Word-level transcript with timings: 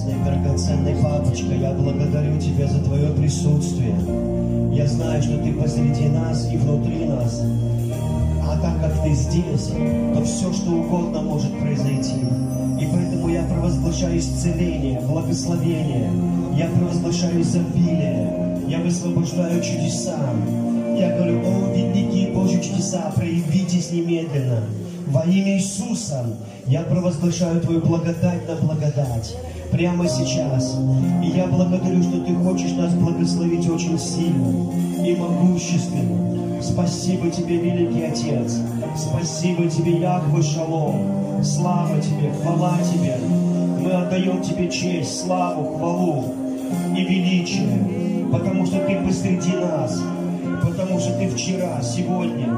чудесный, 0.00 0.24
драгоценный 0.24 1.02
папочка, 1.02 1.54
я 1.54 1.72
благодарю 1.72 2.38
Тебя 2.38 2.66
за 2.66 2.82
Твое 2.82 3.10
присутствие. 3.12 3.94
Я 4.72 4.86
знаю, 4.86 5.22
что 5.22 5.38
Ты 5.38 5.52
посреди 5.52 6.08
нас 6.08 6.50
и 6.50 6.56
внутри 6.56 7.04
нас. 7.06 7.42
А 8.42 8.58
так 8.60 8.80
как 8.80 9.02
Ты 9.02 9.14
здесь, 9.14 9.68
то 10.14 10.22
все, 10.24 10.52
что 10.52 10.70
угодно 10.70 11.22
может 11.22 11.58
произойти. 11.58 12.20
И 12.80 12.88
поэтому 12.92 13.28
я 13.28 13.42
провозглашаю 13.42 14.18
исцеление, 14.18 15.00
благословение. 15.00 16.10
Я 16.56 16.66
провозглашаю 16.68 17.42
изобилие. 17.42 18.58
Я 18.68 18.78
высвобождаю 18.78 19.62
чудеса. 19.62 20.18
Я 20.96 21.16
говорю, 21.16 21.40
о, 21.40 21.72
великие 21.74 22.32
Божьи 22.32 22.60
чудеса, 22.60 23.12
проявитесь 23.14 23.90
немедленно. 23.90 24.60
Во 25.08 25.22
имя 25.24 25.56
Иисуса 25.56 26.24
я 26.66 26.82
провозглашаю 26.82 27.60
Твою 27.60 27.80
благодать 27.80 28.48
на 28.48 28.54
благодать 28.54 29.34
прямо 29.70 30.08
сейчас. 30.08 30.78
И 31.22 31.28
я 31.36 31.46
благодарю, 31.46 32.02
что 32.02 32.20
Ты 32.20 32.34
хочешь 32.34 32.72
нас 32.72 32.92
благословить 32.94 33.68
очень 33.68 33.98
сильно 33.98 34.48
и 35.04 35.16
могущественно. 35.16 36.62
Спасибо 36.62 37.30
Тебе, 37.30 37.56
Великий 37.56 38.02
Отец. 38.02 38.58
Спасибо 38.96 39.68
Тебе, 39.68 40.00
Яхве 40.00 40.42
Шалом. 40.42 41.42
Слава 41.42 42.00
Тебе, 42.00 42.30
хвала 42.42 42.78
Тебе. 42.92 43.16
Мы 43.80 43.92
отдаем 43.92 44.42
Тебе 44.42 44.68
честь, 44.70 45.20
славу, 45.20 45.76
хвалу 45.76 46.34
и 46.96 47.02
величие, 47.02 48.28
потому 48.30 48.66
что 48.66 48.78
Ты 48.86 48.96
посреди 49.06 49.56
нас, 49.56 50.00
потому 50.62 51.00
что 51.00 51.12
Ты 51.18 51.28
вчера, 51.30 51.80
сегодня 51.82 52.48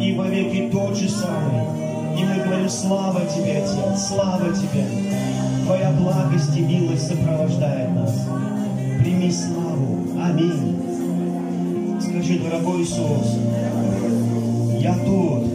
и 0.00 0.14
вовеки 0.14 0.70
тот 0.72 0.96
же 0.96 1.08
самый. 1.08 2.18
И 2.18 2.24
мы 2.24 2.44
говорим, 2.44 2.68
слава 2.68 3.20
Тебе, 3.26 3.58
Отец, 3.58 4.08
слава 4.08 4.52
Тебе. 4.52 5.39
Твоя 5.70 5.90
благость 5.90 6.56
и 6.56 6.62
милость 6.62 7.06
сопровождает 7.06 7.94
нас. 7.94 8.26
Прими 8.98 9.30
славу. 9.30 10.04
Аминь. 10.20 10.82
Скажи, 12.00 12.40
дорогой 12.40 12.82
Иисус, 12.82 13.38
я 14.80 14.94
тут. 14.94 15.46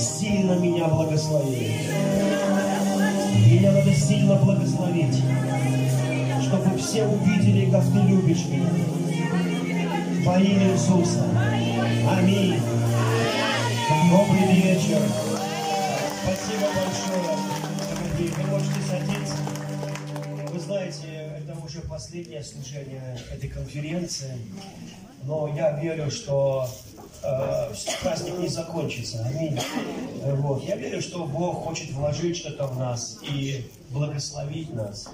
Сильно 0.00 0.54
меня 0.54 0.88
благослови. 0.88 1.76
Меня 3.46 3.70
надо 3.70 3.94
сильно 3.94 4.34
благословить, 4.34 5.22
чтобы 6.42 6.76
все 6.76 7.06
увидели, 7.06 7.70
как 7.70 7.84
Ты 7.84 8.00
любишь 8.00 8.46
меня. 8.46 8.66
Во 10.24 10.40
имя 10.40 10.72
Иисуса. 10.72 11.22
Аминь. 12.18 12.56
Добрый 14.10 14.60
вечер. 14.60 14.98
Можете 18.64 18.80
садиться. 18.88 19.36
Вы 20.52 20.60
знаете, 20.60 21.32
это 21.38 21.58
уже 21.64 21.80
последнее 21.82 22.42
служение 22.42 23.18
этой 23.32 23.48
конференции. 23.48 24.32
Но 25.24 25.48
я 25.54 25.72
верю, 25.80 26.10
что 26.10 26.68
э, 27.22 27.72
праздник 28.02 28.38
не 28.38 28.48
закончится. 28.48 29.24
Аминь. 29.26 29.58
Вот. 30.22 30.62
Я 30.64 30.76
верю, 30.76 31.00
что 31.00 31.24
Бог 31.24 31.64
хочет 31.64 31.90
вложить 31.92 32.36
что-то 32.36 32.66
в 32.66 32.78
нас 32.78 33.18
и 33.22 33.70
благословить 33.90 34.72
нас. 34.74 35.08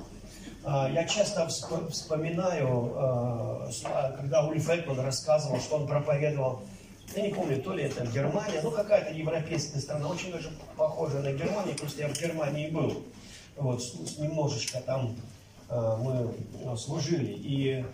А, 0.65 0.91
Я 0.91 1.05
часто 1.05 1.43
всп- 1.47 1.91
вспоминаю, 1.91 2.93
э, 3.69 3.73
с- 3.73 3.83
когда 4.19 4.45
Ульф 4.47 4.69
Экман 4.69 5.01
рассказывал, 5.01 5.59
что 5.61 5.77
он 5.77 5.87
проповедовал 5.87 6.61
я 7.17 7.23
не 7.23 7.33
помню, 7.35 7.61
то 7.61 7.73
ли 7.75 7.83
это 7.85 8.07
Германия, 8.07 8.61
ну 8.63 8.71
какая-то 8.71 9.13
европейская 9.13 9.81
страна, 9.81 10.07
очень 10.07 10.31
даже 10.31 10.49
похожая 10.77 11.23
на 11.23 11.33
Германию, 11.33 11.75
просто 11.77 12.03
я 12.03 12.09
в 12.09 12.13
Германии 12.17 12.71
был, 12.71 13.03
вот, 13.57 13.83
немножечко 14.19 14.81
там 14.81 15.17
э, 15.69 15.97
мы 15.99 16.35
э, 16.65 16.77
служили, 16.77 17.33
и, 17.33 17.85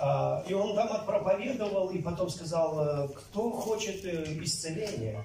э, 0.00 0.42
и 0.48 0.54
он 0.54 0.74
там 0.74 1.04
проповедовал, 1.06 1.90
и 1.90 1.98
потом 2.00 2.28
сказал, 2.30 3.06
э, 3.06 3.08
кто 3.08 3.50
хочет 3.50 4.04
исцеления, 4.04 5.24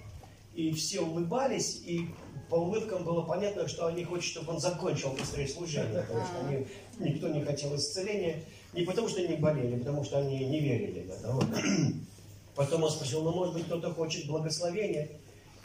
и 0.54 0.74
все 0.74 1.02
улыбались, 1.02 1.82
и 1.86 2.10
по 2.50 2.56
улыбкам 2.56 3.06
было 3.06 3.22
понятно, 3.22 3.68
что 3.68 3.88
они 3.88 4.04
хотят, 4.04 4.24
чтобы 4.24 4.54
он 4.54 4.60
закончил 4.60 5.12
быстрее 5.12 5.48
служение, 5.48 6.02
потому 6.02 6.26
что 6.26 6.48
они, 6.48 6.68
никто 7.00 7.30
не 7.30 7.42
хотел 7.42 7.74
исцеления, 7.76 8.44
не 8.74 8.84
потому 8.84 9.08
что 9.08 9.22
они 9.22 9.36
болели, 9.36 9.76
а 9.76 9.80
потому 9.80 10.04
что 10.04 10.20
они 10.20 10.46
не 10.46 10.60
верили 10.60 11.02
в 11.02 11.10
это. 11.12 11.34
Потом 12.56 12.84
он 12.84 12.92
спросил, 12.92 13.24
ну, 13.24 13.32
может 13.32 13.54
быть, 13.54 13.66
кто-то 13.66 13.94
хочет 13.94 14.28
благословения. 14.28 15.10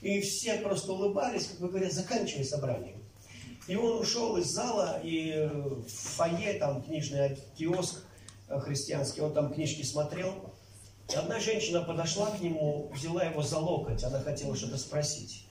И 0.02 0.20
все 0.20 0.58
просто 0.58 0.92
улыбались, 0.92 1.46
как 1.46 1.60
бы 1.60 1.68
говоря, 1.68 1.90
заканчивай 1.90 2.44
собрание. 2.44 2.95
И 3.66 3.74
он 3.74 4.00
ушел 4.00 4.36
из 4.36 4.46
зала, 4.46 5.00
и 5.02 5.48
в 5.52 5.88
фойе, 5.88 6.54
там 6.54 6.82
книжный 6.82 7.36
киоск 7.56 8.04
э, 8.48 8.60
христианский, 8.60 9.22
он 9.22 9.32
там 9.32 9.52
книжки 9.52 9.82
смотрел. 9.82 10.54
И 11.12 11.16
одна 11.16 11.40
женщина 11.40 11.82
подошла 11.82 12.30
к 12.30 12.40
нему, 12.40 12.90
взяла 12.94 13.24
его 13.24 13.42
за 13.42 13.58
локоть, 13.58 14.02
она 14.04 14.20
хотела 14.20 14.56
что-то 14.56 14.78
спросить. 14.78 15.46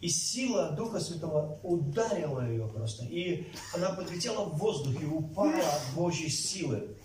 И 0.00 0.08
сила 0.08 0.70
Духа 0.70 1.00
Святого 1.00 1.58
ударила 1.62 2.46
ее 2.48 2.68
просто. 2.68 3.04
И 3.06 3.48
она 3.74 3.90
подлетела 3.90 4.44
в 4.44 4.56
воздух 4.58 5.02
и 5.02 5.06
упала 5.06 5.58
от 5.58 5.94
Божьей 5.94 6.28
силы. 6.28 6.96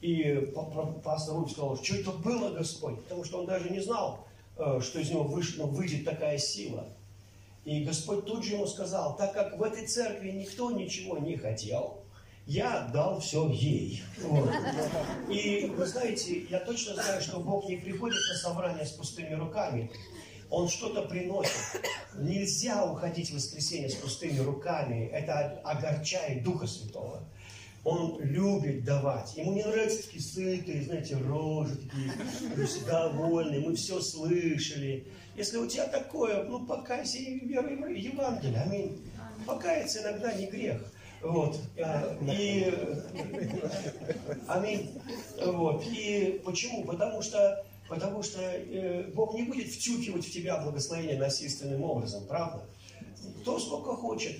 И 0.00 0.52
па- 0.54 0.62
па- 0.62 0.92
пастор 0.92 1.36
Рубь 1.36 1.50
сказал, 1.50 1.82
что 1.82 1.96
это 1.96 2.12
было, 2.12 2.50
Господь? 2.50 3.02
Потому 3.02 3.24
что 3.24 3.40
он 3.40 3.46
даже 3.46 3.70
не 3.70 3.80
знал, 3.80 4.28
э, 4.58 4.80
что 4.80 5.00
из 5.00 5.10
него 5.10 5.24
ну, 5.24 5.66
выйдет 5.66 6.04
такая 6.04 6.38
сила. 6.38 6.86
И 7.66 7.82
Господь 7.82 8.24
тут 8.24 8.44
же 8.44 8.54
ему 8.54 8.66
сказал, 8.68 9.16
так 9.16 9.32
как 9.34 9.58
в 9.58 9.62
этой 9.64 9.88
церкви 9.88 10.30
никто 10.30 10.70
ничего 10.70 11.18
не 11.18 11.36
хотел, 11.36 12.04
я 12.46 12.84
отдал 12.84 13.18
все 13.18 13.48
ей. 13.48 14.04
Вот. 14.22 14.48
И 15.28 15.66
вы 15.76 15.84
знаете, 15.84 16.46
я 16.48 16.60
точно 16.60 16.94
знаю, 16.94 17.20
что 17.20 17.40
Бог 17.40 17.68
не 17.68 17.74
приходит 17.74 18.20
на 18.30 18.36
собрание 18.36 18.86
с 18.86 18.92
пустыми 18.92 19.34
руками. 19.34 19.90
Он 20.48 20.68
что-то 20.68 21.02
приносит. 21.02 21.82
Нельзя 22.14 22.84
уходить 22.84 23.30
в 23.30 23.34
воскресенье 23.34 23.88
с 23.88 23.96
пустыми 23.96 24.38
руками. 24.38 25.08
Это 25.08 25.60
огорчает 25.64 26.44
Духа 26.44 26.68
Святого. 26.68 27.28
Он 27.86 28.18
любит 28.20 28.84
давать. 28.84 29.36
Ему 29.36 29.52
не 29.52 29.62
нравятся 29.62 30.02
такие 30.02 30.20
сытые, 30.20 30.82
знаете, 30.82 31.16
рожи 31.18 31.76
такие, 31.76 32.84
довольные, 32.84 33.60
мы 33.60 33.76
все 33.76 34.00
слышали. 34.00 35.06
Если 35.36 35.56
у 35.56 35.68
тебя 35.68 35.86
такое, 35.86 36.42
ну 36.42 36.66
покайся 36.66 37.18
и 37.18 37.38
веруй 37.46 37.76
в 37.76 37.88
Евангелие. 37.88 38.60
Аминь. 38.60 39.00
Покаяться 39.46 40.02
иногда 40.02 40.32
не 40.32 40.46
грех. 40.46 40.82
Вот. 41.22 41.60
А, 41.78 42.18
И, 42.22 42.74
аминь. 44.48 45.00
Вот. 45.44 45.86
И 45.86 46.42
почему? 46.44 46.82
Потому 46.86 47.22
что, 47.22 47.64
потому 47.88 48.20
что 48.24 48.40
э, 48.40 49.12
Бог 49.14 49.34
не 49.34 49.44
будет 49.44 49.68
втюхивать 49.68 50.26
в 50.26 50.32
тебя 50.32 50.56
благословение 50.60 51.20
насильственным 51.20 51.84
образом, 51.84 52.26
правда? 52.26 52.64
Кто 53.42 53.60
сколько 53.60 53.94
хочет. 53.94 54.38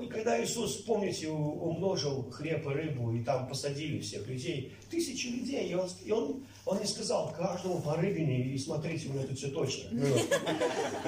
И 0.00 0.06
когда 0.06 0.42
Иисус, 0.42 0.76
помните, 0.82 1.28
умножил 1.28 2.30
хлеб 2.30 2.66
и 2.66 2.70
рыбу, 2.70 3.12
и 3.12 3.24
там 3.24 3.48
посадили 3.48 4.00
всех 4.00 4.26
людей, 4.28 4.74
тысячи 4.90 5.28
людей, 5.28 5.68
и 5.68 5.74
он, 5.74 5.88
и 6.04 6.12
он, 6.12 6.44
он 6.66 6.80
не 6.80 6.86
сказал 6.86 7.32
каждому 7.32 7.80
по 7.80 7.96
рыбине, 7.96 8.46
и 8.46 8.58
смотрите, 8.58 9.08
у 9.08 9.12
меня 9.14 9.26
тут 9.26 9.38
все 9.38 9.48
точно. 9.48 9.88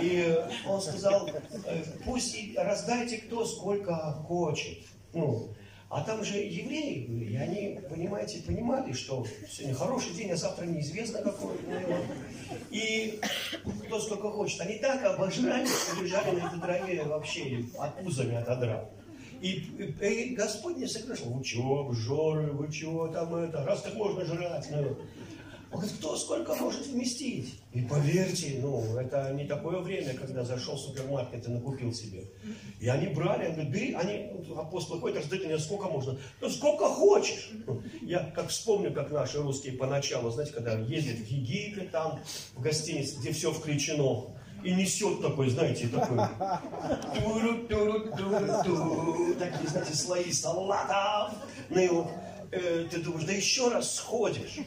И 0.01 0.37
он 0.67 0.81
сказал, 0.81 1.29
э, 1.67 1.85
пусть 2.05 2.37
раздайте 2.57 3.19
кто 3.19 3.45
сколько 3.45 3.95
хочет. 4.27 4.79
Ну, 5.13 5.51
а 5.97 6.03
там 6.03 6.23
же 6.23 6.37
евреи 6.37 7.07
были, 7.07 7.25
и 7.33 7.37
они, 7.37 7.81
понимаете, 7.89 8.43
понимали, 8.43 8.93
что 8.93 9.27
сегодня 9.51 9.75
хороший 9.75 10.13
день, 10.13 10.31
а 10.31 10.37
завтра 10.37 10.67
неизвестно 10.67 11.23
какой. 11.23 11.55
Ну. 11.67 11.97
И 12.71 13.19
кто 13.87 13.99
сколько 14.01 14.29
хочет. 14.31 14.61
Они 14.61 14.75
так 14.75 15.03
обожрали, 15.05 15.67
что 15.67 16.03
лежали 16.03 16.39
на 16.39 16.49
этой 16.49 16.61
траве 16.61 17.03
вообще, 17.05 17.65
от 17.79 17.99
пузами 18.05 18.35
отодрал. 18.37 18.91
И, 19.41 19.49
и- 20.03 20.07
и 20.33 20.35
Господь 20.35 20.77
не 20.77 20.87
сокрушил, 20.87 21.31
вы 21.31 21.43
чего, 21.43 21.81
обжоры, 21.81 22.53
вы 22.53 22.71
чего 22.71 23.09
там 23.09 23.35
это, 23.35 23.65
раз 23.65 23.81
так 23.83 23.95
можно 23.95 24.23
жрать. 24.27 24.67
Ну, 24.71 24.99
он 25.77 25.83
говорит, 25.83 25.99
кто 25.99 26.17
сколько 26.17 26.55
может 26.55 26.87
вместить? 26.87 27.61
И 27.73 27.83
поверьте, 27.83 28.59
ну, 28.63 28.97
это 28.97 29.33
не 29.35 29.45
такое 29.45 29.81
время, 29.81 30.15
когда 30.15 30.43
зашел 30.43 30.77
в 30.77 30.81
супермаркет 30.81 31.47
и 31.47 31.51
накупил 31.51 31.93
себе. 31.93 32.25
И 32.81 32.89
они 32.89 33.09
брали, 33.09 33.45
они 33.45 33.55
говорят, 33.55 33.73
бери, 33.73 33.93
они, 33.93 34.31
апостолы 34.57 35.01
ходят, 35.01 35.19
раздают 35.19 35.45
мне, 35.45 35.59
сколько 35.59 35.89
можно? 35.89 36.19
Ну, 36.41 36.49
сколько 36.49 36.87
хочешь. 36.87 37.51
Я 38.01 38.21
как 38.35 38.49
вспомню, 38.49 38.93
как 38.93 39.11
наши 39.11 39.39
русские 39.43 39.75
поначалу, 39.75 40.31
знаете, 40.31 40.55
когда 40.55 40.79
ездят 40.79 41.19
в 41.19 41.27
Египет, 41.27 41.91
там, 41.91 42.21
в 42.55 42.63
гостинице, 42.63 43.19
где 43.21 43.33
все 43.33 43.53
включено, 43.53 44.35
и 44.65 44.73
несет 44.73 45.21
такой, 45.21 45.51
знаете, 45.51 45.89
такой, 45.89 46.19
такие, 49.39 49.69
знаете, 49.69 49.95
слои 49.95 50.33
салатов, 50.33 51.35
ну 51.69 51.81
и 51.81 51.89
вот, 51.89 52.09
э, 52.51 52.87
ты 52.91 52.99
думаешь, 53.01 53.25
да 53.25 53.33
еще 53.33 53.69
раз 53.69 53.95
сходишь. 53.95 54.59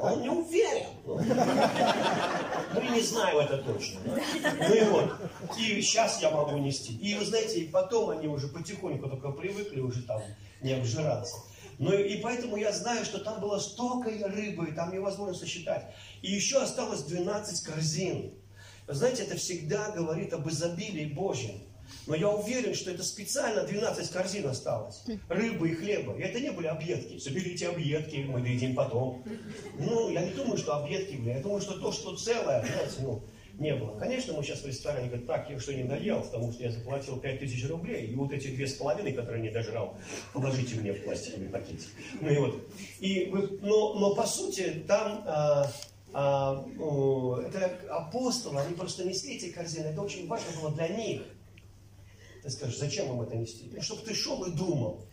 А 0.00 0.12
он 0.12 0.22
не 0.22 0.28
уверен. 0.28 0.88
Ну, 1.04 2.94
не 2.94 3.00
знаю 3.00 3.40
это 3.40 3.58
точно. 3.58 4.00
Да? 4.04 4.22
Ну 4.68 4.74
и 4.74 4.84
вот. 4.84 5.12
И 5.58 5.80
сейчас 5.82 6.22
я 6.22 6.30
могу 6.30 6.56
нести. 6.58 6.96
И 6.96 7.14
вы 7.14 7.24
знаете, 7.24 7.60
и 7.60 7.68
потом 7.68 8.10
они 8.10 8.28
уже 8.28 8.48
потихоньку 8.48 9.08
только 9.08 9.30
привыкли 9.30 9.80
уже 9.80 10.02
там 10.02 10.20
не 10.60 10.72
обжираться. 10.72 11.36
Но 11.78 11.92
и 11.94 12.20
поэтому 12.20 12.56
я 12.56 12.72
знаю, 12.72 13.04
что 13.04 13.18
там 13.18 13.40
было 13.40 13.58
столько 13.58 14.10
рыбы, 14.28 14.72
там 14.72 14.92
невозможно 14.92 15.34
сосчитать. 15.34 15.94
И 16.22 16.30
еще 16.30 16.62
осталось 16.62 17.02
12 17.02 17.64
корзин. 17.64 18.34
знаете, 18.86 19.24
это 19.24 19.36
всегда 19.36 19.90
говорит 19.90 20.32
об 20.32 20.48
изобилии 20.48 21.06
Божьем. 21.06 21.60
Но 22.06 22.14
я 22.14 22.30
уверен, 22.30 22.74
что 22.74 22.90
это 22.90 23.02
специально 23.02 23.62
12 23.62 24.10
корзин 24.10 24.46
осталось. 24.46 25.02
Рыбы 25.28 25.70
и 25.70 25.74
хлеба. 25.74 26.16
И 26.16 26.22
это 26.22 26.40
не 26.40 26.50
были 26.50 26.66
объедки. 26.66 27.18
Соберите 27.18 27.68
объедки, 27.68 28.24
мы 28.28 28.40
дадим 28.40 28.74
потом. 28.74 29.24
Ну, 29.78 30.10
я 30.10 30.24
не 30.24 30.32
думаю, 30.32 30.58
что 30.58 30.76
объедки 30.76 31.16
были. 31.16 31.30
Я 31.30 31.40
думаю, 31.40 31.60
что 31.60 31.78
то, 31.78 31.92
что 31.92 32.16
целое, 32.16 32.64
знаете, 32.64 32.96
ну, 33.00 33.22
не 33.58 33.74
было. 33.74 33.98
Конечно, 33.98 34.34
мы 34.34 34.42
сейчас 34.42 34.62
в 34.62 34.66
ресторане 34.66 35.08
говорим, 35.08 35.26
так, 35.26 35.48
я 35.50 35.58
что 35.58 35.74
не 35.74 35.84
доел, 35.84 36.22
потому 36.22 36.52
что 36.52 36.62
я 36.64 36.70
заплатил 36.70 37.18
5000 37.18 37.68
рублей, 37.68 38.06
и 38.06 38.14
вот 38.14 38.32
эти 38.32 38.48
две 38.48 38.66
с 38.66 38.74
половиной, 38.74 39.12
которые 39.12 39.42
не 39.42 39.50
дожрал, 39.50 39.96
положите 40.32 40.76
мне 40.76 40.92
в 40.92 41.04
пластиковый 41.04 41.48
пакетик. 41.48 41.88
Ну 42.20 42.30
и 42.30 42.38
вот. 42.38 42.68
И 43.00 43.26
вы, 43.26 43.58
но, 43.60 43.94
но 43.94 44.14
по 44.14 44.26
сути, 44.26 44.84
там 44.86 45.22
а, 45.26 45.70
а, 46.12 46.64
о, 46.78 47.40
это 47.40 47.78
апостолы, 47.90 48.60
они 48.60 48.74
просто 48.74 49.04
несли 49.04 49.36
эти 49.36 49.50
корзины, 49.50 49.86
это 49.86 50.00
очень 50.02 50.26
важно 50.26 50.60
было 50.60 50.72
для 50.72 50.88
них. 50.88 51.22
Ты 52.42 52.50
скажешь, 52.50 52.78
зачем 52.78 53.12
им 53.12 53.22
это 53.22 53.36
нести? 53.36 53.70
Ну, 53.72 53.82
чтобы 53.82 54.02
ты 54.02 54.14
шел 54.14 54.42
и 54.44 54.50
думал. 54.50 55.04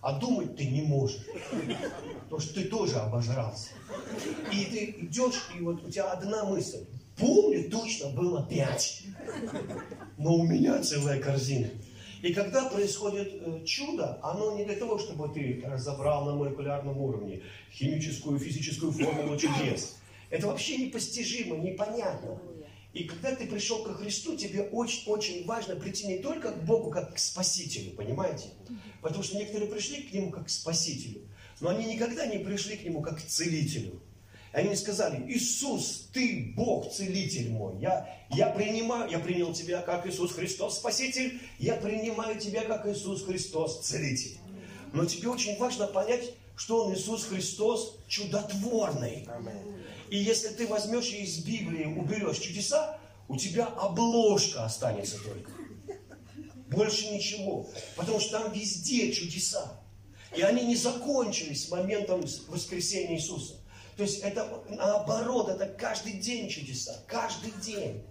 А 0.00 0.18
думать 0.18 0.56
ты 0.56 0.66
не 0.66 0.82
можешь. 0.82 1.20
Потому 2.24 2.40
что 2.40 2.54
ты 2.54 2.64
тоже 2.64 2.96
обожрался. 2.96 3.70
И 4.52 4.64
ты 4.64 5.06
идешь, 5.06 5.48
и 5.56 5.60
вот 5.60 5.84
у 5.84 5.90
тебя 5.90 6.10
одна 6.10 6.44
мысль. 6.44 6.84
Помню, 7.16 7.70
точно 7.70 8.08
было 8.08 8.44
пять. 8.44 9.04
Но 10.18 10.34
у 10.34 10.42
меня 10.42 10.82
целая 10.82 11.20
корзина. 11.20 11.68
И 12.22 12.32
когда 12.32 12.68
происходит 12.68 13.32
э, 13.34 13.64
чудо, 13.64 14.18
оно 14.22 14.56
не 14.56 14.64
для 14.64 14.76
того, 14.76 14.96
чтобы 14.96 15.28
ты 15.28 15.60
разобрал 15.64 16.24
на 16.24 16.36
молекулярном 16.36 16.96
уровне 16.98 17.42
химическую, 17.72 18.38
физическую 18.38 18.92
формулу 18.92 19.36
чудес. 19.36 19.96
Это 20.30 20.46
вообще 20.46 20.78
непостижимо, 20.78 21.56
непонятно. 21.56 22.38
И 22.92 23.04
когда 23.04 23.34
ты 23.34 23.46
пришел 23.46 23.82
ко 23.82 23.94
Христу, 23.94 24.36
тебе 24.36 24.62
очень-очень 24.64 25.46
важно 25.46 25.76
прийти 25.76 26.06
не 26.06 26.18
только 26.18 26.52
к 26.52 26.64
Богу, 26.64 26.90
как 26.90 27.14
к 27.14 27.18
Спасителю, 27.18 27.92
понимаете? 27.92 28.50
Потому 29.00 29.24
что 29.24 29.38
некоторые 29.38 29.70
пришли 29.70 30.02
к 30.02 30.12
Нему 30.12 30.30
как 30.30 30.46
к 30.46 30.50
Спасителю, 30.50 31.22
но 31.60 31.70
они 31.70 31.86
никогда 31.86 32.26
не 32.26 32.38
пришли 32.38 32.76
к 32.76 32.84
Нему 32.84 33.00
как 33.00 33.18
к 33.18 33.26
Целителю. 33.26 34.00
Они 34.52 34.76
сказали, 34.76 35.24
Иисус, 35.32 36.10
Ты 36.12 36.52
Бог, 36.54 36.92
Целитель 36.92 37.50
мой. 37.50 37.78
Я, 37.78 38.06
я 38.30 38.48
принимаю, 38.48 39.10
я 39.10 39.18
принял 39.18 39.54
Тебя 39.54 39.80
как 39.80 40.06
Иисус 40.06 40.32
Христос, 40.32 40.76
Спаситель. 40.76 41.40
Я 41.58 41.76
принимаю 41.76 42.38
Тебя 42.38 42.62
как 42.64 42.86
Иисус 42.86 43.24
Христос, 43.24 43.80
Целитель. 43.80 44.36
Но 44.92 45.06
тебе 45.06 45.30
очень 45.30 45.56
важно 45.56 45.86
понять, 45.86 46.34
что 46.54 46.84
Он 46.84 46.94
Иисус 46.94 47.24
Христос 47.24 47.96
чудотворный. 48.08 49.26
И 50.12 50.18
если 50.18 50.48
ты 50.48 50.66
возьмешь 50.66 51.10
и 51.14 51.22
из 51.22 51.38
Библии 51.38 51.86
уберешь 51.86 52.36
чудеса, 52.36 52.98
у 53.28 53.38
тебя 53.38 53.64
обложка 53.64 54.66
останется 54.66 55.16
только. 55.24 55.50
Больше 56.68 57.06
ничего. 57.06 57.66
Потому 57.96 58.20
что 58.20 58.40
там 58.40 58.52
везде 58.52 59.10
чудеса. 59.10 59.80
И 60.36 60.42
они 60.42 60.66
не 60.66 60.76
закончились 60.76 61.70
моментом 61.70 62.22
воскресения 62.48 63.16
Иисуса. 63.16 63.54
То 63.96 64.02
есть 64.02 64.18
это 64.18 64.62
наоборот, 64.68 65.48
это 65.48 65.64
каждый 65.64 66.12
день 66.20 66.50
чудеса, 66.50 66.94
каждый 67.08 67.52
день. 67.64 68.04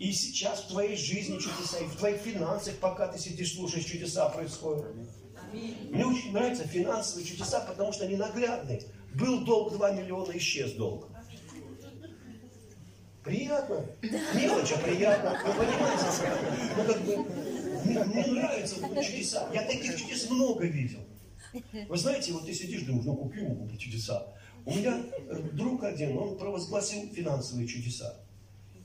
И 0.00 0.10
сейчас 0.10 0.62
в 0.62 0.68
твоей 0.70 0.96
жизни 0.96 1.38
чудеса, 1.38 1.78
и 1.78 1.84
в 1.84 1.94
твоих 1.94 2.20
финансах, 2.20 2.74
пока 2.80 3.06
ты 3.06 3.16
сидишь, 3.20 3.54
слушаешь, 3.54 3.84
чудеса 3.84 4.28
происходят. 4.30 4.86
Мне 5.52 6.04
очень 6.04 6.32
нравятся 6.32 6.66
финансовые 6.66 7.24
чудеса, 7.24 7.60
потому 7.60 7.92
что 7.92 8.06
они 8.06 8.16
наглядные. 8.16 8.82
Был 9.14 9.44
долг 9.44 9.72
2 9.74 9.92
миллиона, 9.92 10.36
исчез 10.36 10.72
долг. 10.72 11.08
Приятно. 13.28 13.84
Мелочь, 14.34 14.72
а 14.72 14.78
приятно. 14.78 15.38
Вы 15.44 15.52
понимаете? 15.52 16.04
Ну, 16.76 16.84
как 16.84 17.02
бы, 17.02 17.16
мне, 17.84 18.26
нравятся 18.26 18.76
чудеса. 19.04 19.50
Я 19.52 19.66
таких 19.66 19.96
чудес 19.98 20.30
много 20.30 20.64
видел. 20.66 21.00
Вы 21.88 21.96
знаете, 21.98 22.32
вот 22.32 22.46
ты 22.46 22.54
сидишь, 22.54 22.82
думаешь, 22.82 23.04
ну 23.04 23.16
купи 23.16 23.40
ему 23.40 23.68
чудеса. 23.76 24.26
У 24.64 24.74
меня 24.74 25.02
э, 25.28 25.40
друг 25.52 25.84
один, 25.84 26.16
он 26.16 26.38
провозгласил 26.38 27.08
финансовые 27.12 27.68
чудеса. 27.68 28.16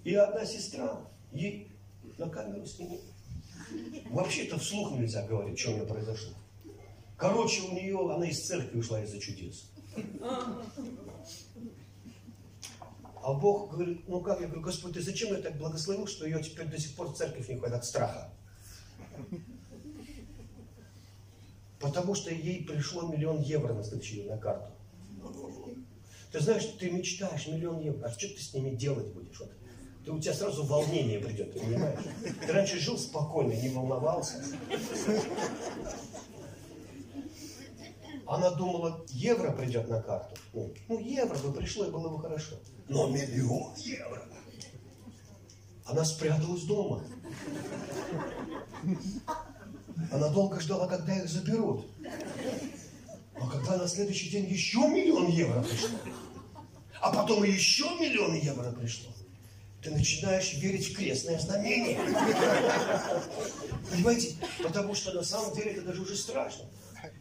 И 0.04 0.14
одна 0.14 0.46
сестра, 0.46 1.02
ей 1.32 1.70
на 2.18 2.30
камеру 2.30 2.66
снимет. 2.66 3.02
Вообще-то 4.10 4.60
вслух 4.60 4.92
нельзя 4.92 5.26
говорить, 5.26 5.58
что 5.58 5.72
у 5.72 5.74
нее 5.76 5.86
произошло. 5.86 6.34
Короче, 7.18 7.62
у 7.64 7.74
нее, 7.74 7.98
она 8.14 8.28
из 8.28 8.46
церкви 8.46 8.80
ушла 8.80 9.02
из-за 9.04 9.20
чудес. 9.20 9.70
А 13.24 13.34
Бог 13.34 13.72
говорит, 13.72 14.08
ну 14.10 14.20
как, 14.20 14.42
я 14.42 14.48
говорю, 14.48 14.62
Господь, 14.62 14.94
ты 14.94 15.02
зачем 15.02 15.34
я 15.34 15.42
так 15.42 15.58
благословил, 15.58 16.08
что 16.08 16.26
ее 16.26 16.44
теперь 16.44 16.68
до 16.68 16.78
сих 16.78 16.94
пор 16.94 17.08
в 17.08 17.16
церковь 17.16 17.48
не 17.48 17.56
ходит 17.56 17.76
от 17.76 17.86
страха? 17.86 18.30
Потому 21.80 22.16
что 22.16 22.34
ей 22.34 22.66
пришло 22.66 23.04
миллион 23.04 23.42
евро 23.42 23.74
на 23.74 23.84
следующий 23.84 24.24
на 24.24 24.38
карту. 24.38 24.74
Ты 26.34 26.42
знаешь, 26.42 26.66
ты 26.78 26.92
мечтаешь 26.92 27.48
миллион 27.48 27.80
евро, 27.80 28.08
а 28.08 28.12
что 28.12 28.28
ты 28.28 28.42
с 28.42 28.54
ними 28.54 28.76
делать 28.76 29.08
будешь? 29.08 29.40
Вот, 29.40 29.52
ты, 30.04 30.12
у 30.12 30.20
тебя 30.20 30.34
сразу 30.34 30.64
волнение 30.66 31.20
придет, 31.20 31.54
понимаешь? 31.54 32.00
Ты 32.46 32.52
раньше 32.52 32.78
жил 32.78 32.98
спокойно, 32.98 33.54
не 33.54 33.70
волновался. 33.70 34.44
Она 38.34 38.50
думала, 38.50 39.06
евро 39.10 39.52
придет 39.52 39.88
на 39.90 40.02
карту. 40.02 40.36
Ну, 40.54 40.74
ну 40.88 41.00
евро 41.00 41.38
бы 41.38 41.54
пришло, 41.54 41.86
и 41.86 41.92
было 41.92 42.10
бы 42.10 42.20
хорошо. 42.20 42.56
Но 42.90 43.08
миллион 43.08 43.76
евро. 43.76 44.28
Она 45.86 46.04
спряталась 46.04 46.64
дома. 46.64 47.04
Она 50.12 50.30
долго 50.30 50.60
ждала, 50.60 50.88
когда 50.88 51.16
их 51.16 51.30
заберут. 51.30 51.86
А 53.36 53.48
когда 53.48 53.78
на 53.78 53.88
следующий 53.88 54.32
день 54.32 54.46
еще 54.46 54.80
миллион 54.80 55.28
евро 55.28 55.62
пришло, 55.62 56.00
а 57.02 57.12
потом 57.14 57.44
еще 57.44 57.84
миллион 58.00 58.34
евро 58.34 58.72
пришло, 58.72 59.12
ты 59.84 59.92
начинаешь 59.92 60.54
верить 60.54 60.88
в 60.88 60.96
крестное 60.96 61.38
знамение. 61.38 62.00
Понимаете? 63.92 64.36
Потому 64.64 64.96
что 64.96 65.14
на 65.14 65.24
самом 65.24 65.54
деле 65.54 65.74
это 65.74 65.84
даже 65.84 66.02
уже 66.02 66.16
страшно. 66.16 66.66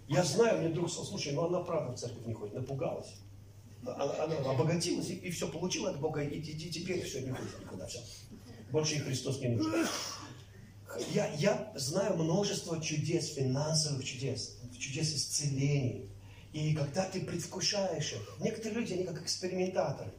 Я 0.09 0.25
знаю, 0.25 0.61
мне 0.61 0.69
друг 0.69 0.91
сказал, 0.91 1.07
слушай, 1.07 1.33
ну 1.33 1.47
она 1.47 1.61
правда 1.61 1.93
в 1.93 1.99
церковь 1.99 2.27
не 2.27 2.35
ходит, 2.35 2.55
напугалась. 2.55 3.15
Она, 3.85 4.25
она 4.25 4.51
обогатилась 4.51 5.11
и, 5.11 5.15
и 5.15 5.31
все 5.31 5.49
получила 5.49 5.91
от 5.91 6.01
Бога, 6.01 6.23
и, 6.23 6.39
и, 6.39 6.51
и 6.51 6.71
теперь 6.71 7.03
все 7.03 7.21
не 7.21 7.31
ходит 7.31 7.61
никуда, 7.61 7.87
все. 7.87 8.01
Больше 8.71 8.95
ей 8.95 9.01
Христос 9.01 9.41
не 9.41 9.49
нужен. 9.49 9.87
Я, 11.13 11.33
я 11.35 11.73
знаю 11.75 12.17
множество 12.17 12.81
чудес, 12.81 13.35
финансовых 13.35 14.05
чудес, 14.05 14.59
чудес 14.79 15.15
исцелений. 15.15 16.11
И 16.53 16.75
когда 16.75 17.09
ты 17.09 17.23
предвкушаешь 17.23 18.13
их, 18.13 18.37
некоторые 18.41 18.81
люди, 18.81 18.93
они 18.93 19.05
как 19.05 19.23
экспериментаторы. 19.23 20.13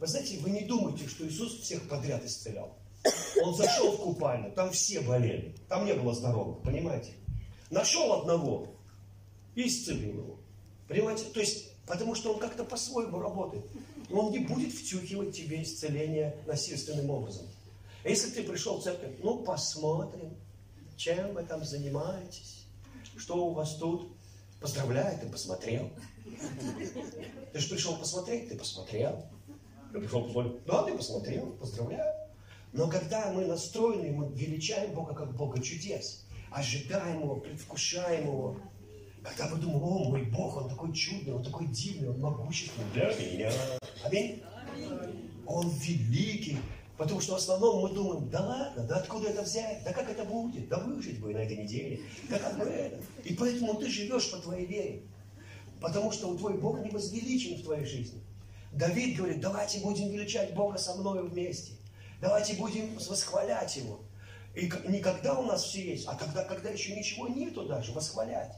Вы 0.00 0.06
знаете, 0.06 0.38
вы 0.38 0.50
не 0.50 0.64
думаете, 0.64 1.08
что 1.08 1.26
Иисус 1.26 1.60
всех 1.60 1.88
подряд 1.88 2.24
исцелял. 2.24 2.76
Он 3.42 3.54
зашел 3.54 3.92
в 3.92 4.00
купальню, 4.00 4.52
там 4.52 4.70
все 4.72 5.00
болели, 5.00 5.54
там 5.68 5.86
не 5.86 5.94
было 5.94 6.12
здоровых, 6.14 6.62
понимаете? 6.62 7.12
Нашел 7.70 8.12
одного 8.12 8.66
и 8.66 8.77
исцелил 9.66 10.18
его. 10.18 10.36
Понимаете? 10.86 11.24
То 11.24 11.40
есть, 11.40 11.72
потому 11.86 12.14
что 12.14 12.32
он 12.32 12.38
как-то 12.38 12.64
по-своему 12.64 13.18
работает. 13.18 13.64
Он 14.10 14.30
не 14.30 14.40
будет 14.40 14.72
втюхивать 14.72 15.36
тебе 15.36 15.62
исцеление 15.62 16.36
насильственным 16.46 17.10
образом. 17.10 17.46
А 18.04 18.08
если 18.08 18.30
ты 18.30 18.42
пришел 18.42 18.78
в 18.78 18.84
церковь, 18.84 19.16
ну 19.22 19.42
посмотрим, 19.42 20.36
чем 20.96 21.34
вы 21.34 21.42
там 21.42 21.64
занимаетесь, 21.64 22.64
что 23.16 23.46
у 23.46 23.52
вас 23.52 23.76
тут. 23.76 24.12
Поздравляю, 24.60 25.18
ты 25.20 25.28
посмотрел. 25.28 25.88
Ты 27.52 27.58
же 27.58 27.68
пришел 27.68 27.96
посмотреть, 27.96 28.48
ты 28.48 28.56
посмотрел. 28.56 29.24
Я 29.92 30.00
пришел 30.00 30.24
посмотреть, 30.24 30.64
да, 30.66 30.82
ты 30.82 30.96
посмотрел, 30.96 31.46
поздравляю. 31.52 32.14
Но 32.72 32.88
когда 32.88 33.32
мы 33.32 33.46
настроены, 33.46 34.10
мы 34.10 34.32
величаем 34.34 34.94
Бога 34.94 35.14
как 35.14 35.36
Бога 35.36 35.62
чудес, 35.62 36.24
ожидаем 36.50 37.22
Его, 37.22 37.36
предвкушаем 37.36 38.26
Его, 38.26 38.60
когда 39.28 39.54
мы 39.54 39.60
думаем, 39.60 39.82
о, 39.82 40.08
мой 40.10 40.22
Бог, 40.24 40.56
Он 40.56 40.68
такой 40.68 40.92
чудный, 40.92 41.34
Он 41.34 41.42
такой 41.42 41.66
дивный, 41.68 42.10
Он 42.10 42.20
могущественный 42.20 42.90
для 42.92 43.32
меня. 43.32 43.52
Аминь. 44.04 44.42
Он 45.46 45.68
великий, 45.70 46.58
Потому 46.98 47.20
что 47.20 47.34
в 47.34 47.36
основном 47.36 47.82
мы 47.82 47.94
думаем, 47.94 48.28
да 48.28 48.44
ладно, 48.44 48.82
да 48.82 48.96
откуда 48.96 49.28
это 49.28 49.42
взять, 49.42 49.84
да 49.84 49.92
как 49.92 50.10
это 50.10 50.24
будет, 50.24 50.68
да 50.68 50.78
выжить 50.78 51.20
бы 51.20 51.32
на 51.32 51.38
этой 51.38 51.56
неделе, 51.56 52.00
да 52.28 52.40
как 52.40 52.58
бы 52.58 52.64
это. 52.64 53.00
И 53.24 53.34
поэтому 53.34 53.74
ты 53.74 53.88
живешь 53.88 54.28
по 54.32 54.38
твоей 54.38 54.66
вере. 54.66 55.02
Потому 55.80 56.10
что 56.10 56.36
твой 56.36 56.58
Бог 56.58 56.80
не 56.80 56.90
возвеличен 56.90 57.56
в 57.56 57.62
твоей 57.62 57.84
жизни. 57.84 58.20
Давид 58.72 59.16
говорит, 59.16 59.40
давайте 59.40 59.78
будем 59.78 60.10
величать 60.10 60.52
Бога 60.54 60.76
со 60.76 60.96
мной 60.96 61.26
вместе. 61.28 61.74
Давайте 62.20 62.54
будем 62.54 62.96
восхвалять 62.96 63.76
Его. 63.76 64.00
И 64.56 64.68
не 64.88 64.98
когда 64.98 65.38
у 65.38 65.44
нас 65.44 65.62
все 65.62 65.92
есть, 65.92 66.04
а 66.08 66.16
тогда, 66.16 66.42
когда 66.42 66.68
еще 66.68 66.96
ничего 66.96 67.28
нету 67.28 67.64
даже, 67.64 67.92
восхвалять. 67.92 68.56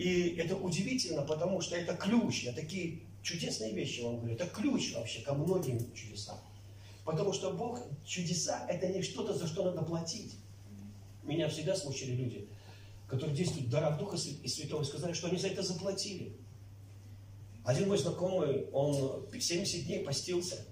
И 0.00 0.36
это 0.36 0.56
удивительно, 0.56 1.20
потому 1.20 1.60
что 1.60 1.76
это 1.76 1.94
ключ. 1.94 2.44
Я 2.44 2.54
такие 2.54 3.02
чудесные 3.22 3.74
вещи 3.74 4.00
вам 4.00 4.16
говорю. 4.16 4.34
Это 4.34 4.46
ключ 4.46 4.94
вообще 4.94 5.20
ко 5.20 5.34
многим 5.34 5.92
чудесам. 5.92 6.38
Потому 7.04 7.34
что 7.34 7.50
Бог, 7.50 7.82
чудеса, 8.06 8.64
это 8.66 8.88
не 8.88 9.02
что-то, 9.02 9.34
за 9.34 9.46
что 9.46 9.62
надо 9.62 9.82
платить. 9.82 10.36
Меня 11.22 11.50
всегда 11.50 11.76
смущали 11.76 12.12
люди, 12.12 12.48
которые 13.08 13.36
действуют 13.36 13.66
в 13.66 13.70
дарах 13.70 13.98
Духа 13.98 14.16
и 14.16 14.48
Святого, 14.48 14.80
и 14.80 14.86
сказали, 14.86 15.12
что 15.12 15.28
они 15.28 15.36
за 15.36 15.48
это 15.48 15.62
заплатили. 15.62 16.32
Один 17.62 17.88
мой 17.88 17.98
знакомый, 17.98 18.70
он 18.72 19.28
70 19.38 19.84
дней 19.84 20.02
постился. 20.02 20.64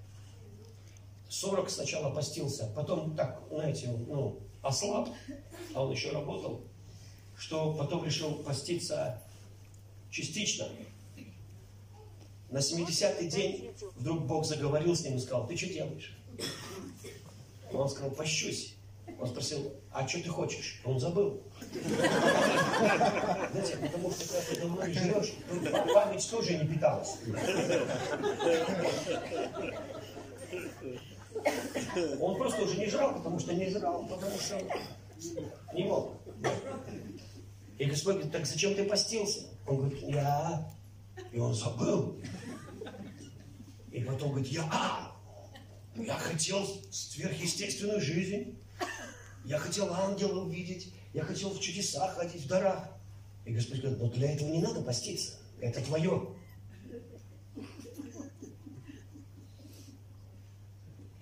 40 1.28 1.68
сначала 1.68 2.14
постился, 2.14 2.72
потом 2.74 3.14
так, 3.14 3.42
знаете, 3.50 3.88
ну, 3.88 4.40
ослаб, 4.62 5.10
а 5.74 5.84
он 5.84 5.92
еще 5.92 6.12
работал, 6.12 6.64
что 7.38 7.72
потом 7.74 8.04
решил 8.04 8.34
поститься 8.42 9.22
частично. 10.10 10.68
На 12.50 12.58
70-й 12.58 13.28
день 13.28 13.70
вдруг 13.96 14.24
Бог 14.26 14.44
заговорил 14.44 14.96
с 14.96 15.02
ним 15.02 15.16
и 15.16 15.20
сказал, 15.20 15.46
ты 15.46 15.56
что 15.56 15.66
делаешь? 15.66 16.16
Он 17.72 17.88
сказал, 17.88 18.10
пощусь. 18.10 18.74
Он 19.20 19.28
спросил, 19.28 19.72
а 19.92 20.06
что 20.06 20.22
ты 20.22 20.28
хочешь? 20.28 20.80
Он 20.84 20.98
забыл. 20.98 21.42
Знаете, 23.52 23.76
потому 23.82 24.10
что 24.10 24.24
когда 24.28 24.40
ты 24.48 24.60
давно 24.60 24.86
не 24.86 24.94
живешь, 24.94 25.32
память 25.92 26.30
тоже 26.30 26.56
не 26.56 26.66
питалась. 26.66 27.16
Он 32.20 32.36
просто 32.36 32.62
уже 32.62 32.78
не 32.78 32.86
жрал, 32.86 33.14
потому 33.14 33.38
что 33.38 33.54
не 33.54 33.70
жрал, 33.70 34.06
потому 34.06 34.38
что 34.38 34.60
не 35.74 35.84
мог. 35.84 36.14
И 37.78 37.84
Господь 37.84 38.14
говорит, 38.14 38.32
так 38.32 38.44
зачем 38.44 38.74
ты 38.74 38.84
постился? 38.84 39.46
Он 39.66 39.76
говорит, 39.76 40.02
я. 40.02 40.68
И 41.32 41.38
он 41.38 41.54
забыл. 41.54 42.20
И 43.92 44.00
потом 44.00 44.30
говорит, 44.30 44.48
я. 44.48 44.68
А, 44.72 45.16
я 45.94 46.16
хотел 46.16 46.66
сверхъестественную 46.90 48.00
жизнь. 48.00 48.58
Я 49.44 49.58
хотел 49.58 49.92
ангела 49.94 50.44
увидеть. 50.44 50.92
Я 51.14 51.22
хотел 51.22 51.50
в 51.50 51.60
чудесах 51.60 52.16
ходить, 52.16 52.42
в 52.42 52.48
дарах. 52.48 52.88
И 53.44 53.52
Господь 53.52 53.80
говорит, 53.80 53.98
но 54.00 54.08
для 54.08 54.32
этого 54.32 54.48
не 54.48 54.60
надо 54.60 54.82
поститься. 54.82 55.34
Это 55.60 55.80
твое. 55.80 56.34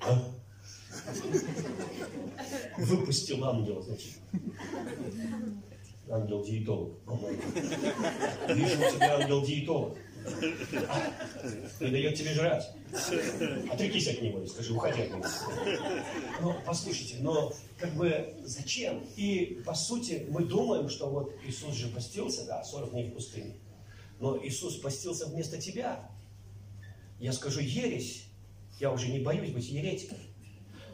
А? 0.01 0.33
Выпустил 2.79 3.45
ангел, 3.45 3.83
значит. 3.83 4.15
Ангел-диетолог, 6.09 6.93
Вижу 8.49 8.77
у 8.77 8.91
тебя 8.93 9.17
ангел-диетолог. 9.17 9.99
И 11.81 11.87
дает 11.87 12.17
тебе 12.17 12.35
жрать. 12.35 12.71
Отрекись 13.71 14.09
от 14.09 14.23
него 14.23 14.43
и 14.43 14.47
скажи, 14.47 14.73
уходи 14.73 15.03
от 15.03 15.11
него. 15.11 15.25
Ну, 16.41 16.55
послушайте, 16.65 17.17
но 17.21 17.53
как 17.79 17.95
бы 17.95 18.35
зачем? 18.45 19.05
И 19.17 19.63
по 19.65 19.75
сути 19.75 20.27
мы 20.31 20.45
думаем, 20.45 20.89
что 20.89 21.09
вот 21.09 21.33
Иисус 21.45 21.75
же 21.75 21.89
постился, 21.89 22.47
да, 22.47 22.65
40 22.65 22.91
дней 22.91 23.11
в 23.11 23.15
пустыне. 23.15 23.55
Но 24.21 24.39
Иисус 24.45 24.77
постился 24.77 25.27
вместо 25.27 25.61
тебя. 25.61 26.09
Я 27.19 27.33
скажу 27.33 27.61
ересь. 27.61 28.25
Я 28.79 28.93
уже 28.93 29.09
не 29.09 29.21
боюсь 29.21 29.51
быть 29.51 29.69
еретиком. 29.69 30.19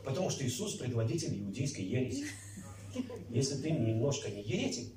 Потому 0.04 0.30
что 0.30 0.44
Иисус 0.46 0.74
предводитель 0.74 1.38
иудейской 1.40 1.84
ереси. 1.84 2.26
Если 3.30 3.56
ты 3.56 3.70
немножко 3.70 4.28
не 4.30 4.42
еретик, 4.42 4.92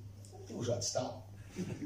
уже 0.56 0.74
отстал. 0.74 1.26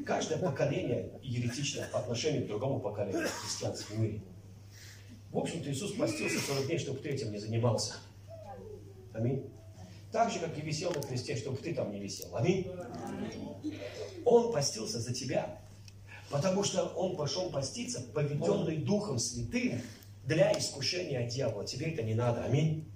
Каждое 0.06 0.38
поколение 0.40 1.12
еретично 1.22 1.88
по 1.92 2.00
отношению 2.00 2.46
к 2.46 2.48
другому 2.48 2.80
поколению 2.80 3.28
в 3.28 3.32
христианском 3.32 4.02
мире. 4.02 4.22
В 5.32 5.38
общем-то, 5.38 5.72
Иисус 5.72 5.94
постился 5.94 6.40
40 6.40 6.66
дней, 6.66 6.80
чтобы 6.80 7.00
ты 7.00 7.10
этим 7.10 7.32
не 7.32 7.38
занимался. 7.38 7.94
Аминь. 9.14 9.52
Так 10.12 10.32
же, 10.32 10.40
как 10.40 10.58
и 10.58 10.62
висел 10.62 10.92
на 10.92 11.02
кресте, 11.02 11.36
чтобы 11.36 11.58
ты 11.58 11.74
там 11.74 11.92
не 11.92 12.00
висел. 12.00 12.36
Аминь. 12.36 12.66
Он 14.26 14.52
постился 14.52 15.00
за 15.00 15.14
тебя, 15.14 15.62
потому 16.32 16.64
что 16.64 16.86
он 16.86 17.16
пошел 17.16 17.52
поститься, 17.52 18.02
поведенный 18.02 18.78
Духом 18.78 19.20
Святым 19.20 19.82
для 20.26 20.52
искушения 20.58 21.28
дьявола. 21.28 21.66
Тебе 21.66 21.92
это 21.94 22.02
не 22.02 22.16
надо. 22.16 22.44
Аминь. 22.44 22.89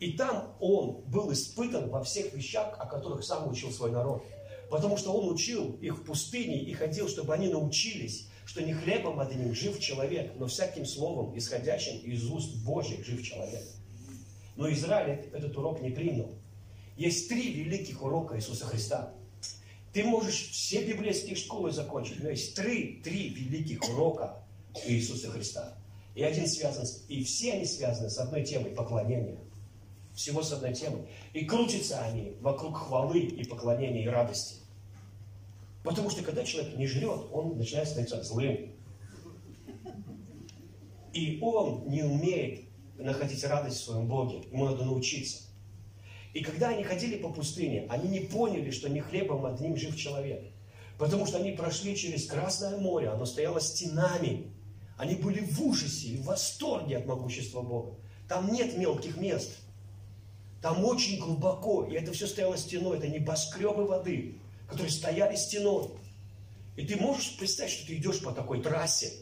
И 0.00 0.12
там 0.12 0.56
он 0.60 1.02
был 1.06 1.32
испытан 1.32 1.90
во 1.90 2.04
всех 2.04 2.32
вещах, 2.32 2.76
о 2.78 2.86
которых 2.86 3.24
сам 3.24 3.50
учил 3.50 3.72
свой 3.72 3.90
народ. 3.90 4.24
Потому 4.70 4.96
что 4.96 5.12
он 5.12 5.32
учил 5.32 5.72
их 5.80 5.98
в 5.98 6.04
пустыне 6.04 6.62
и 6.62 6.72
ходил, 6.72 7.08
чтобы 7.08 7.34
они 7.34 7.48
научились, 7.48 8.28
что 8.44 8.62
не 8.62 8.74
хлебом 8.74 9.18
одним 9.18 9.54
жив 9.54 9.80
человек, 9.80 10.32
но 10.36 10.46
всяким 10.46 10.86
словом, 10.86 11.36
исходящим 11.36 11.98
из 11.98 12.24
уст 12.30 12.56
Божьих, 12.64 13.04
жив 13.04 13.22
человек. 13.22 13.64
Но 14.56 14.70
Израиль 14.72 15.28
этот 15.32 15.56
урок 15.56 15.80
не 15.80 15.90
принял. 15.90 16.34
Есть 16.96 17.28
три 17.28 17.52
великих 17.52 18.02
урока 18.02 18.36
Иисуса 18.36 18.66
Христа. 18.66 19.14
Ты 19.92 20.04
можешь 20.04 20.50
все 20.50 20.84
библейские 20.84 21.36
школы 21.36 21.72
закончить, 21.72 22.22
но 22.22 22.30
есть 22.30 22.54
три, 22.54 23.00
три 23.02 23.30
великих 23.30 23.82
урока 23.88 24.44
Иисуса 24.86 25.30
Христа. 25.30 25.78
И 26.14 26.22
один 26.22 26.46
связан, 26.46 26.84
и 27.08 27.24
все 27.24 27.54
они 27.54 27.64
связаны 27.64 28.10
с 28.10 28.18
одной 28.18 28.44
темой– 28.44 28.70
поклонения 28.76 29.38
всего 30.18 30.42
с 30.42 30.52
одной 30.52 30.74
темой. 30.74 31.02
И 31.32 31.44
крутятся 31.44 32.02
они 32.02 32.32
вокруг 32.40 32.76
хвалы 32.76 33.20
и 33.20 33.44
поклонения 33.44 34.02
и 34.02 34.08
радости. 34.08 34.56
Потому 35.84 36.10
что 36.10 36.24
когда 36.24 36.44
человек 36.44 36.76
не 36.76 36.88
жрет, 36.88 37.28
он 37.32 37.56
начинает 37.56 37.86
становиться 37.86 38.22
злым. 38.24 38.72
И 41.12 41.38
он 41.40 41.88
не 41.88 42.02
умеет 42.02 42.64
находить 42.96 43.44
радость 43.44 43.78
в 43.78 43.84
своем 43.84 44.08
Боге. 44.08 44.42
Ему 44.50 44.64
надо 44.64 44.84
научиться. 44.84 45.44
И 46.34 46.42
когда 46.42 46.70
они 46.70 46.82
ходили 46.82 47.16
по 47.16 47.30
пустыне, 47.30 47.86
они 47.88 48.08
не 48.08 48.20
поняли, 48.20 48.72
что 48.72 48.88
не 48.88 49.00
хлебом 49.00 49.46
одним 49.46 49.76
жив 49.76 49.96
человек. 49.96 50.42
Потому 50.98 51.26
что 51.26 51.38
они 51.38 51.52
прошли 51.52 51.96
через 51.96 52.26
Красное 52.26 52.76
море, 52.76 53.08
оно 53.08 53.24
стояло 53.24 53.60
стенами. 53.60 54.50
Они 54.96 55.14
были 55.14 55.40
в 55.40 55.62
ужасе 55.62 56.08
и 56.08 56.16
в 56.16 56.24
восторге 56.24 56.98
от 56.98 57.06
могущества 57.06 57.62
Бога. 57.62 57.94
Там 58.28 58.52
нет 58.52 58.76
мелких 58.76 59.16
мест– 59.16 59.58
там 60.60 60.84
очень 60.84 61.18
глубоко, 61.18 61.84
и 61.84 61.94
это 61.94 62.12
все 62.12 62.26
стояло 62.26 62.56
стеной, 62.56 62.98
это 62.98 63.08
небоскребы 63.08 63.84
воды, 63.84 64.38
которые 64.68 64.90
стояли 64.90 65.36
стеной. 65.36 65.90
И 66.76 66.84
ты 66.84 66.96
можешь 66.96 67.36
представить, 67.36 67.72
что 67.72 67.86
ты 67.86 67.96
идешь 67.96 68.20
по 68.20 68.32
такой 68.32 68.62
трассе, 68.62 69.12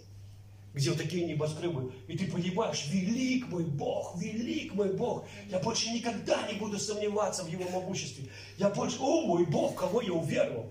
где 0.73 0.91
вот 0.91 0.99
такие 0.99 1.27
небоскребы, 1.27 1.93
и 2.07 2.17
ты 2.17 2.31
понимаешь, 2.31 2.87
велик 2.89 3.49
мой 3.49 3.65
Бог, 3.65 4.17
велик 4.19 4.75
мой 4.75 4.93
Бог. 4.93 5.27
Я 5.51 5.59
больше 5.59 5.91
никогда 5.91 6.47
не 6.51 6.59
буду 6.59 6.79
сомневаться 6.79 7.45
в 7.45 7.49
Его 7.49 7.69
могуществе. 7.71 8.31
Я 8.59 8.69
больше, 8.71 8.99
о 9.01 9.27
мой 9.27 9.47
Бог, 9.47 9.75
кого 9.75 10.03
я 10.03 10.13
уверовал. 10.13 10.71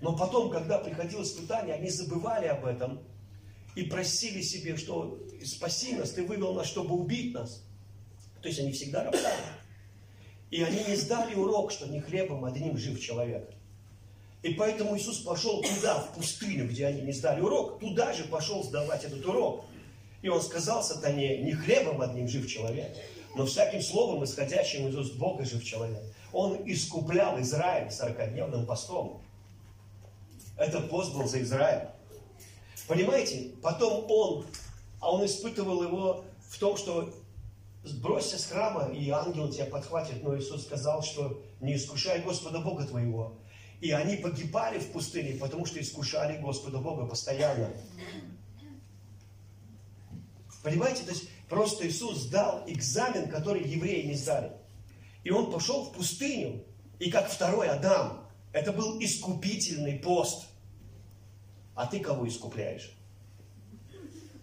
Но 0.00 0.16
потом, 0.16 0.50
когда 0.50 0.78
приходило 0.78 1.22
испытание, 1.22 1.76
они 1.76 1.88
забывали 1.88 2.46
об 2.46 2.64
этом 2.66 3.00
и 3.74 3.84
просили 3.84 4.42
себе, 4.42 4.76
что 4.76 5.18
спаси 5.44 5.94
нас, 5.94 6.10
ты 6.10 6.24
вывел 6.24 6.54
нас, 6.54 6.66
чтобы 6.66 6.94
убить 6.94 7.32
нас. 7.32 7.62
То 8.42 8.48
есть 8.48 8.60
они 8.60 8.72
всегда 8.72 9.04
роптали. 9.04 9.40
И 10.54 10.62
они 10.62 10.84
не 10.84 10.94
сдали 10.94 11.34
урок, 11.34 11.72
что 11.72 11.88
не 11.88 12.00
хлебом 12.00 12.44
одним 12.44 12.78
жив 12.78 13.00
человек. 13.00 13.50
И 14.44 14.54
поэтому 14.54 14.96
Иисус 14.96 15.18
пошел 15.18 15.60
туда, 15.60 15.98
в 15.98 16.14
пустыню, 16.14 16.68
где 16.68 16.86
они 16.86 17.02
не 17.02 17.10
сдали 17.10 17.40
урок, 17.40 17.80
туда 17.80 18.12
же 18.12 18.22
пошел 18.22 18.62
сдавать 18.62 19.02
этот 19.02 19.26
урок. 19.26 19.64
И 20.22 20.28
он 20.28 20.40
сказал 20.40 20.84
сатане, 20.84 21.38
не 21.38 21.54
хлебом 21.54 22.00
одним 22.00 22.28
жив 22.28 22.48
человек, 22.48 22.96
но 23.34 23.46
всяким 23.46 23.82
словом, 23.82 24.22
исходящим 24.22 24.86
из 24.86 24.96
уст 24.96 25.16
Бога, 25.16 25.44
жив 25.44 25.64
человек. 25.64 26.04
Он 26.32 26.62
искуплял 26.70 27.40
Израиль 27.40 27.90
сорокодневным 27.90 28.64
постом. 28.64 29.24
Это 30.56 30.82
пост 30.82 31.14
был 31.14 31.26
за 31.26 31.42
Израиль. 31.42 31.88
Понимаете? 32.86 33.50
Потом 33.60 34.06
он, 34.08 34.46
а 35.00 35.10
он 35.10 35.26
испытывал 35.26 35.82
его 35.82 36.24
в 36.48 36.60
том, 36.60 36.76
что 36.76 37.12
сбросься 37.84 38.38
с 38.38 38.46
храма, 38.46 38.92
и 38.92 39.08
ангел 39.10 39.50
тебя 39.50 39.66
подхватит. 39.66 40.22
Но 40.22 40.36
Иисус 40.36 40.64
сказал, 40.64 41.02
что 41.02 41.42
не 41.60 41.76
искушай 41.76 42.22
Господа 42.22 42.60
Бога 42.60 42.84
твоего. 42.84 43.38
И 43.80 43.90
они 43.90 44.16
погибали 44.16 44.78
в 44.78 44.92
пустыне, 44.92 45.38
потому 45.38 45.66
что 45.66 45.80
искушали 45.80 46.40
Господа 46.40 46.78
Бога 46.78 47.06
постоянно. 47.06 47.70
Понимаете, 50.62 51.02
то 51.02 51.10
есть 51.10 51.28
просто 51.48 51.86
Иисус 51.86 52.22
сдал 52.22 52.64
экзамен, 52.66 53.28
который 53.28 53.62
евреи 53.62 54.06
не 54.06 54.14
сдали. 54.14 54.52
И 55.22 55.30
он 55.30 55.52
пошел 55.52 55.84
в 55.84 55.92
пустыню, 55.92 56.64
и 56.98 57.10
как 57.10 57.30
второй 57.30 57.68
Адам, 57.68 58.26
это 58.52 58.72
был 58.72 58.98
искупительный 59.02 59.98
пост. 59.98 60.46
А 61.74 61.86
ты 61.86 62.00
кого 62.00 62.26
искупляешь? 62.26 62.96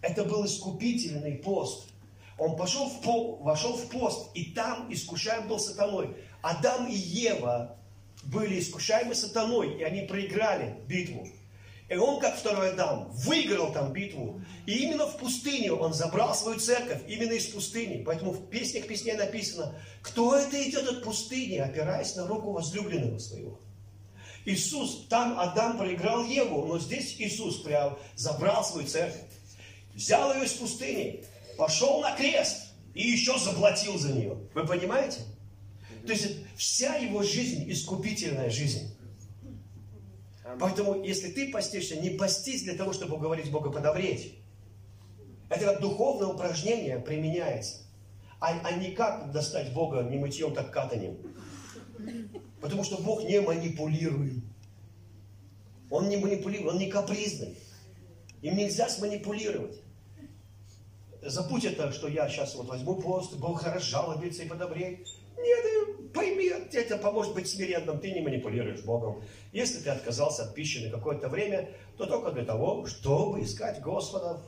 Это 0.01 0.25
был 0.25 0.45
искупительный 0.45 1.38
пост. 1.38 1.90
Он 2.38 2.55
пошел 2.55 2.89
в 2.89 3.01
по, 3.01 3.35
вошел 3.38 3.75
в 3.75 3.89
пост, 3.89 4.29
и 4.33 4.45
там 4.51 4.91
искушаем 4.91 5.47
был 5.47 5.59
сатаной. 5.59 6.15
Адам 6.41 6.88
и 6.88 6.95
Ева 6.95 7.77
были 8.23 8.59
искушаемы 8.59 9.15
сатаной, 9.15 9.77
и 9.79 9.83
они 9.83 10.01
проиграли 10.01 10.75
битву. 10.88 11.27
И 11.91 11.95
он, 11.95 12.21
как 12.21 12.38
второй 12.38 12.71
Адам, 12.71 13.11
выиграл 13.11 13.73
там 13.73 13.91
битву. 13.91 14.41
И 14.65 14.77
именно 14.77 15.07
в 15.07 15.17
пустыне 15.17 15.73
он 15.73 15.93
забрал 15.93 16.33
свою 16.33 16.57
церковь, 16.57 17.01
именно 17.05 17.33
из 17.33 17.47
пустыни. 17.47 18.01
Поэтому 18.03 18.31
в 18.31 18.50
песнях 18.50 18.88
песней 18.88 19.13
написано, 19.13 19.75
кто 20.01 20.38
это 20.38 20.57
идет 20.69 20.88
от 20.88 21.03
пустыни, 21.03 21.57
опираясь 21.57 22.15
на 22.15 22.27
руку 22.27 22.53
возлюбленного 22.53 23.19
своего. 23.19 23.59
Иисус, 24.45 25.05
там 25.09 25.38
Адам 25.38 25.77
проиграл 25.77 26.23
Еву, 26.23 26.65
но 26.65 26.79
здесь 26.79 27.15
Иисус 27.19 27.57
прям 27.57 27.97
забрал 28.15 28.63
свою 28.63 28.88
церковь, 28.88 29.21
взял 29.93 30.33
ее 30.33 30.45
из 30.45 30.53
пустыни, 30.53 31.25
пошел 31.61 32.01
на 32.01 32.15
крест 32.15 32.73
и 32.95 33.07
еще 33.07 33.37
заплатил 33.37 33.95
за 33.99 34.13
нее. 34.13 34.35
Вы 34.55 34.65
понимаете? 34.65 35.19
То 36.07 36.11
есть 36.11 36.37
вся 36.55 36.95
его 36.95 37.21
жизнь 37.21 37.71
искупительная 37.71 38.49
жизнь. 38.49 38.97
Поэтому, 40.59 41.03
если 41.03 41.29
ты 41.29 41.51
постишься, 41.51 41.97
не 41.97 42.09
постись 42.09 42.63
для 42.63 42.73
того, 42.73 42.93
чтобы 42.93 43.17
уговорить 43.17 43.51
Бога 43.51 43.69
подобреть. 43.69 44.39
Это 45.49 45.65
как 45.65 45.81
духовное 45.81 46.29
упражнение 46.29 46.97
применяется. 46.97 47.83
А, 48.39 48.59
а 48.63 48.71
не 48.71 48.93
как 48.93 49.31
достать 49.31 49.71
Бога 49.71 50.01
не 50.01 50.17
мытьем, 50.17 50.55
так 50.55 50.71
катанием. 50.71 51.15
Потому 52.59 52.83
что 52.83 52.97
Бог 52.97 53.23
не 53.23 53.39
манипулирует. 53.39 54.33
Он 55.91 56.09
не 56.09 56.17
манипулирует, 56.17 56.73
он 56.73 56.79
не 56.79 56.89
капризный. 56.89 57.55
Им 58.41 58.57
нельзя 58.57 58.89
сманипулировать. 58.89 59.80
Забудь 61.21 61.65
это, 61.65 61.91
что 61.91 62.07
я 62.07 62.27
сейчас 62.27 62.55
вот 62.55 62.67
возьму 62.67 62.95
пост, 62.95 63.37
Бог 63.37 63.63
разжалобится 63.63 64.43
и 64.43 64.47
подобреет. 64.47 65.07
Нет, 65.37 66.13
пойми, 66.13 66.51
это 66.73 66.97
поможет 66.97 67.33
быть 67.33 67.47
смиренным, 67.47 67.99
ты 67.99 68.11
не 68.11 68.21
манипулируешь 68.21 68.83
Богом. 68.83 69.21
Если 69.51 69.81
ты 69.83 69.89
отказался 69.89 70.43
от 70.43 70.55
пищи 70.55 70.79
на 70.79 70.91
какое-то 70.91 71.29
время, 71.29 71.69
то 71.97 72.05
только 72.05 72.31
для 72.31 72.45
того, 72.45 72.85
чтобы 72.85 73.43
искать 73.43 73.81
Господа. 73.81 74.41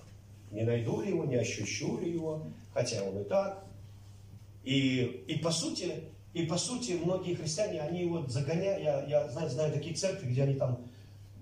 Не 0.51 0.63
найду 0.63 1.01
ли 1.01 1.09
его, 1.09 1.25
не 1.25 1.35
ощущу 1.35 1.99
ли 1.99 2.11
его, 2.11 2.47
хотя 2.73 3.03
он 3.03 3.21
и 3.21 3.23
так. 3.23 3.65
И, 4.63 5.25
и 5.27 5.39
по 5.39 5.51
сути, 5.51 6.09
и 6.33 6.45
по 6.45 6.57
сути, 6.57 6.93
многие 6.93 7.35
христиане, 7.35 7.81
они 7.81 8.05
вот 8.05 8.31
загоняют, 8.31 8.83
я, 8.83 9.03
я 9.05 9.27
знаю, 9.29 9.49
знаю 9.49 9.73
такие 9.73 9.95
церкви, 9.95 10.27
где 10.27 10.43
они 10.43 10.55
там 10.55 10.85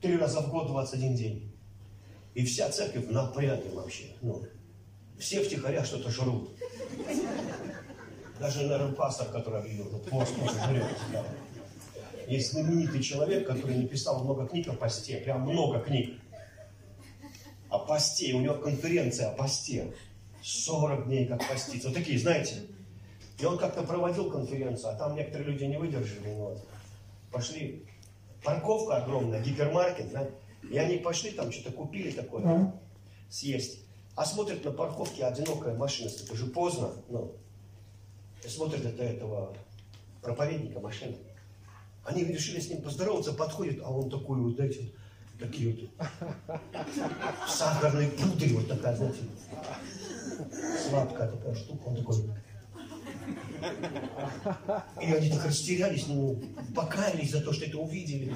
три 0.01 0.17
раза 0.17 0.41
в 0.41 0.49
год, 0.49 0.67
21 0.67 1.15
день. 1.15 1.51
И 2.33 2.45
вся 2.45 2.69
церковь 2.69 3.09
напряге 3.09 3.69
вообще. 3.73 4.05
Ну, 4.21 4.43
все 5.21 5.43
втихаря 5.43 5.85
что-то 5.85 6.09
жрут. 6.09 6.49
Даже, 8.39 8.63
наверное, 8.63 8.93
пастор, 8.93 9.27
который 9.27 9.59
объявил, 9.59 9.87
ну, 9.91 9.99
пост 9.99 10.35
тоже 10.35 10.59
жрет. 10.67 10.87
Да. 11.13 11.23
Есть 12.27 12.51
знаменитый 12.51 13.03
человек, 13.03 13.45
который 13.45 13.75
написал 13.75 14.23
много 14.23 14.47
книг 14.47 14.67
о 14.67 14.73
посте, 14.73 15.17
прям 15.17 15.41
много 15.41 15.79
книг. 15.79 16.19
О 17.69 17.79
посте, 17.79 18.33
у 18.33 18.41
него 18.41 18.55
конференция 18.55 19.29
о 19.29 19.33
посте. 19.33 19.93
40 20.41 21.05
дней 21.05 21.27
как 21.27 21.47
поститься. 21.47 21.89
Вот 21.89 21.97
такие, 21.97 22.17
знаете. 22.17 22.63
И 23.39 23.45
он 23.45 23.59
как-то 23.59 23.83
проводил 23.83 24.31
конференцию, 24.31 24.93
а 24.93 24.95
там 24.95 25.15
некоторые 25.15 25.51
люди 25.51 25.65
не 25.65 25.77
выдержали. 25.77 26.33
Вот. 26.33 26.65
Пошли, 27.31 27.85
парковка 28.43 28.97
огромная, 28.97 29.41
гипермаркет, 29.41 30.11
да? 30.11 30.27
И 30.67 30.77
они 30.77 30.97
пошли 30.97 31.31
там, 31.31 31.51
что-то 31.51 31.71
купили 31.71 32.09
такое, 32.11 32.73
съесть. 33.29 33.79
А 34.15 34.25
смотрят 34.25 34.63
на 34.65 34.71
парковке 34.71 35.25
одинокая 35.25 35.75
машина, 35.75 36.09
это 36.09 36.33
уже 36.33 36.45
поздно, 36.47 36.93
и 38.43 38.47
смотрят 38.47 38.85
это 38.85 39.03
этого 39.03 39.55
проповедника 40.21 40.79
машины. 40.79 41.17
Они 42.03 42.23
решили 42.23 42.59
с 42.59 42.69
ним 42.69 42.81
поздороваться, 42.81 43.33
подходят, 43.33 43.79
а 43.83 43.91
он 43.91 44.09
такой 44.09 44.39
вот, 44.41 44.55
знаете, 44.55 44.91
такие 45.39 45.71
вот 45.71 45.89
сахарные 47.47 48.09
пудре, 48.09 48.55
вот 48.55 48.67
такая, 48.67 48.95
знаете, 48.95 49.19
сладкая 50.89 51.31
такая 51.31 51.55
штука, 51.55 51.83
он 51.87 51.95
такой. 51.95 52.15
И 55.01 55.13
они 55.13 55.29
так 55.29 55.45
растерялись, 55.45 56.07
ну, 56.07 56.41
покаялись 56.75 57.31
за 57.31 57.41
то, 57.41 57.53
что 57.53 57.65
это 57.65 57.77
увидели. 57.77 58.33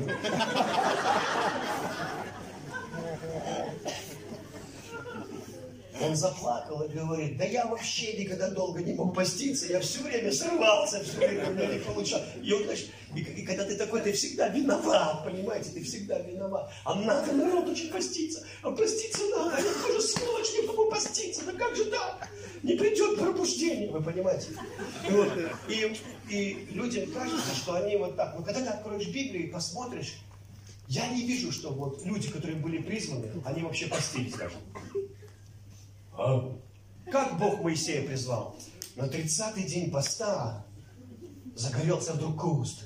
Он 6.02 6.16
заплакал 6.16 6.84
и 6.84 6.90
говорит, 6.90 7.38
да 7.38 7.46
я 7.46 7.66
вообще 7.68 8.14
никогда 8.14 8.50
долго 8.50 8.82
не 8.82 8.94
мог 8.94 9.16
поститься, 9.16 9.68
я 9.68 9.80
все 9.80 10.02
время 10.02 10.32
срывался, 10.32 11.04
все 11.04 11.18
время 11.18 11.50
у 11.50 11.54
меня 11.54 11.68
не 11.68 11.80
получалось. 11.80 12.28
И, 12.42 12.52
он, 12.52 12.64
значит, 12.66 12.90
и, 13.16 13.20
и 13.22 13.46
когда 13.46 13.64
ты 13.64 13.76
такой, 13.76 14.02
ты 14.02 14.12
всегда 14.12 14.50
виноват, 14.50 15.24
понимаете, 15.24 15.70
ты 15.70 15.84
всегда 15.84 16.20
виноват. 16.20 16.70
А 16.84 16.96
надо 16.96 17.32
народ 17.32 17.70
очень 17.70 17.90
поститься, 17.90 18.46
а 18.62 18.72
поститься 18.72 19.24
надо, 19.30 19.62
я 19.62 19.74
тоже 19.88 20.02
сволочь, 20.02 20.54
не 20.54 20.68
могу 20.68 20.90
поститься, 20.90 21.46
да 21.46 21.54
как 21.54 21.76
же 21.76 21.86
так? 21.86 22.28
Не 22.62 22.74
придет 22.74 23.18
пробуждение, 23.18 23.90
вы 23.90 24.02
понимаете? 24.02 24.48
И, 25.08 25.12
вот, 25.12 25.30
и, 25.70 25.98
и 26.30 26.68
людям 26.72 27.10
кажется, 27.12 27.56
что 27.56 27.76
они 27.76 27.96
вот 27.96 28.18
так, 28.18 28.36
вот 28.36 28.46
когда 28.46 28.62
ты 28.62 28.68
откроешь 28.68 29.08
Библию 29.08 29.48
и 29.48 29.52
посмотришь, 29.52 30.16
я 30.88 31.08
не 31.08 31.26
вижу, 31.26 31.52
что 31.52 31.72
вот 31.72 32.06
люди, 32.06 32.30
которые 32.30 32.58
были 32.58 32.78
призваны, 32.80 33.32
они 33.46 33.64
вообще 33.64 33.88
постились 33.88 34.34
даже. 34.34 34.56
А 36.18 36.52
как 37.12 37.38
Бог 37.38 37.62
Моисея 37.62 38.06
призвал? 38.06 38.56
На 38.96 39.04
30-й 39.04 39.64
день 39.64 39.92
поста 39.92 40.66
загорелся 41.56 42.14
вдруг 42.14 42.40
куст. 42.42 42.84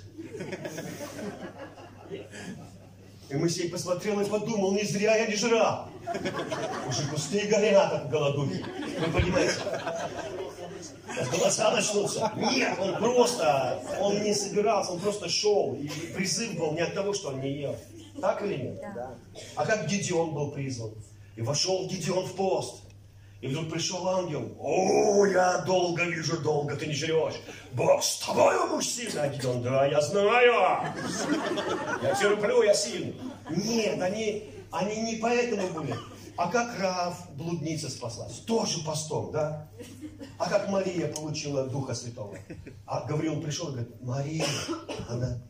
И 3.29 3.35
Моисей 3.35 3.69
посмотрел 3.69 4.19
и 4.21 4.25
подумал, 4.25 4.73
не 4.73 4.83
зря 4.83 5.15
я 5.15 5.27
не 5.27 5.35
жрал. 5.35 5.89
Уже 6.87 7.07
кусты 7.09 7.47
горят 7.47 7.93
от 7.93 8.09
голодухи. 8.09 8.65
Вы 8.99 9.13
понимаете? 9.13 9.53
Голоса 11.31 11.71
начнутся. 11.71 12.31
Нет, 12.35 12.79
он 12.79 12.95
просто, 12.97 13.83
он 14.01 14.23
не 14.23 14.33
собирался, 14.33 14.93
он 14.93 14.99
просто 14.99 15.29
шел. 15.29 15.75
И 15.75 15.87
призыв 16.15 16.57
был 16.57 16.71
не 16.71 16.81
от 16.81 16.95
того, 16.95 17.13
что 17.13 17.29
он 17.29 17.41
не 17.41 17.51
ел. 17.59 17.75
Так 18.19 18.41
или 18.41 18.63
нет? 18.63 18.81
Да. 18.95 19.13
А 19.55 19.65
как 19.65 19.87
Гедеон 19.87 20.33
был 20.33 20.49
призван? 20.51 20.91
И 21.35 21.41
вошел 21.41 21.87
Гедеон 21.87 22.25
в 22.25 22.33
пост. 22.33 22.81
И 23.41 23.47
вдруг 23.47 23.69
пришел 23.71 24.07
ангел. 24.09 24.53
О, 24.59 25.25
я 25.25 25.59
долго 25.59 26.03
вижу, 26.03 26.41
долго 26.41 26.75
ты 26.75 26.87
не 26.87 26.93
жрешь. 26.93 27.35
Бог 27.71 28.03
с 28.03 28.19
тобой, 28.19 28.67
мужчина. 28.67 29.23
А 29.23 29.27
Гидеон, 29.29 29.61
да, 29.61 29.85
я 29.85 30.01
знаю. 30.01 30.53
Я 32.03 32.15
терплю, 32.15 32.63
я 32.63 32.73
сильный. 32.73 33.15
Нет, 33.49 34.01
они, 34.01 34.49
они 34.71 35.01
не 35.01 35.15
поэтому 35.15 35.69
были. 35.69 35.95
А 36.35 36.49
как 36.49 36.77
Рав, 36.79 37.31
блудница 37.35 37.89
спаслась? 37.89 38.39
Тоже 38.39 38.83
постом, 38.83 39.31
да? 39.31 39.69
А 40.37 40.49
как 40.49 40.69
Мария 40.69 41.07
получила 41.07 41.65
Духа 41.67 41.93
Святого? 41.93 42.37
А 42.85 43.05
Гавриил 43.05 43.41
пришел 43.41 43.69
и 43.69 43.71
говорит, 43.71 44.01
Мария, 44.01 44.45
она... 45.09 45.41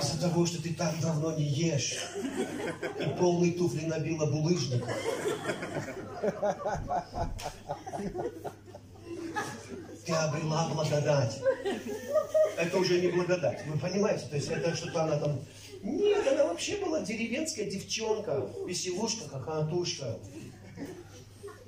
Из-за 0.00 0.20
того, 0.20 0.46
что 0.46 0.62
ты 0.62 0.74
так 0.74 0.98
давно 1.00 1.32
не 1.36 1.44
ешь. 1.44 1.96
И 3.00 3.18
полные 3.18 3.52
туфли 3.52 3.86
набила 3.86 4.26
булыжником. 4.26 4.90
Ты 10.04 10.12
обрела 10.12 10.68
благодать. 10.68 11.40
Это 12.56 12.78
уже 12.78 13.00
не 13.00 13.08
благодать. 13.08 13.66
Вы 13.66 13.78
понимаете? 13.78 14.26
То 14.26 14.36
есть 14.36 14.48
это 14.48 14.74
что-то 14.74 15.04
она 15.04 15.18
там... 15.18 15.40
Нет, 15.82 16.26
она 16.26 16.44
вообще 16.46 16.76
была 16.76 17.00
деревенская 17.00 17.70
девчонка, 17.70 18.48
веселушка, 18.66 19.28
хохотушка. 19.28 20.18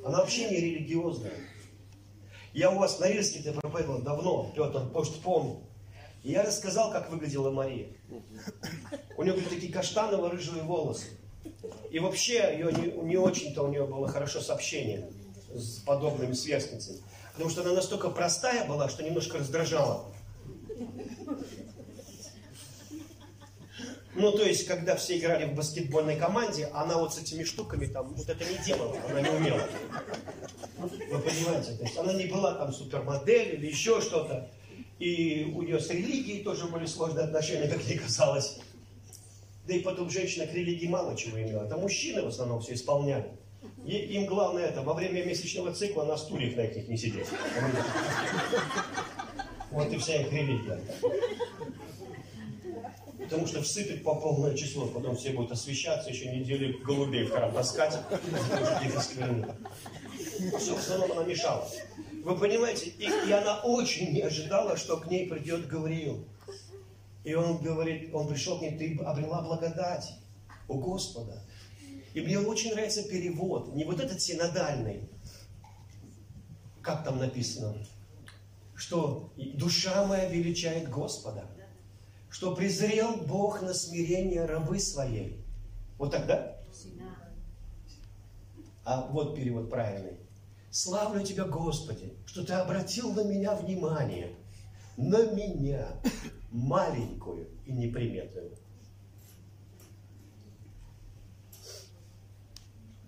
Она 0.04 0.18
вообще 0.18 0.48
не 0.48 0.56
религиозная. 0.56 1.32
Я 2.52 2.70
у 2.70 2.78
вас 2.78 2.98
на 2.98 3.08
Рильске-то 3.08 3.52
проповедовал 3.52 4.02
давно, 4.02 4.52
Петр, 4.56 4.82
может, 4.92 5.20
помню. 5.20 5.67
И 6.22 6.32
я 6.32 6.42
рассказал, 6.42 6.90
как 6.92 7.10
выглядела 7.10 7.50
Мария. 7.50 7.88
У 9.16 9.22
нее 9.22 9.34
были 9.34 9.44
такие 9.44 9.72
каштаново-рыжие 9.72 10.62
волосы. 10.62 11.06
И 11.90 11.98
вообще 11.98 12.52
ее 12.52 12.72
не, 12.72 13.08
не 13.08 13.16
очень-то 13.16 13.62
у 13.62 13.68
нее 13.68 13.86
было 13.86 14.08
хорошо 14.08 14.40
сообщение 14.40 15.10
с 15.54 15.78
подобными 15.78 16.34
сверстницами. 16.34 16.98
Потому 17.32 17.50
что 17.50 17.62
она 17.62 17.72
настолько 17.72 18.10
простая 18.10 18.66
была, 18.66 18.88
что 18.88 19.02
немножко 19.02 19.38
раздражала. 19.38 20.04
Ну, 24.14 24.32
то 24.32 24.42
есть, 24.42 24.66
когда 24.66 24.96
все 24.96 25.16
играли 25.16 25.44
в 25.44 25.54
баскетбольной 25.54 26.16
команде, 26.16 26.66
она 26.74 26.98
вот 26.98 27.14
с 27.14 27.18
этими 27.18 27.44
штуками 27.44 27.86
там 27.86 28.12
вот 28.14 28.28
это 28.28 28.44
не 28.44 28.58
делала, 28.64 28.96
она 29.08 29.20
не 29.20 29.28
умела. 29.28 29.62
Вы 30.76 31.20
понимаете? 31.20 31.76
То 31.76 31.84
есть, 31.84 31.96
она 31.96 32.12
не 32.12 32.26
была 32.26 32.54
там 32.54 32.72
супермодель 32.72 33.54
или 33.54 33.66
еще 33.66 34.00
что-то. 34.00 34.50
И 34.98 35.52
у 35.54 35.62
нее 35.62 35.78
с 35.78 35.90
религией 35.90 36.42
тоже 36.42 36.66
были 36.66 36.86
сложные 36.86 37.24
отношения, 37.26 37.68
как 37.68 37.82
ей 37.82 37.98
казалось. 37.98 38.58
Да 39.66 39.74
и 39.74 39.80
потом 39.80 40.10
женщина 40.10 40.46
к 40.46 40.54
религии 40.54 40.86
мало 40.86 41.16
чего 41.16 41.40
имела. 41.40 41.64
Это 41.64 41.76
мужчины 41.76 42.22
в 42.22 42.28
основном 42.28 42.60
все 42.60 42.74
исполняли. 42.74 43.30
И 43.84 43.96
им 43.96 44.26
главное 44.26 44.66
это, 44.66 44.82
во 44.82 44.94
время 44.94 45.24
месячного 45.24 45.72
цикла 45.72 46.04
на 46.04 46.16
стульях 46.16 46.56
на 46.56 46.62
этих 46.62 46.88
не 46.88 46.96
сидеть. 46.96 47.26
Вот 49.70 49.92
и 49.92 49.98
вся 49.98 50.22
их 50.22 50.32
религия. 50.32 50.80
Потому 53.18 53.46
что 53.46 53.62
всыпят 53.62 54.02
по 54.02 54.14
полное 54.14 54.56
число, 54.56 54.86
потом 54.86 55.14
все 55.16 55.30
будут 55.32 55.52
освещаться, 55.52 56.08
еще 56.08 56.30
неделю 56.30 56.78
голубей 56.82 57.24
в 57.24 57.30
храм 57.30 57.52
таскать, 57.52 57.98
Все, 60.58 60.74
в 60.74 60.78
основном 60.78 61.12
она 61.12 61.24
мешала. 61.24 61.68
Вы 62.24 62.36
понимаете, 62.36 62.90
и, 62.90 63.04
и 63.04 63.32
она 63.32 63.60
очень 63.60 64.12
не 64.12 64.20
ожидала, 64.22 64.76
что 64.76 64.98
к 64.98 65.10
ней 65.10 65.28
придет 65.28 65.66
Гавриил. 65.66 66.24
И 67.24 67.34
он 67.34 67.58
говорит, 67.58 68.14
он 68.14 68.28
пришел 68.28 68.58
к 68.58 68.62
ней, 68.62 68.76
ты 68.78 69.02
обрела 69.04 69.42
благодать 69.42 70.14
у 70.68 70.78
Господа. 70.78 71.42
И 72.14 72.20
мне 72.20 72.38
очень 72.38 72.72
нравится 72.72 73.02
перевод, 73.08 73.74
не 73.74 73.84
вот 73.84 74.00
этот 74.00 74.20
синодальный, 74.20 75.08
как 76.82 77.04
там 77.04 77.18
написано, 77.18 77.76
что 78.74 79.30
душа 79.36 80.06
моя 80.06 80.28
величает 80.28 80.88
Господа, 80.88 81.46
что 82.30 82.54
презрел 82.54 83.16
Бог 83.16 83.62
на 83.62 83.74
смирение 83.74 84.44
рабы 84.46 84.78
своей. 84.78 85.44
Вот 85.98 86.12
тогда? 86.12 86.56
А 88.84 89.06
вот 89.08 89.36
перевод 89.36 89.68
правильный. 89.68 90.16
Славлю 90.78 91.24
Тебя, 91.24 91.44
Господи, 91.44 92.14
что 92.24 92.44
Ты 92.44 92.52
обратил 92.52 93.12
на 93.12 93.24
меня 93.24 93.56
внимание, 93.56 94.36
на 94.96 95.26
меня, 95.32 95.88
маленькую 96.52 97.48
и 97.66 97.72
неприметную. 97.72 98.52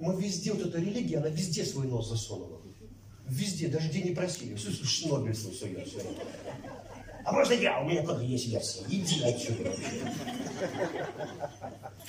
Мы 0.00 0.20
везде, 0.20 0.52
вот 0.52 0.66
эта 0.66 0.78
религия, 0.78 1.18
она 1.18 1.28
везде 1.28 1.64
свой 1.64 1.86
нос 1.86 2.08
засунула. 2.08 2.60
Везде, 3.28 3.68
даже 3.68 3.88
где 3.88 4.02
не 4.02 4.16
просили. 4.16 4.56
Все, 4.56 4.72
шнобель 4.72 5.36
свой 5.36 5.54
сует. 5.54 5.88
А 7.24 7.32
можно 7.32 7.52
я? 7.52 7.80
У 7.82 7.88
меня 7.88 8.04
тоже 8.04 8.24
есть 8.24 8.48
версия. 8.48 8.82
Иди 8.88 9.22
отсюда. 9.22 9.72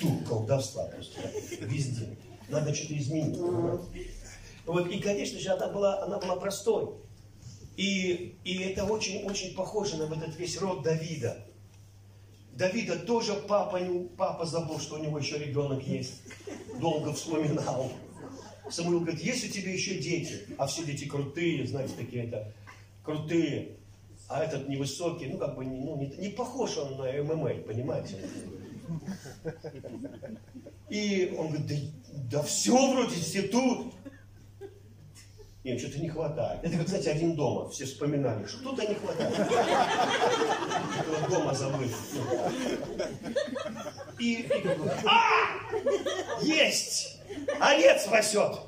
Тут 0.00 0.26
колдовства 0.26 0.86
просто. 0.86 1.20
Везде. 1.60 2.16
Надо 2.48 2.74
что-то 2.74 2.98
изменить. 2.98 3.38
Вот, 4.66 4.88
и, 4.90 4.98
конечно 5.00 5.38
же, 5.38 5.50
она 5.50 5.68
была, 5.68 6.02
она 6.02 6.18
была 6.18 6.36
простой. 6.36 6.94
И, 7.76 8.36
и 8.44 8.58
это 8.58 8.84
очень-очень 8.84 9.54
похоже 9.54 9.96
на 9.96 10.12
этот 10.12 10.36
весь 10.36 10.60
род 10.60 10.82
Давида. 10.82 11.44
Давида 12.52 12.98
тоже 13.00 13.34
папа, 13.34 13.80
папа 14.16 14.44
забыл, 14.44 14.78
что 14.78 14.96
у 14.96 14.98
него 14.98 15.18
еще 15.18 15.38
ребенок 15.38 15.82
есть. 15.86 16.20
Долго 16.80 17.12
вспоминал. 17.12 17.90
Самуил 18.70 19.00
говорит, 19.00 19.20
есть 19.20 19.44
у 19.44 19.48
тебя 19.48 19.72
еще 19.72 19.98
дети? 19.98 20.46
А 20.58 20.66
все 20.66 20.84
дети 20.84 21.06
крутые, 21.06 21.66
знаете, 21.66 21.94
такие 21.96 22.24
это 22.24 22.52
крутые. 23.02 23.76
А 24.28 24.44
этот 24.44 24.68
невысокий, 24.68 25.26
ну 25.26 25.38
как 25.38 25.56
бы 25.56 25.64
ну, 25.64 25.96
не, 25.96 26.06
не 26.16 26.28
похож 26.28 26.78
он 26.78 26.96
на 26.96 27.12
ММА, 27.22 27.54
понимаете? 27.66 28.16
И 30.88 31.34
он 31.38 31.48
говорит, 31.48 31.66
да, 31.66 32.38
да 32.38 32.42
все 32.42 32.92
вроде 32.92 33.16
все 33.16 33.42
Нет, 35.64 35.78
что-то 35.78 36.00
не 36.00 36.08
хватает. 36.08 36.64
Это, 36.64 36.84
кстати, 36.84 37.08
один 37.08 37.36
дома. 37.36 37.70
Все 37.70 37.84
вспоминали, 37.84 38.44
что 38.46 38.58
что-то 38.58 38.84
не 38.84 38.94
хватает. 38.94 39.32
Этого 40.98 41.28
дома 41.30 41.54
забыли. 41.54 41.94
И 44.18 44.48
а! 45.04 46.42
Есть! 46.42 47.20
Овец 47.60 48.02
спасет! 48.02 48.58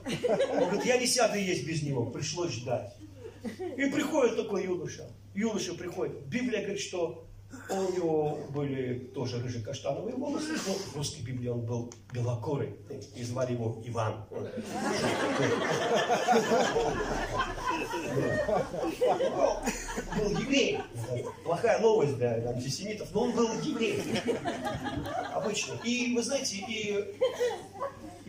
Он 0.51 0.69
говорит, 0.69 0.85
я 0.85 0.97
не 0.99 1.07
сяду 1.07 1.37
есть 1.37 1.67
без 1.67 1.83
него. 1.83 2.07
Пришлось 2.07 2.53
ждать. 2.53 2.95
И 3.43 3.87
приходит 3.87 4.37
такой 4.37 4.65
юноша. 4.65 5.11
Юноша 5.35 5.75
приходит. 5.75 6.27
Библия 6.27 6.61
говорит, 6.61 6.81
что 6.81 7.24
у 7.71 7.93
него 7.93 8.39
были 8.51 8.99
тоже 9.15 9.41
рыжие-каштановые 9.41 10.17
волосы, 10.17 10.53
но 10.67 10.75
в 10.75 10.97
русской 10.97 11.23
Библии 11.23 11.49
он 11.49 11.65
был 11.65 11.93
белокурый, 12.13 12.77
и 13.17 13.23
звали 13.25 13.53
его 13.53 13.83
Иван. 13.85 14.25
Был 20.17 20.31
еврей. 20.39 20.79
Плохая 21.45 21.79
новость 21.81 22.17
для 22.17 22.49
антисемитов, 22.49 23.09
но 23.13 23.23
он 23.23 23.33
был 23.33 23.49
еврей. 23.61 24.03
Обычно. 25.33 25.75
И 25.85 26.15
вы 26.15 26.23
знаете, 26.23 26.57
и 26.57 27.15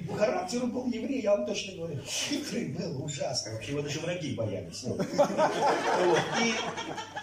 по 0.08 0.16
характеру 0.16 0.68
был 0.68 0.88
еврей, 0.88 1.22
я 1.22 1.36
вам 1.36 1.46
точно 1.46 1.76
говорю. 1.78 2.02
Хитрый 2.04 2.70
был, 2.70 3.04
ужасно. 3.04 3.54
Вообще 3.54 3.72
его 3.72 3.82
даже 3.82 4.00
враги 4.00 4.36
боялись. 4.36 4.84
И 4.84 4.88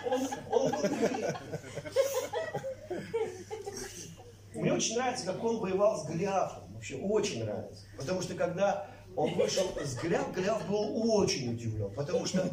он, 0.09 0.29
он 0.51 0.73
был 0.73 0.83
еврей. 0.83 1.27
Мне 4.55 4.73
очень 4.73 4.97
нравится, 4.97 5.27
как 5.27 5.43
он 5.43 5.59
воевал 5.59 5.97
с 5.99 6.07
Голиафом. 6.07 6.73
Вообще 6.75 6.97
очень 6.97 7.45
нравится. 7.45 7.85
Потому 7.97 8.23
что 8.23 8.35
когда 8.35 8.87
он 9.17 9.35
вышел 9.35 9.65
с 9.83 9.95
Голиаф, 9.97 10.33
Голиаф 10.33 10.67
был 10.69 11.17
очень 11.17 11.53
удивлен. 11.53 11.91
Потому 11.95 12.27
что 12.27 12.49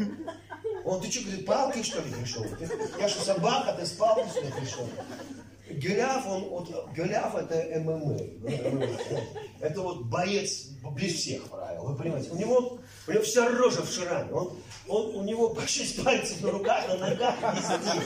он, 0.86 1.02
ты 1.02 1.12
что, 1.12 1.24
говорит, 1.26 1.46
палкой 1.46 1.84
что 1.84 2.02
ли 2.02 2.12
пришел? 2.12 2.46
я 3.00 3.10
что, 3.10 3.22
собака, 3.22 3.74
ты 3.74 3.86
с 3.86 3.92
палкой 3.92 4.30
сюда 4.30 4.56
пришел? 4.56 4.88
Голиаф, 5.70 6.26
он, 6.28 6.44
вот, 6.46 6.70
Голиаф 6.96 7.36
это 7.36 7.80
ММА. 7.80 8.18
Это 9.60 9.82
вот 9.82 10.06
боец 10.06 10.70
без 10.96 11.14
всех 11.14 11.44
правил, 11.44 11.84
вы 11.84 11.96
понимаете. 11.96 12.32
У 12.32 12.38
него, 12.38 12.80
у 13.08 13.12
него 13.12 13.24
вся 13.24 13.48
рожа 13.50 13.84
в 13.84 13.92
шраме. 13.92 14.32
Он, 14.32 14.58
он, 14.88 15.16
у 15.16 15.24
него 15.24 15.50
по 15.50 15.68
шесть 15.68 16.04
пальцев 16.04 16.42
на 16.42 16.52
руках, 16.52 16.88
на 16.88 16.98
ногах, 16.98 17.36
везде. 17.54 18.02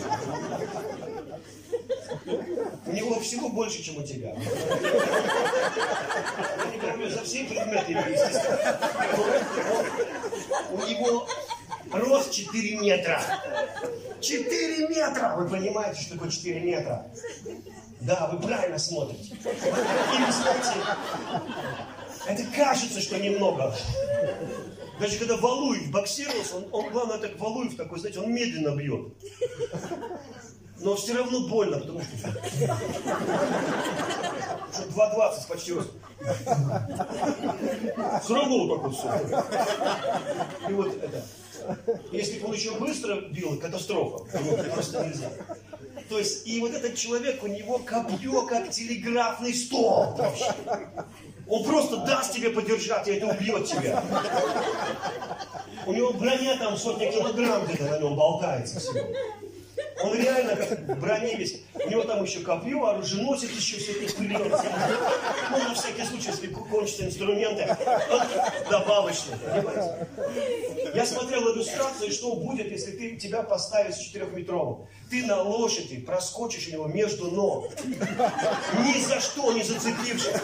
У 2.86 2.92
него 2.92 3.20
всего 3.20 3.50
больше, 3.50 3.82
чем 3.82 3.98
у 3.98 4.04
тебя. 4.04 4.36
Я 6.60 6.72
не 6.72 6.78
помню, 6.80 7.10
за 7.10 7.24
все 7.24 7.44
предметы 7.46 7.98
У 10.72 10.78
него 10.78 11.28
рост 11.92 12.32
4 12.32 12.78
метра. 12.80 13.22
4 14.24 14.88
метра! 14.88 15.36
Вы 15.38 15.50
понимаете, 15.50 16.02
что 16.02 16.14
такое 16.14 16.32
4 16.32 16.62
метра? 16.62 17.06
Да, 18.02 18.30
вы 18.32 18.42
правильно 18.42 18.80
смотрите. 18.80 19.34
И, 19.34 20.32
знаете, 20.32 20.74
это 22.28 22.44
кажется, 22.56 23.02
что 23.02 23.20
немного. 23.20 23.76
Даже 25.00 25.18
когда 25.18 25.38
Валуев 25.38 25.90
боксировался, 25.92 26.58
он, 26.58 26.68
он 26.72 26.92
главное 26.92 27.18
так 27.18 27.40
Валуев 27.40 27.76
такой, 27.76 28.00
знаете, 28.00 28.20
он 28.20 28.32
медленно 28.34 28.76
бьет. 28.76 29.14
Но 30.80 30.96
все 30.96 31.14
равно 31.14 31.48
больно, 31.48 31.80
потому. 31.80 32.02
Что 32.02 32.28
2,20 34.90 35.48
почти 35.48 35.74
рост. 35.74 35.92
Вот 38.58 38.70
так 38.70 38.84
вот 38.84 38.96
все. 38.96 39.10
И 40.70 40.74
вот 40.74 41.04
это. 41.04 41.22
Если 42.12 42.40
бы 42.40 42.48
он 42.48 42.54
еще 42.54 42.72
быстро 42.76 43.22
бил, 43.30 43.60
катастрофа. 43.60 44.26
Просто 44.74 45.06
нельзя. 45.06 45.30
То 46.10 46.20
есть, 46.20 46.48
и 46.48 46.60
вот 46.60 46.72
этот 46.72 46.96
человек, 46.96 47.44
у 47.44 47.48
него 47.48 47.80
копье, 47.80 48.46
как 48.46 48.70
телеграфный 48.70 49.54
стол 49.54 50.14
вообще. 50.18 50.54
Он 51.48 51.64
просто 51.64 51.98
даст 51.98 52.34
тебе 52.34 52.50
подержать, 52.50 53.08
и 53.08 53.12
это 53.14 53.28
убьет 53.28 53.66
тебя. 53.66 54.04
У 55.86 55.94
него 55.94 56.14
броня 56.14 56.58
там 56.58 56.78
сотня 56.78 57.12
килограмм 57.12 57.66
где-то 57.66 57.84
на 57.86 58.00
нем 58.00 58.16
болтается 58.16 58.80
всего. 58.80 59.00
Он 60.04 60.16
реально 60.16 60.56
как 60.56 61.00
броне 61.00 61.36
весь. 61.36 61.62
У 61.74 61.90
него 61.90 62.04
там 62.04 62.24
еще 62.24 62.40
копье, 62.40 62.86
оруженосец 62.86 63.50
еще 63.52 63.78
все 63.78 63.94
это 63.94 64.14
пылется. 64.16 64.66
Ну, 65.52 65.58
на 65.58 65.74
всякий 65.74 66.04
случай, 66.04 66.30
если 66.30 66.48
кончатся 66.48 67.06
инструменты, 67.06 67.78
добавочные, 68.70 69.38
понимаете? 69.38 70.08
Я 70.94 71.06
смотрел 71.06 71.54
иллюстрацию, 71.54 72.12
что 72.12 72.36
будет, 72.36 72.70
если 72.72 72.92
ты 72.92 73.16
тебя 73.16 73.44
поставить 73.44 73.96
с 73.96 74.00
четырехметровым. 74.00 74.88
Ты 75.10 75.26
на 75.26 75.42
лошади 75.42 76.00
проскочишь 76.00 76.68
у 76.68 76.72
него 76.72 76.88
между 76.88 77.32
ног. 77.32 77.72
Ни 77.84 79.00
за 79.02 79.20
что 79.20 79.52
не 79.54 79.64
зацепившись. 79.64 80.42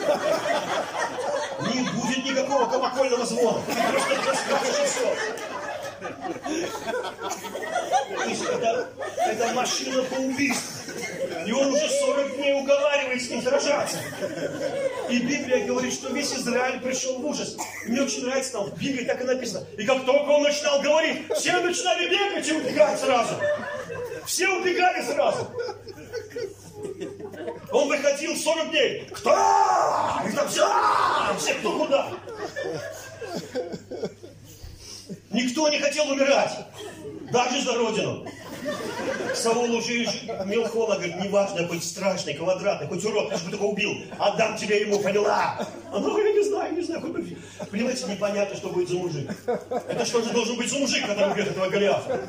Не 1.73 1.81
будет 1.81 2.25
никакого 2.25 2.65
колокольного 2.65 3.25
звона. 3.25 3.61
Просто 3.65 4.15
проскочишь 4.23 4.79
и 4.81 4.85
все. 4.87 5.15
Это, 8.51 8.89
это 9.25 9.53
машина 9.53 10.03
по 10.03 10.15
убийству. 10.15 10.93
И 11.45 11.51
он 11.51 11.73
уже 11.73 11.89
40 11.89 12.35
дней 12.35 12.53
уговаривает 12.53 13.21
с 13.21 13.29
ним 13.29 13.41
сражаться. 13.41 13.97
И 15.09 15.19
Библия 15.19 15.65
говорит, 15.65 15.93
что 15.93 16.09
весь 16.09 16.33
Израиль 16.33 16.79
пришел 16.79 17.19
в 17.19 17.25
ужас. 17.25 17.55
И 17.85 17.91
мне 17.91 18.01
очень 18.01 18.25
нравится, 18.25 18.53
там 18.53 18.65
в 18.65 18.77
Библии 18.77 19.05
так 19.05 19.21
и 19.21 19.23
написано. 19.25 19.65
И 19.77 19.85
как 19.85 20.05
только 20.05 20.29
он 20.29 20.43
начинал 20.43 20.81
говорить, 20.81 21.23
все 21.35 21.59
начинали 21.59 22.09
бегать 22.09 22.47
и 22.47 22.53
убегать 22.53 22.99
сразу. 22.99 23.35
Все 24.25 24.47
убегали 24.47 25.01
сразу. 25.01 25.51
Он 27.71 27.87
выходил 27.87 28.35
40 28.35 28.69
дней. 28.69 29.07
Кто? 29.11 29.31
И 30.27 30.31
там 30.33 30.47
все, 30.47 30.67
все 31.39 31.53
кто 31.55 31.77
куда. 31.79 32.11
Никто 35.31 35.69
не 35.69 35.79
хотел 35.79 36.09
умирать. 36.09 36.65
Даже 37.31 37.61
за 37.61 37.73
Родину. 37.75 38.25
Саул 39.35 39.73
уже 39.75 40.05
Милхола 40.45 40.95
говорит, 40.95 41.15
неважно, 41.21 41.63
быть 41.63 41.83
страшный, 41.83 42.33
квадратный, 42.33 42.87
хоть 42.87 43.05
урод, 43.05 43.31
лишь 43.31 43.41
бы 43.43 43.51
только 43.51 43.63
убил, 43.63 43.91
отдам 44.17 44.57
тебе 44.57 44.81
ему, 44.81 44.99
поняла? 44.99 45.67
А 45.91 45.99
ну, 45.99 46.17
я 46.17 46.33
не 46.33 46.43
знаю, 46.43 46.73
не 46.73 46.81
знаю, 46.81 47.01
хоть 47.01 47.69
Понимаете, 47.71 48.05
непонятно, 48.07 48.55
что 48.55 48.69
будет 48.69 48.89
за 48.89 48.95
мужик. 48.95 49.31
Это 49.45 50.05
что 50.05 50.21
же 50.21 50.31
должен 50.31 50.57
быть 50.57 50.69
за 50.69 50.79
мужик, 50.79 51.05
который 51.05 51.31
убьет 51.31 51.47
этого 51.47 51.69
Голиафа? 51.69 52.19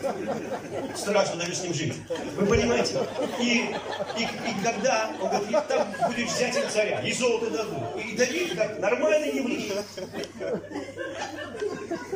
Страшно 0.94 1.36
даже 1.36 1.54
с 1.54 1.62
ним 1.62 1.74
жить. 1.74 1.94
Вы 2.36 2.46
понимаете? 2.46 2.98
И, 3.40 3.70
и, 4.18 4.22
и 4.22 4.64
когда, 4.64 5.10
он 5.20 5.28
говорит, 5.28 5.68
там 5.68 5.88
будешь 6.06 6.28
взять 6.28 6.56
им 6.56 6.68
царя, 6.68 7.00
и 7.00 7.12
золото 7.12 7.50
дадут. 7.50 7.78
И 7.96 8.16
Давид 8.16 8.54
как 8.56 8.78
нормальный 8.78 9.36
еврей. 9.36 9.72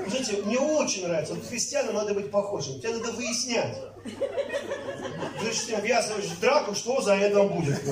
Знаете, 0.07 0.43
мне 0.45 0.59
очень 0.59 1.07
нравится, 1.07 1.35
вот 1.35 1.47
христианам 1.47 1.95
надо 1.95 2.15
быть 2.15 2.31
похожим, 2.31 2.81
тебе 2.81 2.95
надо 2.95 3.13
выяснять. 3.13 3.77
Ты 4.05 5.53
же 5.53 5.75
обвязываешь 5.75 6.29
драку, 6.41 6.75
что 6.75 7.01
за 7.01 7.15
это 7.15 7.43
будет. 7.45 7.83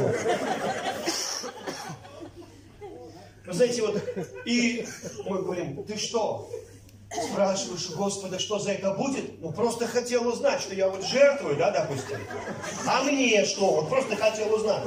Вы 3.47 3.53
знаете, 3.53 3.83
вот, 3.83 4.03
и 4.45 4.87
мы 5.27 5.43
говорим, 5.43 5.83
ты 5.85 5.99
что? 5.99 6.49
Спрашиваешь 7.31 7.91
Господа, 7.91 8.39
что 8.39 8.59
за 8.59 8.73
это 8.73 8.93
будет? 8.93 9.41
Ну, 9.43 9.53
просто 9.53 9.87
хотел 9.87 10.27
узнать, 10.27 10.63
что 10.63 10.75
я 10.75 10.89
вот 10.89 11.05
жертвую, 11.05 11.57
да, 11.57 11.71
допустим. 11.71 12.17
А 12.87 13.03
мне 13.03 13.45
что? 13.45 13.83
Вот 13.83 13.91
просто 13.91 14.17
хотел 14.17 14.55
узнать. 14.55 14.85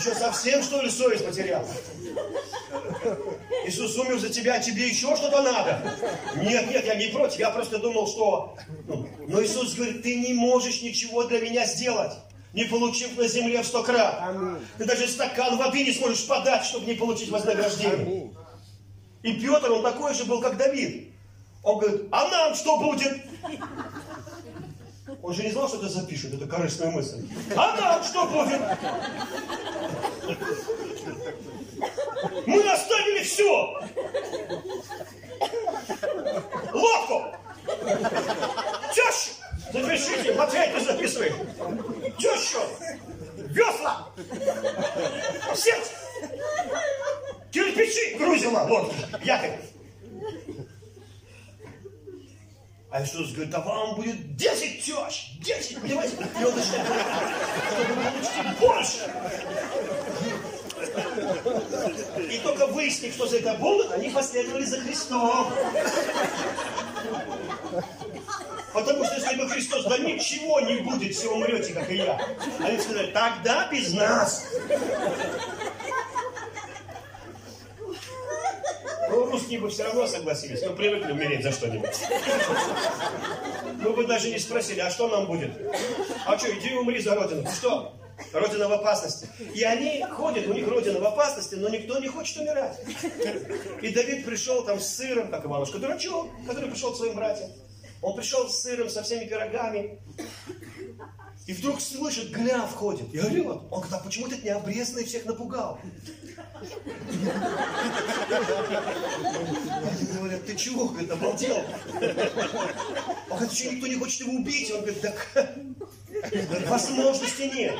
Что, 0.00 0.14
совсем, 0.16 0.62
что 0.64 0.80
ли, 0.82 0.90
совесть 0.90 1.24
потерял? 1.24 1.64
Иисус 3.66 3.96
умер 3.96 4.18
за 4.18 4.28
тебя, 4.28 4.58
тебе 4.58 4.88
еще 4.88 5.14
что-то 5.16 5.42
надо. 5.42 5.96
Нет, 6.36 6.68
нет, 6.70 6.84
я 6.86 6.94
не 6.94 7.08
против, 7.08 7.38
я 7.38 7.50
просто 7.50 7.78
думал, 7.78 8.06
что... 8.06 8.56
Ну, 8.86 9.08
но 9.28 9.42
Иисус 9.42 9.74
говорит, 9.74 10.02
ты 10.02 10.16
не 10.16 10.32
можешь 10.34 10.82
ничего 10.82 11.24
для 11.24 11.40
меня 11.40 11.66
сделать, 11.66 12.12
не 12.52 12.64
получив 12.64 13.16
на 13.16 13.26
земле 13.28 13.62
в 13.62 13.66
сто 13.66 13.82
крат. 13.82 14.18
Аминь. 14.20 14.58
Ты 14.78 14.84
даже 14.84 15.06
стакан 15.08 15.56
воды 15.56 15.84
не 15.84 15.92
сможешь 15.92 16.26
подать, 16.26 16.64
чтобы 16.64 16.86
не 16.86 16.94
получить 16.94 17.30
вознаграждение. 17.30 17.94
Аминь. 17.94 18.36
И 19.22 19.32
Петр, 19.34 19.70
он 19.70 19.82
такой 19.82 20.14
же 20.14 20.24
был, 20.24 20.40
как 20.40 20.56
Давид. 20.56 21.12
Он 21.62 21.78
говорит, 21.78 22.08
а 22.10 22.28
нам 22.28 22.54
что 22.54 22.76
будет? 22.78 23.22
Он 25.22 25.34
же 25.34 25.44
не 25.44 25.50
знал, 25.50 25.68
что 25.68 25.78
это 25.78 25.88
запишет, 25.88 26.34
это 26.34 26.46
корыстная 26.46 26.90
мысль. 26.90 27.28
А 27.54 27.76
нам 27.76 28.02
что 28.02 28.26
будет? 28.26 28.60
Мы 32.46 32.70
оставили 32.70 33.22
все. 33.22 33.80
Лодку. 36.72 37.36
Тещу. 38.92 39.30
Запишите, 39.72 40.34
Матвей, 40.34 40.72
ты 40.72 40.80
записывай. 40.80 41.32
Тещу. 42.18 42.60
Весла. 43.36 44.08
Сеть. 45.54 45.92
Кирпичи 47.50 48.16
грузила 48.16 48.60
лодки. 48.60 48.96
Якорь. 49.24 49.58
А 52.92 53.02
Иисус 53.02 53.32
говорит, 53.32 53.54
а 53.54 53.60
вам 53.60 53.94
будет 53.94 54.36
10 54.36 54.84
тещ, 54.84 55.38
10, 55.40 55.80
понимаете? 55.80 56.14
И 56.14 56.44
он 56.44 56.54
начинает 56.54 56.86
чтобы 57.72 57.94
получить 57.94 58.58
больше. 58.60 58.98
И 62.30 62.38
только 62.38 62.66
выяснив, 62.66 63.12
что 63.14 63.26
за 63.26 63.38
это 63.38 63.54
будут, 63.54 63.92
они 63.92 64.10
последовали 64.10 64.64
за 64.64 64.80
Христом. 64.80 65.52
Потому 68.72 69.04
что 69.04 69.14
если 69.16 69.36
бы 69.36 69.48
Христос, 69.48 69.84
да 69.84 69.98
ничего 69.98 70.60
не 70.60 70.78
будет, 70.78 71.14
все 71.14 71.30
умрете, 71.30 71.74
как 71.74 71.90
и 71.90 71.96
я. 71.96 72.18
Они 72.60 72.78
сказали, 72.78 73.10
тогда 73.10 73.68
без 73.70 73.92
нас. 73.92 74.46
Ну, 79.10 79.26
русские 79.26 79.60
бы 79.60 79.68
все 79.68 79.84
равно 79.84 80.06
согласились, 80.06 80.62
но 80.62 80.72
привыкли 80.72 81.12
умереть 81.12 81.42
за 81.42 81.52
что-нибудь. 81.52 81.94
Мы 83.82 83.92
бы 83.92 84.06
даже 84.06 84.30
не 84.30 84.38
спросили, 84.38 84.80
а 84.80 84.90
что 84.90 85.08
нам 85.08 85.26
будет? 85.26 85.50
А 86.24 86.38
что, 86.38 86.50
иди 86.56 86.72
умри 86.74 86.98
за 87.00 87.14
Родину. 87.14 87.46
Что? 87.50 87.92
Родина 88.32 88.68
в 88.68 88.72
опасности. 88.72 89.28
И 89.54 89.62
они 89.62 90.04
ходят, 90.10 90.46
у 90.46 90.52
них 90.52 90.66
Родина 90.68 91.00
в 91.00 91.04
опасности, 91.04 91.54
но 91.56 91.68
никто 91.68 91.98
не 91.98 92.08
хочет 92.08 92.38
умирать. 92.38 92.80
И 93.82 93.90
Давид 93.90 94.24
пришел 94.24 94.64
там 94.64 94.80
с 94.80 94.86
сыром, 94.86 95.30
как 95.30 95.44
Иванушка 95.44 95.78
дурачок, 95.78 96.30
который 96.46 96.70
пришел 96.70 96.92
к 96.92 96.96
своим 96.96 97.14
братьям. 97.14 97.50
Он 98.00 98.16
пришел 98.16 98.48
с 98.48 98.62
сыром, 98.62 98.88
со 98.88 99.02
всеми 99.02 99.26
пирогами. 99.26 100.00
И 101.46 101.52
вдруг 101.54 101.80
слышит, 101.80 102.30
гля 102.30 102.66
входит 102.66 103.12
и 103.12 103.20
орет. 103.20 103.62
Он 103.70 103.80
говорит, 103.80 103.92
а 103.92 103.98
почему 103.98 104.28
ты 104.28 104.36
необрезанный 104.38 105.04
всех 105.04 105.24
напугал? 105.24 105.80
Они 109.80 110.06
говорят, 110.12 110.46
ты 110.46 110.54
чего, 110.54 110.86
говорит, 110.86 111.10
обалдел? 111.10 111.64
Он 113.28 113.38
говорит, 113.38 113.52
что 113.52 113.72
никто 113.72 113.86
не 113.88 113.96
хочет 113.96 114.20
его 114.20 114.32
убить? 114.32 114.70
Он 114.70 114.82
говорит, 114.82 115.00
так 115.00 115.54
возможности 116.68 117.42
нет. 117.42 117.76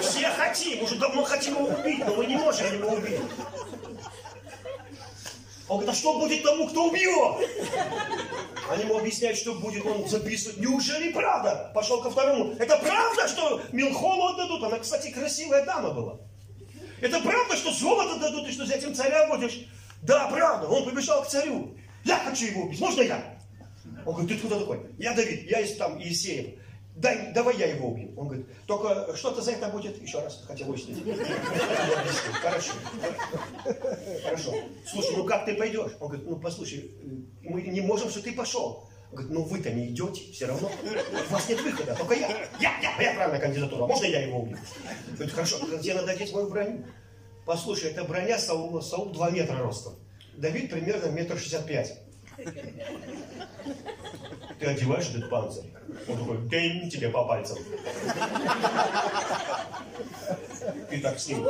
Все 0.00 0.28
хотим, 0.30 0.82
уже 0.82 0.96
давно 0.96 1.24
хотим 1.24 1.54
его 1.54 1.66
убить, 1.66 2.04
но 2.06 2.14
мы 2.14 2.26
не 2.26 2.36
можем 2.36 2.72
его 2.72 2.90
убить. 2.90 3.20
Он 5.68 5.76
говорит, 5.76 5.94
а 5.94 5.98
что 5.98 6.18
будет 6.18 6.42
тому, 6.42 6.66
кто 6.68 6.88
убьет? 6.88 7.48
Они 8.70 8.84
ему 8.84 8.98
объясняют, 8.98 9.36
что 9.36 9.54
будет, 9.54 9.84
он 9.84 10.08
записывает. 10.08 10.60
Неужели 10.60 11.12
правда? 11.12 11.70
Пошел 11.74 12.00
ко 12.02 12.10
второму. 12.10 12.54
Это 12.58 12.78
правда, 12.78 13.28
что 13.28 13.60
Милхолу 13.72 14.28
отдадут? 14.28 14.64
Она, 14.64 14.78
кстати, 14.78 15.10
красивая 15.10 15.64
дама 15.66 15.90
была. 15.90 16.18
Это 17.00 17.20
правда, 17.20 17.56
что 17.56 17.72
золото 17.72 18.18
дадут 18.18 18.48
и 18.48 18.52
что 18.52 18.64
за 18.64 18.74
этим 18.74 18.94
царя 18.94 19.26
будешь? 19.28 19.66
Да, 20.02 20.28
правда. 20.28 20.68
Он 20.68 20.84
побежал 20.84 21.22
к 21.22 21.28
царю. 21.28 21.76
Я 22.04 22.18
хочу 22.18 22.46
его 22.46 22.62
убить. 22.62 22.80
Можно 22.80 23.02
я? 23.02 23.38
Он 24.06 24.14
говорит, 24.14 24.40
ты 24.40 24.46
кто 24.46 24.58
такой? 24.58 24.80
Я 24.98 25.12
Давид, 25.12 25.50
я 25.50 25.60
из 25.60 25.76
там 25.76 26.00
Иисеев. 26.00 26.58
Дай, 26.98 27.32
давай 27.32 27.56
я 27.56 27.66
его 27.66 27.90
убью. 27.90 28.12
Он 28.16 28.26
говорит, 28.26 28.46
только 28.66 29.16
что-то 29.16 29.40
за 29.40 29.52
это 29.52 29.68
будет, 29.68 30.02
еще 30.02 30.18
раз 30.18 30.42
хотел 30.44 30.66
выяснить. 30.66 30.98
Хорошо. 32.42 32.72
Хорошо. 34.24 34.54
Слушай, 34.84 35.16
ну 35.16 35.24
как 35.24 35.44
ты 35.44 35.54
пойдешь? 35.54 35.92
Он 36.00 36.08
говорит, 36.08 36.26
ну 36.28 36.36
послушай, 36.36 36.90
мы 37.42 37.62
не 37.62 37.82
можем, 37.82 38.10
что 38.10 38.20
ты 38.20 38.32
пошел. 38.32 38.88
Он 39.12 39.16
говорит, 39.16 39.32
ну 39.32 39.44
вы-то 39.44 39.70
не 39.70 39.90
идете, 39.90 40.32
все 40.32 40.46
равно. 40.46 40.68
У 41.28 41.32
вас 41.32 41.48
нет 41.48 41.60
выхода, 41.60 41.94
только 41.94 42.14
я. 42.14 42.28
Я, 42.60 42.80
я, 42.82 43.00
я 43.00 43.14
правильная 43.14 43.40
кандидатура. 43.40 43.86
Можно 43.86 44.06
я 44.06 44.22
его 44.22 44.40
убью? 44.40 44.58
Говорит, 45.12 45.32
хорошо, 45.32 45.58
тебе 45.80 45.94
надо 45.94 46.10
одеть 46.10 46.32
мою 46.32 46.48
броню. 46.50 46.84
Послушай, 47.46 47.92
это 47.92 48.02
броня 48.04 48.38
Саула, 48.38 48.80
Саул 48.80 49.12
2 49.12 49.30
метра 49.30 49.56
ростом. 49.56 49.94
Давид 50.36 50.68
примерно 50.68 51.10
метр 51.10 51.38
шестьдесят 51.38 51.64
пять. 51.66 52.00
Ты 54.58 54.66
одеваешь 54.66 55.08
этот 55.10 55.30
панцирь. 55.30 55.77
Он 56.06 56.18
такой, 56.18 56.38
день 56.48 56.88
тебе 56.90 57.08
по 57.08 57.24
пальцам. 57.24 57.58
И 60.90 60.98
так 60.98 61.18
с 61.18 61.28
ним. 61.28 61.46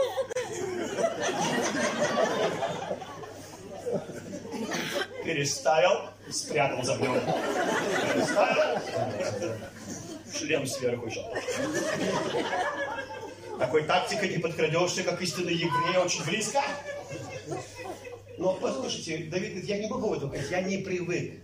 Переставил, 5.25 6.11
спрятал 6.31 6.83
за 6.83 6.95
мной. 6.95 7.21
Переставил, 8.15 8.81
шлем 10.33 10.67
сверху 10.67 11.07
еще. 11.07 11.25
Такой 13.59 13.83
тактикой 13.83 14.29
не 14.31 14.39
подкрадешься, 14.39 15.03
как 15.03 15.21
истинный 15.21 15.55
еврей, 15.55 15.99
очень 15.99 16.25
близко. 16.25 16.63
Но 18.39 18.55
послушайте, 18.55 19.25
Давид 19.31 19.51
говорит, 19.51 19.65
я 19.65 19.79
не 19.79 19.89
могу 19.89 20.11
в 20.11 20.13
это 20.15 20.27
говорить, 20.27 20.51
я 20.51 20.61
не 20.61 20.79
привык. 20.79 21.41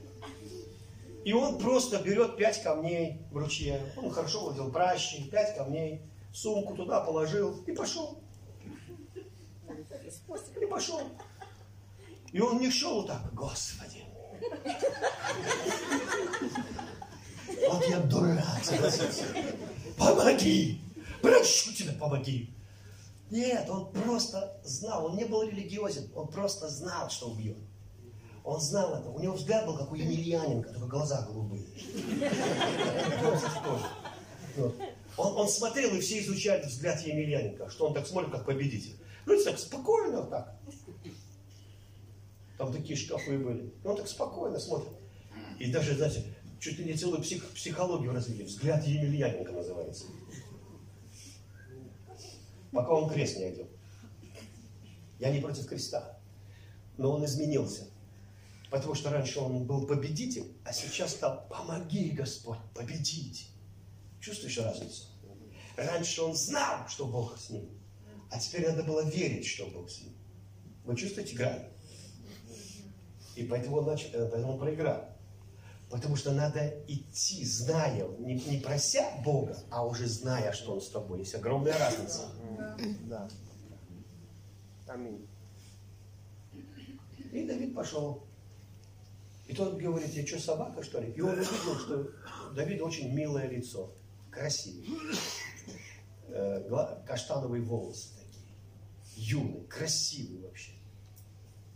И 1.25 1.33
он 1.33 1.59
просто 1.59 1.99
берет 2.01 2.37
пять 2.37 2.63
камней 2.63 3.23
в 3.31 3.39
ручье. 3.39 3.81
Он 3.97 4.11
хорошо 4.11 4.45
владел 4.45 4.71
пращей, 4.71 5.29
пять 5.31 5.57
камней, 5.57 6.03
сумку 6.33 6.75
туда 6.75 7.01
положил 7.01 7.63
и 7.67 7.73
пошел. 7.73 8.21
И 10.61 10.67
пошел. 10.67 11.01
И 12.31 12.41
он 12.41 12.59
не 12.59 12.71
шел 12.71 13.07
так, 13.07 13.33
Господи. 13.33 14.05
Вот 17.69 17.85
я 17.89 18.01
дурак. 18.01 18.61
Помоги! 19.97 20.81
Прошу 21.23 21.73
тебя, 21.73 21.93
помоги! 21.99 22.51
Нет, 23.31 23.71
он 23.71 23.91
просто 23.93 24.61
знал, 24.63 25.07
он 25.07 25.17
не 25.17 25.25
был 25.25 25.43
религиозен, 25.43 26.11
он 26.15 26.29
просто 26.29 26.69
знал, 26.69 27.09
что 27.09 27.31
убьет. 27.31 27.57
Он 28.45 28.61
знал 28.61 28.95
это. 28.95 29.09
У 29.09 29.19
него 29.21 29.35
взгляд 29.35 29.67
был, 29.67 29.77
как 29.77 29.91
у 29.91 29.95
Емельяненко, 29.95 30.69
только 30.69 30.87
глаза 30.87 31.23
голубые. 31.23 31.65
Он, 35.17 35.37
он 35.37 35.49
смотрел, 35.49 35.95
и 35.95 36.01
все 36.01 36.21
изучали 36.21 36.67
взгляд 36.67 37.01
Емельяненко, 37.01 37.71
что 37.71 37.87
он 37.87 37.95
так 37.95 38.07
смотрит, 38.07 38.31
как 38.31 38.45
победитель. 38.45 38.97
Ну, 39.25 39.43
так 39.43 39.59
спокойно 39.59 40.25
так. 40.25 40.61
Там 42.59 42.71
такие 42.71 42.97
шкафы 42.97 43.39
были. 43.39 43.73
И 43.83 43.87
он 43.87 43.97
так 43.97 44.07
спокойно 44.07 44.59
смотрит. 44.59 44.93
И 45.59 45.73
даже, 45.73 45.97
знаете, 45.97 46.25
чуть 46.61 46.79
ли 46.79 46.85
не 46.85 46.95
целую 46.95 47.23
псих, 47.23 47.49
психологию 47.51 48.13
развили. 48.13 48.43
Взгляд 48.43 48.85
Емельяненко 48.87 49.53
называется. 49.53 50.05
Пока 52.73 52.93
он 52.93 53.09
крест 53.09 53.39
не 53.39 53.45
одел. 53.45 53.69
Я 55.19 55.31
не 55.31 55.41
против 55.41 55.67
креста. 55.67 56.19
Но 56.99 57.13
он 57.13 57.25
изменился. 57.25 57.89
Потому 58.71 58.95
что 58.95 59.11
раньше 59.11 59.39
он 59.41 59.65
был 59.65 59.87
победитель, 59.87 60.57
а 60.65 60.73
сейчас 60.73 61.13
стал 61.13 61.47
«Помоги, 61.49 62.11
Господь, 62.11 62.59
победить». 62.75 63.51
Чувствуешь 64.21 64.59
разницу? 64.59 65.05
Раньше 65.77 66.23
он 66.23 66.35
знал, 66.35 66.89
что 66.89 67.07
Бог 67.07 67.39
с 67.39 67.51
ним, 67.51 67.69
а 68.31 68.39
теперь 68.39 68.67
надо 68.69 68.83
было 68.83 69.05
верить, 69.05 69.47
что 69.47 69.67
Бог 69.67 69.91
с 69.91 70.01
ним. 70.01 70.15
Вы 70.85 70.97
чувствуете 70.97 71.37
грань? 71.37 71.69
И 73.37 73.45
поэтому 73.45 73.79
он, 73.79 73.87
нач... 73.87 74.07
Э, 74.13 74.29
поэтому 74.31 74.55
он 74.55 74.59
проиграл. 74.59 75.09
Потому 75.91 76.17
что 76.17 76.33
надо 76.33 76.83
идти, 76.89 77.45
зная, 77.45 78.09
не, 78.19 78.35
не 78.35 78.59
прося 78.59 79.21
Бога, 79.25 79.57
а 79.71 79.87
уже 79.87 80.07
зная, 80.07 80.53
что 80.53 80.75
Он 80.75 80.81
с 80.81 80.89
тобой. 80.89 81.21
Есть 81.21 81.35
огромная 81.35 81.79
разница. 81.79 82.33
Да. 83.03 83.29
Аминь. 84.89 85.29
И 87.33 87.47
Давид 87.47 87.75
пошел. 87.75 88.24
И 89.47 89.55
тот 89.55 89.77
говорит, 89.77 90.09
я 90.11 90.27
что, 90.27 90.41
собака, 90.41 90.83
что 90.83 91.01
ли? 91.01 91.13
И 91.13 91.21
он 91.21 91.31
увидел, 91.31 91.79
что 91.79 92.11
Давид 92.55 92.81
очень 92.81 93.13
милое 93.13 93.49
лицо, 93.49 93.93
красивый. 94.31 94.89
Э, 96.29 97.03
каштановые 97.07 97.63
волосы 97.63 98.09
такие, 98.17 98.47
юный, 99.15 99.65
красивый 99.67 100.41
вообще. 100.43 100.73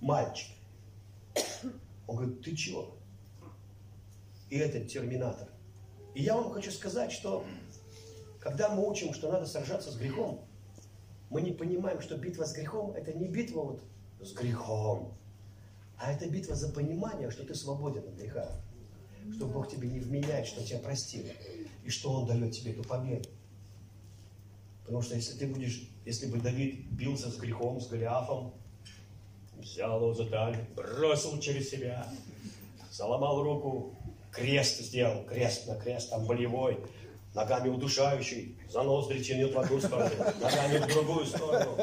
Мальчик. 0.00 0.48
Он 2.07 2.16
говорит, 2.16 2.42
ты 2.42 2.57
чего? 2.57 2.96
И 4.48 4.57
этот 4.57 4.88
терминатор. 4.88 5.48
И 6.14 6.22
я 6.22 6.35
вам 6.35 6.50
хочу 6.52 6.72
сказать, 6.72 7.12
что 7.12 7.44
когда 8.40 8.70
мы 8.74 8.88
учим, 8.88 9.12
что 9.12 9.31
надо 9.31 9.46
сражаться 9.46 9.92
с 9.92 9.96
грехом, 9.96 10.48
мы 11.28 11.42
не 11.42 11.52
понимаем, 11.52 12.00
что 12.00 12.16
битва 12.16 12.44
с 12.44 12.54
грехом– 12.54 12.92
это 12.96 13.12
не 13.12 13.28
битва 13.28 13.62
вот 13.62 13.85
с 14.20 14.33
грехом, 14.33 15.18
а 15.99 16.13
это 16.13 16.29
битва 16.29 16.55
за 16.55 16.69
понимание, 16.69 17.31
что 17.31 17.45
ты 17.45 17.55
свободен 17.55 18.01
от 18.01 18.15
греха, 18.15 18.51
что 19.35 19.47
Бог 19.47 19.69
тебе 19.69 19.89
не 19.89 20.01
вменяет, 20.01 20.47
что 20.47 20.65
тебя 20.65 20.79
простил, 20.79 21.25
и 21.85 21.91
что 21.91 22.13
Он 22.13 22.27
дает 22.27 22.53
тебе 22.53 22.73
эту 22.73 22.85
победу. 22.85 23.29
Потому 24.85 25.03
что 25.03 25.17
если 25.17 25.37
ты 25.37 25.47
будешь, 25.47 25.89
если 26.07 26.27
бы 26.27 26.39
Давид 26.39 26.87
бился 26.91 27.31
с 27.31 27.37
грехом, 27.37 27.81
с 27.81 27.89
Голиафом, 27.89 28.55
взял 29.59 29.97
его 29.97 30.15
за 30.15 30.25
талию, 30.27 30.65
бросил 30.75 31.39
через 31.41 31.69
себя, 31.69 32.07
заломал 32.91 33.43
руку, 33.43 33.95
крест 34.31 34.81
сделал, 34.81 35.25
крест 35.25 35.67
на 35.67 35.75
крест, 35.75 36.11
там 36.11 36.25
болевой, 36.25 36.79
ногами 37.38 37.68
удушающий, 37.68 38.57
за 38.68 38.83
ноздри 38.83 39.22
тянет 39.22 39.55
в 39.55 39.59
одну 39.59 39.81
сторону, 39.81 40.11
ногами 40.40 40.79
в 40.79 40.87
другую 40.88 41.24
сторону, 41.24 41.79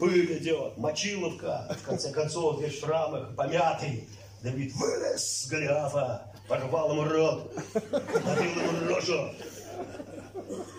пыль 0.00 0.36
идет, 0.38 0.76
мочиловка, 0.78 1.76
в 1.80 1.86
конце 1.86 2.10
концов, 2.12 2.60
весь 2.60 2.82
в 2.82 3.34
помятый. 3.36 4.08
Давид 4.42 4.72
вылез 4.74 5.42
с 5.42 5.46
Голиафа, 5.48 6.32
порвал 6.48 6.92
ему 6.92 7.04
рот, 7.04 7.52
набил 7.74 8.50
ему 8.50 8.88
рожу, 8.88 9.32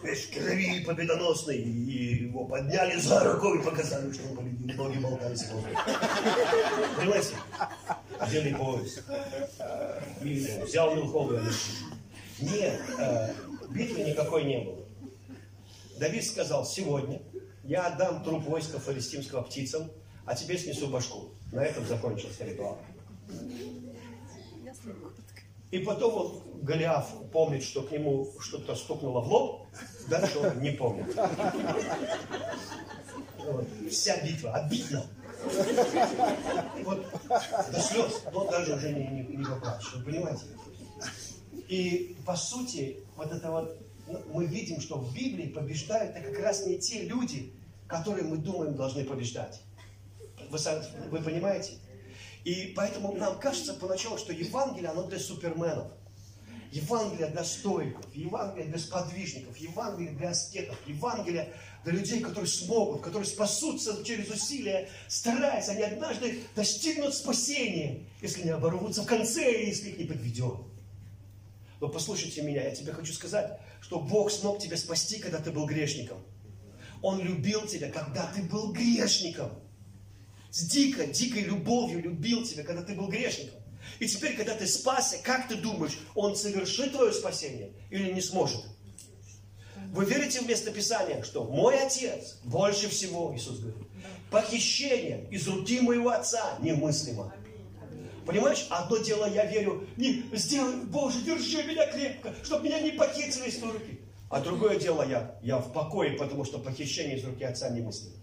весь 0.03 0.25
в 0.25 0.33
крови 0.33 0.83
победоносный, 0.83 1.57
и 1.59 2.25
его 2.25 2.45
подняли 2.45 2.99
за 2.99 3.23
руку 3.23 3.53
и 3.53 3.63
показали, 3.63 4.11
что 4.11 4.29
он 4.29 4.37
победил. 4.37 4.75
Ноги 4.83 4.97
болтались 4.97 5.43
в 5.43 5.51
Понимаете? 6.97 7.35
Одели 8.19 8.53
пояс. 8.55 8.99
И 10.23 10.63
взял 10.65 10.95
Милховый 10.95 11.39
Нет, 12.39 12.81
э, 12.97 13.29
битвы 13.73 14.03
никакой 14.03 14.43
не 14.43 14.59
было. 14.59 14.85
Давид 15.99 16.25
сказал, 16.25 16.65
сегодня 16.65 17.21
я 17.63 17.87
отдам 17.87 18.23
труп 18.23 18.45
войска 18.45 18.79
фалестимского 18.79 19.41
птицам, 19.43 19.91
а 20.25 20.35
тебе 20.35 20.57
снесу 20.57 20.87
башку. 20.87 21.29
На 21.51 21.63
этом 21.63 21.85
закончился 21.85 22.45
ритуал. 22.45 22.79
И 25.71 25.79
потом 25.79 26.15
он, 26.15 26.61
Голиаф 26.63 27.07
помнит, 27.31 27.63
что 27.63 27.83
к 27.83 27.91
нему 27.91 28.27
что-то 28.39 28.75
стукнуло 28.75 29.21
в 29.21 29.27
лоб, 29.31 29.67
дальше 30.09 30.39
он 30.39 30.59
не 30.59 30.71
помнит. 30.71 31.15
Вот. 33.37 33.67
Вся 33.89 34.21
битва 34.21 34.53
обидно. 34.53 35.05
Вот 36.83 37.05
до 37.71 37.79
слез, 37.79 38.21
но 38.31 38.45
даже 38.49 38.75
уже 38.75 38.93
не, 38.93 39.07
не, 39.07 39.23
не 39.37 39.43
вы 39.43 40.03
понимаете? 40.03 40.43
И 41.67 42.15
по 42.25 42.35
сути, 42.35 42.99
вот 43.21 43.31
это 43.31 43.51
вот, 43.51 43.77
ну, 44.07 44.19
мы 44.33 44.45
видим, 44.45 44.81
что 44.81 44.97
в 44.97 45.13
Библии 45.13 45.47
побеждают 45.47 46.15
это 46.15 46.31
как 46.31 46.43
раз 46.43 46.65
не 46.65 46.79
те 46.79 47.03
люди, 47.03 47.53
которые 47.87 48.25
мы 48.25 48.37
думаем 48.37 48.75
должны 48.75 49.03
побеждать. 49.03 49.61
Вы, 50.49 50.57
вы 51.09 51.19
понимаете? 51.19 51.73
И 52.43 52.73
поэтому 52.75 53.13
нам 53.13 53.39
кажется 53.39 53.75
поначалу, 53.75 54.17
что 54.17 54.33
Евангелие, 54.33 54.89
оно 54.89 55.03
для 55.03 55.19
суперменов. 55.19 55.91
Евангелие 56.71 57.27
для 57.27 57.43
стоиков, 57.43 58.05
Евангелие 58.15 58.69
для 58.69 58.79
сподвижников, 58.79 59.57
Евангелие 59.57 60.13
для 60.13 60.29
аскетов, 60.29 60.77
Евангелие 60.87 61.53
для 61.83 61.93
людей, 61.93 62.21
которые 62.21 62.47
смогут, 62.47 63.01
которые 63.01 63.27
спасутся 63.27 64.03
через 64.05 64.29
усилия, 64.29 64.89
стараясь, 65.09 65.67
они 65.67 65.83
однажды 65.83 66.39
достигнут 66.55 67.13
спасения, 67.13 68.05
если 68.21 68.43
не 68.43 68.51
оборвутся 68.51 69.03
в 69.03 69.05
конце, 69.05 69.65
если 69.65 69.89
их 69.89 69.97
не 69.97 70.05
подведем. 70.05 70.71
Но 71.81 71.89
послушайте 71.89 72.43
меня, 72.43 72.63
я 72.63 72.75
тебе 72.75 72.93
хочу 72.93 73.11
сказать, 73.11 73.59
что 73.81 73.99
Бог 73.99 74.31
смог 74.31 74.59
тебя 74.59 74.77
спасти, 74.77 75.17
когда 75.17 75.39
ты 75.39 75.51
был 75.51 75.65
грешником. 75.65 76.23
Он 77.01 77.19
любил 77.19 77.65
тебя, 77.65 77.91
когда 77.91 78.27
ты 78.27 78.43
был 78.43 78.71
грешником 78.71 79.51
с 80.51 80.63
дикой, 80.67 81.11
дикой 81.11 81.41
любовью 81.41 82.03
любил 82.03 82.45
тебя, 82.45 82.63
когда 82.63 82.83
ты 82.83 82.93
был 82.93 83.07
грешником. 83.07 83.59
И 83.97 84.07
теперь, 84.07 84.37
когда 84.37 84.53
ты 84.53 84.67
спасся, 84.67 85.17
как 85.23 85.47
ты 85.47 85.55
думаешь, 85.55 85.97
он 86.13 86.35
совершит 86.35 86.91
твое 86.91 87.11
спасение 87.11 87.71
или 87.89 88.11
не 88.11 88.21
сможет? 88.21 88.63
Вы 89.91 90.05
верите 90.05 90.41
в 90.41 90.47
местописание, 90.47 91.23
что 91.23 91.45
мой 91.45 91.83
отец 91.83 92.37
больше 92.43 92.89
всего, 92.89 93.33
Иисус 93.35 93.57
говорит, 93.57 93.87
похищение 94.29 95.27
из 95.31 95.47
руки 95.47 95.81
моего 95.81 96.11
отца 96.11 96.59
немыслимо. 96.61 97.33
Понимаешь, 98.25 98.67
одно 98.69 98.97
дело 98.97 99.27
я 99.27 99.45
верю, 99.45 99.87
не 99.97 100.23
сделай, 100.33 100.75
Боже, 100.85 101.21
держи 101.21 101.63
меня 101.63 101.85
крепко, 101.91 102.33
чтобы 102.43 102.65
меня 102.65 102.79
не 102.79 102.91
похитили 102.91 103.49
из 103.49 103.57
твоей 103.57 103.73
руки. 103.73 103.99
А 104.29 104.39
другое 104.39 104.79
дело 104.79 105.05
я, 105.07 105.35
я 105.41 105.57
в 105.57 105.73
покое, 105.73 106.13
потому 106.13 106.45
что 106.45 106.59
похищение 106.59 107.17
из 107.17 107.25
руки 107.25 107.43
отца 107.43 107.69
немыслимо. 107.69 108.15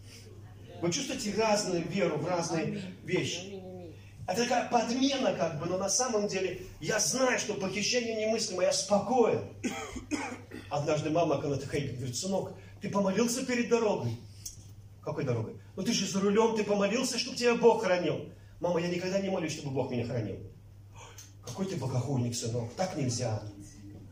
Вы 0.81 0.93
чувствуете 0.93 1.35
разную 1.37 1.87
веру 1.89 2.17
в 2.17 2.27
разные 2.27 2.81
вещи. 3.05 3.61
Это 4.27 4.43
такая 4.43 4.69
подмена 4.69 5.33
как 5.33 5.59
бы, 5.59 5.67
но 5.67 5.79
на 5.79 5.89
самом 5.89 6.29
деле 6.29 6.63
я 6.81 7.01
знаю, 7.01 7.39
что 7.39 7.55
похищение 7.55 8.27
немыслимо, 8.27 8.63
я 8.63 8.73
спокоен. 8.73 9.43
Однажды 10.71 11.11
мама, 11.11 11.41
когда 11.41 11.57
такая, 11.57 11.93
говорит, 11.93 12.17
сынок, 12.17 12.53
ты 12.81 12.91
помолился 12.91 13.45
перед 13.45 13.69
дорогой? 13.69 14.17
Какой 15.03 15.25
дорогой? 15.25 15.57
Ну 15.77 15.83
ты 15.83 15.93
же 15.93 16.07
за 16.07 16.21
рулем, 16.21 16.57
ты 16.57 16.63
помолился, 16.63 17.19
чтобы 17.19 17.37
тебя 17.37 17.55
Бог 17.55 17.85
хранил. 17.85 18.27
Мама, 18.61 18.81
я 18.81 18.89
никогда 18.89 19.21
не 19.21 19.31
молюсь, 19.31 19.53
чтобы 19.53 19.71
Бог 19.71 19.91
меня 19.91 20.05
хранил. 20.05 20.39
Какой 21.43 21.67
ты 21.67 21.77
богохульник, 21.77 22.35
сынок, 22.35 22.73
так 22.75 22.97
нельзя. 22.97 23.43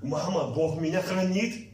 Мама, 0.02 0.52
Бог 0.54 0.80
меня 0.80 1.02
хранит. 1.02 1.70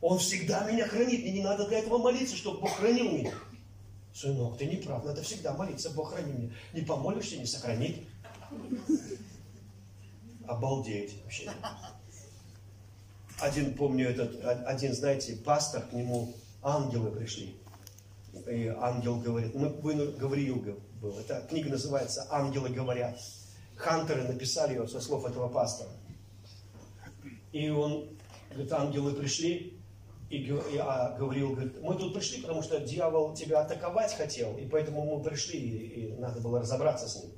Он 0.00 0.18
всегда 0.18 0.70
меня 0.70 0.86
хранит. 0.86 1.22
Мне 1.22 1.32
не 1.32 1.42
надо 1.42 1.66
для 1.68 1.78
этого 1.78 1.98
молиться, 1.98 2.36
чтобы 2.36 2.60
Бог 2.60 2.76
хранил 2.76 3.12
меня. 3.12 3.34
Сынок, 4.14 4.56
ты 4.58 4.66
не 4.66 4.76
прав. 4.76 5.04
Надо 5.04 5.22
всегда 5.22 5.52
молиться. 5.54 5.90
Бог 5.90 6.12
храни 6.12 6.32
меня. 6.32 6.52
Не 6.72 6.82
помолишься, 6.82 7.36
не 7.36 7.46
сохранит. 7.46 8.06
Обалдеть 10.46 11.22
вообще. 11.22 11.50
Один, 13.40 13.74
помню, 13.74 14.08
этот, 14.08 14.44
один, 14.44 14.94
знаете, 14.94 15.36
пастор, 15.36 15.82
к 15.82 15.92
нему 15.92 16.32
ангелы 16.62 17.10
пришли. 17.10 17.56
И 18.48 18.66
ангел 18.66 19.20
говорит, 19.20 19.54
вы 19.54 20.12
Гавриил 20.12 20.64
был. 21.00 21.18
Эта 21.18 21.46
книга 21.48 21.70
называется 21.70 22.26
«Ангелы 22.30 22.68
говорят». 22.68 23.18
Хантеры 23.76 24.22
написали 24.24 24.74
ее 24.74 24.86
со 24.86 25.00
слов 25.00 25.24
этого 25.24 25.48
пастора. 25.48 25.90
И 27.52 27.68
он, 27.70 28.16
говорит, 28.50 28.72
ангелы 28.72 29.12
пришли, 29.14 29.80
и 30.30 30.38
я 30.72 31.16
говорил, 31.18 31.50
говорит, 31.50 31.80
мы 31.82 31.96
тут 31.96 32.14
пришли, 32.14 32.42
потому 32.42 32.62
что 32.62 32.80
дьявол 32.80 33.34
тебя 33.34 33.60
атаковать 33.60 34.14
хотел, 34.14 34.56
и 34.56 34.66
поэтому 34.66 35.04
мы 35.04 35.22
пришли, 35.22 35.58
и, 35.58 36.10
и 36.10 36.12
надо 36.14 36.40
было 36.40 36.60
разобраться 36.60 37.08
с 37.08 37.22
ним. 37.22 37.32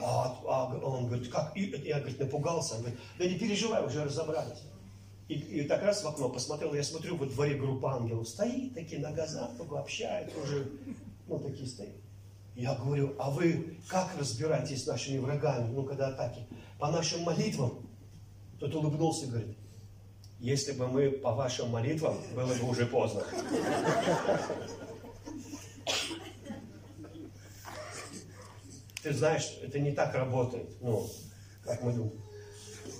А, 0.00 0.38
а 0.46 0.74
он 0.84 1.06
говорит, 1.06 1.30
как? 1.30 1.56
И, 1.56 1.70
я, 1.84 1.98
говорит, 1.98 2.18
напугался. 2.18 2.76
Он 2.76 2.80
говорит, 2.82 3.00
да 3.18 3.24
не 3.26 3.38
переживай, 3.38 3.84
уже 3.84 4.04
разобрались. 4.04 4.62
И, 5.28 5.34
и 5.34 5.64
так 5.64 5.82
раз 5.82 6.02
в 6.02 6.08
окно 6.08 6.28
посмотрел, 6.28 6.74
я 6.74 6.82
смотрю, 6.82 7.16
во 7.16 7.26
дворе 7.26 7.54
группа 7.54 7.94
ангелов 7.94 8.28
стоит, 8.28 8.74
такие 8.74 9.00
на 9.00 9.12
газах, 9.12 9.56
только 9.56 9.78
общаются 9.78 10.38
уже, 10.38 10.70
ну, 11.26 11.38
такие 11.38 11.68
стоят. 11.68 11.94
Я 12.54 12.74
говорю, 12.74 13.14
а 13.18 13.30
вы 13.30 13.78
как 13.88 14.10
разбираетесь 14.18 14.84
с 14.84 14.86
нашими 14.86 15.18
врагами, 15.18 15.72
ну, 15.72 15.84
когда 15.84 16.08
атаки? 16.08 16.46
По 16.78 16.90
нашим 16.90 17.22
молитвам? 17.22 17.88
Тот 18.58 18.74
улыбнулся 18.74 19.24
и 19.24 19.28
говорит, 19.28 19.56
если 20.38 20.72
бы 20.72 20.86
мы 20.88 21.10
по 21.10 21.32
вашим 21.32 21.70
молитвам, 21.70 22.18
было 22.34 22.52
бы 22.52 22.68
уже 22.68 22.84
поздно. 22.86 23.22
Ты 29.02 29.14
знаешь, 29.14 29.58
это 29.62 29.78
не 29.78 29.92
так 29.92 30.14
работает, 30.14 30.68
ну, 30.80 31.08
как 31.64 31.82
мы 31.82 31.92
думаем. 31.92 32.22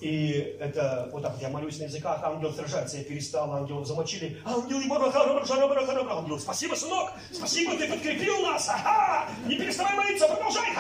И 0.03 0.57
это 0.59 1.09
вот 1.13 1.23
так 1.23 1.37
я 1.41 1.49
молюсь 1.49 1.79
на 1.79 1.85
языках, 1.85 2.21
ангел 2.25 2.53
сражается, 2.53 2.97
я 2.97 3.05
перестал, 3.05 3.53
ангелов 3.53 3.87
замочили. 3.87 4.37
Ангел 4.45 4.81
и 4.81 4.89
ангел, 4.91 6.41
спасибо, 6.41 6.75
сынок, 6.75 7.13
спасибо, 7.31 7.77
ты 7.77 7.87
подкрепил 7.87 8.43
нас, 8.43 8.69
ага, 8.69 9.29
не 9.47 9.55
переставай 9.55 9.95
молиться, 9.95 10.27
продолжай, 10.27 10.75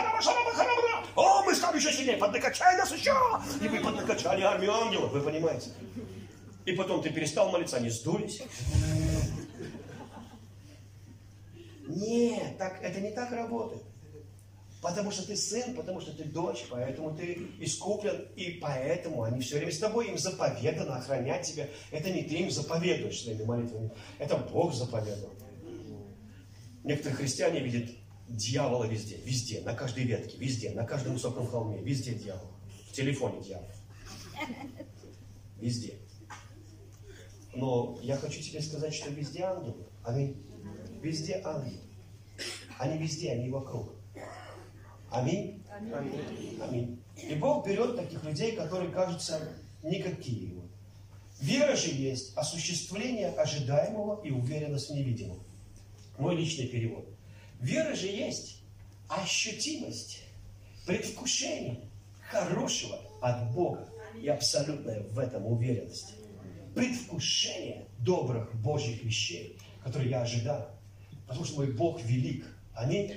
о, 1.15 1.45
мы 1.45 1.55
стали 1.55 1.77
еще 1.77 1.93
сильнее, 1.93 2.17
поднакачай 2.17 2.77
нас 2.77 2.91
еще. 2.91 3.15
И 3.61 3.69
мы 3.69 3.81
поднакачали 3.81 4.43
армию 4.43 4.75
ангелов, 4.75 5.13
вы 5.13 5.21
понимаете. 5.21 5.71
И 6.65 6.73
потом 6.73 7.01
ты 7.01 7.11
перестал 7.11 7.49
молиться, 7.53 7.77
они 7.77 7.91
сдулись. 7.91 8.43
Нет, 11.87 12.59
так, 12.59 12.83
это 12.83 13.01
не 13.01 13.13
так 13.13 13.31
работает. 13.31 13.85
Потому 14.83 15.13
что 15.13 15.25
ты 15.25 15.37
сын, 15.37 15.77
потому 15.77 16.01
что 16.01 16.13
ты 16.13 16.25
дочь, 16.25 16.65
поэтому 16.69 17.17
ты 17.17 17.47
искуплен, 17.61 18.27
и 18.35 18.59
поэтому 18.61 19.23
они 19.23 19.41
все 19.41 19.59
время 19.59 19.71
с 19.71 19.79
тобой, 19.79 20.09
им 20.09 20.19
заповедано 20.19 20.97
охранять 20.97 21.47
тебя. 21.47 21.69
Это 21.93 22.11
не 22.11 22.25
ты 22.25 22.35
им 22.35 22.51
заповедуешь 22.51 23.23
своими 23.23 23.45
молитвами, 23.45 23.93
это 24.19 24.37
Бог 24.37 24.75
заповедовал. 24.75 25.33
Некоторые 26.83 27.17
христиане 27.17 27.61
видят 27.61 27.91
дьявола 28.29 28.85
везде, 28.87 29.19
везде, 29.19 29.61
на 29.61 29.73
каждой 29.73 30.03
ветке, 30.03 30.37
везде, 30.37 30.73
на 30.73 30.85
каждом 30.85 31.13
высоком 31.13 31.47
холме, 31.47 31.81
везде 31.81 32.15
дьявол. 32.15 32.51
В 32.91 32.93
телефоне 32.93 33.41
дьявол. 33.41 33.69
Везде. 35.61 35.95
Но 37.55 37.97
я 38.03 38.17
хочу 38.17 38.43
тебе 38.43 38.61
сказать, 38.61 38.93
что 38.93 39.11
везде 39.11 39.45
ангелы. 39.45 39.87
Аминь. 40.03 40.45
Везде 41.01 41.41
ангелы. 41.45 41.79
Они 42.81 42.99
везде, 42.99 43.31
они 43.31 43.49
вокруг. 43.49 44.02
Аминь. 45.13 45.63
Аминь. 45.71 46.59
Аминь. 46.61 47.03
И 47.17 47.35
Бог 47.35 47.67
берет 47.67 47.97
таких 47.97 48.25
людей, 48.25 48.53
которые 48.53 48.91
кажутся 48.91 49.41
никакие. 49.83 50.53
Вера 51.41 51.77
же 51.77 51.89
есть 51.89 52.37
осуществление 52.37 53.29
ожидаемого 53.31 54.23
и 54.25 54.31
уверенность 54.31 54.91
в 54.91 54.95
невидимом. 54.95 55.41
Мой 56.19 56.37
личный 56.37 56.69
перевод. 56.69 57.07
Вера 57.61 57.95
же 57.95 58.07
есть 58.07 58.63
ощутимость, 59.09 60.23
предвкушение 60.87 61.81
хорошего 62.31 62.99
от 63.21 63.53
Бога 63.53 63.89
и 64.21 64.29
абсолютная 64.29 65.03
в 65.03 65.19
этом 65.19 65.47
уверенность. 65.47 66.15
Предвкушение 66.75 67.87
добрых 67.99 68.55
Божьих 68.55 69.03
вещей, 69.05 69.59
которые 69.85 70.11
я 70.11 70.23
ожидаю. 70.23 70.67
Потому 71.27 71.45
что 71.45 71.57
мой 71.57 71.73
Бог 71.73 72.01
велик. 72.03 72.47
Аминь. 72.75 73.15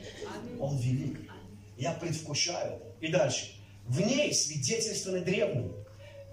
Он 0.60 0.78
велик. 0.78 1.32
Я 1.78 1.94
предвкушаю. 1.94 2.82
И 3.02 3.08
дальше. 3.08 3.52
В 3.86 4.02
ней 4.02 4.34
свидетельствованы 4.34 5.22
древние. 5.24 5.72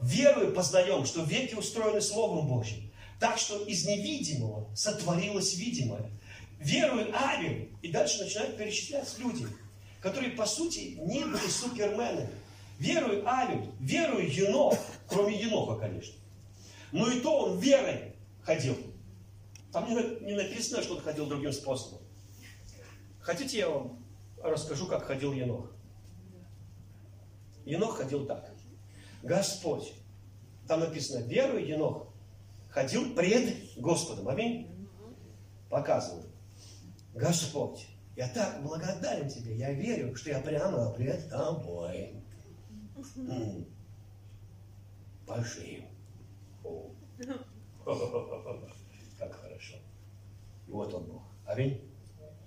Верою 0.01 0.53
познаем, 0.53 1.05
что 1.05 1.22
веки 1.22 1.55
устроены 1.55 2.01
Словом 2.01 2.49
Божьим. 2.49 2.90
Так 3.20 3.38
что 3.38 3.64
из 3.64 3.86
невидимого 3.86 4.74
сотворилось 4.74 5.55
видимое. 5.55 6.11
Верую 6.59 7.14
Авель. 7.14 7.70
И 7.82 7.88
дальше 7.88 8.24
начинают 8.24 8.57
перечислять 8.57 9.14
люди, 9.18 9.47
которые, 10.01 10.32
по 10.32 10.47
сути, 10.47 10.97
не 11.01 11.24
были 11.24 11.49
суперменами. 11.49 12.28
Верую 12.78 13.28
Авель, 13.28 13.68
верую 13.78 14.28
Енох, 14.28 14.76
кроме 15.07 15.40
Еноха, 15.40 15.78
конечно. 15.78 16.14
Но 16.90 17.09
и 17.09 17.20
то 17.20 17.38
он 17.38 17.59
верой 17.61 18.14
ходил. 18.43 18.76
Там 19.72 19.88
не 19.88 20.34
написано, 20.34 20.82
что 20.82 20.97
он 20.97 21.01
ходил 21.01 21.26
другим 21.26 21.53
способом. 21.53 22.01
Хотите, 23.20 23.59
я 23.59 23.68
вам 23.68 24.01
расскажу, 24.51 24.86
как 24.86 25.05
ходил 25.05 25.32
Енох. 25.32 25.70
Енох 27.64 27.99
ходил 27.99 28.26
так. 28.26 28.53
Господь, 29.22 29.95
там 30.66 30.80
написано, 30.80 31.24
верую 31.24 31.66
Енох, 31.66 32.09
ходил 32.68 33.14
пред 33.14 33.57
Господом. 33.76 34.28
Аминь. 34.28 34.88
Показываю. 35.68 36.24
Господь, 37.14 37.86
я 38.16 38.28
так 38.28 38.62
благодарен 38.62 39.28
Тебе, 39.28 39.57
я 39.57 39.72
верю, 39.72 40.14
что 40.16 40.30
я 40.30 40.40
прямо 40.40 40.90
пред 40.90 41.28
Тобой. 41.30 42.16
Пошли. 45.26 45.86
Как 49.18 49.32
хорошо. 49.32 49.76
И 50.66 50.70
вот 50.70 50.93
он 50.95 51.05
Бог. 51.05 51.22
Аминь. 51.47 51.80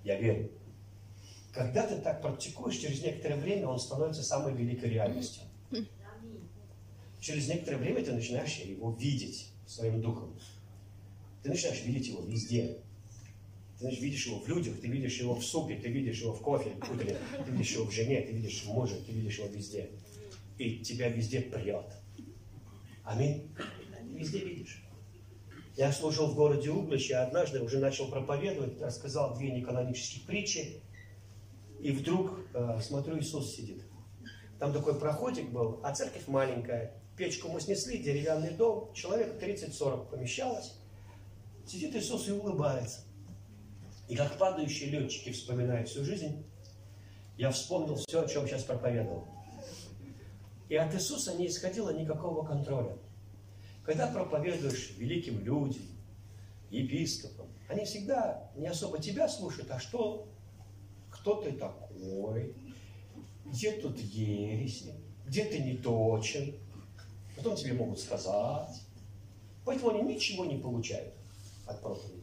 Я 0.04 0.20
верю. 0.20 0.50
Когда 1.56 1.86
ты 1.86 1.96
так 2.02 2.20
практикуешь, 2.20 2.76
через 2.76 3.02
некоторое 3.02 3.36
время 3.36 3.68
он 3.68 3.80
становится 3.80 4.22
самой 4.22 4.52
великой 4.52 4.90
реальностью. 4.90 5.42
Через 7.18 7.48
некоторое 7.48 7.78
время 7.78 8.04
ты 8.04 8.12
начинаешь 8.12 8.58
его 8.58 8.92
видеть 8.92 9.48
своим 9.66 10.02
духом. 10.02 10.38
Ты 11.42 11.48
начинаешь 11.48 11.82
видеть 11.82 12.08
его 12.08 12.22
везде. 12.24 12.76
Ты 13.80 13.88
видишь 13.88 14.26
его 14.26 14.40
в 14.40 14.48
людях, 14.48 14.78
ты 14.82 14.88
видишь 14.88 15.18
его 15.18 15.34
в 15.34 15.42
супе, 15.42 15.76
ты 15.76 15.88
видишь 15.88 16.20
его 16.20 16.34
в 16.34 16.42
кофе 16.42 16.72
утреннем, 16.90 17.16
ты 17.46 17.50
видишь 17.50 17.72
его 17.72 17.86
в 17.86 17.90
жене, 17.90 18.20
ты 18.20 18.32
видишь 18.32 18.62
в 18.62 18.66
муже, 18.66 18.96
ты 19.06 19.12
видишь 19.12 19.38
его 19.38 19.48
везде. 19.48 19.88
И 20.58 20.80
тебя 20.80 21.08
везде 21.08 21.40
прет. 21.40 21.86
Аминь. 23.02 23.50
Везде 24.14 24.40
видишь. 24.40 24.82
Я 25.76 25.90
служил 25.90 26.26
в 26.26 26.34
городе 26.34 26.70
Углич, 26.70 27.10
я 27.10 27.24
однажды 27.24 27.62
уже 27.62 27.78
начал 27.78 28.08
проповедовать, 28.08 28.80
рассказал 28.80 29.36
две 29.36 29.50
неканонических 29.52 30.24
притчи. 30.24 30.82
И 31.80 31.92
вдруг, 31.92 32.38
э, 32.54 32.80
смотрю, 32.80 33.18
Иисус 33.18 33.54
сидит. 33.54 33.82
Там 34.58 34.72
такой 34.72 34.98
проходик 34.98 35.50
был, 35.50 35.80
а 35.82 35.94
церковь 35.94 36.26
маленькая. 36.26 36.94
Печку 37.16 37.48
мы 37.48 37.60
снесли, 37.60 37.98
деревянный 37.98 38.50
дом, 38.50 38.92
человек 38.94 39.42
30-40 39.42 40.10
помещалось. 40.10 40.74
Сидит 41.66 41.94
Иисус 41.94 42.28
и 42.28 42.32
улыбается. 42.32 43.00
И 44.08 44.16
как 44.16 44.38
падающие 44.38 44.90
летчики 44.90 45.32
вспоминают 45.32 45.88
всю 45.88 46.04
жизнь, 46.04 46.44
я 47.36 47.50
вспомнил 47.50 47.96
все, 47.96 48.22
о 48.22 48.28
чем 48.28 48.46
сейчас 48.46 48.62
проповедовал. 48.62 49.26
И 50.68 50.76
от 50.76 50.94
Иисуса 50.94 51.34
не 51.34 51.48
исходило 51.48 51.90
никакого 51.90 52.46
контроля. 52.46 52.96
Когда 53.84 54.08
проповедуешь 54.08 54.94
великим 54.96 55.44
людям, 55.44 55.82
епископам, 56.70 57.46
они 57.68 57.84
всегда 57.84 58.50
не 58.56 58.66
особо 58.66 58.98
тебя 58.98 59.28
слушают, 59.28 59.70
а 59.70 59.78
что 59.78 60.28
кто 61.26 61.42
ты 61.42 61.50
такой, 61.54 62.54
где 63.46 63.72
тут 63.80 63.98
ересь, 63.98 64.84
где 65.26 65.44
ты 65.44 65.58
не 65.58 65.76
точен. 65.76 66.54
Потом 67.34 67.56
тебе 67.56 67.72
могут 67.72 67.98
сказать. 67.98 68.80
Поэтому 69.64 69.90
они 69.90 70.14
ничего 70.14 70.44
не 70.44 70.56
получают 70.56 71.12
от 71.66 71.82
проповеди. 71.82 72.22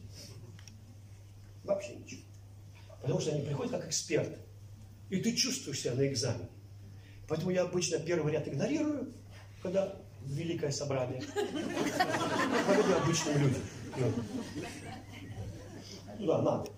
Вообще 1.66 1.96
ничего. 1.96 2.22
Потому 3.02 3.20
что 3.20 3.34
они 3.34 3.42
приходят 3.42 3.74
как 3.74 3.90
эксперты. 3.90 4.38
И 5.10 5.18
ты 5.18 5.36
чувствуешь 5.36 5.82
себя 5.82 5.96
на 5.96 6.08
экзамене. 6.08 6.48
Поэтому 7.28 7.52
я 7.52 7.64
обычно 7.64 8.00
первый 8.00 8.32
ряд 8.32 8.48
игнорирую, 8.48 9.12
когда 9.62 9.98
великое 10.22 10.72
собрание. 10.72 11.22
Говорю 12.68 12.96
обычным 13.04 13.38
людям. 13.38 13.62
Ну 16.20 16.26
да, 16.26 16.42
надо 16.42 16.72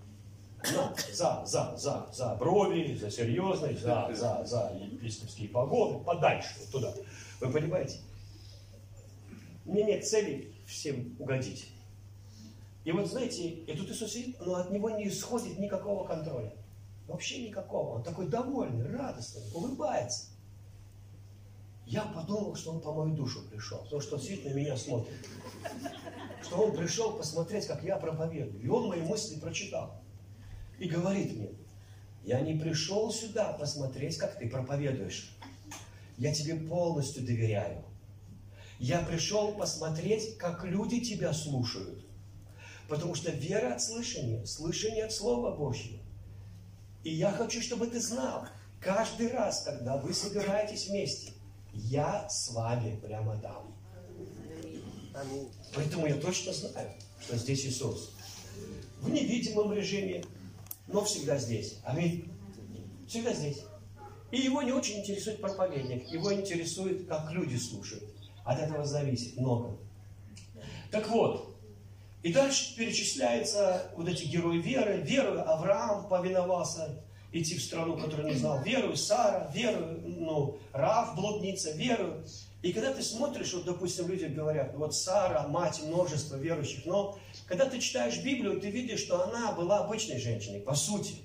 на, 0.74 0.96
за, 1.14 1.46
за, 1.46 1.78
за, 1.78 2.08
за 2.12 2.36
брови, 2.36 2.96
за 2.96 3.12
серьезность, 3.12 3.82
за, 3.82 4.10
за, 4.14 4.46
за 4.46 4.72
епископские 4.80 5.50
погоды, 5.50 6.04
подальше, 6.04 6.56
вот 6.60 6.70
туда. 6.72 6.94
Вы 7.42 7.52
понимаете? 7.52 8.00
Мне 9.66 9.84
нет 9.84 10.08
цели 10.08 10.54
всем 10.66 11.16
угодить. 11.20 11.72
И 12.84 12.92
вот 12.92 13.08
знаете, 13.08 13.50
и 13.50 13.76
тут 13.76 13.90
Иисус 13.90 14.12
сидит, 14.12 14.38
но 14.40 14.56
от 14.56 14.72
него 14.72 14.92
не 14.92 15.08
исходит 15.08 15.58
никакого 15.58 16.08
контроля. 16.08 16.54
Вообще 17.08 17.48
никакого. 17.48 17.96
Он 17.96 18.04
такой 18.04 18.28
довольный, 18.28 18.88
радостный, 18.96 19.44
улыбается. 19.54 20.28
Я 21.86 22.02
подумал, 22.04 22.56
что 22.56 22.72
он 22.72 22.82
по 22.82 22.94
мою 22.94 23.16
душу 23.16 23.44
пришел, 23.50 23.80
потому 23.80 24.02
что 24.02 24.16
он 24.16 24.22
сидит 24.22 24.46
на 24.46 24.50
меня 24.50 24.76
смотрит. 24.76 25.14
Что 26.42 26.58
он 26.58 26.76
пришел 26.76 27.14
посмотреть, 27.14 27.68
как 27.68 27.84
я 27.84 27.98
проповедую. 27.98 28.64
И 28.64 28.68
он 28.68 28.88
мои 28.88 29.02
мысли 29.02 29.40
прочитал. 29.40 30.02
И 30.80 30.88
говорит 30.88 31.36
мне, 31.36 31.50
я 32.24 32.42
не 32.42 32.54
пришел 32.54 33.12
сюда 33.12 33.54
посмотреть, 33.54 34.18
как 34.18 34.38
ты 34.38 34.50
проповедуешь. 34.50 35.36
Я 36.18 36.34
тебе 36.34 36.56
полностью 36.56 37.24
доверяю. 37.24 37.84
Я 38.80 39.00
пришел 39.00 39.54
посмотреть, 39.54 40.38
как 40.38 40.64
люди 40.66 41.00
тебя 41.00 41.34
слушают. 41.34 42.06
Потому 42.88 43.16
что 43.16 43.32
вера 43.32 43.74
от 43.74 43.82
слышания, 43.82 44.44
слышание 44.46 45.06
от 45.06 45.14
Слова 45.14 45.56
Божьего. 45.56 46.00
И 47.04 47.14
я 47.14 47.32
хочу, 47.32 47.62
чтобы 47.62 47.88
ты 47.88 48.00
знал, 48.00 48.48
каждый 48.82 49.30
раз, 49.30 49.64
когда 49.64 49.98
вы 49.98 50.14
собираетесь 50.14 50.88
вместе, 50.88 51.32
я 51.74 52.28
с 52.30 52.52
вами 52.52 53.00
прямо 53.00 53.38
там. 53.38 53.76
Поэтому 55.74 56.08
я 56.08 56.16
точно 56.16 56.54
знаю, 56.54 56.92
что 57.22 57.38
здесь 57.38 57.66
Иисус. 57.66 58.12
В 59.02 59.10
невидимом 59.10 59.74
режиме, 59.74 60.24
но 60.88 61.04
всегда 61.04 61.38
здесь. 61.38 61.80
Аминь. 61.84 62.32
Всегда 63.08 63.34
здесь. 63.34 63.64
И 64.32 64.38
его 64.38 64.62
не 64.62 64.72
очень 64.72 65.00
интересует 65.00 65.40
проповедник, 65.40 66.08
его 66.10 66.34
интересует, 66.34 67.08
как 67.08 67.32
люди 67.32 67.56
слушают. 67.56 68.04
От 68.44 68.60
этого 68.60 68.84
зависит 68.84 69.38
много. 69.38 69.78
Так 70.92 71.10
вот, 71.10 71.56
и 72.24 72.34
дальше 72.34 72.76
перечисляются 72.76 73.92
вот 73.96 74.08
эти 74.08 74.26
герои 74.26 74.58
веры. 74.58 75.02
Веру 75.02 75.40
Авраам 75.40 76.08
повиновался 76.08 77.04
идти 77.32 77.58
в 77.58 77.64
страну, 77.64 77.98
которую 77.98 78.30
не 78.30 78.36
знал. 78.36 78.64
Веру 78.64 78.96
Сара, 78.96 79.52
веру, 79.54 79.86
ну, 80.04 80.58
Рав, 80.74 81.16
блудница, 81.16 81.72
веру. 81.72 82.24
И 82.62 82.74
когда 82.74 82.94
ты 82.94 83.04
смотришь, 83.04 83.54
вот, 83.54 83.66
допустим, 83.66 84.08
люди 84.08 84.26
говорят, 84.26 84.74
вот 84.76 84.96
Сара, 84.96 85.48
мать 85.48 85.82
множества 85.84 86.36
верующих, 86.36 86.86
но 86.86 87.18
когда 87.48 87.66
ты 87.68 87.80
читаешь 87.80 88.18
Библию, 88.24 88.60
ты 88.60 88.70
видишь, 88.70 89.02
что 89.02 89.24
она 89.24 89.52
была 89.52 89.80
обычной 89.80 90.20
женщиной, 90.20 90.62
по 90.62 90.74
сути. 90.74 91.16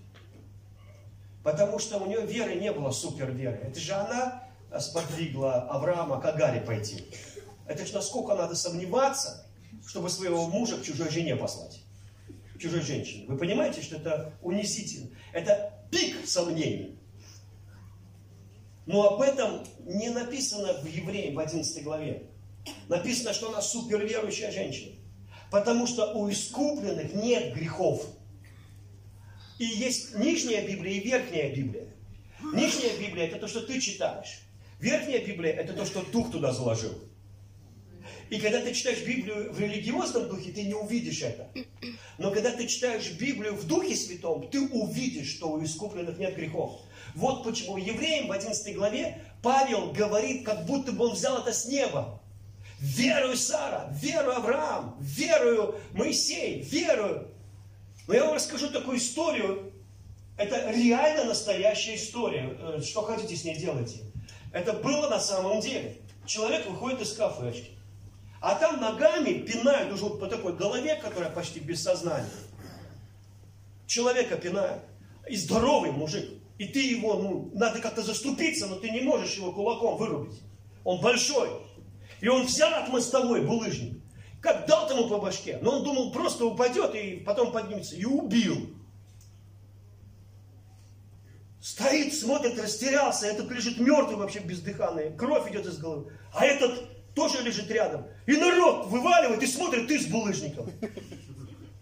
Потому 1.43 1.79
что 1.79 1.99
у 1.99 2.07
нее 2.07 2.27
веры 2.27 2.57
не 2.57 2.71
было 2.73 2.91
супер 2.91 3.31
веры. 3.31 3.59
Это 3.63 3.81
же 3.81 3.93
она 3.95 4.45
сподвигла 4.79 5.63
Авраама 5.63 6.21
к 6.21 6.25
Агаре 6.27 6.61
пойти. 6.61 7.05
Это 7.67 7.87
же 7.87 7.95
насколько 7.95 8.35
надо 8.35 8.55
сомневаться, 8.55 9.47
чтобы 9.87 10.11
своего 10.11 10.47
мужа 10.47 10.77
к 10.77 10.83
чужой 10.83 11.09
жене 11.09 11.37
послать. 11.37 11.81
К 12.55 12.59
чужой 12.59 12.83
женщине. 12.83 13.25
Вы 13.27 13.39
понимаете, 13.39 13.81
что 13.81 13.97
это 13.97 14.35
унизительно. 14.43 15.09
Это 15.33 15.73
пик 15.91 16.27
сомнений. 16.27 16.99
Но 18.85 19.15
об 19.15 19.23
этом 19.23 19.65
не 19.87 20.11
написано 20.11 20.75
в 20.75 20.85
Евреям 20.85 21.37
в 21.37 21.39
11 21.39 21.83
главе. 21.83 22.25
Написано, 22.89 23.33
что 23.33 23.49
она 23.49 23.63
суперверующая 23.63 24.51
женщина. 24.51 25.00
Потому 25.51 25.87
что 25.87 26.13
у 26.15 26.31
искупленных 26.31 27.15
нет 27.15 27.55
грехов. 27.55 28.07
И 29.59 29.65
есть 29.65 30.17
нижняя 30.17 30.67
Библия 30.67 30.95
и 30.95 31.01
верхняя 31.01 31.55
Библия. 31.55 31.89
Нижняя 32.55 32.97
Библия 32.99 33.27
это 33.27 33.39
то, 33.39 33.49
что 33.49 33.61
ты 33.61 33.81
читаешь. 33.81 34.41
Верхняя 34.79 35.25
Библия 35.25 35.53
это 35.53 35.75
то, 35.75 35.85
что 35.85 36.03
Дух 36.11 36.31
туда 36.31 36.53
заложил. 36.53 36.95
И 38.31 38.39
когда 38.39 38.61
ты 38.61 38.73
читаешь 38.73 39.03
Библию 39.03 39.53
в 39.53 39.61
религиозном 39.61 40.29
духе, 40.29 40.53
ты 40.53 40.63
не 40.63 40.75
увидишь 40.75 41.21
это. 41.23 41.51
Но 42.17 42.31
когда 42.31 42.53
ты 42.53 42.67
читаешь 42.69 43.11
Библию 43.13 43.55
в 43.55 43.67
Духе 43.67 43.97
Святом, 43.97 44.49
ты 44.49 44.61
увидишь, 44.61 45.31
что 45.31 45.51
у 45.51 45.63
искупленных 45.63 46.17
нет 46.17 46.37
грехов. 46.37 46.81
Вот 47.15 47.43
почему 47.43 47.77
евреям 47.77 48.29
в 48.29 48.33
11 48.33 48.77
главе 48.77 49.21
Павел 49.43 49.91
говорит, 49.91 50.47
как 50.47 50.65
будто 50.65 50.93
бы 50.93 51.07
он 51.07 51.15
взял 51.15 51.39
это 51.39 51.53
с 51.53 51.67
неба. 51.67 52.20
Верую 52.81 53.37
Сара, 53.37 53.95
верую 54.01 54.37
Авраам, 54.37 54.97
верую 55.01 55.79
Моисей, 55.93 56.63
верую. 56.63 57.29
Но 58.09 58.15
я 58.15 58.25
вам 58.25 58.35
расскажу 58.35 58.71
такую 58.71 58.97
историю. 58.97 59.73
Это 60.39 60.71
реально 60.71 61.25
настоящая 61.25 61.97
история. 61.97 62.57
Э, 62.59 62.81
что 62.83 63.03
хотите 63.03 63.37
с 63.37 63.45
ней 63.45 63.57
делайте. 63.57 64.01
Это 64.53 64.73
было 64.73 65.11
на 65.11 65.21
самом 65.21 65.61
деле. 65.61 65.99
Человек 66.25 66.67
выходит 66.67 67.03
из 67.03 67.13
кафешки. 67.13 67.73
А 68.41 68.55
там 68.55 68.81
ногами 68.81 69.35
пинают 69.35 69.93
уже 69.93 70.07
по 70.07 70.27
такой 70.27 70.57
голове, 70.57 70.97
которая 70.97 71.31
почти 71.31 71.61
без 71.61 71.83
сознания. 71.83 72.31
Человека 73.87 74.37
пинают. 74.37 74.83
И 75.29 75.37
здоровый 75.37 75.91
мужик. 75.93 76.31
И 76.57 76.65
ты 76.65 76.81
его, 76.81 77.15
ну, 77.15 77.51
надо 77.53 77.81
как-то 77.81 78.03
заступиться, 78.03 78.67
но 78.67 78.77
ты 78.77 78.89
не 78.89 79.01
можешь 79.01 79.35
его 79.35 79.53
кулаком 79.53 79.99
вырубить. 79.99 80.41
Он 80.85 81.01
большой. 81.03 81.51
И 82.21 82.29
он 82.29 82.47
взял 82.47 82.73
от 82.75 82.89
мостовой 82.89 83.43
булыжник. 83.43 84.01
Как 84.41 84.67
дал 84.67 84.89
ему 84.91 85.09
по 85.09 85.19
башке. 85.19 85.59
Но 85.63 85.79
он 85.79 85.85
думал, 85.85 86.13
просто 86.13 86.45
упадет 86.47 86.95
и 86.95 87.17
потом 87.17 87.53
поднимется. 87.53 87.95
И 87.97 88.05
убил. 88.05 88.71
Стоит, 91.61 92.15
смотрит, 92.15 92.59
растерялся. 92.59 93.27
Этот 93.27 93.51
лежит 93.51 93.79
мертвый 93.79 94.17
вообще 94.17 94.41
бездыханный. 94.41 95.15
Кровь 95.15 95.51
идет 95.51 95.67
из 95.67 95.79
головы. 95.79 96.11
А 96.33 96.47
этот 96.47 97.15
тоже 97.15 97.43
лежит 97.43 97.71
рядом. 97.71 98.07
И 98.27 98.37
народ 98.37 98.87
вываливает 98.87 99.43
и 99.43 99.47
смотрит, 99.47 99.89
ты 99.89 99.99
с 99.99 100.07
булыжником. 100.07 100.71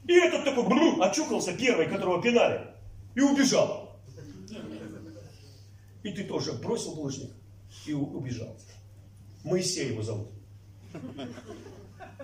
И 0.06 0.14
этот 0.14 0.44
такой 0.44 0.64
бру, 0.64 1.00
очухался 1.02 1.52
первый, 1.52 1.86
которого 1.86 2.20
пинали. 2.20 2.66
И 3.14 3.20
убежал. 3.20 4.00
И 6.02 6.10
ты 6.10 6.24
тоже 6.24 6.54
бросил 6.54 6.94
булыжник 6.94 7.30
и 7.86 7.92
убежал. 7.92 8.56
Моисей 9.48 9.88
его 9.88 10.02
зовут. 10.02 10.28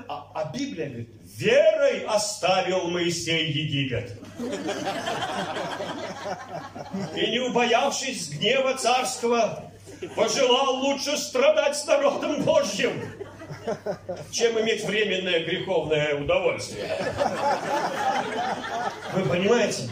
А, 0.08 0.30
а 0.34 0.52
Библия 0.52 0.88
говорит, 0.88 1.08
верой 1.36 2.04
оставил 2.04 2.88
Моисей 2.88 3.50
Египет. 3.50 4.12
И 7.16 7.30
не 7.30 7.38
убоявшись 7.40 8.30
гнева 8.30 8.74
царского, 8.74 9.72
пожелал 10.14 10.76
лучше 10.76 11.16
страдать 11.16 11.76
с 11.76 11.86
народом 11.86 12.42
Божьим, 12.42 12.92
чем 14.30 14.60
иметь 14.60 14.84
временное 14.84 15.44
греховное 15.44 16.16
удовольствие. 16.16 16.88
Вы 19.14 19.22
понимаете? 19.22 19.88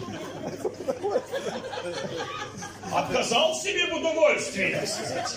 Отказал 2.92 3.54
себе 3.54 3.86
в 3.86 3.94
удовольствии, 3.94 4.74
так 4.74 4.86
сказать. 4.86 5.36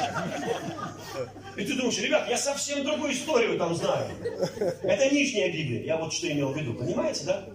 И 1.55 1.65
ты 1.65 1.73
думаешь, 1.75 1.97
ребят, 1.99 2.29
я 2.29 2.37
совсем 2.37 2.83
другую 2.83 3.13
историю 3.13 3.57
там 3.57 3.75
знаю. 3.75 4.09
Это 4.81 5.13
нижняя 5.13 5.51
Библия, 5.51 5.83
я 5.83 5.97
вот 5.97 6.13
что 6.13 6.31
имел 6.31 6.51
в 6.51 6.57
виду, 6.57 6.73
понимаете, 6.73 7.25
да? 7.25 7.45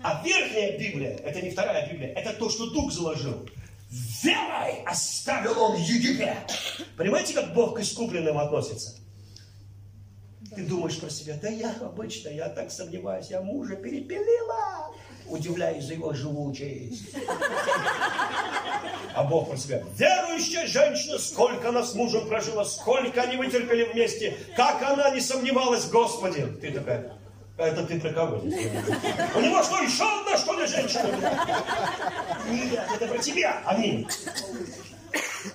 А 0.00 0.22
верхняя 0.24 0.78
Библия, 0.78 1.16
это 1.16 1.42
не 1.42 1.50
вторая 1.50 1.90
Библия, 1.90 2.12
это 2.12 2.32
то, 2.32 2.48
что 2.50 2.70
Дух 2.70 2.92
заложил. 2.92 3.48
Верой 4.22 4.82
оставил 4.84 5.60
он 5.60 5.76
Египет. 5.76 6.36
Понимаете, 6.96 7.34
как 7.34 7.54
Бог 7.54 7.76
к 7.76 7.80
искупленным 7.80 8.38
относится? 8.38 8.96
Ты 10.54 10.64
думаешь 10.64 10.98
про 10.98 11.10
себя, 11.10 11.38
да 11.40 11.48
я 11.48 11.74
обычно, 11.80 12.28
я 12.28 12.48
так 12.48 12.70
сомневаюсь, 12.70 13.28
я 13.28 13.40
мужа 13.40 13.76
перепилила. 13.76 14.87
Удивляюсь 15.28 15.84
за 15.84 15.94
его 15.94 16.12
живучесть. 16.12 17.14
А 19.14 19.24
Бог 19.24 19.48
про 19.48 19.56
себя, 19.56 19.82
верующая 19.96 20.66
женщина, 20.66 21.18
сколько 21.18 21.70
она 21.70 21.82
с 21.82 21.94
мужем 21.94 22.28
прожила, 22.28 22.64
сколько 22.64 23.22
они 23.22 23.36
вытерпели 23.36 23.84
вместе, 23.92 24.36
как 24.56 24.80
она 24.82 25.10
не 25.10 25.20
сомневалась 25.20 25.86
в. 25.86 26.56
Ты 26.60 26.70
такая, 26.70 27.18
это 27.56 27.84
ты 27.84 27.98
про 27.98 28.12
кого? 28.12 28.36
У 28.38 28.46
него 28.46 29.62
что, 29.64 29.82
еще 29.82 30.04
одна, 30.20 30.38
что 30.38 30.60
ли, 30.60 30.66
женщина? 30.66 31.10
Нет, 32.48 32.88
это 32.94 33.06
про 33.08 33.18
тебя. 33.18 33.60
Аминь. 33.66 34.06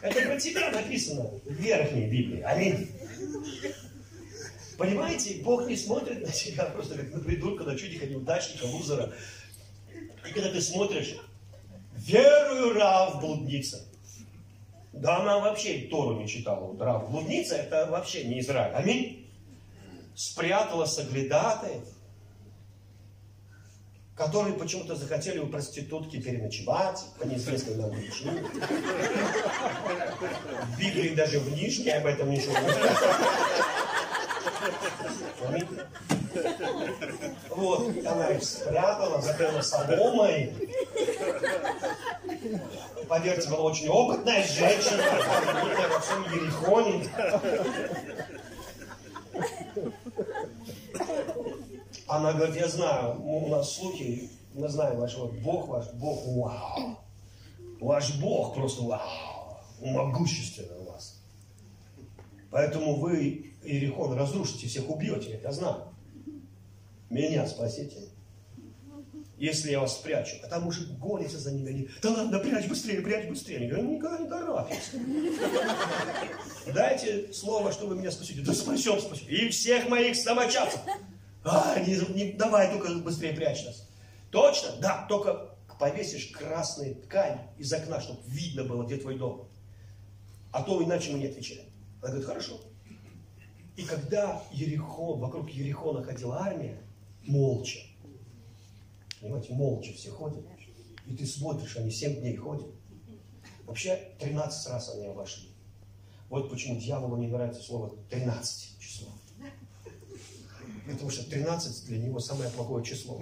Это 0.01 0.21
про 0.21 0.37
тебя 0.37 0.71
написано 0.71 1.29
в 1.45 1.53
верхней 1.53 2.07
Библии. 2.07 2.41
Аминь. 2.41 2.89
Понимаете, 4.77 5.41
Бог 5.43 5.67
не 5.67 5.77
смотрит 5.77 6.21
на 6.21 6.31
тебя 6.31 6.65
просто 6.65 6.95
как 6.95 7.13
на 7.13 7.19
придурка, 7.19 7.63
на 7.63 7.77
чудика, 7.77 8.05
неудачника, 8.05 8.65
лузера. 8.65 9.13
И 10.27 10.31
когда 10.31 10.49
ты 10.49 10.61
смотришь, 10.61 11.15
верую 11.95 12.73
Рав 12.75 13.19
блудница. 13.19 13.85
Да 14.91 15.17
она 15.17 15.39
вообще 15.39 15.87
Тору 15.89 16.19
не 16.19 16.27
читала. 16.27 16.65
Вот 16.65 16.81
Рав 16.81 17.09
блудница 17.09 17.55
это 17.55 17.87
вообще 17.89 18.25
не 18.25 18.39
Израиль. 18.39 18.73
Аминь. 18.75 19.27
Спрятала 20.15 20.85
соглядатаев, 20.85 21.83
которые 24.15 24.55
почему-то 24.55 24.95
захотели 24.95 25.39
у 25.39 25.47
проститутки 25.47 26.21
переночевать, 26.21 27.03
по 27.19 27.23
неизвестной 27.25 27.75
нам 27.75 27.89
причине. 27.89 28.43
Библии 30.77 31.15
даже 31.15 31.39
в 31.39 31.51
Нижней 31.51 31.91
об 31.91 32.05
этом 32.05 32.29
ничего 32.29 32.53
не 32.53 32.69
Вот, 37.63 38.05
она 38.05 38.27
их 38.27 38.43
спрятала, 38.43 39.21
закрыла 39.21 39.61
соломой. 39.61 40.53
Поверьте, 43.07 43.49
была 43.49 43.61
очень 43.61 43.87
опытная 43.87 44.45
женщина, 44.45 45.01
во 45.89 45.99
всем 46.01 46.23
Ерихоне. 46.23 47.07
Она 52.05 52.33
говорит, 52.33 52.57
я 52.57 52.67
знаю, 52.67 53.21
у 53.23 53.47
нас 53.47 53.75
слухи, 53.75 54.29
мы 54.53 54.67
знаем 54.67 54.99
ваш 54.99 55.15
Бог 55.15 55.69
ваш, 55.69 55.89
Бог, 55.93 56.19
вау. 56.25 56.97
Ваш 57.79 58.15
Бог 58.15 58.55
просто 58.55 58.81
вау, 58.83 59.57
могущественный 59.79 60.79
у 60.79 60.91
вас. 60.91 61.21
Поэтому 62.51 62.95
вы 62.95 63.53
Иерихон 63.63 64.17
разрушите, 64.17 64.67
всех 64.67 64.89
убьете, 64.89 65.39
я 65.41 65.51
знаю. 65.53 65.92
Меня 67.13 67.45
спасите. 67.45 68.09
Если 69.37 69.71
я 69.71 69.81
вас 69.81 69.97
спрячу. 69.97 70.37
А 70.43 70.47
там 70.47 70.63
мужик 70.63 70.89
гонится 70.97 71.37
за 71.37 71.51
ними. 71.51 71.69
Они, 71.69 71.89
да 72.01 72.11
ладно, 72.11 72.39
прячь 72.39 72.67
быстрее, 72.67 73.01
прячь 73.01 73.29
быстрее. 73.29 73.57
Они 73.57 73.67
говорят, 73.67 73.89
никогда 73.89 74.17
не 74.19 74.29
торопимся. 74.29 74.91
Дайте 76.73 77.31
слово, 77.33 77.71
что 77.71 77.87
вы 77.87 77.95
меня 77.97 78.09
спасете. 78.09 78.41
Да 78.41 78.53
спасем, 78.53 78.99
спасем. 78.99 79.27
И 79.27 79.49
всех 79.49 79.89
моих 79.89 80.15
самочадцев. 80.15 80.79
А, 81.43 81.79
не, 81.79 81.97
не, 82.13 82.31
давай, 82.33 82.71
только 82.71 82.93
быстрее 82.95 83.33
прячь 83.33 83.65
нас. 83.65 83.87
Точно? 84.31 84.69
Да, 84.81 85.05
только 85.07 85.55
повесишь 85.77 86.27
красный 86.27 86.95
ткань 86.95 87.41
из 87.57 87.71
окна, 87.73 88.01
чтобы 88.01 88.21
видно 88.25 88.63
было, 88.63 88.83
где 88.85 88.97
твой 88.97 89.17
дом. 89.17 89.49
А 90.51 90.63
то 90.63 90.81
иначе 90.83 91.11
мы 91.11 91.19
не 91.19 91.27
отвечаем. 91.27 91.65
Она 92.01 92.11
говорит, 92.11 92.27
хорошо. 92.27 92.61
И 93.75 93.83
когда 93.83 94.41
Ерихон, 94.51 95.19
вокруг 95.19 95.49
Ерихона 95.49 96.03
ходила 96.03 96.39
армия, 96.39 96.82
молча, 97.23 97.79
понимаете, 99.21 99.53
молча 99.53 99.93
все 99.93 100.11
ходят, 100.11 100.45
и 101.07 101.15
ты 101.15 101.25
смотришь, 101.25 101.77
они 101.77 101.91
7 101.91 102.21
дней 102.21 102.35
ходят. 102.35 102.67
Вообще 103.65 104.15
13 104.19 104.71
раз 104.71 104.93
они 104.93 105.07
обошли. 105.07 105.49
Вот 106.29 106.49
почему 106.49 106.79
дьяволу 106.79 107.17
не 107.17 107.27
нравится 107.27 107.61
слово 107.61 107.95
13 108.09 108.79
число. 108.79 109.09
Потому 110.89 111.09
что 111.09 111.29
13 111.29 111.85
для 111.85 111.97
него 111.99 112.19
самое 112.19 112.49
плохое 112.49 112.83
число. 112.83 113.21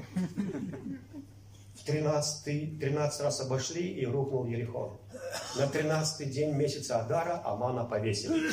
В 1.76 1.84
13, 1.84 2.80
13 2.80 3.22
раз 3.22 3.42
обошли 3.42 3.88
и 3.88 4.06
рухнул 4.06 4.46
Ерихон. 4.46 4.98
На 5.58 5.68
13 5.68 6.32
день 6.32 6.54
месяца 6.54 7.00
Адара 7.02 7.42
Амана 7.44 7.86
повесили. 7.86 8.52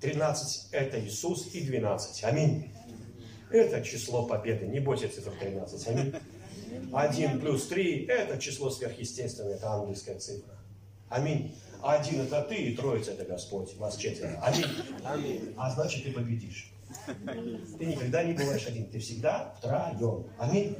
13 0.00 0.68
это 0.72 1.04
Иисус 1.04 1.54
и 1.54 1.64
12. 1.64 2.24
Аминь. 2.24 2.72
Это 3.54 3.82
число 3.82 4.26
победы. 4.26 4.66
Не 4.66 4.80
бойся 4.80 5.08
цифр 5.08 5.30
13. 5.38 5.86
Аминь. 5.86 6.14
1 6.92 7.40
плюс 7.40 7.68
3 7.68 8.06
это 8.06 8.36
число 8.38 8.68
сверхъестественное. 8.68 9.54
Это 9.54 9.72
ангельская 9.74 10.18
цифра. 10.18 10.54
Аминь. 11.08 11.54
Один 11.80 12.22
это 12.22 12.42
ты, 12.42 12.56
и 12.56 12.74
троица 12.74 13.12
это 13.12 13.24
Господь. 13.24 13.76
Вас 13.76 13.96
четверо. 13.96 14.40
Аминь. 14.42 14.66
Аминь. 15.04 15.54
А 15.56 15.70
значит, 15.70 16.02
ты 16.02 16.10
победишь. 16.10 16.72
Ты 17.78 17.84
никогда 17.84 18.24
не 18.24 18.32
бываешь 18.32 18.66
один, 18.66 18.86
ты 18.90 18.98
всегда 18.98 19.54
втроем. 19.58 20.26
Аминь. 20.36 20.76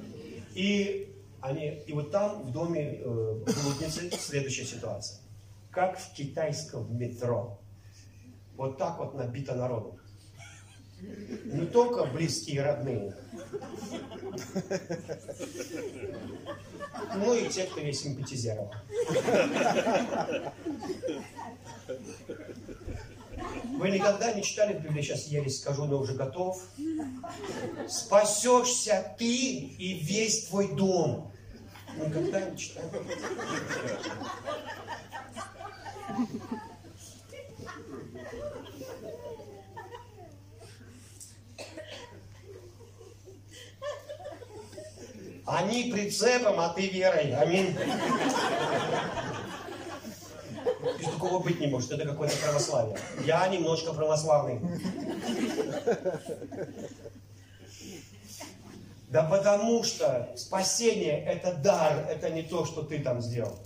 И, 0.55 1.15
они, 1.41 1.81
и 1.87 1.93
вот 1.93 2.11
там, 2.11 2.43
в 2.43 2.51
доме 2.51 2.99
э, 2.99 3.05
блудницы, 3.05 4.11
следующая 4.19 4.65
ситуация. 4.65 5.21
Как 5.71 5.97
в 5.97 6.13
китайском 6.13 6.97
метро. 6.99 7.61
Вот 8.57 8.79
так 8.79 8.99
вот 8.99 9.15
набито 9.15 9.55
народом. 9.55 10.01
Не 11.45 11.67
только 11.67 12.05
близкие 12.05 12.57
и 12.57 12.61
родные, 12.61 13.17
ну 17.17 17.35
и 17.35 17.49
те, 17.49 17.65
кто 17.65 17.81
есть 17.81 18.03
симпатизировал. 18.03 18.73
Вы 23.79 23.91
никогда 23.91 24.33
не 24.33 24.43
читали 24.43 24.75
в 24.75 24.83
Библии, 24.83 25.03
сейчас 25.03 25.27
ересь 25.27 25.61
скажу, 25.61 25.85
но 25.85 25.99
уже 25.99 26.15
готов. 26.15 26.63
Спасешься 27.89 29.15
ты 29.19 29.27
и 29.27 29.99
весь 30.01 30.47
твой 30.47 30.75
дом. 30.75 31.33
Никогда 31.97 32.41
не 32.41 32.57
читали. 32.57 32.89
Они 45.47 45.93
прицепом, 45.93 46.59
а 46.59 46.71
ты 46.71 46.89
верой. 46.89 47.35
Аминь. 47.35 47.77
Без 50.99 51.07
такого 51.07 51.43
быть 51.43 51.61
не 51.61 51.67
может. 51.67 51.93
Это 51.93 52.07
какое-то 52.07 52.37
православие. 52.37 52.99
Я 53.25 53.47
немножко 53.49 53.93
православный. 53.93 54.61
Да 59.09 59.23
потому 59.23 59.85
что 59.85 60.33
спасение– 60.37 61.25
это 61.27 61.55
дар, 61.55 62.05
это 62.11 62.31
не 62.31 62.43
то, 62.43 62.65
что 62.67 62.83
ты 62.83 62.99
там 62.99 63.23
сделал. 63.23 63.61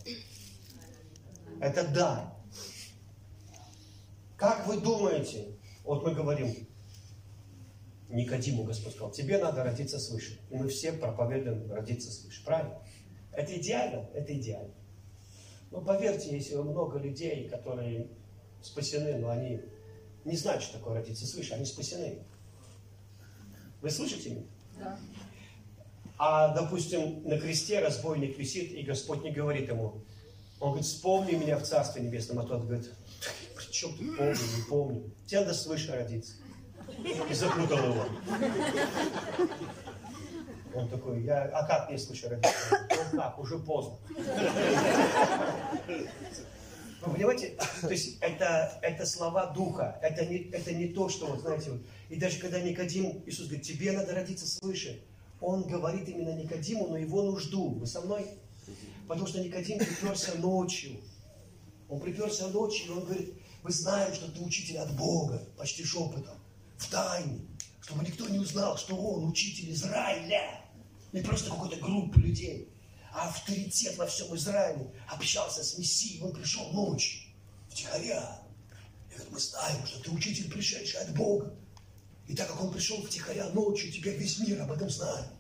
Это 1.59 1.85
дар. 1.85 2.33
Как 4.37 4.67
вы 4.67 4.79
думаете, 4.79 5.57
вот 5.85 6.05
мы 6.05 6.15
говорим, 6.15 6.68
Никодиму 8.09 8.65
Господь 8.65 8.93
сказал, 8.93 9.11
тебе 9.11 9.39
надо 9.39 9.63
родиться 9.63 9.99
свыше. 9.99 10.41
И 10.51 10.57
мы 10.57 10.69
все 10.69 10.93
проповедуем 10.93 11.71
родиться 11.71 12.11
свыше. 12.11 12.43
Правильно? 12.45 12.81
Это 13.33 13.57
идеально? 13.57 14.09
Это 14.15 14.33
идеально. 14.33 14.75
Но 15.71 15.83
поверьте, 15.83 16.35
если 16.35 16.55
много 16.57 16.99
людей, 16.99 17.49
которые 17.49 18.09
спасены, 18.63 19.19
но 19.19 19.29
они 19.29 19.61
не 20.25 20.37
знают, 20.37 20.63
что 20.63 20.79
такое 20.79 20.95
родиться 20.95 21.27
свыше, 21.27 21.53
они 21.53 21.67
спасены. 21.67 22.23
Вы 23.83 23.91
слышите 23.91 24.31
меня? 24.31 24.47
Да. 24.79 24.99
А, 26.17 26.55
допустим, 26.55 27.23
на 27.29 27.39
кресте 27.39 27.79
разбойник 27.81 28.39
висит, 28.39 28.73
и 28.73 28.83
Господь 28.83 29.23
не 29.23 29.31
говорит 29.31 29.69
ему, 29.69 30.03
он 30.59 30.71
говорит, 30.71 30.87
вспомни 30.87 31.33
меня 31.33 31.59
в 31.59 31.63
Царстве 31.63 32.03
Небесном, 32.03 32.41
а 32.41 32.43
тот 32.45 32.65
говорит, 32.65 32.91
при 33.55 33.71
чем 33.71 33.97
ты 33.97 34.05
помню, 34.17 34.35
не 34.57 34.63
помню. 34.69 35.11
Тебе 35.27 35.41
надо 35.41 35.55
свыше 35.55 35.93
родиться 35.93 36.33
и 37.31 37.35
запутал 37.35 37.79
его. 37.79 38.05
Он 40.75 40.89
такой, 40.89 41.23
я, 41.23 41.45
а 41.45 41.67
как 41.67 41.89
мне 41.89 41.99
случай 41.99 42.29
родиться? 42.29 42.51
Ну 43.13 43.19
как, 43.19 43.39
уже 43.39 43.59
поздно. 43.59 43.97
Вы 47.01 47.15
понимаете, 47.15 47.57
то 47.81 47.91
есть 47.91 48.19
это, 48.21 48.79
это 48.83 49.07
слова 49.07 49.47
Духа, 49.47 49.99
это 50.03 50.27
не, 50.27 50.39
это 50.51 50.73
не 50.75 50.89
то, 50.89 51.09
что, 51.09 51.27
вот, 51.27 51.41
знаете, 51.41 51.71
вот, 51.71 51.81
и 52.09 52.17
даже 52.17 52.41
когда 52.41 52.61
Никодим, 52.61 53.23
Иисус 53.25 53.47
говорит, 53.47 53.65
тебе 53.65 53.93
надо 53.93 54.15
родиться 54.15 54.47
свыше, 54.47 55.01
Он 55.41 55.63
говорит 55.63 56.09
именно 56.09 56.35
Никодиму, 56.35 56.89
но 56.89 56.97
его 56.97 57.23
нужду. 57.23 57.71
Вы 57.71 57.87
со 57.87 58.01
мной? 58.01 58.27
Потому 59.07 59.29
что 59.29 59.41
Никодим 59.41 59.79
приперся 59.79 60.35
ночью. 60.35 61.01
Он 61.89 62.01
приперся 62.01 62.49
ночью, 62.49 62.89
и 62.89 62.91
он 62.91 63.05
говорит, 63.05 63.35
вы 63.63 63.73
знаете, 63.73 64.15
что 64.17 64.31
ты 64.31 64.41
учитель 64.41 64.79
от 64.79 64.95
Бога, 64.97 65.41
почти 65.57 65.85
шепотом 65.85 66.38
в 66.79 66.89
тайне, 66.89 67.41
чтобы 67.83 68.05
никто 68.05 68.27
не 68.29 68.39
узнал, 68.39 68.79
что 68.79 68.97
он 68.97 69.29
учитель 69.29 69.71
Израиля. 69.73 70.65
Не 71.13 71.21
просто 71.23 71.51
какой-то 71.51 71.77
группы 71.77 72.21
людей, 72.21 72.73
а 73.13 73.29
авторитет 73.29 73.97
во 73.97 74.07
всем 74.07 74.35
Израиле. 74.37 74.91
Общался 75.09 75.65
с 75.65 75.77
Мессией, 75.77 76.23
он 76.23 76.33
пришел 76.33 76.71
ночью, 76.73 77.23
втихаря. 77.69 78.43
И 79.11 79.15
говорит, 79.15 79.33
мы 79.33 79.41
знаем, 79.41 79.87
что 79.87 80.03
ты 80.03 80.11
учитель, 80.11 80.51
пришедший 80.51 81.01
от 81.01 81.15
Бога. 81.15 81.55
И 82.27 82.35
так 82.35 82.49
как 82.49 82.63
он 82.63 82.73
пришел 82.73 83.03
втихаря 83.03 83.49
ночью, 83.51 83.91
теперь 83.91 84.17
весь 84.17 84.39
мир 84.39 84.61
об 84.63 84.71
этом 84.71 84.91
знает. 84.91 85.31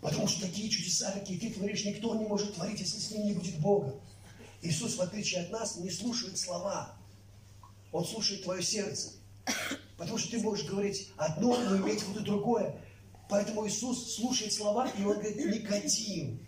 Потому 0.00 0.28
что 0.28 0.42
такие 0.42 0.68
чудеса, 0.68 1.12
какие 1.12 1.38
ты 1.38 1.50
творишь, 1.52 1.84
никто 1.84 2.14
не 2.16 2.26
может 2.26 2.54
творить, 2.54 2.80
если 2.80 2.98
с 2.98 3.10
ним 3.10 3.26
не 3.26 3.34
будет 3.34 3.58
Бога. 3.60 3.94
Иисус, 4.62 4.96
в 4.96 5.00
отличие 5.00 5.42
от 5.42 5.50
нас, 5.50 5.76
не 5.76 5.90
слушает 5.90 6.38
слова. 6.38 6.95
Он 7.96 8.04
слушает 8.04 8.42
твое 8.42 8.62
сердце. 8.62 9.12
Потому 9.96 10.18
что 10.18 10.30
ты 10.30 10.38
можешь 10.38 10.66
говорить 10.66 11.08
одно, 11.16 11.56
но 11.56 11.78
иметь 11.78 12.02
в 12.02 12.10
виду 12.10 12.20
другое. 12.20 12.76
Поэтому 13.30 13.66
Иисус 13.66 14.16
слушает 14.16 14.52
слова, 14.52 14.86
и 14.98 15.02
Он 15.02 15.14
говорит, 15.14 15.36
Никодим, 15.36 16.46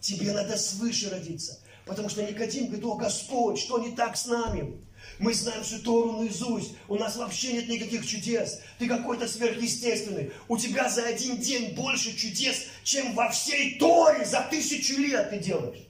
тебе 0.00 0.32
надо 0.32 0.56
свыше 0.56 1.10
родиться. 1.10 1.60
Потому 1.84 2.08
что 2.08 2.22
Никодим 2.22 2.68
говорит, 2.68 2.84
о 2.86 2.94
Господь, 2.94 3.58
что 3.58 3.78
не 3.78 3.94
так 3.94 4.16
с 4.16 4.24
нами? 4.24 4.80
Мы 5.18 5.34
знаем 5.34 5.62
всю 5.62 5.80
Тору 5.80 6.12
наизусть. 6.12 6.72
У 6.88 6.94
нас 6.96 7.16
вообще 7.16 7.52
нет 7.52 7.68
никаких 7.68 8.06
чудес. 8.06 8.60
Ты 8.78 8.88
какой-то 8.88 9.28
сверхъестественный. 9.28 10.32
У 10.48 10.56
тебя 10.56 10.88
за 10.88 11.04
один 11.04 11.36
день 11.36 11.74
больше 11.74 12.16
чудес, 12.16 12.68
чем 12.84 13.14
во 13.14 13.28
всей 13.28 13.78
Торе 13.78 14.24
за 14.24 14.46
тысячу 14.50 14.98
лет 14.98 15.28
ты 15.28 15.40
делаешь. 15.40 15.86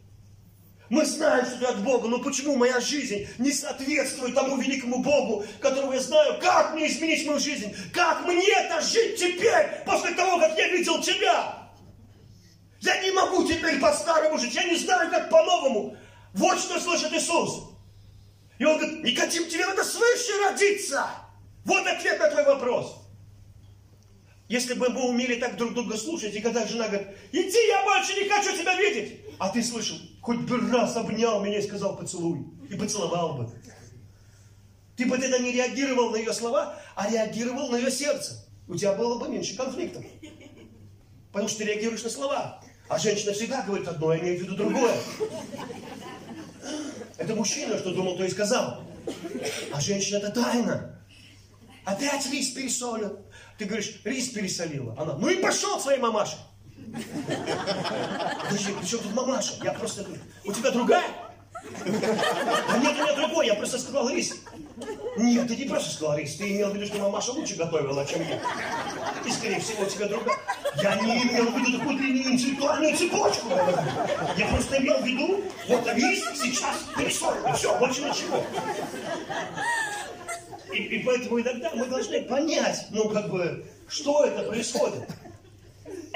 Мы 0.89 1.05
знаем, 1.05 1.45
что 1.47 1.59
ты 1.59 1.64
от 1.64 1.82
Бога, 1.82 2.07
но 2.09 2.20
почему 2.20 2.55
моя 2.57 2.80
жизнь 2.80 3.28
не 3.39 3.53
соответствует 3.53 4.34
тому 4.34 4.57
великому 4.57 5.03
Богу, 5.03 5.45
которого 5.61 5.93
я 5.93 6.01
знаю? 6.01 6.39
Как 6.41 6.74
мне 6.74 6.87
изменить 6.87 7.26
мою 7.26 7.41
жизнь? 7.41 7.74
Как 7.93 8.24
мне 8.24 8.49
это 8.49 8.80
жить 8.80 9.18
теперь, 9.18 9.82
после 9.84 10.14
того, 10.14 10.39
как 10.39 10.57
я 10.57 10.68
видел 10.68 11.03
тебя? 11.03 11.70
Я 12.80 13.03
не 13.03 13.11
могу 13.11 13.47
теперь 13.47 13.80
по-старому 13.80 14.39
жить, 14.39 14.55
я 14.55 14.64
не 14.64 14.76
знаю, 14.76 15.11
как 15.11 15.28
по-новому. 15.28 15.97
Вот 16.34 16.59
что 16.59 16.78
слышит 16.78 17.12
Иисус. 17.12 17.70
И 18.59 18.64
он 18.64 18.78
говорит, 18.78 19.03
Никодим, 19.03 19.49
тебе 19.49 19.66
надо 19.66 19.82
свыше 19.82 20.32
родиться. 20.45 21.05
Вот 21.64 21.84
ответ 21.87 22.20
на 22.20 22.30
твой 22.30 22.45
вопрос. 22.45 23.05
Если 24.49 24.74
бы 24.74 24.88
мы 24.90 25.09
умели 25.09 25.36
так 25.36 25.57
друг 25.57 25.74
друга 25.74 25.97
слушать, 25.97 26.34
и 26.34 26.40
когда 26.40 26.66
жена 26.66 26.86
говорит, 26.86 27.09
иди, 27.32 27.66
я 27.68 27.82
больше 27.82 28.14
не 28.14 28.28
хочу 28.28 28.57
тебя 28.57 28.76
видеть. 28.80 29.20
А 29.38 29.49
ты 29.49 29.62
слышал, 29.62 29.97
хоть 30.20 30.38
бы 30.38 30.70
раз 30.70 30.97
обнял 30.97 31.42
меня 31.44 31.59
и 31.59 31.62
сказал 31.62 31.97
поцелуй. 31.97 32.47
И 32.70 32.76
поцеловал 32.76 33.34
бы. 33.34 33.51
Ты 34.97 35.07
бы 35.07 35.18
тогда 35.18 35.38
не 35.38 35.53
реагировал 35.53 36.11
на 36.11 36.16
ее 36.16 36.32
слова, 36.32 36.80
а 36.94 37.11
реагировал 37.11 37.70
на 37.70 37.76
ее 37.76 37.90
сердце. 37.90 38.47
У 38.68 38.76
тебя 38.76 38.94
было 38.94 39.18
бы 39.18 39.28
меньше 39.28 39.57
конфликтов. 39.57 40.05
Потому 41.32 41.49
что 41.49 41.59
ты 41.59 41.64
реагируешь 41.64 42.03
на 42.03 42.11
слова. 42.11 42.62
А 42.88 42.99
женщина 42.99 43.32
всегда 43.32 43.62
говорит 43.62 43.88
одно, 43.88 44.11
а 44.11 44.18
имеет 44.18 44.40
в 44.40 44.44
виду 44.44 44.57
другое. 44.57 44.97
Это 47.18 47.34
мужчина, 47.34 47.78
что 47.78 47.92
думал, 47.92 48.16
то 48.16 48.24
и 48.24 48.30
сказал. 48.30 48.84
А 49.72 49.80
женщина 49.80 50.18
это 50.18 50.30
тайна. 50.30 51.05
Опять 51.84 52.30
рис 52.32 52.51
пересолил. 52.51 53.18
Ты 53.59 53.64
говоришь, 53.64 54.00
рис 54.04 54.28
пересолила. 54.28 54.94
Она, 54.98 55.14
ну 55.14 55.28
и 55.28 55.36
пошел 55.36 55.80
своей 55.80 55.98
мамаше. 55.98 56.36
Подожди, 58.44 58.72
при 58.72 58.86
чем 58.86 59.00
тут 59.00 59.14
мамаша? 59.14 59.54
Я 59.62 59.72
просто 59.72 60.04
говорю, 60.04 60.20
у 60.44 60.52
тебя 60.52 60.70
другая? 60.70 61.07
А 61.84 62.78
нет, 62.78 62.92
у 62.98 63.02
меня 63.02 63.14
другой, 63.14 63.46
я 63.46 63.54
просто 63.54 63.78
сказал 63.78 64.09
рис. 64.09 64.34
Нет, 65.16 65.48
ты 65.48 65.57
не 65.57 65.64
просто 65.64 65.90
сказал 65.90 66.16
рис, 66.16 66.36
ты 66.36 66.54
имел 66.54 66.70
в 66.70 66.76
виду, 66.76 66.86
что 66.86 66.98
мамаша 66.98 67.32
лучше 67.32 67.57
готовила, 67.57 68.07
чем 68.07 68.20
я. 68.28 68.40
И, 69.24 69.30
скорее 69.32 69.61
всего, 69.61 69.82
у 69.82 69.86
тебя 69.86 70.07
другая. 70.07 70.38
Я 70.76 70.96
не 70.96 71.22
имел 71.22 71.50
в 71.50 71.59
виду 71.59 71.78
такую 71.78 71.96
длинную 71.96 72.34
интеллектуальную 72.34 72.96
цепочку. 72.96 73.48
Я 74.36 74.46
просто 74.48 74.78
имел 74.78 74.98
в 74.98 75.07
виду, 75.07 75.42
вот 75.68 75.86
рис 75.94 76.24
сейчас 76.34 76.84
пересолил. 76.96 77.52
Все, 77.54 77.78
больше 77.78 78.02
ничего. 78.02 78.44
И, 80.72 80.76
и 80.76 81.02
поэтому 81.04 81.40
иногда 81.40 81.70
мы 81.74 81.86
должны 81.86 82.22
понять, 82.22 82.86
ну, 82.90 83.08
как 83.08 83.30
бы, 83.30 83.66
что 83.88 84.24
это 84.24 84.42
происходит. 84.42 85.08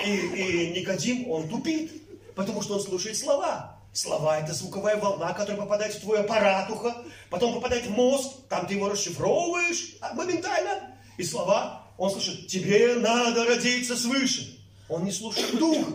И, 0.04 0.16
и 0.16 0.80
Никодим, 0.80 1.30
он 1.30 1.48
тупит, 1.48 1.92
потому 2.34 2.62
что 2.62 2.74
он 2.74 2.80
слушает 2.80 3.16
слова. 3.16 3.78
Слова– 3.92 4.38
это 4.40 4.54
звуковая 4.54 4.96
волна, 4.96 5.32
которая 5.32 5.60
попадает 5.60 5.94
в 5.94 6.00
твой 6.00 6.20
аппарат 6.20 6.70
уха, 6.70 6.96
потом 7.28 7.54
попадает 7.54 7.86
в 7.86 7.90
мозг, 7.90 8.30
там 8.48 8.66
ты 8.66 8.74
его 8.74 8.88
расшифровываешь 8.88 9.96
моментально. 10.14 10.96
И 11.16 11.24
слова, 11.24 11.86
он 11.98 12.10
слышит, 12.10 12.46
тебе 12.46 12.94
надо 12.94 13.44
родиться 13.44 13.96
свыше. 13.96 14.58
Он 14.88 15.04
не 15.04 15.12
слушает 15.12 15.58
дух, 15.58 15.86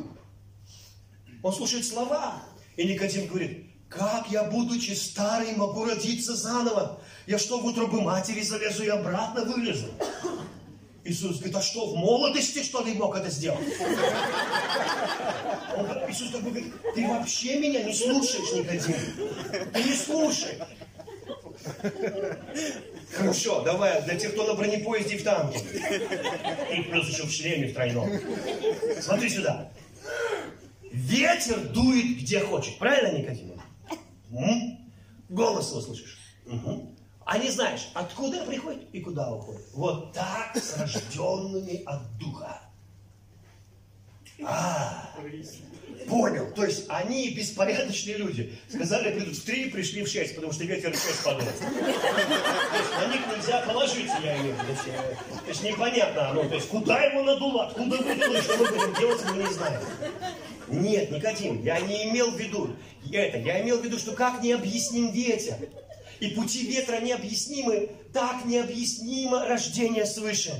он 1.42 1.54
слушает 1.54 1.86
слова. 1.86 2.42
И 2.76 2.86
Никодим 2.86 3.28
говорит, 3.28 3.65
как 3.90 4.30
я, 4.30 4.44
будучи 4.44 4.92
старый, 4.92 5.56
могу 5.56 5.86
родиться 5.86 6.36
заново? 6.36 7.00
Я 7.28 7.38
что, 7.40 7.60
в 7.60 7.66
утробу 7.66 8.02
матери 8.02 8.42
залезу 8.42 8.84
и 8.84 8.90
обратно 8.90 9.46
вылезу? 9.46 9.88
Иисус 11.04 11.38
говорит, 11.38 11.56
а 11.56 11.62
что, 11.62 11.86
в 11.88 11.96
молодости, 11.96 12.64
что 12.64 12.84
ли, 12.84 12.94
мог 12.94 13.16
это 13.16 13.30
сделать? 13.30 13.68
Он, 15.78 15.86
Иисус 16.10 16.32
такой 16.32 16.50
говорит, 16.50 16.74
ты 16.96 17.08
вообще 17.08 17.60
меня 17.60 17.84
не 17.84 17.94
слушаешь, 17.94 18.52
Никодим. 18.54 18.96
Ты 19.72 19.84
не 19.84 19.94
слушай. 19.94 20.58
Хорошо, 23.14 23.62
давай, 23.62 24.02
для 24.02 24.16
тех, 24.16 24.34
кто 24.34 24.48
на 24.48 24.56
бронепоезде 24.56 25.18
в 25.18 25.24
танке. 25.24 25.60
И 26.76 26.82
плюс 26.82 27.08
еще 27.08 27.24
в 27.24 27.32
шлеме 27.32 27.68
в 27.68 27.74
тройном. 27.76 28.10
Смотри 29.00 29.30
сюда. 29.30 29.70
Ветер 30.92 31.60
дует 31.70 32.18
где 32.18 32.40
хочет. 32.40 32.78
Правильно, 32.80 33.18
Никодим? 33.18 33.55
М? 34.32 34.92
Голос 35.30 35.72
его 35.72 35.82
слышишь. 35.82 36.20
Угу 36.46 36.96
а 37.26 37.40
не 37.40 37.50
знаешь, 37.50 37.90
откуда 37.96 38.46
приходит 38.46 38.88
и 38.94 39.02
куда 39.02 39.34
уходит. 39.34 39.66
Вот 39.74 40.14
так 40.14 40.56
с 40.56 40.78
рожденными 40.78 41.84
от 41.84 42.18
Духа. 42.20 42.62
А, 44.44 45.10
понял. 46.08 46.52
То 46.54 46.66
есть 46.66 46.86
они 46.90 47.30
беспорядочные 47.30 48.18
люди. 48.18 48.54
Сказали, 48.68 49.18
придут 49.18 49.36
в 49.36 49.46
три, 49.46 49.70
пришли 49.70 50.04
в 50.04 50.08
шесть, 50.08 50.36
потому 50.36 50.54
что 50.54 50.66
ветер 50.66 50.92
в 50.92 50.96
шесть 50.96 51.24
подул. 51.24 51.48
На 51.62 53.08
них 53.08 53.22
нельзя 53.36 53.62
положиться, 53.62 54.18
я 54.24 54.38
имею 54.38 54.56
в 54.56 54.64
виду. 54.64 54.80
То 55.44 55.50
есть 55.50 55.64
непонятно, 55.64 56.34
ну, 56.34 56.50
то 56.50 56.56
есть 56.56 56.68
куда 56.70 57.02
ему 57.04 57.24
надуло, 57.24 57.68
откуда 57.68 57.98
выдуло, 57.98 58.42
что 58.42 58.58
мы 58.58 58.68
будем 58.68 58.94
делать, 59.00 59.22
мы 59.32 59.44
не 59.44 59.54
знаем. 59.54 59.82
Нет, 60.68 61.12
Никотим, 61.12 61.64
я 61.64 61.80
не 61.80 62.10
имел 62.10 62.32
в 62.32 62.40
виду 62.40 62.76
это. 63.12 63.38
Я 63.38 63.62
имел 63.62 63.80
в 63.80 63.86
виду, 63.86 63.98
что 63.98 64.14
как 64.14 64.42
не 64.42 64.54
объясним 64.54 65.12
ветер 65.12 65.56
и 66.20 66.30
пути 66.30 66.66
ветра 66.66 67.00
необъяснимы, 67.02 67.90
так 68.14 68.46
необъяснимо 68.46 69.46
рождение 69.46 70.06
свыше. 70.06 70.54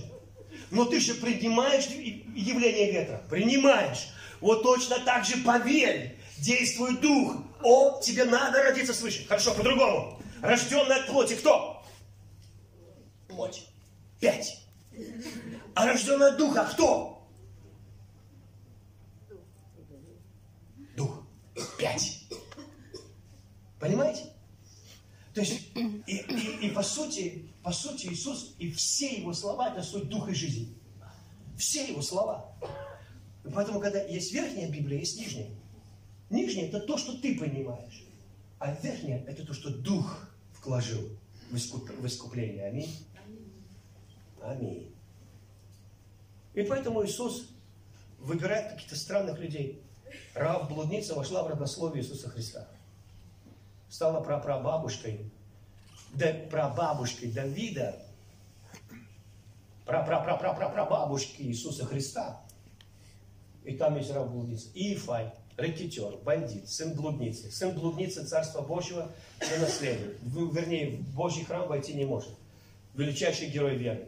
Но 0.72 0.86
ты 0.86 1.00
же 1.00 1.16
принимаешь 1.16 1.86
явление 1.88 2.92
ветра, 2.92 3.24
принимаешь. 3.30 4.10
Вот 4.42 4.64
точно 4.64 5.00
так 5.00 5.26
же 5.26 5.38
поверь, 5.38 6.18
действует 6.38 7.02
дух. 7.02 7.38
О, 7.64 8.00
тебе 8.02 8.26
надо 8.26 8.64
родиться 8.64 8.94
свыше. 8.94 9.26
Хорошо, 9.28 9.54
по-другому. 9.54 10.20
Рожденный 10.42 10.98
от 10.98 11.08
плоти 11.08 11.36
кто? 11.36 11.84
Плоть. 13.28 13.68
Пять. 14.20 14.62
А 15.74 15.86
рожденный 15.86 16.28
от 16.28 16.38
духа 16.38 16.70
кто? 16.72 17.28
Дух. 20.96 21.24
Пять. 21.78 22.24
Понимаете? 23.80 24.32
То 25.34 25.42
есть, 25.42 25.70
и, 25.76 26.00
и, 26.08 26.68
и 26.68 26.70
по 26.70 26.82
сути, 26.82 27.50
по 27.66 27.72
сути, 27.72 28.06
Иисус 28.06 28.54
и 28.60 28.72
все 28.72 29.22
его 29.22 29.34
слова, 29.34 29.72
это 29.72 29.82
суть 29.82 30.08
духа 30.08 30.36
жизни. 30.36 30.72
Все 31.58 31.88
его 31.88 32.04
слова. 32.04 32.56
И 33.44 33.50
поэтому, 33.50 33.80
когда 33.80 34.04
есть 34.04 34.32
верхняя 34.32 34.70
Библия, 34.70 35.00
есть 35.00 35.20
нижняя. 35.20 35.50
Нижняя– 36.30 36.68
это 36.70 36.80
то, 36.80 36.96
что 36.96 37.18
ты 37.18 37.40
понимаешь. 37.40 38.04
А 38.60 38.72
верхняя– 38.84 39.26
это 39.28 39.44
то, 39.44 39.56
что 39.56 39.72
Дух 39.72 40.30
вложил 40.64 41.10
в, 41.50 41.56
искуп, 41.56 41.90
в 41.90 42.06
искупление. 42.06 42.68
Аминь. 42.68 42.96
Аминь. 44.44 44.94
И 46.54 46.62
поэтому 46.62 47.04
Иисус 47.04 47.48
выбирает 48.20 48.74
каких-то 48.74 48.96
странных 48.96 49.40
людей. 49.40 49.82
Рав 50.36 50.70
блудница 50.70 51.16
вошла 51.16 51.42
в 51.42 51.48
родословие 51.48 52.04
Иисуса 52.04 52.30
Христа 52.30 52.68
стала 53.90 54.22
прапрабабушкой, 54.22 55.32
да, 56.16 56.34
прабабушкой 56.50 57.32
Давида, 57.32 58.02
прапрапрапрапрабабушки 59.86 61.42
Иисуса 61.42 61.86
Христа. 61.86 62.42
И 63.64 63.76
там 63.76 63.98
есть 63.98 64.12
раб 64.12 64.30
блудница. 64.30 64.68
Иефай, 64.74 65.34
рэкетер, 65.58 66.18
бандит, 66.24 66.70
сын 66.70 66.94
блудницы. 66.94 67.52
Сын 67.52 67.74
блудницы 67.74 68.26
Царства 68.26 68.62
Божьего 68.62 69.12
не 69.42 69.58
наследует. 69.58 70.18
Вернее, 70.22 70.98
в 70.98 71.16
Божий 71.16 71.44
храм 71.44 71.68
войти 71.68 71.94
не 71.94 72.06
может. 72.06 72.32
Величайший 72.94 73.50
герой 73.50 73.76
веры. 73.76 74.08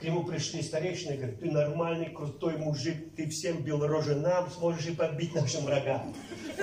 К 0.00 0.02
нему 0.02 0.24
пришли 0.24 0.62
старейшины 0.62 1.12
и 1.12 1.16
говорят, 1.18 1.40
ты 1.40 1.50
нормальный, 1.50 2.08
крутой 2.08 2.56
мужик, 2.56 3.14
ты 3.16 3.28
всем 3.28 3.62
бил 3.62 3.86
рожи 3.86 4.16
нам, 4.16 4.50
сможешь 4.50 4.86
и 4.86 4.94
подбить 4.94 5.34
нашим 5.34 5.64
врагам. 5.64 6.14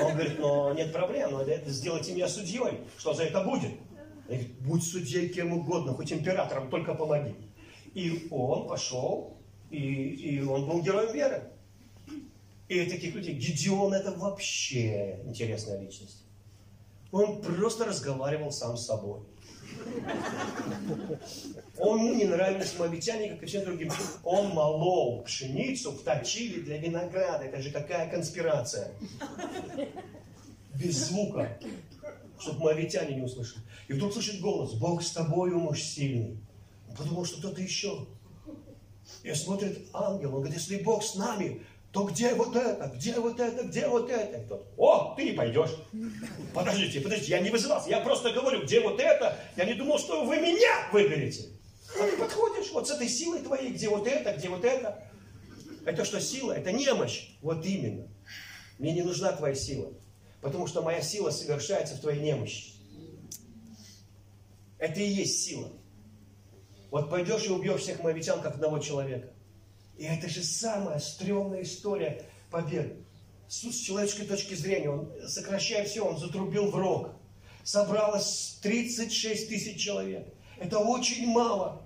Он 0.02 0.14
говорит, 0.14 0.40
но 0.40 0.74
нет 0.74 0.92
проблем, 0.92 1.34
но 1.34 1.44
это 1.44 1.70
сделайте 1.70 2.14
меня 2.14 2.28
судьей. 2.28 2.82
Что 2.98 3.14
за 3.14 3.26
это 3.26 3.44
будет? 3.44 3.74
Он 4.28 4.36
говорит, 4.36 4.60
будь 4.62 4.84
судьей 4.84 5.30
кем 5.30 5.54
угодно, 5.54 5.94
хоть 5.94 6.12
императором, 6.12 6.72
только 6.72 6.96
помоги. 6.96 7.36
И 7.94 8.28
он 8.32 8.68
пошел, 8.68 9.38
и, 9.70 9.78
и 9.78 10.42
он 10.42 10.68
был 10.68 10.82
героем 10.82 11.14
веры. 11.14 11.52
И 12.68 12.86
таких 12.88 13.14
людей, 13.14 13.36
Гедеон 13.36 13.94
это 13.94 14.14
вообще 14.14 15.20
интересная 15.26 15.80
личность. 15.80 16.24
Он 17.12 17.40
просто 17.42 17.86
разговаривал 17.86 18.52
сам 18.52 18.78
с 18.78 18.88
собой. 18.88 19.22
Он 21.80 22.18
не 22.18 22.26
нравились 22.26 22.78
моавитяне, 22.78 23.30
как 23.30 23.44
и 23.44 23.46
всем 23.46 23.66
другим. 23.66 23.92
Он 24.24 24.50
молол 24.50 25.24
пшеницу 25.24 25.92
в 25.92 26.04
точили 26.04 26.62
для 26.62 26.78
винограда. 26.78 27.46
Это 27.46 27.62
же 27.62 27.72
какая 27.72 28.10
конспирация. 28.10 28.92
Без 30.74 31.08
звука, 31.08 31.60
чтобы 32.40 32.62
моавитяне 32.62 33.16
не 33.16 33.22
услышали. 33.22 33.64
И 33.88 33.94
вдруг 33.94 34.14
слышит 34.14 34.42
голос, 34.42 34.74
Бог 34.74 35.04
с 35.04 35.12
тобою, 35.12 35.60
муж 35.60 35.82
сильный. 35.82 36.40
Он 36.90 36.96
подумал, 36.96 37.26
что 37.26 37.40
кто-то 37.40 37.62
еще. 37.62 38.08
И 39.24 39.34
смотрит 39.34 39.88
ангел, 39.94 40.36
он 40.36 40.42
говорит, 40.42 40.58
если 40.58 40.78
Бог 40.84 41.04
с 41.04 41.16
нами, 41.16 41.62
то 41.92 42.04
где 42.04 42.34
вот 42.36 42.56
это, 42.56 42.92
где 42.96 43.14
вот 43.14 43.40
это, 43.40 43.64
где 43.64 43.88
вот 43.88 44.10
это? 44.10 44.40
Тот, 44.48 44.68
о, 44.78 45.16
ты 45.16 45.24
не 45.24 45.32
пойдешь. 45.32 45.72
Подождите, 46.54 47.00
подождите, 47.00 47.32
я 47.32 47.40
не 47.40 47.50
вызывался, 47.50 47.90
я 47.90 48.02
просто 48.02 48.32
говорю, 48.32 48.64
где 48.64 48.82
вот 48.82 49.00
это? 49.00 49.38
Я 49.56 49.66
не 49.66 49.74
думал, 49.74 49.98
что 49.98 50.26
вы 50.26 50.38
меня 50.38 50.90
выберете. 50.92 51.57
А 51.96 52.08
ты 52.08 52.18
подходишь 52.18 52.72
вот 52.72 52.88
с 52.88 52.92
этой 52.92 53.08
силой 53.08 53.42
твоей, 53.42 53.72
где 53.72 53.90
вот 53.90 54.08
это, 54.08 54.34
где 54.34 54.50
вот 54.50 54.66
это. 54.66 55.04
Это 55.86 56.04
что, 56.04 56.20
сила? 56.20 56.52
Это 56.52 56.72
немощь. 56.72 57.30
Вот 57.42 57.66
именно. 57.66 58.08
Мне 58.78 58.94
не 58.94 59.04
нужна 59.04 59.32
твоя 59.32 59.56
сила. 59.56 59.94
Потому 60.42 60.68
что 60.68 60.82
моя 60.82 61.02
сила 61.02 61.32
совершается 61.32 61.96
в 61.96 62.02
твоей 62.02 62.22
немощи. 62.22 62.74
Это 64.78 65.00
и 65.00 65.08
есть 65.08 65.44
сила. 65.44 65.72
Вот 66.92 67.10
пойдешь 67.10 67.46
и 67.46 67.50
убьешь 67.50 67.82
всех 67.82 68.04
моавитян, 68.04 68.42
как 68.42 68.56
одного 68.56 68.80
человека. 68.80 69.34
И 69.98 70.04
это 70.04 70.30
же 70.30 70.44
самая 70.44 71.00
стрёмная 71.00 71.64
история 71.64 72.24
победы. 72.52 72.98
С 73.48 73.60
человеческой 73.60 74.26
точки 74.26 74.54
зрения, 74.54 74.90
он, 74.90 75.12
сокращая 75.28 75.86
все, 75.86 76.06
он 76.06 76.18
затрубил 76.18 76.70
в 76.70 76.76
рог. 76.76 77.12
Собралось 77.64 78.60
36 78.62 79.50
тысяч 79.50 79.82
человек. 79.82 80.28
Это 80.60 80.80
очень 80.80 81.28
мало. 81.28 81.82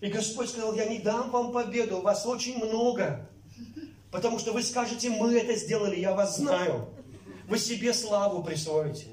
И 0.00 0.08
Господь 0.08 0.48
сказал, 0.48 0.74
я 0.74 0.86
не 0.86 0.98
дам 0.98 1.30
вам 1.30 1.52
победу, 1.52 2.00
вас 2.00 2.24
очень 2.26 2.62
много. 2.64 3.28
Потому 4.10 4.38
что 4.38 4.52
вы 4.52 4.62
скажете, 4.62 5.10
мы 5.10 5.38
это 5.38 5.54
сделали, 5.54 5.98
я 5.98 6.14
вас 6.14 6.38
знаю. 6.38 6.88
Вы 7.46 7.58
себе 7.58 7.92
славу 7.92 8.42
присвоите. 8.42 9.08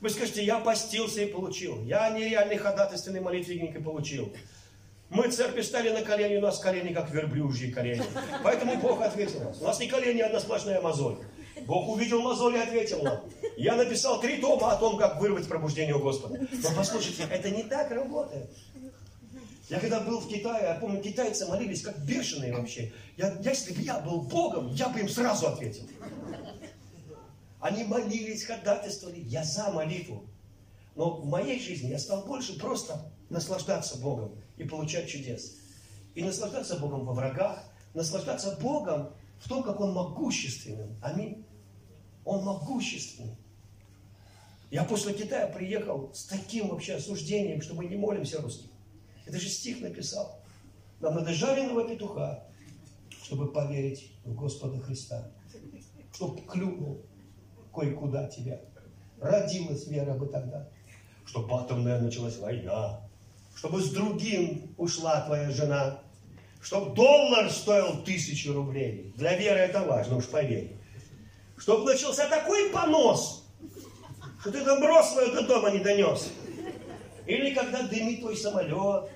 Вы 0.00 0.10
скажете, 0.10 0.44
я 0.44 0.58
постился 0.58 1.22
и 1.22 1.26
получил. 1.26 1.82
Я 1.84 2.10
нереальный 2.10 2.56
ходатайственный 2.56 3.20
молитвенник 3.20 3.74
и 3.74 3.82
получил. 3.82 4.32
Мы 5.10 5.28
церкви 5.30 5.62
стали 5.62 5.90
на 5.90 6.02
колени, 6.02 6.36
у 6.36 6.42
нас 6.42 6.58
колени 6.58 6.92
как 6.92 7.10
верблюжьи 7.10 7.72
колени. 7.72 8.02
Поэтому 8.44 8.76
Бог 8.76 9.00
ответил 9.00 9.40
нас. 9.40 9.60
У 9.60 9.64
нас 9.64 9.80
не 9.80 9.88
колени, 9.88 10.20
а 10.20 10.26
одна 10.26 10.38
сплошная 10.38 10.80
мозоль. 10.80 11.16
Бог 11.68 11.86
увидел 11.86 12.22
мозоль 12.22 12.56
и 12.56 12.60
ответил 12.60 13.02
нам. 13.02 13.20
Я 13.58 13.76
написал 13.76 14.22
три 14.22 14.40
тома 14.40 14.72
о 14.72 14.76
том, 14.76 14.96
как 14.96 15.20
вырвать 15.20 15.46
пробуждение 15.46 15.94
у 15.94 16.02
Господа. 16.02 16.38
Но 16.50 16.68
послушайте, 16.74 17.28
это 17.30 17.50
не 17.50 17.62
так 17.62 17.90
работает. 17.90 18.50
Я 19.68 19.78
когда 19.78 20.00
был 20.00 20.18
в 20.18 20.28
Китае, 20.28 20.62
я 20.62 20.74
помню, 20.76 21.02
китайцы 21.02 21.46
молились 21.46 21.82
как 21.82 21.98
бешеные 21.98 22.56
вообще. 22.56 22.90
Я, 23.18 23.36
если 23.44 23.74
бы 23.74 23.82
я 23.82 24.00
был 24.00 24.22
Богом, 24.22 24.68
я 24.68 24.88
бы 24.88 25.00
им 25.00 25.10
сразу 25.10 25.46
ответил. 25.46 25.82
Они 27.60 27.84
молились, 27.84 28.44
ходатайствовали. 28.44 29.20
Я 29.20 29.44
за 29.44 29.70
молитву. 29.70 30.24
Но 30.94 31.16
в 31.18 31.26
моей 31.26 31.60
жизни 31.60 31.90
я 31.90 31.98
стал 31.98 32.24
больше 32.24 32.58
просто 32.58 33.12
наслаждаться 33.28 33.98
Богом 33.98 34.32
и 34.56 34.64
получать 34.64 35.06
чудес. 35.06 35.58
И 36.14 36.22
наслаждаться 36.24 36.78
Богом 36.78 37.04
во 37.04 37.12
врагах, 37.12 37.62
наслаждаться 37.92 38.56
Богом 38.58 39.10
в 39.38 39.50
том, 39.50 39.62
как 39.62 39.78
Он 39.80 39.92
могущественен. 39.92 40.96
Аминь. 41.02 41.44
Он 42.28 42.44
могущественный. 42.44 43.38
Я 44.70 44.84
после 44.84 45.14
Китая 45.14 45.46
приехал 45.46 46.10
с 46.12 46.24
таким 46.24 46.68
вообще 46.68 46.96
осуждением, 46.96 47.62
что 47.62 47.74
мы 47.74 47.86
не 47.86 47.96
молимся 47.96 48.42
русским. 48.42 48.68
Это 49.24 49.40
же 49.40 49.48
стих 49.48 49.80
написал. 49.80 50.38
Нам 51.00 51.14
надо 51.14 51.32
жареного 51.32 51.88
петуха, 51.88 52.44
чтобы 53.22 53.50
поверить 53.50 54.12
в 54.26 54.34
Господа 54.34 54.78
Христа. 54.78 55.30
Чтобы 56.12 56.42
клюнул 56.42 57.00
кое-куда 57.74 58.28
тебя. 58.28 58.60
Родилась 59.22 59.86
вера 59.86 60.12
бы 60.12 60.26
тогда. 60.26 60.68
Чтобы 61.24 61.54
атомная 61.58 61.98
началась 61.98 62.36
война. 62.36 63.08
Чтобы 63.54 63.80
с 63.80 63.90
другим 63.90 64.74
ушла 64.76 65.22
твоя 65.22 65.50
жена. 65.50 66.02
Чтобы 66.60 66.94
доллар 66.94 67.50
стоил 67.50 68.04
тысячу 68.04 68.52
рублей. 68.52 69.14
Для 69.16 69.34
веры 69.34 69.60
это 69.60 69.82
важно, 69.84 70.16
уж 70.16 70.26
поверь. 70.26 70.77
Чтобы 71.58 71.84
начался 71.84 72.28
такой 72.28 72.70
понос, 72.70 73.44
что 74.40 74.52
ты 74.52 74.64
добро 74.64 75.02
свое 75.02 75.32
до 75.32 75.46
дома 75.46 75.70
не 75.70 75.80
донес. 75.80 76.30
Или 77.26 77.52
когда 77.52 77.82
дымит 77.82 78.20
твой 78.20 78.36
самолет, 78.36 79.10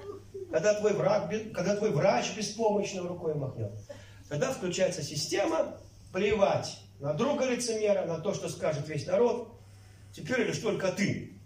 когда 0.51 0.75
твой, 0.75 0.93
враг, 0.93 1.31
когда 1.55 1.77
твой 1.77 1.91
врач 1.93 2.37
беспомощно 2.37 3.03
рукой 3.03 3.35
махнет. 3.35 3.73
Тогда 4.29 4.53
включается 4.53 5.03
система, 5.03 5.79
плевать 6.13 6.79
на 7.01 7.15
друга 7.15 7.47
лицемера, 7.47 8.05
на 8.05 8.19
то, 8.19 8.35
что 8.35 8.49
скажет 8.49 8.89
весь 8.89 9.07
народ. 9.07 9.49
Теперь 10.13 10.43
лишь 10.43 10.59
только 10.59 10.93
ты, 10.93 11.39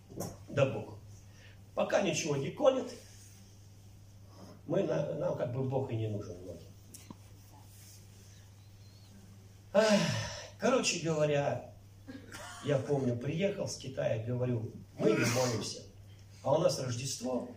да 0.48 0.66
Бог. 0.66 0.94
Пока 1.74 2.00
ничего 2.00 2.36
не 2.36 2.50
конит, 2.50 2.90
мы, 4.66 4.82
нам 4.82 5.36
как 5.36 5.52
бы 5.52 5.62
Бог 5.62 5.90
и 5.92 5.96
не 5.96 6.08
нужен 6.08 6.36
многим. 6.42 6.66
Короче 10.58 11.00
говоря, 11.00 11.70
я 12.64 12.78
помню, 12.78 13.16
приехал 13.16 13.68
с 13.68 13.76
Китая, 13.76 14.24
говорю, 14.24 14.72
мы 14.98 15.10
не 15.10 15.24
молимся, 15.24 15.82
а 16.42 16.54
у 16.54 16.58
нас 16.58 16.80
Рождество, 16.80 17.48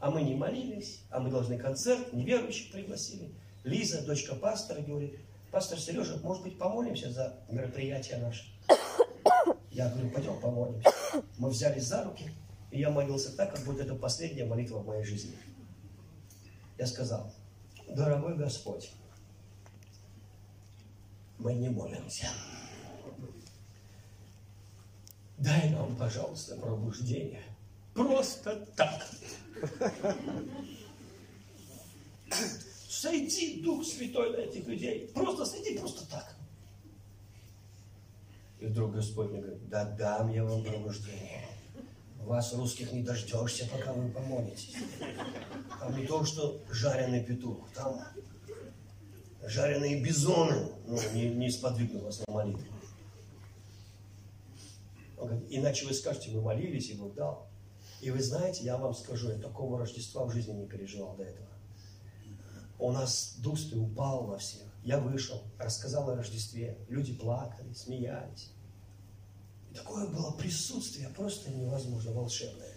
а 0.00 0.10
мы 0.10 0.22
не 0.22 0.34
молились, 0.34 1.02
а 1.10 1.20
мы 1.20 1.30
должны 1.30 1.58
концерт, 1.58 2.12
неверующих 2.12 2.72
пригласили. 2.72 3.30
Лиза, 3.64 4.02
дочка 4.02 4.34
пастора, 4.34 4.80
говорит, 4.80 5.18
пастор 5.50 5.78
Сережа, 5.78 6.16
может 6.22 6.42
быть, 6.42 6.58
помолимся 6.58 7.12
за 7.12 7.38
мероприятие 7.48 8.16
наше? 8.18 8.44
Я 9.70 9.90
говорю, 9.90 10.10
пойдем 10.10 10.40
помолимся. 10.40 10.90
Мы 11.38 11.50
взялись 11.50 11.84
за 11.84 12.02
руки, 12.02 12.30
и 12.70 12.80
я 12.80 12.90
молился 12.90 13.36
так, 13.36 13.54
как 13.54 13.64
будто 13.64 13.82
это 13.82 13.94
последняя 13.94 14.44
молитва 14.44 14.78
в 14.78 14.86
моей 14.86 15.04
жизни. 15.04 15.36
Я 16.78 16.86
сказал, 16.86 17.30
дорогой 17.88 18.36
Господь, 18.36 18.90
мы 21.42 21.54
не 21.54 21.68
молимся. 21.68 22.28
Дай 25.38 25.70
нам, 25.70 25.96
пожалуйста, 25.96 26.56
пробуждение. 26.56 27.42
Просто 27.94 28.66
так. 28.76 29.06
Сойди, 32.88 33.60
Дух 33.62 33.84
Святой, 33.84 34.30
на 34.30 34.36
этих 34.36 34.66
людей. 34.66 35.10
Просто 35.12 35.44
сойди, 35.44 35.76
просто 35.76 36.08
так. 36.08 36.36
И 38.60 38.66
вдруг 38.66 38.92
Господь 38.92 39.30
мне 39.30 39.40
говорит, 39.40 39.68
да 39.68 39.84
дам 39.84 40.30
я 40.32 40.44
вам 40.44 40.62
пробуждение. 40.62 41.48
Вас, 42.20 42.54
русских, 42.54 42.92
не 42.92 43.02
дождешься, 43.02 43.66
пока 43.66 43.92
вы 43.92 44.08
помолитесь. 44.08 44.76
Там 45.80 45.98
не 45.98 46.06
то, 46.06 46.24
что 46.24 46.62
жареный 46.70 47.24
петух, 47.24 47.68
там 47.74 48.00
жареные 49.44 50.02
бизоны 50.02 50.68
ну, 50.86 50.98
не, 51.14 51.30
не 51.30 51.50
сподвигнут 51.50 52.02
вас 52.02 52.22
на 52.26 52.32
молитву. 52.32 52.64
Он 55.18 55.28
говорит, 55.28 55.46
иначе 55.50 55.86
вы 55.86 55.94
скажете, 55.94 56.30
вы 56.30 56.42
молились, 56.42 56.90
и 56.90 56.94
Бог 56.94 57.14
дал. 57.14 57.46
И 58.00 58.10
вы 58.10 58.20
знаете, 58.20 58.64
я 58.64 58.76
вам 58.76 58.94
скажу, 58.94 59.30
я 59.30 59.38
такого 59.38 59.78
Рождества 59.78 60.24
в 60.24 60.32
жизни 60.32 60.52
не 60.52 60.66
переживал 60.66 61.14
до 61.16 61.24
этого. 61.24 61.48
У 62.78 62.90
нас 62.90 63.36
дух 63.38 63.58
упал 63.74 64.24
во 64.24 64.38
всех. 64.38 64.62
Я 64.82 64.98
вышел, 64.98 65.40
рассказал 65.58 66.10
о 66.10 66.16
Рождестве. 66.16 66.76
Люди 66.88 67.14
плакали, 67.14 67.72
смеялись. 67.72 68.50
И 69.70 69.74
такое 69.74 70.08
было 70.08 70.32
присутствие 70.32 71.08
просто 71.10 71.50
невозможно, 71.52 72.12
волшебное. 72.12 72.76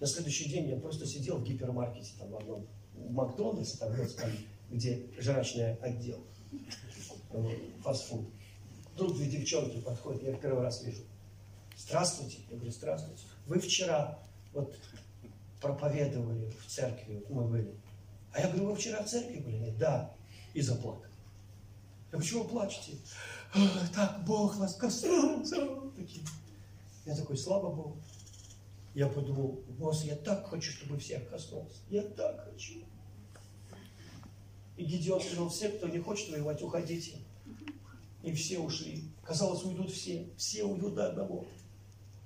На 0.00 0.06
следующий 0.06 0.48
день 0.48 0.70
я 0.70 0.76
просто 0.76 1.06
сидел 1.06 1.38
в 1.38 1.44
гипермаркете, 1.44 2.12
там 2.18 2.30
в 2.30 2.36
одном, 2.36 2.66
в 2.94 3.10
Макдональдсе, 3.10 3.76
там, 3.76 3.92
где 4.70 5.06
жрачный 5.18 5.76
отдел, 5.76 6.24
фастфуд. 7.82 8.28
Вдруг 8.94 9.16
две 9.16 9.26
девчонки 9.26 9.80
подходят, 9.80 10.22
я 10.22 10.34
первый 10.34 10.62
раз 10.62 10.82
вижу. 10.82 11.02
Здравствуйте. 11.76 12.38
Я 12.50 12.56
говорю, 12.56 12.72
здравствуйте. 12.72 13.22
Вы 13.46 13.60
вчера 13.60 14.18
вот 14.52 14.76
проповедовали 15.60 16.50
в 16.50 16.66
церкви, 16.66 17.14
вот 17.14 17.30
мы 17.30 17.44
были. 17.48 17.74
А 18.32 18.40
я 18.40 18.48
говорю, 18.48 18.70
вы 18.70 18.76
вчера 18.76 19.02
в 19.02 19.08
церкви 19.08 19.38
были? 19.38 19.56
Нет, 19.56 19.78
да. 19.78 20.14
И 20.54 20.60
заплакал. 20.60 21.04
Я 22.12 22.18
почему 22.18 22.44
плачете? 22.44 22.98
Так, 23.94 24.24
Бог 24.24 24.56
вас 24.56 24.74
коснулся. 24.74 25.56
Я 27.06 27.14
такой, 27.14 27.38
слава 27.38 27.72
Богу. 27.72 27.96
Я 28.94 29.06
подумал, 29.06 29.62
Господи, 29.78 30.10
я 30.10 30.16
так 30.16 30.46
хочу, 30.48 30.72
чтобы 30.72 30.98
всех 30.98 31.28
коснулся. 31.28 31.76
Я 31.88 32.02
так 32.02 32.44
хочу. 32.44 32.84
И 34.78 34.84
Гедеон 34.84 35.20
сказал, 35.20 35.48
все, 35.48 35.70
кто 35.70 35.88
не 35.88 35.98
хочет 35.98 36.30
воевать, 36.30 36.62
уходите. 36.62 37.16
И 38.22 38.32
все 38.32 38.60
ушли. 38.60 39.02
Казалось, 39.24 39.64
уйдут 39.64 39.90
все. 39.90 40.28
Все 40.36 40.62
уйдут 40.64 40.94
до 40.94 41.08
одного. 41.08 41.46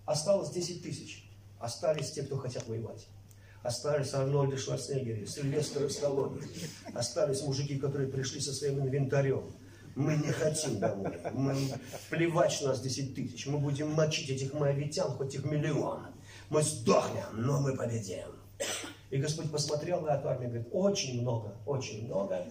Осталось 0.05 0.50
10 0.50 0.82
тысяч. 0.82 1.24
Остались 1.59 2.11
те, 2.11 2.22
кто 2.22 2.36
хотят 2.36 2.68
воевать. 2.68 3.07
Остались 3.62 4.12
Арнольд 4.12 4.61
Шварценеггер, 4.61 5.26
Сильвестр 5.26 5.90
Сталлоне. 5.90 6.42
Остались 6.92 7.42
мужики, 7.42 7.78
которые 7.78 8.11
пришли 8.11 8.40
со 8.40 8.53
своим 8.53 8.80
инвентарем. 8.80 9.50
Мы 9.94 10.16
не 10.16 10.30
хотим 10.30 10.78
домой. 10.78 11.18
Мы, 11.32 11.57
плевать, 12.11 12.53
что 12.53 12.68
нас 12.68 12.80
10 12.80 13.14
тысяч. 13.14 13.46
Мы 13.46 13.59
будем 13.59 13.92
мочить 13.92 14.28
этих 14.28 14.53
моавитян, 14.53 15.11
хоть 15.12 15.34
их 15.34 15.44
миллион. 15.46 16.03
Мы 16.50 16.62
сдохнем, 16.62 17.28
но 17.32 17.62
мы 17.62 17.74
победим. 17.74 18.28
И 19.13 19.19
Господь 19.19 19.53
посмотрел 19.53 20.01
на 20.01 20.15
эту 20.17 20.31
армию 20.31 20.49
и 20.49 20.53
говорит, 20.53 20.69
очень 20.73 21.21
много, 21.21 21.55
очень 21.67 22.07
много. 22.07 22.47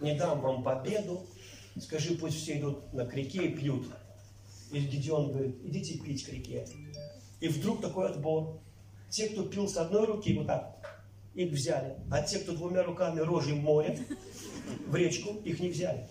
Не 0.00 0.14
дам 0.14 0.40
вам 0.40 0.62
победу. 0.62 1.26
Скажи, 1.78 2.14
пусть 2.14 2.40
все 2.40 2.58
идут 2.58 2.94
на 2.94 3.04
к 3.04 3.12
реке 3.12 3.44
и 3.44 3.54
пьют. 3.54 3.86
И 4.72 4.80
Гедеон 4.80 5.32
говорит, 5.32 5.56
идите 5.62 5.98
пить 5.98 6.24
к 6.24 6.30
реке. 6.30 6.66
И 7.40 7.48
вдруг 7.48 7.82
такой 7.82 8.08
отбор. 8.08 8.58
Те, 9.10 9.28
кто 9.28 9.42
пил 9.44 9.68
с 9.68 9.76
одной 9.76 10.06
руки, 10.06 10.34
вот 10.38 10.46
так, 10.46 11.04
их 11.34 11.52
взяли. 11.52 11.94
А 12.10 12.22
те, 12.22 12.38
кто 12.38 12.52
двумя 12.52 12.82
руками 12.84 13.20
рожей 13.20 13.54
море, 13.54 13.98
в 14.86 14.96
речку, 14.96 15.34
их 15.44 15.60
не 15.60 15.68
взяли. 15.68 16.08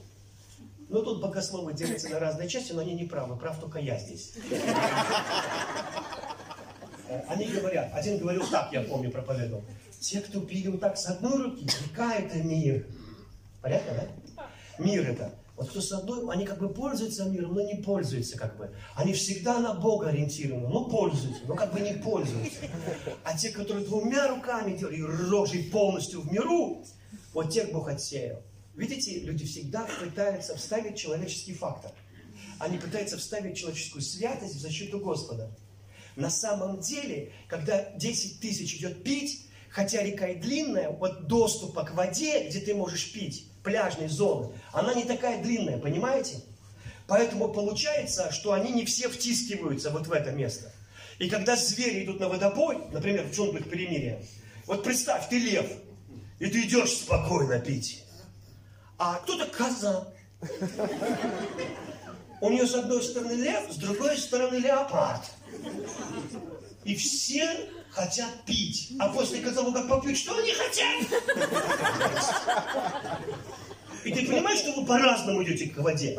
Ну, 0.89 1.01
тут 1.01 1.23
богословы 1.23 1.73
делятся 1.73 2.09
на 2.09 2.19
разные 2.19 2.47
части, 2.47 2.71
но 2.71 2.81
они 2.81 2.93
не 2.93 3.05
правы. 3.05 3.35
Прав 3.35 3.59
только 3.59 3.79
я 3.79 3.97
здесь. 3.97 4.35
Они 7.27 7.45
говорят, 7.47 7.93
один 7.93 8.19
говорил 8.19 8.43
так, 8.51 8.71
я 8.73 8.81
помню, 8.83 9.09
проповедовал. 9.09 9.63
Те, 9.99 10.21
кто 10.21 10.41
пили 10.41 10.67
вот 10.67 10.79
так 10.79 10.97
с 10.97 11.05
одной 11.07 11.43
руки, 11.43 11.67
река 11.83 12.15
это 12.15 12.37
мир. 12.37 12.87
Понятно, 13.61 13.93
да? 14.35 14.47
Мир 14.79 15.09
это. 15.09 15.33
Вот 15.55 15.69
кто 15.69 15.81
с 15.81 15.91
одной, 15.91 16.31
они 16.31 16.45
как 16.45 16.59
бы 16.59 16.69
пользуются 16.69 17.25
миром, 17.25 17.55
но 17.55 17.61
не 17.61 17.81
пользуются 17.81 18.37
как 18.37 18.57
бы. 18.57 18.71
Они 18.95 19.13
всегда 19.13 19.57
на 19.57 19.73
Бога 19.73 20.09
ориентированы, 20.09 20.67
но 20.67 20.85
пользуются, 20.85 21.41
но 21.47 21.55
как 21.55 21.73
бы 21.73 21.79
не 21.79 21.93
пользуются. 21.93 22.59
А 23.23 23.35
те, 23.35 23.49
которые 23.49 23.83
двумя 23.83 24.27
руками 24.27 24.77
делают, 24.77 24.99
и 24.99 25.01
рожей 25.01 25.63
полностью 25.63 26.21
в 26.21 26.31
миру, 26.31 26.85
вот 27.33 27.51
тех 27.51 27.71
Бог 27.71 27.89
отсеял. 27.89 28.43
Видите, 28.75 29.19
люди 29.21 29.45
всегда 29.45 29.87
пытаются 29.99 30.55
вставить 30.55 30.95
человеческий 30.95 31.55
фактор. 31.55 31.91
Они 32.59 32.77
пытаются 32.77 33.17
вставить 33.17 33.57
человеческую 33.57 34.03
святость 34.03 34.55
в 34.55 34.59
защиту 34.59 34.99
Господа. 34.99 35.49
На 36.15 36.29
самом 36.29 36.81
деле, 36.81 37.31
когда 37.47 37.91
10 37.93 38.39
тысяч 38.39 38.75
идет 38.75 39.03
пить, 39.03 39.46
хотя 39.69 40.03
река 40.03 40.27
и 40.27 40.35
длинная, 40.35 40.89
вот 40.89 41.27
доступа 41.27 41.83
к 41.83 41.93
воде, 41.93 42.47
где 42.47 42.59
ты 42.59 42.73
можешь 42.73 43.11
пить, 43.11 43.49
пляжной 43.63 44.07
зоны, 44.07 44.53
она 44.71 44.93
не 44.93 45.03
такая 45.03 45.41
длинная, 45.41 45.77
понимаете? 45.77 46.41
Поэтому 47.07 47.49
получается, 47.49 48.31
что 48.31 48.53
они 48.53 48.71
не 48.71 48.85
все 48.85 49.09
втискиваются 49.09 49.89
вот 49.91 50.07
в 50.07 50.11
это 50.11 50.31
место. 50.31 50.71
И 51.19 51.29
когда 51.29 51.55
звери 51.55 52.03
идут 52.03 52.19
на 52.19 52.29
водопой, 52.29 52.79
например, 52.91 53.25
в 53.25 53.33
джунглях 53.33 53.69
перемирия, 53.69 54.21
вот 54.65 54.83
представь, 54.83 55.29
ты 55.29 55.39
лев, 55.39 55.65
и 56.39 56.47
ты 56.47 56.61
идешь 56.61 56.91
спокойно 56.91 57.59
пить 57.59 58.03
а 58.97 59.15
кто-то 59.15 59.45
коза. 59.47 60.07
У 62.39 62.49
нее 62.49 62.67
с 62.67 62.75
одной 62.75 63.01
стороны 63.01 63.33
лев, 63.33 63.71
с 63.71 63.77
другой 63.77 64.17
стороны 64.17 64.57
леопард. 64.57 65.23
И 66.83 66.95
все 66.95 67.69
хотят 67.91 68.43
пить. 68.45 68.93
А 68.99 69.09
после 69.09 69.41
того, 69.41 69.71
как 69.71 69.87
попьют, 69.87 70.17
что 70.17 70.37
они 70.37 70.51
хотят? 70.51 71.21
И 74.03 74.13
ты 74.13 74.25
понимаешь, 74.25 74.59
что 74.59 74.73
вы 74.73 74.85
по-разному 74.85 75.43
идете 75.43 75.69
к 75.69 75.77
воде? 75.77 76.17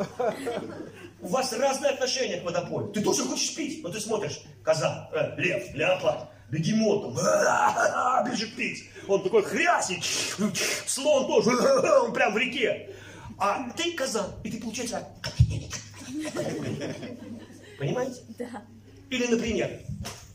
У 1.21 1.27
вас 1.27 1.51
разные 1.53 1.91
отношения 1.91 2.39
к 2.39 2.45
водопою. 2.45 2.89
Ты 2.89 3.01
тоже 3.01 3.23
хочешь 3.23 3.55
пить, 3.55 3.83
но 3.83 3.89
ты 3.89 3.99
смотришь, 3.99 4.41
коза, 4.63 5.09
э, 5.11 5.35
лев, 5.41 5.73
леопард, 5.73 6.29
бегемот, 6.49 7.13
бежит 8.31 8.55
пить. 8.55 8.85
Он 9.07 9.21
такой 9.21 9.43
хрясик, 9.43 10.03
слон 10.87 11.27
тоже, 11.27 11.49
он 12.03 12.13
прям 12.13 12.33
в 12.33 12.37
реке. 12.37 12.95
А 13.37 13.69
ты 13.71 13.93
коза, 13.93 14.27
и 14.43 14.51
ты 14.51 14.61
получается... 14.61 15.07
Понимаете? 17.79 18.21
Да. 18.37 18.63
Или, 19.09 19.27
например, 19.27 19.81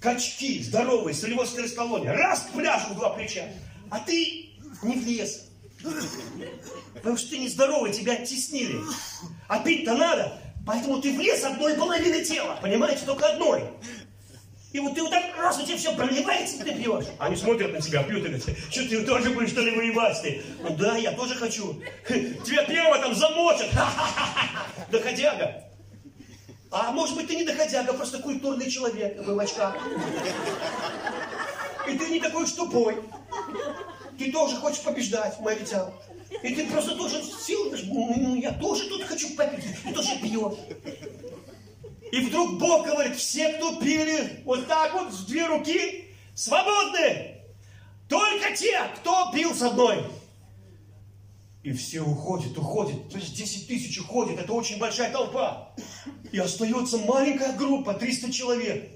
качки 0.04 0.62
здоровые, 0.62 1.14
солевой 1.14 1.46
скоростолония, 1.46 2.12
раз 2.12 2.40
к 2.40 2.50
пляжу 2.50 2.94
два 2.94 3.10
плеча, 3.10 3.48
а 3.90 3.98
ты 4.00 4.50
не 4.82 4.96
влез. 4.96 5.46
Потому 6.94 7.16
что 7.16 7.30
ты 7.30 7.38
нездоровый, 7.38 7.92
тебя 7.92 8.12
оттеснили. 8.12 8.80
А 9.48 9.60
пить-то 9.60 9.94
надо, 9.94 10.38
поэтому 10.66 11.00
ты 11.00 11.12
влез 11.14 11.42
одной 11.42 11.74
половины 11.74 12.22
тела, 12.22 12.58
понимаете, 12.60 13.06
только 13.06 13.26
одной. 13.26 13.64
И 14.72 14.80
вот 14.80 14.94
ты 14.94 15.02
вот 15.02 15.10
так 15.10 15.24
раз, 15.38 15.58
у 15.58 15.64
тебя 15.64 15.76
все 15.76 15.94
проливается, 15.94 16.62
ты 16.62 16.74
пьешь. 16.74 17.06
Они 17.18 17.36
смотрят 17.36 17.72
на 17.72 17.80
тебя, 17.80 18.02
пьют 18.02 18.24
и 18.26 18.28
говорят, 18.28 18.42
что 18.42 18.88
ты 18.88 19.04
тоже 19.04 19.30
будешь 19.30 19.50
что 19.50 19.62
ли 19.62 19.74
воевать 19.74 20.20
ты? 20.20 20.42
Ну 20.60 20.76
да, 20.76 20.96
я 20.96 21.12
тоже 21.12 21.34
хочу. 21.36 21.80
Тебя 22.08 22.64
первого 22.64 22.98
там 22.98 23.14
замочат. 23.14 23.70
Доходяга. 24.90 25.63
А 26.76 26.90
может 26.90 27.14
быть 27.14 27.28
ты 27.28 27.36
не 27.36 27.44
доходяга, 27.44 27.92
просто 27.92 28.18
культурный 28.18 28.68
человек 28.68 29.24
в 29.24 29.38
очках. 29.38 29.76
И 31.88 31.96
ты 31.96 32.10
не 32.10 32.18
такой 32.18 32.42
уж 32.42 32.50
тупой. 32.50 33.00
Ты 34.18 34.32
тоже 34.32 34.56
хочешь 34.56 34.82
побеждать, 34.82 35.38
мавитян. 35.38 35.92
И 36.42 36.52
ты 36.52 36.66
просто 36.66 36.96
тоже 36.96 37.22
сил, 37.22 37.72
ну, 37.86 38.34
я 38.34 38.50
тоже 38.54 38.88
тут 38.88 39.04
хочу 39.04 39.36
попить, 39.36 39.64
ты 39.84 39.92
тоже 39.92 40.18
пьешь. 40.20 40.58
И 42.10 42.20
вдруг 42.22 42.58
Бог 42.58 42.86
говорит, 42.86 43.16
все, 43.16 43.52
кто 43.52 43.76
пили 43.76 44.42
вот 44.44 44.66
так 44.66 44.94
вот 44.94 45.12
в 45.12 45.26
две 45.26 45.46
руки, 45.46 46.12
свободны. 46.34 47.40
Только 48.08 48.52
те, 48.56 48.80
кто 48.96 49.30
пил 49.32 49.54
с 49.54 49.62
одной. 49.62 50.06
И 51.64 51.72
все 51.72 52.02
уходят, 52.02 52.56
уходят. 52.58 53.08
То 53.08 53.16
есть 53.16 53.34
10 53.34 53.66
тысяч 53.66 53.98
уходит, 53.98 54.38
это 54.38 54.52
очень 54.52 54.78
большая 54.78 55.10
толпа. 55.10 55.74
И 56.30 56.38
остается 56.38 56.98
маленькая 56.98 57.56
группа, 57.56 57.94
300 57.94 58.30
человек. 58.30 58.90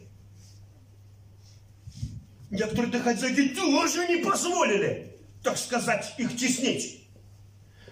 Некоторые 2.50 2.92
доходяги 2.92 3.48
тоже 3.48 4.06
не 4.08 4.22
позволили, 4.22 5.18
так 5.42 5.56
сказать, 5.56 6.14
их 6.18 6.36
теснить. 6.36 7.08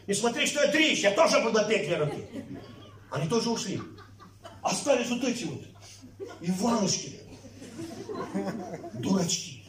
Не 0.06 0.12
смотри, 0.12 0.46
что 0.46 0.62
я 0.62 0.70
дрищ, 0.70 1.00
я 1.00 1.12
тоже 1.12 1.40
буду 1.40 1.58
петь 1.66 1.86
две 1.86 1.96
руки. 1.96 2.24
Они 3.10 3.28
тоже 3.28 3.48
ушли. 3.48 3.80
Остались 4.60 5.08
вот 5.08 5.24
эти 5.24 5.44
вот 5.44 5.62
Иванушки, 6.42 7.20
дурачки. 8.94 9.64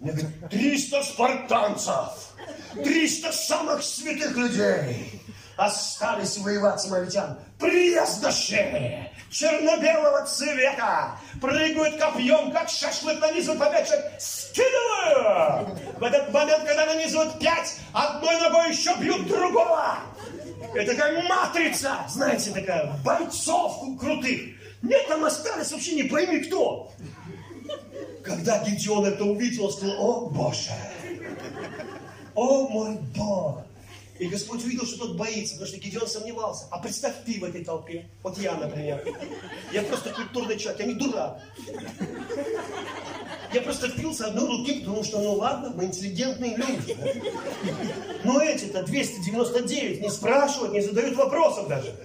Мне 0.00 0.12
говорят, 0.12 0.50
300 0.50 1.02
спартанцев, 1.02 2.34
300 2.74 3.32
самых 3.32 3.82
святых 3.82 4.34
людей 4.34 5.20
остались 5.58 6.38
воевать 6.38 6.80
с 6.80 6.88
мавитян. 6.88 7.38
Приездоши 7.58 9.10
черно-белого 9.30 10.24
цвета 10.24 11.18
прыгают 11.38 12.00
копьем, 12.00 12.50
как 12.50 12.70
шашлык 12.70 13.20
нанизывают 13.20 13.62
по 13.62 13.70
пять 13.70 13.88
человек, 13.88 14.12
скидывают. 14.18 15.78
В 15.98 16.02
этот 16.02 16.32
момент, 16.32 16.64
когда 16.64 16.86
нанизывают 16.86 17.38
пять, 17.38 17.76
одной 17.92 18.40
ногой 18.40 18.70
еще 18.70 18.96
бьют 18.96 19.28
другого. 19.28 19.98
Это 20.74 20.94
как 20.94 21.28
матрица, 21.28 22.06
знаете, 22.08 22.52
такая, 22.52 22.90
бойцов 23.04 23.98
крутых. 23.98 24.56
Нет, 24.80 25.08
там 25.08 25.24
остались 25.26 25.72
вообще 25.72 25.94
не 25.96 26.04
пойми 26.04 26.40
кто. 26.40 26.90
Когда 28.30 28.62
Гедеон 28.62 29.06
это 29.06 29.24
увидел, 29.24 29.64
он 29.64 29.72
сказал, 29.72 29.96
о 29.98 30.26
Боже, 30.30 30.70
о 32.36 32.68
мой 32.68 32.96
Бог. 33.16 33.62
И 34.20 34.28
Господь 34.28 34.62
увидел, 34.62 34.86
что 34.86 34.98
тот 34.98 35.16
боится, 35.16 35.54
потому 35.54 35.66
что 35.66 35.80
Гедеон 35.80 36.06
сомневался. 36.06 36.66
А 36.70 36.78
представь 36.78 37.14
ты 37.26 37.40
в 37.40 37.44
этой 37.44 37.64
толпе. 37.64 38.08
Вот 38.22 38.38
я, 38.38 38.54
например. 38.54 39.04
Я 39.72 39.82
просто 39.82 40.10
культурный 40.10 40.58
человек, 40.58 40.80
я 40.80 40.86
не 40.86 40.94
дурак. 40.94 41.40
Я 43.52 43.62
просто 43.62 43.88
впился 43.88 44.26
одной 44.26 44.46
руки, 44.46 44.80
потому 44.80 45.02
что, 45.02 45.18
ну 45.18 45.32
ладно, 45.32 45.72
мы 45.74 45.86
интеллигентные 45.86 46.56
люди. 46.56 46.96
Но 48.22 48.40
эти-то 48.40 48.84
299 48.84 50.02
не 50.02 50.08
спрашивают, 50.08 50.72
не 50.72 50.82
задают 50.82 51.16
вопросов 51.16 51.66
даже. 51.66 51.96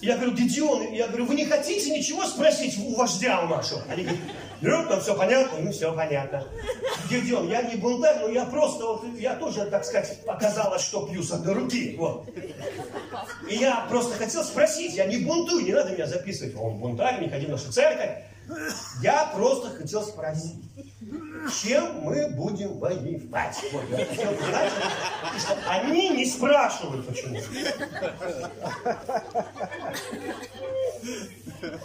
Я 0.00 0.16
говорю, 0.16 0.32
Гедеон, 0.34 0.92
я 0.92 1.08
говорю, 1.08 1.26
вы 1.26 1.34
не 1.34 1.44
хотите 1.44 1.90
ничего 1.90 2.24
спросить 2.26 2.78
у 2.78 2.94
вождя 2.94 3.42
у 3.42 3.48
нашего? 3.48 3.82
Они 3.88 4.02
говорят, 4.04 4.22
там 4.88 5.00
все 5.00 5.16
понятно, 5.16 5.58
ну, 5.60 5.72
все 5.72 5.92
понятно. 5.94 6.46
Гедеон, 7.10 7.48
я 7.48 7.62
не 7.62 7.76
бунтарь, 7.76 8.20
но 8.20 8.28
я 8.28 8.44
просто, 8.44 8.84
вот, 8.86 9.04
я 9.18 9.34
тоже, 9.34 9.66
так 9.66 9.84
сказать, 9.84 10.20
оказалось, 10.26 10.82
что 10.82 11.06
пью 11.06 11.22
с 11.22 11.32
одной 11.32 11.54
руки, 11.54 11.96
вот. 11.98 12.28
И 13.48 13.56
я 13.56 13.86
просто 13.88 14.14
хотел 14.14 14.44
спросить, 14.44 14.94
я 14.94 15.06
не 15.06 15.18
бунтую, 15.18 15.64
не 15.64 15.72
надо 15.72 15.92
меня 15.92 16.06
записывать, 16.06 16.54
он 16.56 16.78
бунтарь, 16.78 17.20
не 17.20 17.28
ходи 17.28 17.46
в 17.46 17.50
нашу 17.50 17.72
церковь. 17.72 18.24
Я 19.02 19.30
просто 19.34 19.70
хотел 19.70 20.02
спросить, 20.02 20.56
чем 21.50 22.00
мы 22.00 22.28
будем 22.30 22.78
воевать? 22.78 23.56
Вот, 23.72 23.84
я 23.90 24.04
хотел 24.04 24.34
знать, 24.36 24.72
что 25.38 25.70
они 25.70 26.10
не 26.10 26.26
спрашивают 26.26 27.06
почему. 27.06 27.40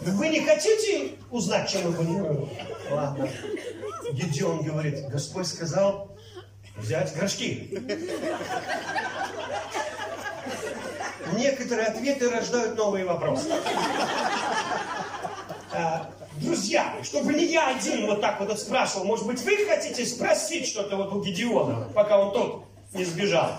Вы 0.02 0.28
не 0.30 0.42
хотите 0.42 1.16
узнать, 1.32 1.70
чем 1.70 1.84
мы 1.86 1.92
будем 1.92 2.24
воевать? 2.24 2.50
Ладно. 2.92 3.30
Гедеон 4.12 4.64
говорит, 4.64 5.08
Господь 5.10 5.48
сказал 5.48 6.18
взять 6.78 7.16
горшки. 7.16 7.80
Некоторые 11.36 11.88
ответы 11.88 12.30
рождают 12.30 12.76
новые 12.78 13.06
вопросы. 13.06 13.50
Друзья, 16.42 16.96
чтобы 17.04 17.34
не 17.34 17.46
я 17.46 17.76
один 17.76 18.08
вот 18.08 18.22
так 18.22 18.40
вот 18.40 18.60
спрашивал, 18.60 19.06
может 19.06 19.26
быть, 19.26 19.42
вы 19.42 19.66
хотите 19.66 20.06
спросить 20.06 20.68
что-то 20.68 20.96
вот 20.96 21.14
у 21.14 21.22
Гедеона, 21.22 21.90
пока 21.94 22.20
он 22.20 22.34
тут? 22.34 22.64
не 22.94 23.06
сбежал. 23.06 23.52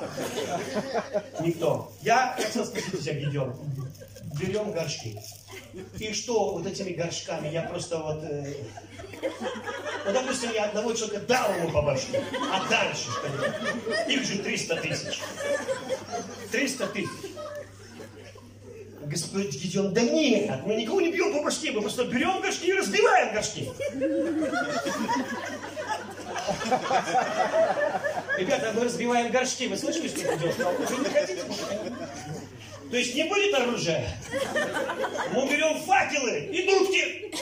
Никто. 1.41 1.93
Я 2.03 2.35
хотел 2.37 2.65
спросить 2.65 3.01
тебя, 3.01 3.15
Гедеон. 3.15 3.55
Берем 4.41 4.73
горшки. 4.73 5.21
И 5.99 6.13
что 6.13 6.55
вот 6.55 6.67
этими 6.67 6.93
горшками? 6.93 7.49
Я 7.49 7.63
просто 7.63 7.99
вот... 7.99 8.25
Э, 8.25 8.55
ну, 10.07 10.13
допустим, 10.13 10.51
я 10.53 10.65
одного 10.67 10.93
человека 10.95 11.27
дал 11.27 11.55
ему 11.55 11.71
по 11.71 11.83
башке, 11.83 12.25
а 12.53 12.69
дальше 12.69 13.09
что? 13.11 14.11
Их 14.11 14.25
же 14.25 14.39
300 14.39 14.77
тысяч. 14.77 15.21
300 16.51 16.87
тысяч. 16.89 17.09
Господь 19.01 19.55
Гедеон, 19.55 19.95
да 19.95 20.03
нет, 20.03 20.61
мы 20.67 20.77
никого 20.77 21.01
не 21.01 21.11
бьем 21.11 21.33
по 21.33 21.43
башке, 21.43 21.73
мы 21.73 21.81
просто 21.81 22.05
берем 22.05 22.41
горшки 22.41 22.67
и 22.67 22.73
разбиваем 22.75 23.33
горшки. 23.35 23.71
Ребята, 28.39 28.73
мы 28.75 28.85
разбиваем 28.85 29.33
горшки, 29.33 29.69
вы 29.69 29.77
слышали, 29.77 30.09
что? 30.09 30.21
Вы 30.89 31.05
не 31.05 31.11
хотите 31.11 31.45
то 32.91 32.97
есть 32.97 33.15
не 33.15 33.23
будет 33.25 33.55
оружия. 33.55 34.09
Мы 35.33 35.49
берем 35.49 35.81
факелы 35.83 36.51
и 36.53 36.67
дудки. 36.67 37.33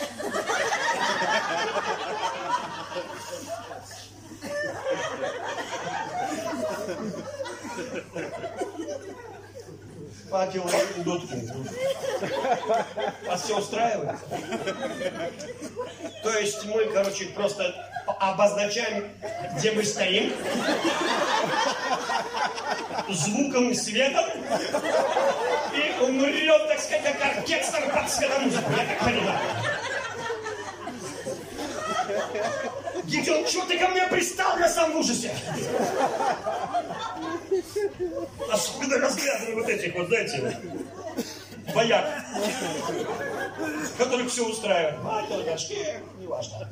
Факелы 10.30 10.70
и 10.96 11.00
дудки. 11.00 11.50
Вас 13.26 13.42
все 13.42 13.58
устраивает? 13.58 14.18
То 16.22 16.38
есть 16.38 16.64
мы, 16.66 16.84
короче, 16.86 17.26
просто 17.26 17.74
обозначаем, 18.06 19.10
где 19.56 19.72
мы 19.72 19.84
стоим, 19.84 20.32
звуком 23.08 23.70
и 23.70 23.74
светом, 23.74 24.26
и 25.74 26.02
умрем, 26.02 26.68
так 26.68 26.80
сказать, 26.80 27.18
как 27.18 27.38
оркестр 27.38 27.90
под 27.92 28.10
светомузыку, 28.10 28.70
я 28.72 28.84
так 28.84 28.98
понимаю. 28.98 29.38
Гидеон, 33.08 33.46
что 33.46 33.64
ты 33.66 33.78
ко 33.78 33.88
мне 33.88 34.06
пристал, 34.08 34.58
я 34.58 34.68
сам 34.68 34.92
в 34.92 34.96
ужасе. 34.96 35.34
Особенно 38.50 38.98
разглядывая 38.98 39.54
вот 39.54 39.68
этих 39.68 39.94
вот, 39.94 40.08
знаете, 40.08 40.60
бояк, 41.74 42.06
которых 43.96 44.30
все 44.30 44.46
устраивает. 44.46 44.96
А, 45.02 45.24
то 45.26 45.42
горшки, 45.42 45.78
неважно. 46.20 46.68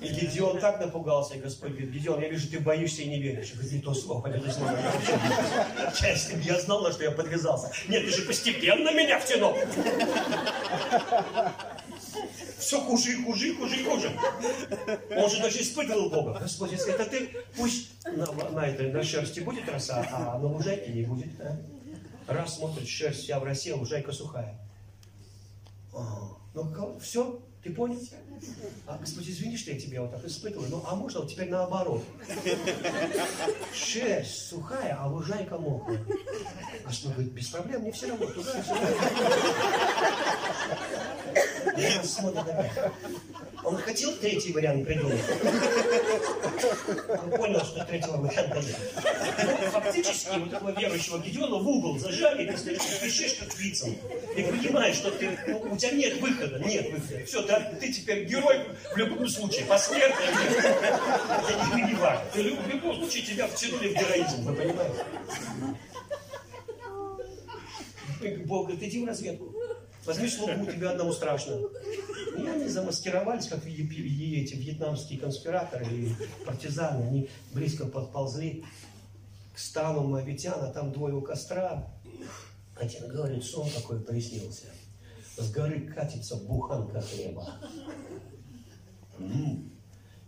И 0.00 0.08
Гедеон 0.08 0.58
так 0.58 0.80
напугался, 0.80 1.36
Господь 1.36 1.72
говорит, 1.72 1.90
Гедеон, 1.90 2.20
я 2.22 2.28
вижу, 2.28 2.48
ты 2.50 2.58
боишься 2.58 3.02
и 3.02 3.06
не 3.06 3.20
веришь. 3.20 3.50
Я 3.50 3.56
говорю, 3.56 3.76
не 3.76 3.80
то 3.82 3.94
слово, 3.94 4.26
не 4.28 4.40
то 4.40 4.50
слово. 4.50 4.76
Я, 6.00 6.10
если 6.10 6.42
я 6.42 6.58
знал, 6.58 6.80
на 6.80 6.90
что 6.90 7.04
я 7.04 7.12
подвязался. 7.12 7.70
Нет, 7.86 8.04
ты 8.04 8.10
же 8.10 8.22
постепенно 8.22 8.92
меня 8.92 9.20
втянул. 9.20 9.56
Все 12.62 12.80
хуже 12.80 13.12
и 13.12 13.24
хуже 13.24 13.48
и 13.48 13.56
хуже 13.56 13.80
и 13.80 13.84
хуже. 13.84 14.20
Он 15.16 15.28
же 15.28 15.42
даже 15.42 15.60
испытывал 15.60 16.10
Бога. 16.10 16.38
Господь, 16.40 16.70
если 16.70 16.94
это 16.94 17.06
ты, 17.06 17.30
пусть 17.56 17.90
на, 18.04 18.24
на, 18.50 18.66
этой, 18.66 18.92
на 18.92 19.02
шерсти 19.02 19.40
будет 19.40 19.68
роса, 19.68 20.06
а 20.12 20.38
на 20.38 20.46
лужайке 20.46 20.92
не 20.92 21.02
будет. 21.02 21.40
А? 21.40 21.58
Раз 22.28 22.56
смотрит, 22.56 22.86
шерсть 22.86 23.24
вся 23.24 23.40
в 23.40 23.44
росе, 23.44 23.74
а 23.74 23.76
лужайка 23.76 24.12
сухая. 24.12 24.56
А, 25.92 26.36
ну, 26.54 26.98
все, 27.00 27.42
ты 27.64 27.74
понял? 27.74 28.00
А, 28.86 28.98
Господи, 28.98 29.30
извини, 29.30 29.56
что 29.56 29.70
я 29.72 29.80
тебя 29.80 30.02
вот 30.02 30.10
так 30.10 30.24
испытываю, 30.24 30.68
ну 30.70 30.84
а 30.86 30.94
можно 30.94 31.20
вот 31.20 31.30
теперь 31.30 31.48
наоборот? 31.48 32.02
Шерсть 33.72 34.48
сухая, 34.48 34.96
а 35.00 35.08
лужайка 35.08 35.56
мокрая. 35.58 36.04
Господь 36.84 37.12
говорит, 37.12 37.32
без 37.32 37.48
проблем, 37.48 37.82
мне 37.82 37.92
все 37.92 38.08
равно, 38.08 38.26
туда, 38.26 38.62
сюда. 38.62 38.88
Я 41.76 42.02
смотрю, 42.02 42.42
он 43.64 43.76
хотел 43.76 44.12
третий 44.16 44.52
вариант 44.52 44.86
придумать. 44.86 45.20
Он 47.08 47.30
понял, 47.30 47.60
что 47.60 47.84
третьего 47.84 48.16
варианта 48.16 48.60
нет. 48.60 48.76
Ну, 49.44 49.70
фактически, 49.70 50.38
вот 50.38 50.50
такого 50.50 50.78
верующего 50.78 51.18
Гедеона 51.18 51.56
в 51.56 51.68
угол 51.68 51.98
зажали, 51.98 52.50
ты 52.50 52.56
стоишь, 52.58 52.80
кричишь 53.00 53.34
как 53.34 53.56
вицем. 53.58 53.96
И 54.36 54.42
понимаешь, 54.42 54.96
что 54.96 55.10
ты, 55.12 55.38
ну, 55.46 55.60
у 55.70 55.76
тебя 55.76 55.92
нет 55.92 56.20
выхода, 56.20 56.58
нет 56.58 56.90
выхода. 56.90 57.24
Все, 57.24 57.42
ты, 57.42 57.76
ты 57.80 57.92
теперь 57.92 58.24
герой 58.24 58.60
в 58.92 58.96
любом 58.96 59.28
случае, 59.28 59.64
посмертно 59.66 60.24
нет. 60.24 60.64
Это 60.64 61.76
не 61.76 61.94
важно. 61.94 62.24
Ты, 62.32 62.42
в 62.42 62.68
любом 62.68 62.96
случае 62.96 63.22
тебя 63.22 63.46
втянули 63.46 63.88
в 63.88 63.94
героизм, 63.94 64.44
вы 64.44 64.54
понимаете? 64.54 65.04
Бог 68.44 68.66
говорит, 68.66 68.82
иди 68.82 69.02
в 69.02 69.06
разведку. 69.06 69.51
Возьми 70.04 70.28
слугу, 70.28 70.66
тебе 70.66 70.88
одному 70.88 71.12
страшно. 71.12 71.60
И 72.36 72.46
они 72.46 72.68
замаскировались, 72.68 73.46
как 73.46 73.64
эти 73.64 74.54
вьетнамские 74.54 75.20
конспираторы 75.20 75.86
и 75.86 76.12
партизаны. 76.44 77.04
Они 77.06 77.28
близко 77.52 77.86
подползли 77.86 78.64
к 79.54 79.58
стану 79.58 80.02
Моавитян, 80.02 80.60
а 80.60 80.72
там 80.72 80.92
двое 80.92 81.14
у 81.14 81.22
костра. 81.22 81.86
Один 82.76 83.06
говорит, 83.08 83.44
сон 83.44 83.68
такой 83.70 84.00
приснился. 84.00 84.66
С 85.36 85.50
горы 85.52 85.86
катится 85.86 86.36
буханка 86.36 87.00
хлеба. 87.00 87.54
М-м. 89.18 89.70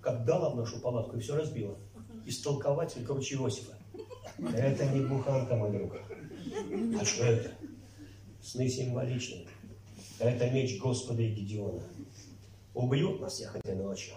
Как 0.01 0.25
дала 0.25 0.51
в 0.51 0.57
нашу 0.57 0.81
палатку 0.81 1.17
и 1.17 1.21
все 1.21 1.35
разбила. 1.35 1.79
Истолкователь, 2.27 3.05
короче, 3.05 3.35
Иосифа. 3.35 3.73
Это 4.39 4.87
не 4.87 5.01
буханка, 5.01 5.57
мой 5.57 5.73
друг. 5.73 5.97
А 7.01 7.05
что 7.05 7.25
это? 7.25 7.51
Сны 8.43 8.69
символичные. 8.69 9.49
Это 10.19 10.51
меч 10.51 10.79
Господа 10.79 11.23
и 11.23 11.31
Гедеона. 11.31 11.83
Убьют 12.73 13.21
нас 13.21 13.41
этой 13.41 13.77
ночью. 13.77 14.15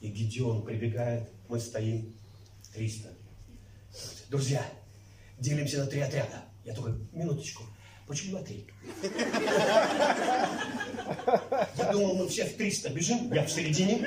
И 0.00 0.08
Гедеон 0.08 0.62
прибегает, 0.64 1.30
мы 1.48 1.58
стоим 1.58 2.14
300. 2.74 3.08
Друзья, 4.28 4.64
делимся 5.38 5.78
на 5.78 5.86
три 5.86 6.00
отряда. 6.00 6.44
Я 6.64 6.74
такой, 6.74 6.94
минуточку, 7.12 7.62
почему 8.06 8.38
на 8.38 8.44
три? 8.44 8.66
Я 11.76 11.92
думал, 11.92 12.16
мы 12.16 12.28
все 12.28 12.44
в 12.46 12.56
300 12.56 12.90
бежим, 12.90 13.32
я 13.32 13.44
в 13.44 13.50
середине. 13.50 14.06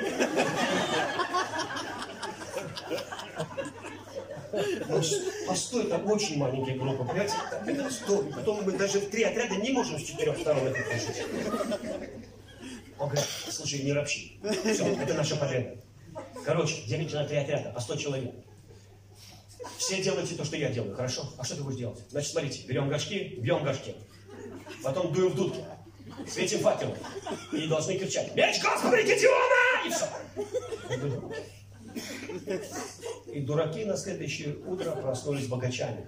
Ну, 4.52 5.02
постой, 5.48 5.86
это 5.86 5.98
очень 5.98 6.38
маленькая 6.38 6.76
группа, 6.76 7.04
понимаете? 7.04 7.34
Это 7.66 7.90
сто. 7.90 8.24
Потом 8.36 8.64
мы 8.64 8.72
даже 8.74 9.00
в 9.00 9.10
три 9.10 9.24
отряда 9.24 9.56
не 9.56 9.72
можем 9.72 10.00
с 10.00 10.04
четырех 10.04 10.38
сторон 10.38 10.68
это 10.68 10.80
решить. 10.94 11.24
Он 13.00 13.10
говорит, 13.10 13.28
слушай, 13.50 13.84
не 13.84 13.94
ропщи. 13.94 14.40
Все, 14.64 14.86
это 14.86 15.14
наша 15.14 15.36
победа. 15.36 15.78
Короче, 16.46 16.82
делите 16.88 17.16
на 17.16 17.26
три 17.26 17.38
отряда, 17.38 17.70
по 17.70 17.80
100 17.80 17.96
человек. 17.98 18.34
Все 19.78 20.02
делайте 20.02 20.36
то, 20.36 20.46
что 20.46 20.56
я 20.56 20.70
делаю, 20.70 20.96
хорошо? 20.96 21.30
А 21.38 21.44
что 21.44 21.56
ты 21.56 21.64
будешь 21.64 21.78
делать? 21.78 22.00
Значит, 22.10 22.32
смотрите, 22.32 22.66
берем 22.68 22.90
горшки, 22.90 23.36
бьем 23.40 23.64
горшки. 23.64 23.96
Потом 24.84 25.14
дуем 25.14 25.32
в 25.32 25.36
дудки. 25.36 25.64
Светим 26.28 26.60
факел. 26.60 26.96
И 27.52 27.68
должны 27.68 27.98
кричать, 27.98 28.34
меч 28.36 28.62
Господа 28.62 29.02
Гедеона! 29.04 29.86
И 29.86 29.90
все. 29.90 31.54
И 33.28 33.42
дураки 33.42 33.86
на 33.86 33.98
следующее 33.98 34.56
утро 34.66 34.92
проснулись 34.92 35.48
богачами. 35.48 36.08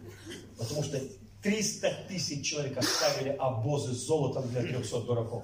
Потому 0.58 0.84
что 0.84 1.02
300 1.42 2.06
тысяч 2.08 2.46
человек 2.46 2.78
оставили 2.78 3.30
обозы 3.30 3.94
с 3.94 4.06
золотом 4.06 4.50
для 4.50 4.62
300 4.62 5.02
дураков. 5.02 5.44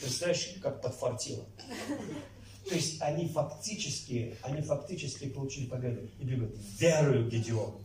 Представляешь, 0.00 0.56
как 0.62 0.82
подфартило. 0.82 1.44
То 2.68 2.74
есть 2.74 3.00
они 3.00 3.28
фактически, 3.28 4.36
они 4.42 4.60
фактически 4.60 5.28
получили 5.28 5.66
победу. 5.66 6.08
И 6.18 6.24
бегут, 6.24 6.56
верую 6.78 7.30
Гедеон. 7.30 7.80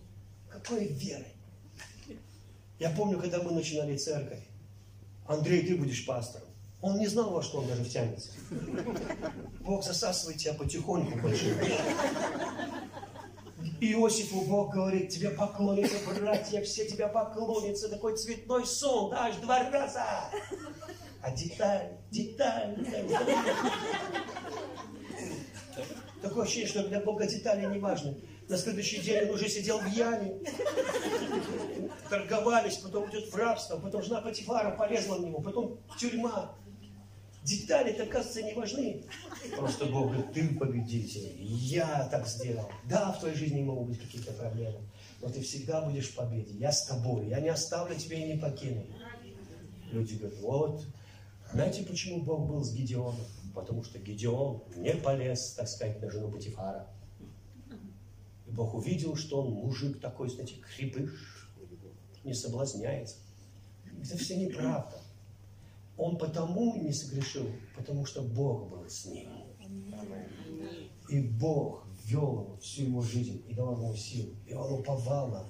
Какой 0.50 0.88
верой? 0.88 1.34
Я 2.80 2.90
помню, 2.90 3.20
когда 3.20 3.42
мы 3.42 3.52
начинали 3.52 3.96
церковь, 3.96 4.44
Андрей, 5.28 5.66
ты 5.66 5.76
будешь 5.76 6.06
пастором. 6.06 6.48
Он 6.82 6.98
не 6.98 7.08
знал, 7.08 7.30
во 7.30 7.44
что 7.44 7.60
он 7.60 7.68
даже 7.68 7.84
втянется. 7.84 8.32
Бог 9.60 9.84
засасывает 9.84 10.38
тебя 10.38 10.54
потихоньку, 10.54 11.20
большим. 11.20 11.56
Иосифу 13.80 14.42
Бог 14.42 14.74
говорит, 14.74 15.10
тебе 15.10 15.30
поклонятся 15.30 15.98
братья, 16.08 16.62
все 16.62 16.88
тебя 16.88 17.08
поклонятся, 17.08 17.90
такой 17.90 18.16
цветной 18.18 18.66
сон, 18.66 19.12
да, 19.12 19.26
аж 19.26 19.36
два 19.38 19.70
раза. 19.70 20.06
А 21.22 21.32
деталь, 21.32 21.98
деталь. 22.10 22.78
Такое 26.22 26.44
ощущение, 26.44 26.68
что 26.68 26.88
для 26.88 27.00
Бога 27.00 27.26
детали 27.26 27.66
не 27.66 27.80
важны. 27.80 28.18
На 28.48 28.58
следующий 28.58 29.02
день 29.02 29.30
он 29.30 29.36
уже 29.36 29.48
сидел 29.50 29.80
в 29.80 29.88
яме. 29.88 30.40
Торговались, 32.10 32.78
потом 32.78 33.10
идет 33.10 33.32
в 33.32 33.36
рабство, 33.36 33.78
потом 33.78 34.04
жена 34.04 34.22
Патифара 34.22 34.76
полезла 34.76 35.16
в 35.16 35.22
него, 35.22 35.40
потом 35.40 35.80
тюрьма. 36.00 36.56
Детали-то, 37.44 38.06
кажется, 38.06 38.44
не 38.44 38.54
важны. 38.54 39.04
Просто 39.58 39.86
Бог 39.88 40.12
говорит, 40.12 40.32
ты 40.32 40.48
победитель, 40.60 41.36
я 41.40 42.08
так 42.12 42.28
сделал. 42.28 42.70
Да, 42.88 43.12
в 43.12 43.20
твоей 43.20 43.36
жизни 43.36 43.64
могут 43.64 43.90
быть 43.90 44.00
какие-то 44.00 44.32
проблемы, 44.34 44.80
но 45.22 45.30
ты 45.30 45.42
всегда 45.42 45.82
будешь 45.82 46.10
в 46.10 46.16
победе. 46.16 46.54
Я 46.54 46.72
с 46.72 46.86
тобой, 46.86 47.28
я 47.30 47.40
не 47.40 47.50
оставлю 47.50 47.96
тебя 47.96 48.18
и 48.18 48.34
не 48.34 48.40
покину. 48.40 48.86
Люди 49.92 50.16
говорят, 50.16 50.40
вот, 50.40 50.86
знаете, 51.52 51.84
почему 51.84 52.22
Бог 52.22 52.48
был 52.48 52.64
с 52.64 52.74
Гедеоном? 52.74 53.26
Потому 53.56 53.84
что 53.84 53.98
Гедеон 53.98 54.64
не 54.78 54.94
полез, 54.94 55.54
так 55.54 55.68
сказать, 55.68 56.00
на 56.00 56.12
жену 56.12 56.32
Патифара. 56.32 56.88
И 58.46 58.52
Бог 58.52 58.76
увидел, 58.76 59.16
что 59.16 59.42
он 59.42 59.52
мужик 59.54 60.00
такой, 60.00 60.30
знаете, 60.30 60.56
крепыш, 60.56 61.50
не 62.24 62.36
соблазняется. 62.36 63.18
Это 64.00 64.18
все 64.18 64.38
неправда. 64.38 65.01
Он 65.98 66.18
потому 66.18 66.76
не 66.78 66.94
согрешил, 66.94 67.52
потому 67.76 68.06
что 68.06 68.22
Бог 68.22 68.70
был 68.70 68.90
с 68.90 69.06
ним. 69.06 69.30
И 71.10 71.20
Бог 71.22 71.86
вел 72.06 72.44
его 72.44 72.58
всю 72.62 72.84
его 72.86 73.02
жизнь 73.02 73.44
и 73.48 73.54
давал 73.54 73.78
ему 73.78 73.96
силу. 73.96 74.34
И 74.48 74.54
он 74.54 74.80
уповал 74.80 75.28
на. 75.30 75.46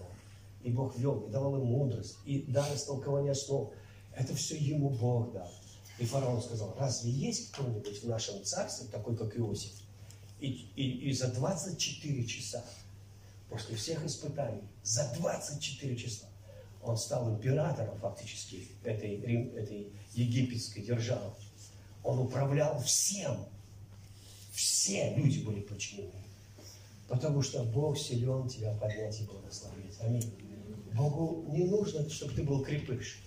И 0.63 0.71
Бог 0.71 0.97
вел, 0.97 1.21
и 1.21 1.31
давал 1.31 1.55
ему 1.55 1.65
мудрость, 1.65 2.17
и 2.25 2.43
дар 2.43 2.67
истолкования 2.75 3.33
слов. 3.33 3.73
Это 4.15 4.35
все 4.35 4.57
ему 4.57 4.89
Бог 4.89 5.33
дал. 5.33 5.49
И 5.97 6.05
фараон 6.05 6.41
сказал, 6.41 6.75
разве 6.77 7.11
есть 7.11 7.51
кто-нибудь 7.51 8.03
в 8.03 8.07
нашем 8.07 8.43
царстве, 8.43 8.87
такой 8.89 9.15
как 9.15 9.37
Иосиф? 9.37 9.73
И, 10.39 10.71
и, 10.75 11.09
и 11.09 11.13
за 11.13 11.31
24 11.31 12.25
часа, 12.25 12.65
после 13.49 13.75
всех 13.75 14.03
испытаний, 14.05 14.63
за 14.83 15.13
24 15.17 15.95
часа, 15.95 16.25
он 16.81 16.97
стал 16.97 17.29
императором 17.29 17.99
фактически 17.99 18.67
этой, 18.83 19.19
этой 19.19 19.93
египетской 20.13 20.81
державы. 20.81 21.33
Он 22.03 22.19
управлял 22.19 22.81
всем. 22.81 23.45
Все 24.51 25.13
люди 25.15 25.39
были 25.39 25.61
подчинены. 25.61 26.11
Потому 27.07 27.41
что 27.41 27.63
Бог 27.63 27.97
силен 27.97 28.47
тебя 28.47 28.73
поднять 28.73 29.19
и 29.19 29.25
благословить. 29.25 29.97
Аминь. 30.01 30.33
Богу 30.93 31.45
не 31.51 31.65
нужно, 31.65 32.09
чтобы 32.09 32.33
ты 32.33 32.43
был 32.43 32.63
крепыш. 32.63 33.21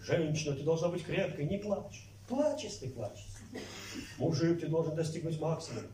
Женщина, 0.00 0.54
ты 0.54 0.62
должна 0.62 0.88
быть 0.88 1.04
крепкой, 1.04 1.46
не 1.46 1.58
плачь. 1.58 2.08
Плачь, 2.28 2.64
если 2.64 2.88
плачешь. 2.88 3.26
Мужик, 4.18 4.60
ты 4.60 4.68
должен 4.68 4.94
достигнуть 4.94 5.40
максимума. 5.40 5.86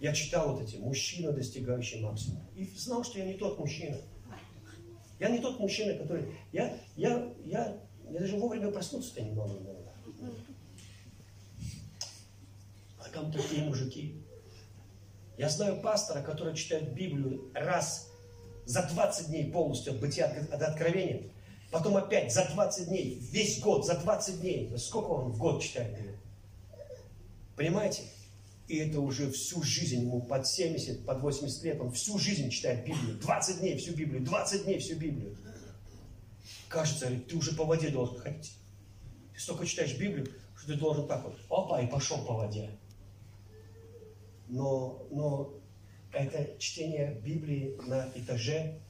Я 0.00 0.12
читал 0.12 0.54
вот 0.54 0.62
эти, 0.62 0.76
мужчина, 0.76 1.32
достигающий 1.32 2.00
максимума. 2.00 2.44
И 2.56 2.64
знал, 2.76 3.04
что 3.04 3.18
я 3.18 3.24
не 3.24 3.34
тот 3.34 3.58
мужчина. 3.58 3.96
Я 5.20 5.28
не 5.28 5.38
тот 5.38 5.58
мужчина, 5.60 5.94
который... 5.94 6.26
Я, 6.52 6.76
я, 6.96 7.32
я, 7.44 7.80
я 8.10 8.20
даже 8.20 8.36
вовремя 8.36 8.70
проснуться-то 8.70 9.22
не 9.22 9.32
могу 9.32 9.58
иногда. 9.58 9.92
А 12.98 13.08
там 13.12 13.32
такие 13.32 13.64
мужики. 13.64 14.22
Я 15.36 15.48
знаю 15.48 15.80
пастора, 15.82 16.22
который 16.22 16.54
читает 16.54 16.94
Библию 16.94 17.50
раз 17.54 18.08
за 18.66 18.82
20 18.82 19.28
дней 19.28 19.50
полностью 19.50 19.94
от 19.94 20.00
бытия 20.00 20.26
от 20.26 20.62
откровения. 20.62 21.22
Потом 21.70 21.96
опять 21.96 22.32
за 22.32 22.44
20 22.44 22.88
дней, 22.88 23.18
весь 23.32 23.60
год, 23.60 23.84
за 23.84 23.98
20 23.98 24.40
дней. 24.40 24.72
Сколько 24.78 25.08
он 25.08 25.32
в 25.32 25.38
год 25.38 25.60
читает 25.60 25.92
Библию? 25.96 26.18
Понимаете? 27.56 28.02
И 28.68 28.76
это 28.78 29.00
уже 29.00 29.30
всю 29.30 29.62
жизнь, 29.62 30.02
ему 30.02 30.22
под 30.22 30.46
70, 30.46 31.04
под 31.04 31.20
80 31.20 31.64
лет, 31.64 31.80
он 31.80 31.92
всю 31.92 32.18
жизнь 32.18 32.48
читает 32.48 32.84
Библию. 32.86 33.18
20 33.18 33.60
дней 33.60 33.76
всю 33.76 33.92
Библию, 33.92 34.24
20 34.24 34.64
дней 34.64 34.78
всю 34.78 34.96
Библию. 34.96 35.36
Кажется, 36.74 37.08
ты 37.28 37.36
уже 37.36 37.54
по 37.54 37.64
воде 37.64 37.88
должен 37.90 38.18
ходить. 38.18 38.58
Ты 39.32 39.38
столько 39.38 39.64
читаешь 39.64 39.96
Библию, 39.96 40.26
что 40.56 40.72
ты 40.72 40.74
должен 40.76 41.06
так 41.06 41.22
вот, 41.22 41.38
опа, 41.48 41.80
и 41.80 41.86
пошел 41.86 42.26
по 42.26 42.34
воде. 42.34 42.68
Но, 44.48 45.06
но 45.12 45.54
это 46.12 46.58
чтение 46.58 47.20
Библии 47.24 47.78
на 47.86 48.10
этаже, 48.16 48.80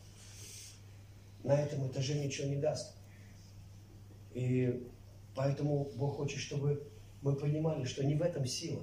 на 1.43 1.61
этом 1.61 1.87
этаже 1.87 2.15
ничего 2.15 2.49
не 2.49 2.57
даст. 2.57 2.97
И 4.33 4.89
поэтому 5.35 5.91
Бог 5.97 6.17
хочет, 6.17 6.41
чтобы 6.41 6.91
мы 7.21 7.37
понимали, 7.37 7.85
что 7.85 8.03
не 8.03 8.15
в 8.15 8.23
этом 8.23 8.47
сила. 8.47 8.81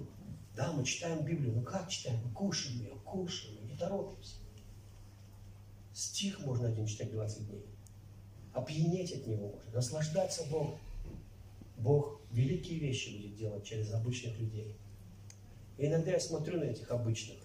Да, 0.55 0.73
мы 0.73 0.85
читаем 0.85 1.25
Библию, 1.25 1.55
но 1.55 1.63
как 1.63 1.89
читаем? 1.89 2.19
Мы 2.23 2.31
кушаем 2.33 2.77
ее, 2.77 2.93
кушаем, 3.03 3.67
не 3.67 3.75
торопимся. 3.75 4.35
Стих 5.91 6.41
можно 6.41 6.67
один 6.67 6.85
читать 6.85 7.11
20 7.11 7.47
дней. 7.47 7.65
Опьянеть 8.53 9.13
от 9.13 9.27
него 9.27 9.47
можно, 9.47 9.71
наслаждаться 9.73 10.43
Богом. 10.49 10.77
Бог 11.77 12.21
великие 12.31 12.79
вещи 12.79 13.17
будет 13.17 13.35
делать 13.35 13.63
через 13.63 13.91
обычных 13.93 14.37
людей. 14.39 14.75
И 15.77 15.87
иногда 15.87 16.11
я 16.11 16.19
смотрю 16.19 16.59
на 16.59 16.65
этих 16.65 16.91
обычных 16.91 17.37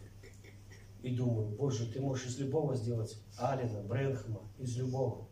и 1.03 1.11
думаю, 1.15 1.49
Боже, 1.51 1.87
ты 1.87 2.01
можешь 2.01 2.27
из 2.27 2.39
любого 2.39 2.75
сделать 2.75 3.17
Алина, 3.39 3.81
Брэнхэма, 3.83 4.41
из 4.59 4.77
любого. 4.77 5.29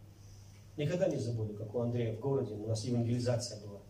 Никогда 0.77 1.09
не 1.09 1.17
забуду, 1.17 1.55
как 1.55 1.75
у 1.75 1.81
Андрея 1.81 2.17
в 2.17 2.21
городе, 2.21 2.55
у 2.55 2.67
нас 2.67 2.85
евангелизация 2.85 3.61
была. 3.61 3.81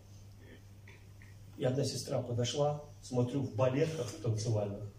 И 1.57 1.63
одна 1.63 1.83
сестра 1.83 2.21
подошла, 2.21 2.83
смотрю, 3.01 3.41
в 3.41 3.55
балетках 3.55 4.11
танцевальных, 4.23 4.91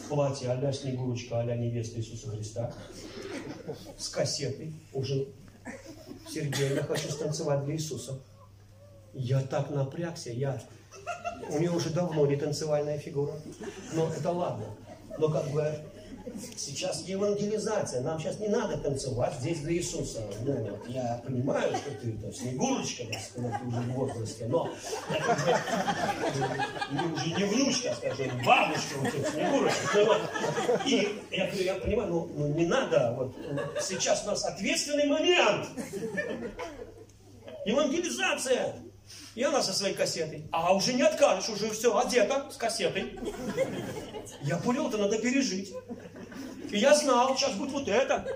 в 0.00 0.08
платье 0.08 0.50
а-ля 0.50 0.72
Снегурочка, 0.72 1.40
а-ля 1.40 1.56
невеста 1.56 1.98
Иисуса 2.00 2.30
Христа, 2.30 2.74
с 3.98 4.08
кассетой 4.08 4.72
уже. 4.92 5.28
Сергей, 6.30 6.74
я 6.74 6.82
хочу 6.82 7.10
станцевать 7.10 7.64
для 7.64 7.74
Иисуса. 7.74 8.18
Я 9.12 9.40
так 9.40 9.70
напрягся, 9.70 10.30
я... 10.30 10.60
У 11.50 11.58
нее 11.58 11.70
уже 11.70 11.90
давно 11.90 12.26
не 12.26 12.36
танцевальная 12.36 12.98
фигура. 12.98 13.34
Но 13.92 14.08
это 14.08 14.30
ладно. 14.30 14.64
Но 15.18 15.28
как 15.28 15.48
бы 15.50 15.78
Сейчас 16.56 17.02
евангелизация. 17.02 18.00
Нам 18.00 18.18
сейчас 18.18 18.38
не 18.38 18.48
надо 18.48 18.78
танцевать 18.78 19.34
здесь 19.40 19.60
для 19.60 19.74
Иисуса. 19.74 20.22
Ну, 20.42 20.70
вот, 20.70 20.88
я 20.88 21.22
понимаю, 21.24 21.76
что 21.76 21.90
ты 21.90 22.12
то, 22.12 22.32
снегурочка, 22.32 23.04
так 23.04 23.20
сказать, 23.20 23.62
уже 23.66 23.80
в 23.80 23.92
возрасте, 23.92 24.46
но 24.46 24.70
ты 26.92 27.12
уже 27.12 27.28
не 27.36 27.44
внучка, 27.44 27.94
скажем, 27.94 28.42
бабушка, 28.44 28.94
вот 28.98 29.14
эта 29.14 29.30
снегурочка. 29.32 29.88
Ну, 29.94 30.04
вот. 30.06 30.20
И 30.86 31.22
я 31.30 31.50
я 31.50 31.74
понимаю, 31.74 32.08
ну, 32.08 32.30
ну 32.34 32.48
не 32.48 32.66
надо. 32.66 33.14
Вот, 33.18 33.36
сейчас 33.82 34.24
у 34.24 34.28
нас 34.28 34.44
ответственный 34.44 35.06
момент. 35.06 35.68
Евангелизация. 37.66 38.76
И 39.34 39.42
она 39.42 39.62
со 39.62 39.72
своей 39.72 39.94
кассетой. 39.94 40.46
А 40.52 40.74
уже 40.74 40.94
не 40.94 41.02
откажешь, 41.02 41.48
уже 41.48 41.70
все, 41.70 41.96
одета 41.96 42.50
с 42.50 42.56
кассетой. 42.56 43.18
Я 44.42 44.56
понял, 44.58 44.88
это 44.88 44.96
надо 44.96 45.18
пережить. 45.18 45.74
И 46.74 46.78
я 46.78 46.92
знал, 46.92 47.36
сейчас 47.36 47.52
будет 47.52 47.70
вот 47.70 47.86
это. 47.86 48.26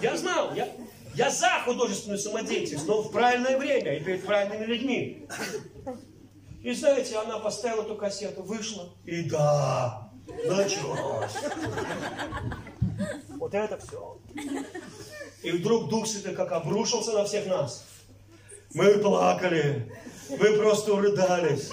Я 0.00 0.16
знал, 0.16 0.54
я, 0.54 0.66
я 1.14 1.28
за 1.28 1.50
художественную 1.66 2.18
самодеятельность, 2.18 2.86
но 2.86 3.02
в 3.02 3.12
правильное 3.12 3.58
время 3.58 3.98
и 3.98 4.00
перед 4.02 4.24
правильными 4.24 4.64
людьми. 4.64 5.28
И 6.62 6.72
знаете, 6.72 7.18
она 7.18 7.38
поставила 7.40 7.82
эту 7.82 7.94
кассету, 7.94 8.42
вышла, 8.42 8.88
и 9.04 9.28
да, 9.28 10.10
началось. 10.46 11.30
Вот 13.36 13.52
это 13.52 13.76
все. 13.76 14.18
И 15.42 15.50
вдруг 15.50 15.90
Дух 15.90 16.06
Святой 16.06 16.34
как 16.34 16.52
обрушился 16.52 17.12
на 17.12 17.26
всех 17.26 17.44
нас. 17.44 17.84
Мы 18.72 18.94
плакали, 18.94 19.92
мы 20.30 20.56
просто 20.56 20.94
урыдались. 20.94 21.70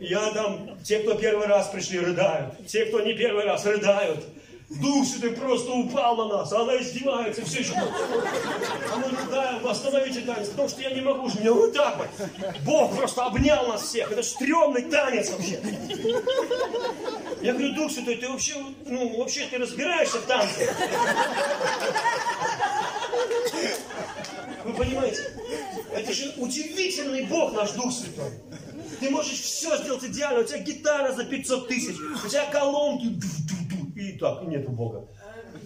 Я 0.00 0.30
там, 0.30 0.78
те, 0.84 1.00
кто 1.00 1.14
первый 1.14 1.46
раз 1.46 1.68
пришли, 1.68 1.98
рыдают. 1.98 2.66
Те, 2.66 2.86
кто 2.86 3.00
не 3.00 3.14
первый 3.14 3.44
раз, 3.44 3.64
рыдают. 3.66 4.24
Дух 4.68 5.06
Святой 5.06 5.30
просто 5.30 5.72
упал 5.72 6.16
на 6.16 6.38
нас, 6.38 6.52
а 6.52 6.60
она 6.60 6.76
издевается, 6.76 7.42
все 7.42 7.60
еще. 7.60 7.72
А 7.74 8.96
мы 8.96 9.08
рыдаем, 9.08 9.66
остановите 9.66 10.20
танец, 10.20 10.48
потому 10.48 10.68
что 10.68 10.82
я 10.82 10.90
не 10.90 11.00
могу 11.00 11.30
же, 11.30 11.40
мне 11.40 11.50
вот 11.50 11.72
так 11.72 11.96
вот. 11.96 12.08
Бог 12.64 12.94
просто 12.94 13.24
обнял 13.24 13.66
нас 13.66 13.82
всех, 13.82 14.12
это 14.12 14.22
стрёмный 14.22 14.82
танец 14.82 15.30
вообще. 15.30 15.58
Я 17.40 17.54
говорю, 17.54 17.72
Дух 17.72 17.90
Святой, 17.90 18.16
ты 18.16 18.28
вообще, 18.28 18.56
ну, 18.84 19.18
вообще 19.18 19.46
ты 19.50 19.56
разбираешься 19.56 20.18
в 20.18 20.26
танце? 20.26 20.70
Вы 24.64 24.74
понимаете? 24.74 25.32
Это 25.94 26.12
же 26.12 26.34
удивительный 26.36 27.24
Бог 27.24 27.54
наш 27.54 27.70
Дух 27.70 27.90
Святой. 27.90 28.32
Ты 29.00 29.10
можешь 29.10 29.40
все 29.40 29.76
сделать 29.76 30.04
идеально. 30.04 30.40
У 30.40 30.44
тебя 30.44 30.58
гитара 30.58 31.12
за 31.12 31.24
500 31.24 31.68
тысяч, 31.68 31.96
у 32.24 32.28
тебя 32.28 32.46
колонки. 32.50 33.18
И 33.96 34.12
так, 34.12 34.42
и 34.42 34.46
нету 34.46 34.70
Бога. 34.70 35.08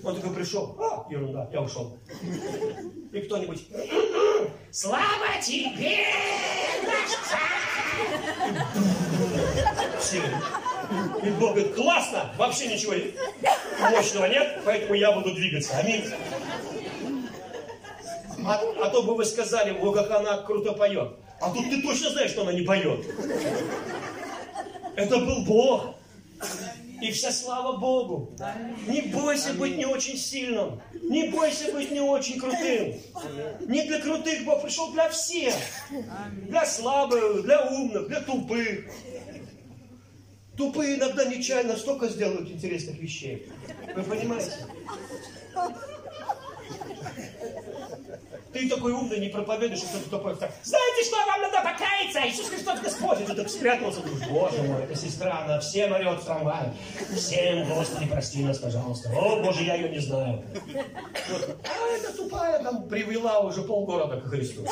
Он 0.05 0.17
такой 0.17 0.35
пришел, 0.35 0.77
а, 0.81 1.07
ерунда, 1.11 1.49
я 1.53 1.63
ушел. 1.63 1.99
И 3.13 3.21
кто-нибудь, 3.21 3.69
слава 4.71 5.41
тебе, 5.41 6.07
наш 6.83 7.11
Все. 10.01 10.23
И 11.23 11.31
Бог 11.31 11.51
говорит, 11.51 11.75
классно, 11.75 12.33
вообще 12.37 12.67
ничего 12.69 12.95
мощного 13.91 14.27
нет, 14.27 14.61
поэтому 14.65 14.95
я 14.95 15.13
буду 15.13 15.35
двигаться. 15.35 15.77
Аминь. 15.77 16.05
А, 18.45 18.61
а 18.83 18.91
то 18.91 19.03
бы 19.03 19.15
вы 19.15 19.25
сказали, 19.25 19.79
о, 19.79 19.93
как 19.93 20.11
она 20.11 20.39
круто 20.39 20.73
поет. 20.73 21.17
А 21.43 21.51
тут 21.51 21.69
ты 21.69 21.83
точно 21.83 22.11
знаешь, 22.11 22.31
что 22.31 22.43
она 22.43 22.53
не 22.53 22.63
поет. 22.63 23.05
Это 24.95 25.19
был 25.19 25.45
Бог. 25.45 25.95
И 27.01 27.11
вся 27.11 27.33
слава 27.33 27.79
Богу. 27.79 28.33
Не 28.87 29.01
бойся 29.03 29.53
быть 29.55 29.77
не 29.77 29.85
очень 29.85 30.17
сильным. 30.17 30.81
Не 31.03 31.29
бойся 31.31 31.73
быть 31.73 31.91
не 31.91 32.01
очень 32.01 32.39
крутым. 32.39 33.01
Не 33.67 33.83
для 33.83 34.01
крутых 34.01 34.45
Бог 34.45 34.63
пришел 34.63 34.93
для 34.93 35.09
всех. 35.09 35.55
Для 36.49 36.65
слабых, 36.65 37.43
для 37.43 37.67
умных, 37.67 38.07
для 38.07 38.21
тупых. 38.21 38.85
Тупые 40.57 40.97
иногда 40.97 41.25
нечаянно 41.25 41.77
столько 41.77 42.09
сделают 42.09 42.49
интересных 42.49 42.99
вещей. 43.01 43.51
Вы 43.97 44.03
понимаете? 44.05 44.53
Ты 48.53 48.69
такой 48.69 48.93
умный, 48.93 49.19
не 49.19 49.29
проповедуешь, 49.29 49.79
что 49.79 49.99
кто-то 49.99 50.11
тупой. 50.11 50.35
Знаете 50.35 51.05
что, 51.05 51.17
вам 51.17 51.41
надо 51.41 51.57
покаяться, 51.63 52.21
Иисус 52.29 52.51
Христос 52.51 52.81
Господь. 52.81 53.21
И 53.21 53.25
ты 53.25 53.35
так 53.35 53.49
спрятался, 53.49 54.01
думаешь, 54.01 54.29
боже 54.29 54.63
мой, 54.63 54.83
это 54.85 54.95
сестра, 54.95 55.45
она 55.45 55.61
всем 55.61 55.93
орет 55.93 56.21
в 56.21 56.25
трамвае. 56.25 56.75
Всем, 57.17 57.67
Господи, 57.67 58.07
прости 58.07 58.45
нас, 58.45 58.59
пожалуйста. 58.59 59.11
О, 59.11 59.43
боже, 59.43 59.63
я 59.63 59.77
ее 59.77 59.89
не 59.89 60.01
знаю. 60.01 60.45
А 61.65 61.97
эта 61.97 62.15
тупая 62.15 62.63
там 62.63 62.89
привела 62.89 63.41
уже 63.41 63.63
полгорода 63.63 64.21
к 64.21 64.29
Христу. 64.29 64.67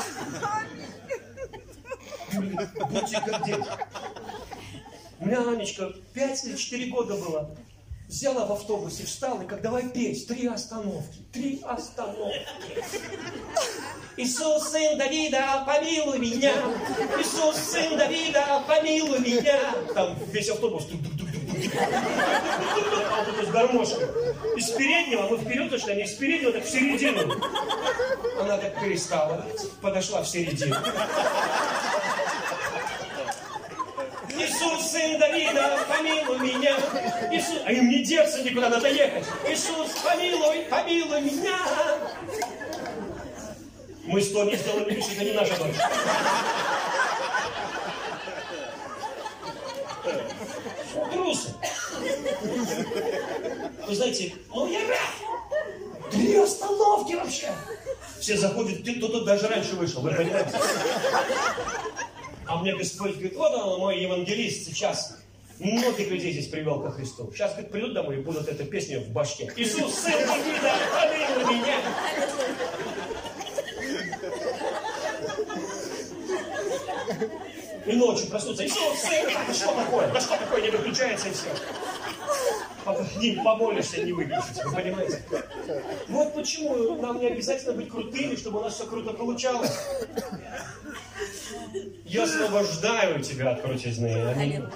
Будьте 2.33 3.21
как 3.25 3.45
дети. 3.45 3.65
У 5.21 5.27
меня 5.27 5.41
Анечка 5.41 5.93
5 6.15 6.45
или 6.45 6.57
4 6.57 6.91
года 6.91 7.15
была. 7.15 7.51
Взяла 8.11 8.45
в 8.45 8.51
автобусе, 8.51 9.07
встала 9.07 9.43
и 9.43 9.47
как 9.47 9.63
давай 9.63 9.89
петь. 9.89 10.27
Три 10.27 10.49
остановки. 10.49 11.19
Три 11.33 11.63
остановки. 11.65 12.45
Иисус, 14.17 14.69
сын 14.69 14.99
Давида, 14.99 15.63
помилуй 15.65 16.19
меня. 16.19 16.53
Иисус, 17.21 17.55
сын 17.55 17.97
Давида, 17.97 18.65
помилуй 18.67 19.21
меня. 19.21 19.61
Там 19.95 20.19
весь 20.33 20.49
автобус. 20.49 20.89
А 21.79 23.25
вот 23.25 23.47
с 23.47 23.51
гармошкой. 23.53 24.09
Из 24.57 24.71
переднего, 24.71 25.29
мы 25.29 25.39
вперед 25.39 25.73
ушли, 25.73 25.93
а 25.93 25.95
не 25.95 26.03
из 26.03 26.15
переднего, 26.15 26.53
так 26.53 26.65
в 26.65 26.69
середину. 26.69 27.33
Она 28.41 28.57
так 28.59 28.81
перестала, 28.81 29.47
подошла 29.81 30.23
в 30.23 30.29
середину. 30.29 30.75
Иисус, 34.41 34.91
сын 34.91 35.19
Давида, 35.19 35.79
помилуй 35.87 36.39
меня. 36.39 36.77
Иисус, 37.31 37.59
а 37.65 37.73
им 37.73 37.89
не 37.91 38.03
деться 38.03 38.43
никуда, 38.43 38.71
надо 38.71 38.89
ехать. 38.89 39.27
Иисус, 39.47 39.91
помилуй, 40.03 40.67
помилуй 40.71 41.21
меня. 41.21 41.59
Мы 44.05 44.23
сто 44.23 44.45
не 44.45 44.57
сделали, 44.57 44.91
видишь, 44.91 45.13
это 45.13 45.25
не 45.25 45.33
наша 45.33 45.57
дочь. 45.59 45.77
Трусы. 51.13 51.55
Вы 53.87 53.95
знаете, 53.95 54.35
ну 54.49 54.67
я 54.71 54.81
рад. 54.89 56.11
Три 56.11 56.37
остановки 56.37 57.13
вообще. 57.15 57.53
Все 58.19 58.37
заходят, 58.37 58.81
кто-то 58.97 59.25
даже 59.25 59.49
раньше 59.49 59.77
вышел, 59.77 60.01
вы 60.01 60.11
понимаете? 60.11 60.51
А 62.47 62.61
мне 62.61 62.75
Господь 62.75 63.13
говорит, 63.13 63.37
вот 63.37 63.53
он 63.53 63.81
мой 63.81 64.01
евангелист 64.01 64.67
сейчас. 64.67 65.19
Многих 65.59 66.11
людей 66.11 66.33
здесь 66.33 66.49
привел 66.49 66.81
ко 66.81 66.91
Христу. 66.91 67.31
Сейчас, 67.33 67.53
говорит, 67.53 67.71
придут 67.71 67.95
домой 67.95 68.17
и 68.17 68.21
будут 68.21 68.49
эту 68.49 68.65
песню 68.65 69.01
в 69.01 69.11
башке. 69.11 69.53
Иисус, 69.57 69.95
сын 69.95 70.27
Давида, 70.27 70.75
помилуй 70.95 71.55
меня. 71.55 71.77
И 77.87 77.93
ночью 77.93 78.29
проснуться. 78.29 78.65
Иисус, 78.67 78.99
сын, 78.99 79.27
да 79.47 79.55
что 79.55 79.75
такое? 79.75 80.13
Да 80.13 80.21
что 80.21 80.37
такое? 80.37 80.63
Не 80.63 80.71
выключается 80.71 81.29
и 81.29 81.33
все. 81.33 81.49
Не 83.21 83.43
помолишься, 83.43 84.03
не 84.03 84.13
выключится, 84.13 84.67
вы 84.67 84.75
понимаете? 84.75 85.23
Вот 86.09 86.35
почему 86.35 86.97
нам 86.97 87.21
не 87.21 87.27
обязательно 87.27 87.75
быть 87.75 87.89
крутыми, 87.89 88.37
чтобы 88.37 88.61
у 88.61 88.63
нас 88.63 88.75
все 88.75 88.87
круто 88.87 89.13
получалось. 89.13 89.73
Я 92.05 92.25
освобождаю 92.25 93.23
тебя 93.23 93.51
от 93.53 93.63
крутизны. 93.63 94.67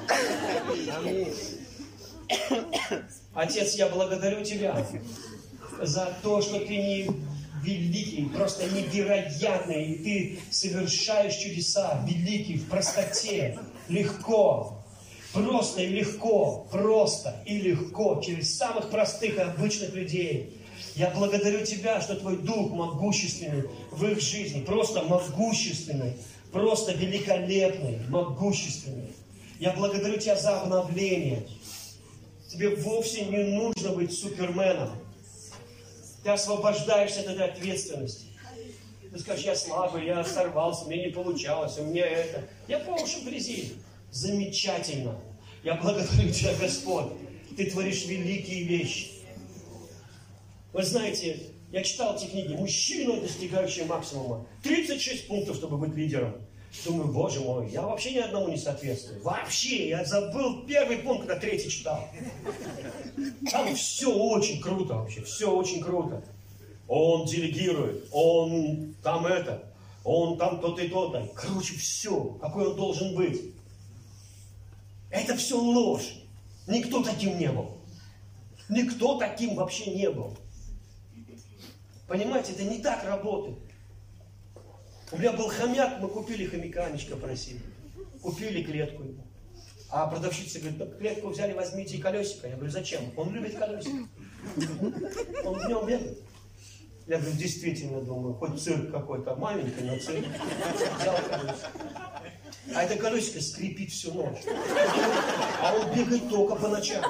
Отец, 3.35 3.75
я 3.75 3.89
благодарю 3.89 4.45
Тебя 4.45 4.87
за 5.81 6.15
то, 6.23 6.41
что 6.41 6.61
Ты 6.61 6.77
не 6.77 7.11
великий, 7.65 8.27
просто 8.27 8.69
невероятный, 8.71 9.93
и 9.93 10.05
Ты 10.05 10.39
совершаешь 10.51 11.35
чудеса, 11.35 12.05
великий, 12.07 12.59
в 12.59 12.69
простоте, 12.69 13.59
легко, 13.89 14.85
просто 15.33 15.83
и 15.83 15.89
легко, 15.89 16.67
просто 16.71 17.43
и 17.47 17.59
легко, 17.59 18.21
через 18.25 18.57
самых 18.57 18.91
простых 18.91 19.37
и 19.37 19.41
обычных 19.41 19.95
людей. 19.95 20.61
Я 20.95 21.11
благодарю 21.11 21.65
Тебя, 21.65 22.01
что 22.01 22.17
Твой 22.17 22.39
Дух 22.39 22.71
могущественный 22.71 23.65
в 23.91 24.05
их 24.07 24.21
жизни, 24.21 24.61
просто 24.61 25.03
могущественный, 25.03 26.15
просто 26.53 26.93
великолепный, 26.93 27.99
могущественный. 28.09 29.13
Я 29.59 29.73
благодарю 29.73 30.19
Тебя 30.19 30.37
за 30.37 30.61
обновление. 30.61 31.47
Тебе 32.49 32.77
вовсе 32.77 33.25
не 33.25 33.43
нужно 33.43 33.91
быть 33.91 34.17
суперменом. 34.17 34.91
Ты 36.25 36.31
освобождаешься 36.31 37.21
от 37.21 37.27
этой 37.27 37.51
ответственности. 37.51 38.29
Ты 39.13 39.19
скажешь, 39.21 39.45
я 39.45 39.55
слабый, 39.55 40.07
я 40.07 40.25
сорвался, 40.25 40.87
мне 40.87 41.07
не 41.07 41.11
получалось, 41.13 41.79
у 41.79 41.85
меня 41.85 42.07
это. 42.07 42.49
Я 42.67 42.79
по 42.81 42.93
уши 42.93 43.21
в 43.21 43.27
грязи. 43.27 43.75
Замечательно. 44.11 45.21
Я 45.63 45.75
благодарю 45.75 46.33
Тебя, 46.33 46.55
Господь. 46.59 47.13
Ты 47.57 47.71
творишь 47.71 48.07
великие 48.07 48.65
вещи. 48.65 49.11
Вы 50.73 50.83
знаете, 50.83 51.39
я 51.71 51.85
читал 51.85 52.17
эти 52.17 52.27
книги. 52.27 52.55
Мужчина, 52.55 53.21
достигающий 53.21 53.85
максимума. 53.85 54.47
36 54.63 55.29
пунктов, 55.29 55.57
чтобы 55.57 55.77
быть 55.77 55.95
лидером. 55.95 56.35
Думаю, 56.83 57.13
боже 57.13 57.41
мой, 57.41 57.71
я 57.71 57.83
вообще 57.83 58.13
ни 58.13 58.19
одному 58.19 58.49
не 58.49 58.59
соответствую. 58.59 59.23
Вообще, 59.23 59.89
я 59.89 60.05
забыл 60.05 60.65
первый 60.67 60.99
пункт, 60.99 61.27
когда 61.27 61.41
третий 61.41 61.71
читал. 61.71 62.09
Там 63.51 63.75
все 63.75 64.13
очень 64.13 64.61
круто 64.61 64.95
вообще, 64.95 65.23
все 65.23 65.51
очень 65.51 65.83
круто. 65.83 66.23
Он 66.89 67.25
делегирует, 67.27 68.07
он 68.13 68.95
там 69.03 69.25
это, 69.27 69.73
он 70.03 70.37
там 70.37 70.61
то-то 70.61 70.83
и 70.83 70.89
то-то. 70.89 71.27
Короче, 71.35 71.75
все, 71.77 72.37
какой 72.41 72.69
он 72.69 72.77
должен 72.77 73.15
быть. 73.15 73.41
Это 75.11 75.37
все 75.37 75.59
ложь. 75.59 76.17
Никто 76.67 77.03
таким 77.03 77.39
не 77.39 77.51
был. 77.51 77.79
Никто 78.69 79.19
таким 79.19 79.55
вообще 79.55 79.95
не 79.95 80.11
был. 80.11 80.37
Понимаете, 82.07 82.53
это 82.53 82.65
не 82.65 82.79
так 82.79 83.05
работает. 83.05 83.59
У 85.15 85.17
меня 85.17 85.31
был 85.31 85.49
хомяк, 85.49 86.01
мы 86.01 86.09
купили 86.09 86.45
хомяка, 86.45 86.87
Анечка 86.87 87.15
просили. 87.15 87.61
Купили 88.21 88.65
клетку 88.65 89.05
ему. 89.05 89.25
А 89.89 90.09
продавщица 90.09 90.59
говорит, 90.59 90.81
ну, 90.81 90.87
клетку 90.99 91.29
взяли, 91.29 91.53
возьмите 91.53 91.97
и 91.97 92.01
колесико. 92.01 92.49
Я 92.49 92.57
говорю, 92.57 92.73
зачем? 92.73 93.13
Он 93.17 93.33
любит 93.33 93.57
колесико. 93.57 94.09
Он 95.45 95.55
в 95.55 95.69
нем 95.69 95.87
бегает. 95.87 96.19
Я 97.07 97.19
говорю, 97.19 97.37
действительно, 97.37 98.01
думаю, 98.01 98.35
хоть 98.35 98.61
цирк 98.61 98.91
какой-то 98.91 99.37
маленький, 99.37 99.85
но 99.85 99.97
цирк. 100.01 100.27
Взял 100.99 101.17
колесико. 101.29 101.71
А 102.75 102.83
это 102.83 102.97
колесико 102.97 103.41
скрипит 103.41 103.93
всю 103.93 104.15
ночь. 104.15 104.39
А 105.61 105.77
он 105.77 105.95
бегает 105.95 106.29
только 106.29 106.57
по 106.57 106.67
ночам. 106.67 107.05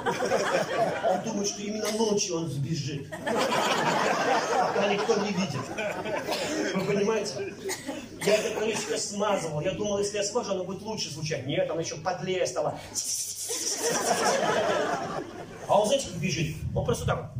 Он 1.09 1.23
думает, 1.23 1.47
что 1.47 1.63
именно 1.63 1.91
ночью 1.93 2.35
он 2.35 2.49
сбежит. 2.49 3.09
Пока 3.09 4.93
никто 4.93 5.15
не 5.23 5.31
видит. 5.31 6.75
Вы 6.75 6.85
понимаете? 6.85 7.54
Я 8.25 8.35
это 8.37 8.59
колесико 8.59 8.97
смазывал. 8.97 9.61
Я 9.61 9.71
думал, 9.71 9.99
если 9.99 10.17
я 10.17 10.23
смажу, 10.23 10.51
оно 10.51 10.63
будет 10.63 10.81
лучше 10.81 11.09
звучать. 11.11 11.45
Нет, 11.45 11.69
оно 11.69 11.81
еще 11.81 11.95
подлее 11.95 12.45
стало. 12.47 12.79
А 15.67 15.79
он, 15.79 15.87
знаете, 15.87 16.07
как 16.07 16.17
бежит? 16.17 16.55
Он 16.75 16.85
просто 16.85 17.05
так. 17.05 17.31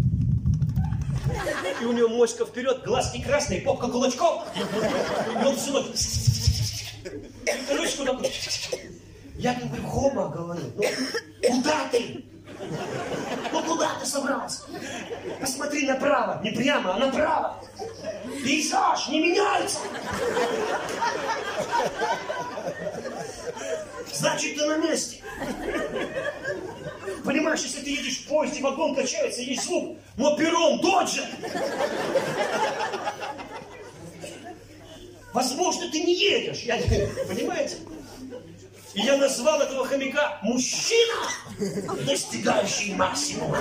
И 1.82 1.86
у 1.86 1.91
него 1.91 2.10
моська 2.10 2.45
вперед, 2.45 2.84
глазки 2.84 3.22
красные, 3.22 3.62
попка 3.62 3.88
кулачком. 3.88 4.44
И 4.56 5.45
он 5.45 5.56
всю 5.56 5.74
ночь 5.74 5.86
ручку 7.72 8.06
такой. 8.06 8.32
Я 9.38 9.53
говорю, 9.56 9.88
Хома, 9.88 10.30
говорю, 10.30 10.62
ну 10.76 10.84
куда 11.48 11.90
ты? 11.90 12.24
Ну 13.52 13.64
куда 13.64 13.92
ты 14.00 14.06
собрался? 14.06 14.64
Посмотри 15.40 15.88
направо, 15.88 16.42
не 16.44 16.52
прямо, 16.52 16.96
а 16.96 17.00
направо. 17.00 17.64
Пейзаж 18.44 19.08
не 19.10 19.20
меняется. 19.20 19.80
Значит, 24.14 24.58
ты 24.58 24.66
на 24.66 24.78
месте. 24.78 25.22
Понимаешь, 27.24 27.62
если 27.62 27.82
ты 27.82 27.90
едешь 27.90 28.20
в 28.20 28.28
поезде, 28.28 28.62
вагон 28.62 28.96
качается, 28.96 29.42
есть 29.42 29.64
звук, 29.64 29.98
но 30.16 30.38
перрон 30.38 30.80
тот 30.80 31.10
же. 31.10 31.24
Возможно, 35.34 35.90
ты 35.92 36.02
не 36.02 36.14
едешь. 36.14 36.60
Я, 36.60 36.78
понимаете? 37.28 37.78
И 38.95 39.01
я 39.01 39.17
назвал 39.17 39.61
этого 39.61 39.85
хомяка 39.85 40.39
мужчина, 40.41 41.30
достигающий 42.05 42.95
максимума. 42.95 43.57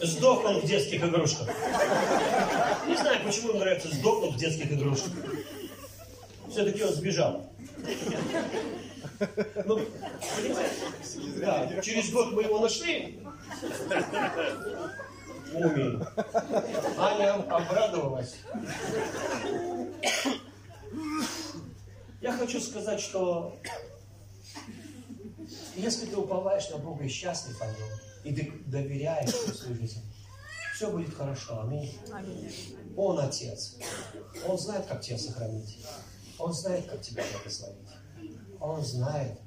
Сдох 0.00 0.44
он 0.46 0.60
в 0.60 0.64
детских 0.66 1.04
игрушках. 1.04 1.48
Не 2.86 2.96
знаю, 2.96 3.20
почему 3.24 3.50
ему 3.50 3.58
нравится 3.58 3.88
сдохнуть 3.88 4.34
в 4.34 4.38
детских 4.38 4.72
игрушках. 4.72 5.12
Все-таки 6.50 6.82
он 6.82 6.92
сбежал. 6.94 7.46
Ну, 9.64 9.80
понимаете? 10.36 10.74
Да, 11.36 11.82
через 11.82 12.10
год 12.10 12.32
мы 12.32 12.44
его 12.44 12.60
нашли. 12.60 13.20
Мумий. 15.52 15.98
Аня 16.98 17.34
обрадовалась. 17.34 18.36
Я 22.20 22.32
хочу 22.32 22.60
сказать, 22.60 23.00
что 23.00 23.56
если 25.76 26.06
ты 26.06 26.16
уповаешь 26.16 26.70
на 26.70 26.78
Бога 26.78 27.04
и 27.04 27.08
счастлив 27.08 27.60
о 27.60 27.66
Нем, 27.66 27.88
и 28.24 28.34
ты 28.34 28.52
доверяешь 28.66 29.30
свою 29.30 29.76
жизнь, 29.76 30.02
все 30.74 30.90
будет 30.90 31.14
хорошо. 31.14 31.60
Аминь. 31.60 31.96
Он 32.96 33.18
Отец. 33.20 33.76
Он 34.46 34.58
знает, 34.58 34.86
как 34.86 35.00
тебя 35.00 35.18
сохранить. 35.18 35.78
Он 36.38 36.52
знает, 36.52 36.86
как 36.86 37.00
тебя 37.00 37.22
благословить. 37.32 37.88
Он 38.60 38.82
знает. 38.84 39.38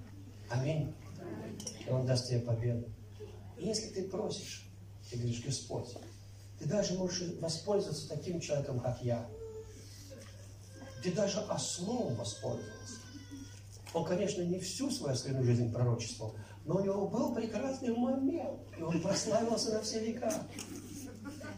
Аминь. 0.50 0.96
И 1.86 1.90
Он 1.90 2.06
даст 2.06 2.30
тебе 2.30 2.40
победу. 2.40 2.90
И 3.58 3.66
если 3.66 3.90
ты 3.90 4.08
просишь, 4.08 4.69
ты 5.10 5.18
говоришь, 5.18 5.44
Господь, 5.44 5.88
ты 6.60 6.66
даже 6.66 6.94
можешь 6.94 7.30
воспользоваться 7.40 8.10
таким 8.10 8.40
человеком, 8.40 8.80
как 8.80 9.02
я. 9.02 9.28
Ты 11.04 11.12
даже 11.14 11.40
ослом 11.42 12.16
воспользовался. 12.16 13.00
Он, 13.94 14.06
конечно, 14.06 14.42
не 14.44 14.60
всю 14.60 14.92
свою 14.92 15.14
остальную 15.14 15.46
жизнь 15.46 15.72
пророчествовал, 15.72 16.36
но 16.66 16.76
у 16.76 16.84
него 16.84 17.08
был 17.08 17.34
прекрасный 17.34 17.96
момент, 17.96 18.60
и 18.78 18.82
он 18.82 19.02
прославился 19.02 19.74
на 19.74 19.82
все 19.82 20.06
века. 20.06 20.32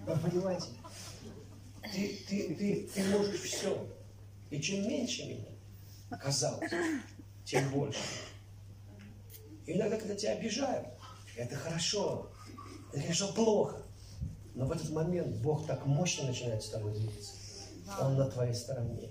Вы 0.05 0.17
понимаете? 0.17 0.67
Ты, 1.93 2.19
ты, 2.29 2.55
ты, 2.55 2.89
ты 2.93 3.03
можешь 3.09 3.41
все. 3.41 3.85
И 4.49 4.61
чем 4.61 4.87
меньше 4.87 5.25
меня, 5.25 6.17
казалось, 6.21 6.71
тем 7.43 7.69
больше. 7.71 7.99
И 9.65 9.73
иногда, 9.73 9.97
когда 9.97 10.15
тебя 10.15 10.33
обижают, 10.33 10.87
это 11.35 11.55
хорошо, 11.55 12.30
это, 12.91 13.01
конечно, 13.01 13.27
плохо. 13.27 13.77
Но 14.53 14.65
в 14.65 14.71
этот 14.71 14.89
момент 14.89 15.37
Бог 15.37 15.65
так 15.65 15.85
мощно 15.85 16.27
начинает 16.27 16.61
с 16.61 16.69
тобой 16.69 16.93
двигаться. 16.93 17.31
Он 18.01 18.17
на 18.17 18.29
твоей 18.29 18.53
стороне. 18.53 19.09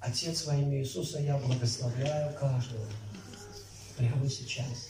Отец 0.00 0.46
во 0.46 0.56
имя 0.56 0.80
Иисуса, 0.80 1.20
я 1.20 1.36
благословляю 1.38 2.34
каждого 2.34 2.84
прямо 3.96 4.28
сейчас. 4.28 4.88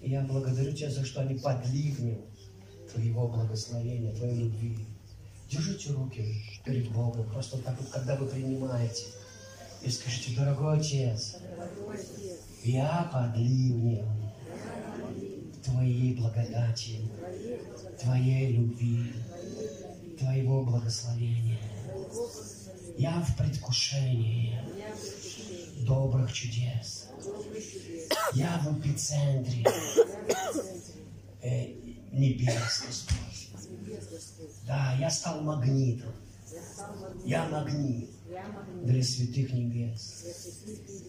И 0.00 0.10
я 0.10 0.22
благодарю 0.22 0.72
Тебя 0.72 0.90
за 0.90 1.04
что 1.04 1.22
они 1.22 1.34
под 1.38 1.66
ливнем 1.66 2.20
Твоего 2.92 3.28
благословения, 3.28 4.14
Твоей 4.14 4.44
любви. 4.44 4.86
Держите 5.50 5.92
руки 5.92 6.44
перед 6.64 6.90
Богом, 6.92 7.28
просто 7.30 7.58
так 7.58 7.80
вот, 7.80 7.88
когда 7.88 8.16
вы 8.16 8.26
принимаете. 8.28 9.06
И 9.82 9.90
скажите, 9.90 10.36
дорогой 10.36 10.78
Отец, 10.78 11.36
я 12.64 13.08
под 13.12 13.36
ливнем 13.36 14.27
Твоей 15.62 16.14
благодати, 16.14 17.00
Твоей 18.00 18.52
любви, 18.52 19.12
Твоего 20.18 20.64
благословения. 20.64 21.58
Я 22.96 23.20
в 23.20 23.36
предвкушении 23.36 24.58
добрых 25.86 26.32
чудес. 26.32 27.08
Я 28.34 28.58
в 28.64 28.78
эпицентре 28.78 29.64
э, 31.42 31.66
небес, 32.12 32.82
Господь. 32.86 33.50
Да, 34.66 34.96
я 34.98 35.10
стал 35.10 35.42
магнитом. 35.42 36.12
Я 37.24 37.48
магнит 37.48 38.10
для 38.84 39.02
святых 39.02 39.52
небес. 39.52 40.24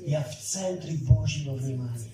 Я 0.05 0.23
в 0.23 0.39
центре 0.39 0.97
Божьего 0.97 1.55
внимания. 1.55 2.11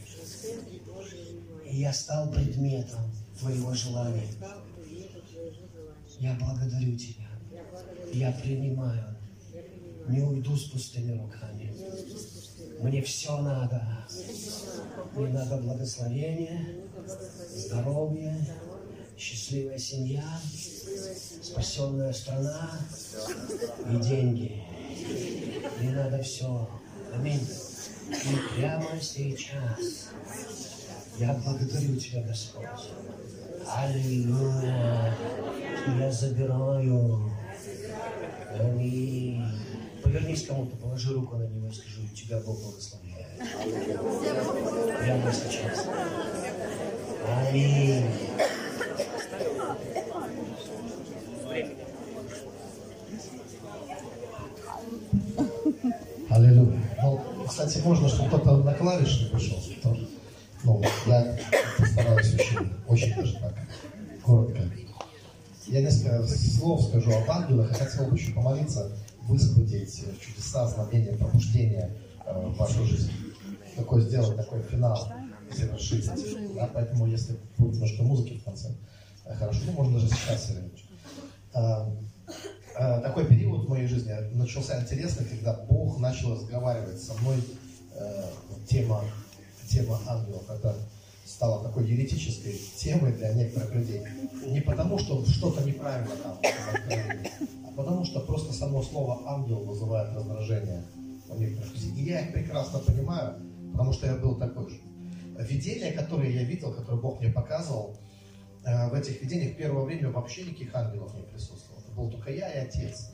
И 1.76 1.80
я 1.80 1.92
стал 1.92 2.32
предметом 2.32 3.02
Твоего 3.38 3.74
желания. 3.74 4.30
Я 6.22 6.34
благодарю 6.36 6.98
Тебя. 6.98 7.28
Я 8.14 8.32
принимаю. 8.32 9.14
Не 10.08 10.22
уйду 10.22 10.56
с 10.56 10.70
пустыми 10.70 11.18
руками. 11.18 11.76
Мне 12.80 13.02
все 13.02 13.42
надо. 13.42 14.08
Мне 15.16 15.28
надо 15.34 15.58
благословение, 15.58 16.86
здоровье, 17.54 18.38
счастливая 19.18 19.78
семья, 19.78 20.24
спасенная 21.44 22.14
страна 22.14 22.72
и 23.92 23.98
деньги. 23.98 24.64
Мне 25.82 25.92
надо 25.92 26.24
все. 26.24 26.70
Аминь. 27.14 27.46
И 28.10 28.56
прямо 28.56 28.98
сейчас 29.02 30.06
я 31.20 31.34
благодарю 31.34 31.96
Тебя, 31.96 32.22
Господь. 32.24 32.66
Аллилуйя. 33.68 35.14
Я 36.00 36.12
забираю. 36.12 37.32
Аминь. 38.60 39.44
Повернись 40.04 40.46
кому-то, 40.46 40.76
положи 40.78 41.14
руку 41.14 41.36
на 41.38 41.48
него 41.48 41.68
и 41.68 41.72
скажи, 41.72 42.08
тебя 42.16 42.40
Бог 42.40 42.62
благословляет. 42.62 43.40
Прямо 45.00 45.32
сейчас. 45.34 45.88
Аминь. 47.28 48.06
Аллилуйя. 56.30 56.80
Ну, 57.02 57.22
кстати, 57.48 57.78
можно, 57.80 58.10
чтобы 58.10 58.30
кто-то 58.30 58.58
на 58.58 58.74
клавиши 58.74 59.32
пришел. 59.32 59.58
То, 59.82 59.96
ну, 60.66 60.82
я 61.06 61.38
постараюсь 61.78 62.34
очень, 62.34 62.74
очень 62.88 63.16
даже 63.16 63.34
так, 63.40 63.54
коротко. 64.24 64.62
Я 65.68 65.82
несколько 65.82 66.26
слов 66.28 66.84
скажу 66.84 67.12
об 67.12 67.30
ангелах. 67.30 67.72
Я 67.72 67.86
хотел 67.86 68.08
бы 68.08 68.18
еще 68.18 68.34
помолиться, 68.34 68.92
высвободить 69.22 70.04
чудеса, 70.20 70.68
знамения, 70.68 71.14
пробуждения 71.14 71.96
э, 72.26 72.48
в 72.48 72.58
вашу 72.58 72.86
жизнь. 72.86 73.12
Такой 73.76 74.02
сделать 74.02 74.38
такой 74.38 74.62
финал, 74.64 75.12
завершить. 75.52 76.10
Да, 76.56 76.70
поэтому, 76.74 77.08
если 77.08 77.38
будет 77.58 77.76
немножко 77.76 78.04
музыки 78.04 78.38
в 78.38 78.44
конце, 78.44 78.76
э, 79.26 79.36
хорошо. 79.36 79.60
Ну, 79.66 79.72
можно 79.74 80.00
даже 80.00 80.08
сейчас, 80.08 80.52
э, 80.52 81.86
э, 82.78 83.02
такой 83.02 83.26
период 83.26 83.66
в 83.66 83.70
моей 83.70 83.88
жизни 83.88 84.14
начался 84.34 84.80
интересно, 84.82 85.26
когда 85.26 85.54
Бог 85.54 86.00
начал 86.00 86.34
разговаривать 86.34 87.02
со 87.02 87.14
мной 87.16 87.38
э, 87.96 88.24
тема, 88.68 89.04
тема 89.68 90.00
ангелов. 90.08 90.50
Это 90.50 90.76
стало 91.26 91.64
такой 91.64 91.86
еретической 91.88 92.60
темой 92.78 93.14
для 93.14 93.34
некоторых 93.34 93.74
людей. 93.74 94.02
Не 94.46 94.62
потому, 94.62 95.00
что 95.00 95.26
что-то 95.26 95.64
неправильно 95.64 96.16
там, 96.18 96.40
а 97.68 97.72
потому 97.76 98.06
что 98.06 98.20
просто 98.22 98.54
само 98.54 98.84
слово 98.84 99.22
ангел 99.28 99.64
вызывает 99.64 100.16
раздражение 100.16 100.84
у 101.30 101.36
некоторых 101.38 101.74
людей. 101.74 101.92
И 101.96 102.06
я 102.06 102.22
их 102.22 102.34
прекрасно 102.34 102.80
понимаю, 102.80 103.36
потому 103.72 103.94
что 103.94 104.08
я 104.08 104.16
был 104.16 104.36
такой 104.36 104.70
же. 104.70 104.80
Видения, 105.40 105.92
которые 105.92 106.34
я 106.34 106.44
видел, 106.44 106.72
которые 106.72 107.02
Бог 107.02 107.20
мне 107.20 107.30
показывал, 107.30 107.98
э, 108.64 108.90
в 108.90 108.94
этих 108.94 109.22
видениях 109.22 109.58
первое 109.58 109.84
время 109.84 110.12
вообще 110.12 110.44
никаких 110.44 110.74
ангелов 110.74 111.14
не 111.16 111.24
присутствовало. 111.24 111.82
Это 111.82 111.92
был 111.92 112.10
только 112.10 112.32
я 112.32 112.50
и 112.54 112.68
Отец. 112.68 113.12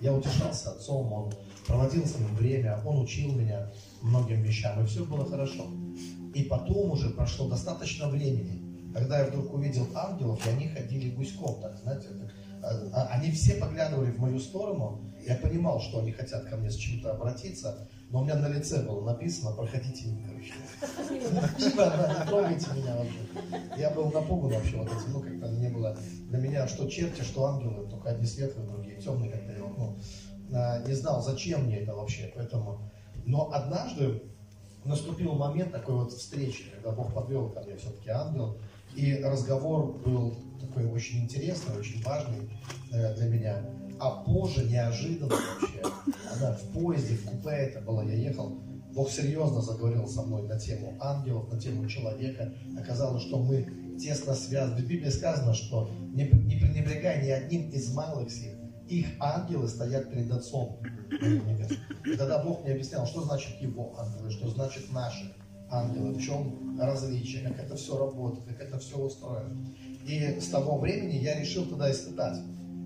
Я 0.00 0.14
утешался 0.14 0.70
Отцом, 0.70 1.12
Он 1.12 1.32
проводил 1.66 2.06
с 2.06 2.16
ним 2.16 2.32
время, 2.36 2.80
Он 2.84 3.00
учил 3.00 3.32
меня 3.32 3.68
многим 4.02 4.42
вещам, 4.42 4.82
и 4.82 4.86
все 4.86 5.04
было 5.04 5.28
хорошо. 5.28 5.66
И 6.34 6.44
потом 6.44 6.92
уже 6.92 7.10
прошло 7.10 7.48
достаточно 7.48 8.08
времени, 8.08 8.92
когда 8.94 9.20
я 9.20 9.26
вдруг 9.26 9.52
увидел 9.52 9.86
ангелов, 9.94 10.44
и 10.46 10.50
они 10.50 10.68
ходили 10.68 11.10
гуськом, 11.10 11.60
так, 11.60 11.76
знаете, 11.78 12.08
так, 12.08 12.34
а, 12.62 12.70
а, 12.92 13.06
они 13.14 13.30
все 13.30 13.54
поглядывали 13.54 14.10
в 14.10 14.18
мою 14.18 14.38
сторону, 14.38 15.00
я 15.26 15.36
понимал, 15.36 15.80
что 15.80 16.00
они 16.00 16.12
хотят 16.12 16.44
ко 16.44 16.56
мне 16.56 16.70
с 16.70 16.76
чем-то 16.76 17.12
обратиться, 17.12 17.88
но 18.10 18.20
у 18.20 18.24
меня 18.24 18.36
на 18.36 18.48
лице 18.48 18.82
было 18.82 19.04
написано, 19.04 19.52
проходите. 19.52 20.06
Не 20.08 20.20
трогайте 22.26 22.66
меня 22.74 22.96
вообще. 22.96 23.18
Я 23.76 23.90
был 23.90 24.10
напуган 24.10 24.52
вообще 24.52 24.76
вот 24.76 24.88
этим, 24.88 25.12
ну 25.12 25.20
как-то 25.20 25.48
не 25.50 25.68
было 25.68 25.96
для 26.28 26.38
меня, 26.38 26.66
что 26.66 26.88
черти, 26.88 27.22
что 27.22 27.46
ангелы, 27.46 27.88
только 27.88 28.10
одни 28.10 28.26
светлые, 28.26 28.68
другие 28.68 29.00
темные, 29.00 29.30
как-то 29.30 29.52
я 29.52 29.58
ну, 29.58 29.98
а, 30.52 30.82
не 30.86 30.94
знал, 30.94 31.22
зачем 31.22 31.64
мне 31.66 31.80
это 31.80 31.94
вообще, 31.94 32.32
поэтому. 32.34 32.90
Но 33.28 33.52
однажды 33.52 34.22
наступил 34.86 35.34
момент 35.34 35.70
такой 35.70 35.96
вот 35.96 36.12
встречи, 36.12 36.64
когда 36.72 36.92
Бог 36.92 37.12
подвел 37.12 37.50
ко 37.50 37.60
мне 37.60 37.76
все-таки 37.76 38.08
ангел, 38.08 38.56
И 38.96 39.16
разговор 39.22 39.98
был 39.98 40.34
такой 40.58 40.86
очень 40.86 41.24
интересный, 41.24 41.76
очень 41.78 42.02
важный 42.02 42.50
э, 42.90 43.14
для 43.14 43.28
меня. 43.28 43.64
А 44.00 44.22
позже, 44.24 44.64
неожиданно 44.64 45.34
вообще, 45.34 45.82
она 46.32 46.52
в 46.52 46.72
поезде, 46.72 47.16
в 47.16 47.24
купе 47.26 47.50
это 47.50 47.82
было, 47.82 48.00
я 48.00 48.14
ехал, 48.14 48.58
Бог 48.94 49.10
серьезно 49.10 49.60
заговорил 49.60 50.08
со 50.08 50.22
мной 50.22 50.48
на 50.48 50.58
тему 50.58 50.96
ангелов, 50.98 51.52
на 51.52 51.60
тему 51.60 51.86
человека. 51.86 52.54
Оказалось, 52.80 53.22
что 53.24 53.38
мы 53.38 53.66
тесно 54.00 54.34
связаны. 54.34 54.80
В 54.80 54.88
Библии 54.88 55.10
сказано, 55.10 55.52
что 55.52 55.90
не, 56.14 56.24
не 56.24 56.56
пренебрегай 56.56 57.26
ни 57.26 57.30
одним 57.30 57.68
из 57.70 57.92
малых 57.92 58.30
сих, 58.30 58.57
их 58.88 59.06
ангелы 59.20 59.68
стоят 59.68 60.10
перед 60.10 60.30
Отцом 60.30 60.80
И 62.04 62.16
тогда 62.16 62.42
Бог 62.42 62.62
мне 62.62 62.72
объяснял, 62.72 63.06
что 63.06 63.22
значит 63.22 63.60
его 63.60 63.94
ангелы, 63.98 64.30
что 64.30 64.48
значит 64.48 64.90
наши 64.92 65.34
ангелы, 65.70 66.14
в 66.14 66.20
чем 66.20 66.78
различие, 66.80 67.42
как 67.48 67.58
это 67.58 67.76
все 67.76 67.98
работает, 67.98 68.46
как 68.46 68.60
это 68.60 68.78
все 68.78 68.96
устроено. 68.96 69.66
И 70.06 70.40
с 70.40 70.48
того 70.48 70.78
времени 70.78 71.16
я 71.16 71.38
решил 71.38 71.66
тогда 71.66 71.90
испытать. 71.90 72.38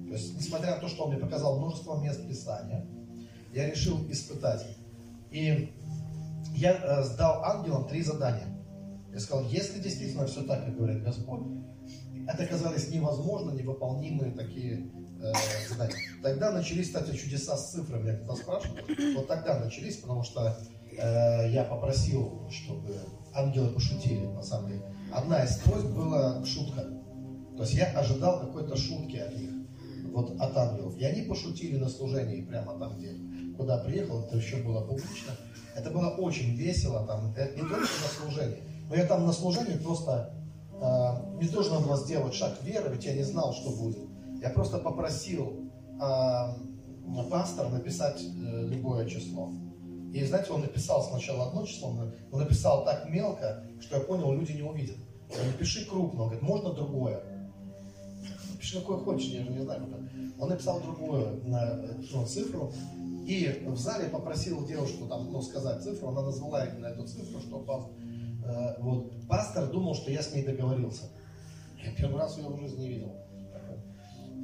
То 0.08 0.14
есть, 0.14 0.36
несмотря 0.36 0.74
на 0.74 0.80
то, 0.80 0.88
что 0.88 1.04
он 1.04 1.12
мне 1.12 1.20
показал 1.20 1.58
множество 1.58 2.00
мест 2.00 2.26
Писания, 2.28 2.86
я 3.52 3.70
решил 3.70 3.98
испытать. 4.10 4.66
И 5.30 5.72
я 6.54 6.72
э, 6.72 7.02
сдал 7.04 7.44
ангелам 7.44 7.86
три 7.86 8.02
задания. 8.02 8.48
Я 9.12 9.20
сказал, 9.20 9.46
если 9.48 9.80
действительно 9.80 10.26
все 10.26 10.42
так, 10.42 10.64
как 10.64 10.76
говорит 10.76 11.02
Господь, 11.02 11.42
это 12.26 12.46
казалось 12.46 12.88
невозможно, 12.90 13.50
невыполнимые 13.52 14.32
такие 14.32 14.90
э, 15.22 15.32
задания. 15.68 15.96
Тогда 16.22 16.52
начались, 16.52 16.88
кстати, 16.88 17.16
чудеса 17.16 17.56
с 17.56 17.72
цифрами. 17.72 18.08
Я 18.08 18.16
когда 18.16 18.34
спрашивал, 18.34 18.76
вот 19.14 19.28
тогда 19.28 19.58
начались, 19.58 19.96
потому 19.96 20.22
что 20.22 20.56
э, 20.90 21.50
я 21.50 21.64
попросил, 21.64 22.48
чтобы 22.50 22.96
ангелы 23.34 23.68
пошутили, 23.68 24.26
на 24.26 24.42
самом 24.42 24.68
деле. 24.68 24.82
Одна 25.12 25.44
из 25.44 25.56
просьб 25.58 25.86
была 25.86 26.44
шутка. 26.44 26.82
То 27.56 27.62
есть 27.62 27.74
я 27.74 27.86
ожидал 27.86 28.40
какой-то 28.40 28.76
шутки 28.76 29.16
от 29.16 29.36
них, 29.36 29.50
вот 30.12 30.40
от 30.40 30.56
ангелов. 30.56 30.96
И 30.96 31.04
они 31.04 31.22
пошутили 31.22 31.78
на 31.78 31.88
служении 31.88 32.42
прямо 32.42 32.78
там, 32.78 32.98
где 32.98 33.14
куда 33.56 33.78
приехал, 33.78 34.22
это 34.24 34.36
еще 34.36 34.56
было 34.56 34.80
публично. 34.86 35.32
Это 35.74 35.90
было 35.90 36.10
очень 36.10 36.54
весело, 36.54 37.06
там, 37.06 37.32
это 37.36 37.54
не 37.54 37.62
только 37.62 37.80
на 37.80 38.08
служении. 38.20 38.62
Но 38.88 38.96
я 38.96 39.06
там 39.06 39.26
на 39.26 39.32
служении 39.32 39.76
просто 39.78 40.34
э, 40.72 41.38
не 41.40 41.48
должен 41.48 41.82
был 41.82 41.96
сделать 41.96 42.34
шаг 42.34 42.62
веры, 42.62 42.90
ведь 42.92 43.04
я 43.04 43.14
не 43.14 43.22
знал, 43.22 43.54
что 43.54 43.70
будет. 43.70 44.11
Я 44.42 44.50
просто 44.50 44.78
попросил 44.78 45.70
э, 46.00 47.30
пастора 47.30 47.68
написать 47.68 48.20
э, 48.20 48.66
любое 48.66 49.08
число. 49.08 49.52
И 50.12 50.24
знаете, 50.24 50.52
он 50.52 50.62
написал 50.62 51.02
сначала 51.04 51.46
одно 51.46 51.64
число, 51.64 51.92
но 52.32 52.38
написал 52.38 52.84
так 52.84 53.08
мелко, 53.08 53.64
что 53.80 53.96
я 53.96 54.02
понял, 54.02 54.32
люди 54.32 54.52
не 54.52 54.62
увидят. 54.62 54.96
Он 55.30 55.46
напиши 55.46 55.86
крупно, 55.88 56.22
он 56.22 56.28
говорит, 56.28 56.42
можно 56.42 56.72
другое. 56.72 57.22
Напиши 58.52 58.80
какое 58.80 58.98
хочешь, 58.98 59.28
я 59.28 59.44
же 59.44 59.50
не 59.50 59.62
знаю. 59.62 59.88
Он 60.38 60.48
написал 60.48 60.80
другую 60.80 61.40
ну, 61.44 62.26
цифру, 62.26 62.72
и 63.26 63.62
в 63.64 63.76
зале 63.76 64.08
попросил 64.08 64.66
девушку 64.66 65.06
там, 65.06 65.30
ну, 65.32 65.40
сказать 65.40 65.82
цифру, 65.82 66.08
она 66.08 66.22
назвала 66.22 66.66
именно 66.66 66.86
эту 66.86 67.06
цифру, 67.06 67.40
что 67.40 67.60
пастор, 67.60 67.92
э, 68.44 68.82
вот, 68.82 69.12
пастор 69.28 69.70
думал, 69.70 69.94
что 69.94 70.10
я 70.10 70.20
с 70.20 70.34
ней 70.34 70.44
договорился. 70.44 71.04
Я 71.82 71.94
первый 71.94 72.18
раз 72.18 72.36
ее 72.36 72.48
в 72.48 72.58
жизни 72.58 72.80
не 72.80 72.88
видел. 72.88 73.21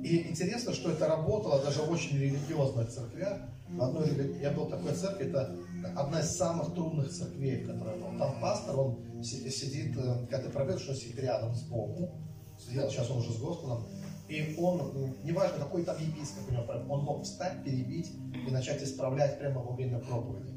И 0.02 0.28
интересно, 0.28 0.72
что 0.72 0.90
это 0.90 1.06
работало 1.08 1.62
даже 1.62 1.82
в 1.82 1.90
очень 1.90 2.18
религиозных 2.18 2.88
церквях. 2.88 3.40
В 3.68 3.82
одной, 3.82 4.38
я 4.40 4.50
был 4.52 4.64
в 4.64 4.70
такой 4.70 4.92
церкви, 4.92 5.26
это 5.26 5.54
одна 5.96 6.20
из 6.20 6.36
самых 6.36 6.72
трудных 6.74 7.10
церквей, 7.10 7.64
в 7.64 7.66
которой 7.66 7.98
был. 7.98 8.18
Там 8.18 8.40
пастор, 8.40 8.78
он 8.78 9.22
сидит, 9.22 9.96
э, 9.96 10.26
когда 10.30 10.46
ты 10.46 10.50
проверишь, 10.50 10.88
он 10.88 10.94
сидит 10.94 11.18
рядом 11.18 11.54
с 11.54 11.62
Богом. 11.64 12.10
Сидел, 12.58 12.88
сейчас 12.88 13.10
он 13.10 13.18
уже 13.18 13.32
с 13.32 13.38
Господом. 13.38 13.86
И 14.28 14.56
он, 14.58 15.14
неважно, 15.24 15.58
какой 15.58 15.84
там 15.84 15.96
епископ 15.98 16.48
у 16.48 16.52
него, 16.52 16.64
он 16.88 17.04
мог 17.04 17.24
встать, 17.24 17.64
перебить 17.64 18.12
и 18.46 18.50
начать 18.50 18.82
исправлять 18.82 19.38
прямо 19.38 19.62
во 19.62 19.74
время 19.74 19.98
проповеди. 20.00 20.54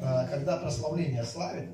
А, 0.00 0.26
когда 0.26 0.58
прославление 0.58 1.24
славит, 1.24 1.70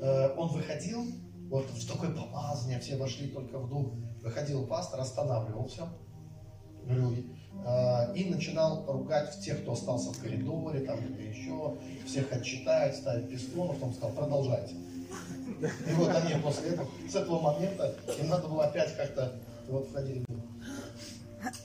э, 0.00 0.34
он 0.36 0.48
выходил, 0.48 1.04
вот 1.50 1.66
в 1.70 1.86
такое 1.86 2.10
помазание, 2.10 2.80
все 2.80 2.96
вошли 2.96 3.28
только 3.28 3.58
в 3.58 3.68
дух, 3.68 3.92
выходил 4.22 4.66
пастор, 4.66 5.00
останавливался, 5.00 5.88
говорю, 6.86 7.24
а, 7.64 8.12
и 8.14 8.24
начинал 8.26 8.84
ругать 8.86 9.40
тех, 9.40 9.62
кто 9.62 9.72
остался 9.72 10.12
в 10.12 10.18
коридоре, 10.18 10.80
там 10.80 10.98
где 11.00 11.30
еще, 11.30 11.76
всех 12.06 12.32
отчитает, 12.32 12.94
ставит 12.94 13.30
пистон, 13.30 13.68
потом 13.68 13.92
сказал, 13.94 14.12
продолжайте. 14.12 14.74
И 14.74 15.92
вот 15.94 16.10
они 16.10 16.40
после 16.42 16.70
этого, 16.70 16.88
с 17.08 17.14
этого 17.14 17.40
момента, 17.40 17.94
им 18.20 18.28
надо 18.28 18.48
было 18.48 18.66
опять 18.66 18.94
как-то 18.96 19.32
вот 19.68 19.88
входили 19.88 20.24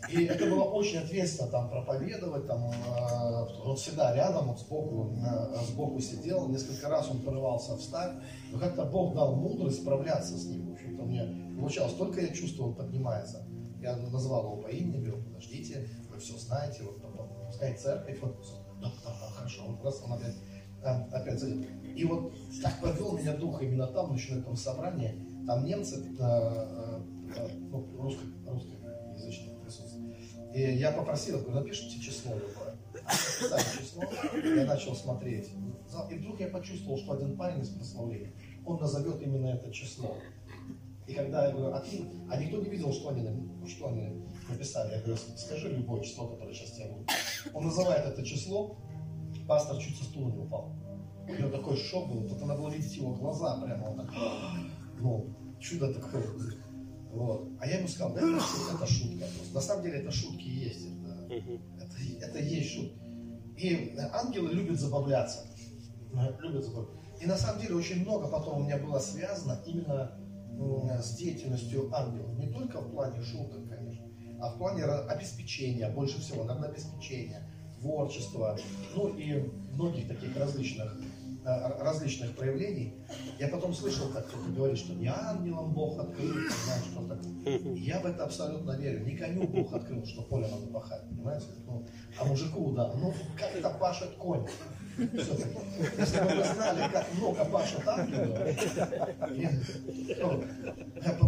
и 0.09 0.25
это 0.25 0.45
было 0.45 0.63
очень 0.63 0.97
ответственно 0.97 1.49
там 1.49 1.69
проповедовать, 1.69 2.47
там, 2.47 2.65
э, 2.65 3.63
он 3.63 3.75
всегда 3.75 4.13
рядом, 4.13 4.47
вот 4.47 4.59
сбоку, 4.59 5.13
э, 5.15 5.65
сбоку 5.67 5.99
сидел, 5.99 6.47
несколько 6.47 6.89
раз 6.89 7.09
он 7.09 7.19
порывался 7.19 7.77
встать, 7.77 8.13
но 8.51 8.59
как-то 8.59 8.85
Бог 8.85 9.13
дал 9.13 9.35
мудрость 9.35 9.81
справляться 9.81 10.37
с 10.37 10.45
ним. 10.45 10.69
В 10.69 10.73
общем-то, 10.73 11.03
мне 11.03 11.55
получалось, 11.57 11.93
только 11.93 12.21
я 12.21 12.29
чувствовал, 12.29 12.73
поднимается. 12.73 13.45
Я 13.81 13.95
назвал 13.95 14.43
его 14.43 14.57
по 14.57 14.67
имени, 14.67 15.03
говорю, 15.03 15.23
подождите, 15.23 15.87
вы 16.09 16.19
все 16.19 16.37
знаете, 16.37 16.83
вот, 16.83 17.01
пускай 17.47 17.75
церковь, 17.77 18.19
вот, 18.21 18.45
да, 18.81 18.91
да, 19.03 19.11
да, 19.19 19.29
хорошо, 19.31 19.63
вот 19.67 19.83
раз 19.83 20.03
он 20.03 20.13
опять, 20.13 20.35
опять 20.83 21.39
зайдет. 21.39 21.67
И 21.95 22.03
вот 22.05 22.33
так 22.61 22.81
повел 22.81 23.17
меня 23.17 23.35
дух 23.37 23.61
именно 23.61 23.87
там, 23.87 24.13
еще 24.13 24.35
на 24.35 24.39
этом 24.39 24.55
собрании, 24.55 25.25
там 25.47 25.63
немцы, 25.63 25.95
э, 25.95 26.21
э 26.21 27.47
ну, 27.71 27.87
русско, 27.97 28.25
русскоязычные, 28.47 29.59
и 30.53 30.61
я 30.61 30.91
попросил, 30.91 31.39
говорю, 31.39 31.61
напишите 31.61 31.99
число 31.99 32.33
любое. 32.33 32.75
Число, 33.79 34.03
я 34.43 34.65
начал 34.65 34.95
смотреть. 34.95 35.51
И 36.09 36.15
вдруг 36.15 36.39
я 36.39 36.47
почувствовал, 36.47 36.97
что 36.97 37.13
один 37.13 37.37
парень 37.37 37.61
из 37.61 37.69
прославления, 37.69 38.33
он 38.65 38.79
назовет 38.79 39.21
именно 39.21 39.47
это 39.47 39.71
число. 39.71 40.15
И 41.09 41.13
когда 41.15 41.47
я 41.47 41.51
говорю, 41.51 41.73
а 41.73 41.79
ты, 41.79 42.05
а 42.29 42.37
никто 42.37 42.57
не 42.61 42.69
видел, 42.69 42.93
что 42.93 43.09
они, 43.09 43.27
что 43.67 43.87
они 43.87 44.23
написали. 44.47 44.91
Я 44.91 44.99
говорю, 44.99 45.17
скажи 45.37 45.69
любое 45.69 46.03
число, 46.03 46.27
которое 46.27 46.53
сейчас 46.53 46.73
тебе 46.73 46.91
будет. 46.91 47.09
Он 47.51 47.65
называет 47.65 48.05
это 48.05 48.23
число, 48.23 48.77
пастор 49.47 49.77
чуть 49.77 49.97
со 49.97 50.03
стула 50.03 50.29
не 50.29 50.37
упал. 50.37 50.71
У 51.27 51.33
него 51.33 51.49
такой 51.49 51.77
шок 51.77 52.09
был, 52.09 52.29
тут 52.29 52.39
надо 52.41 52.61
было 52.61 52.69
видеть 52.69 52.95
его 52.95 53.15
глаза 53.15 53.59
прямо, 53.59 53.89
он 53.89 53.97
так, 53.97 54.13
ну, 54.99 55.35
чудо 55.59 55.91
такое. 55.91 56.23
Вот. 57.11 57.49
А 57.59 57.65
я 57.65 57.79
ему 57.79 57.87
сказал, 57.87 58.13
да, 58.13 58.21
это, 58.21 58.39
шутка. 58.85 59.25
Просто. 59.35 59.53
На 59.55 59.61
самом 59.61 59.83
деле 59.83 60.01
это 60.01 60.11
шутки 60.11 60.47
есть. 60.47 60.85
Это, 61.27 61.59
это, 61.79 62.25
это 62.25 62.37
есть 62.37 62.71
шутки. 62.71 62.99
И 63.57 63.95
ангелы 64.13 64.49
любят 64.53 64.79
забавляться. 64.79 65.47
Любят 66.39 66.63
забавляться. 66.63 66.99
И 67.19 67.25
на 67.25 67.35
самом 67.35 67.61
деле 67.61 67.75
очень 67.75 68.01
много 68.01 68.27
потом 68.27 68.61
у 68.61 68.63
меня 68.63 68.77
было 68.77 68.99
связано 68.99 69.59
именно 69.65 70.19
с 71.01 71.15
деятельностью 71.15 71.89
ангелов. 71.93 72.37
Не 72.37 72.47
только 72.47 72.81
в 72.81 72.91
плане 72.91 73.21
шуток, 73.21 73.69
конечно, 73.69 74.05
а 74.41 74.53
в 74.53 74.57
плане 74.57 74.83
обеспечения, 74.83 75.89
больше 75.89 76.19
всего, 76.21 76.43
наверное, 76.43 76.69
обеспечения, 76.69 77.49
творчества, 77.79 78.57
ну 78.95 79.09
и 79.09 79.49
многих 79.73 80.07
таких 80.07 80.35
различных 80.37 80.97
Э, 81.45 81.81
различных 81.81 82.35
проявлений. 82.35 82.93
Я 83.39 83.47
потом 83.47 83.73
слышал, 83.73 84.09
как 84.09 84.27
кто-то 84.27 84.49
говорит, 84.49 84.77
что 84.77 84.93
не 84.93 85.07
ангелам 85.07 85.73
Бог 85.73 85.97
открыл, 85.97 86.33
знаешь, 86.65 86.83
что 86.91 87.07
такое. 87.07 87.75
я 87.75 87.99
в 88.01 88.05
это 88.05 88.25
абсолютно 88.25 88.71
верю. 88.71 89.05
Не 89.05 89.15
коню 89.15 89.47
Бог 89.47 89.73
открыл, 89.73 90.05
что 90.05 90.21
поле 90.23 90.47
надо 90.47 90.67
пахать, 90.67 91.07
понимаете? 91.09 91.47
Ну, 91.65 91.87
а 92.19 92.25
мужику, 92.25 92.71
да, 92.73 92.93
ну 92.93 93.13
как 93.37 93.55
это 93.55 93.69
пашет 93.69 94.15
конь? 94.15 94.45
Если 94.99 96.19
бы 96.19 96.35
вы 96.35 96.43
знали, 96.43 96.91
как 96.91 97.13
много 97.13 97.45
пашет 97.45 97.87
ангелов, 97.87 98.37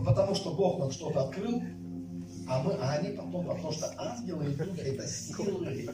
потому 0.06 0.36
что 0.36 0.54
Бог 0.54 0.80
нам 0.80 0.92
что-то 0.92 1.28
открыл, 1.28 1.64
а, 2.48 2.64
мы, 2.64 2.74
а 2.74 2.94
они 2.94 3.16
потом, 3.16 3.46
потому 3.46 3.72
что 3.72 3.94
ангелы 3.98 4.52
и 4.52 4.56
духи 4.56 4.82
это 4.82 5.08
силы. 5.08 5.90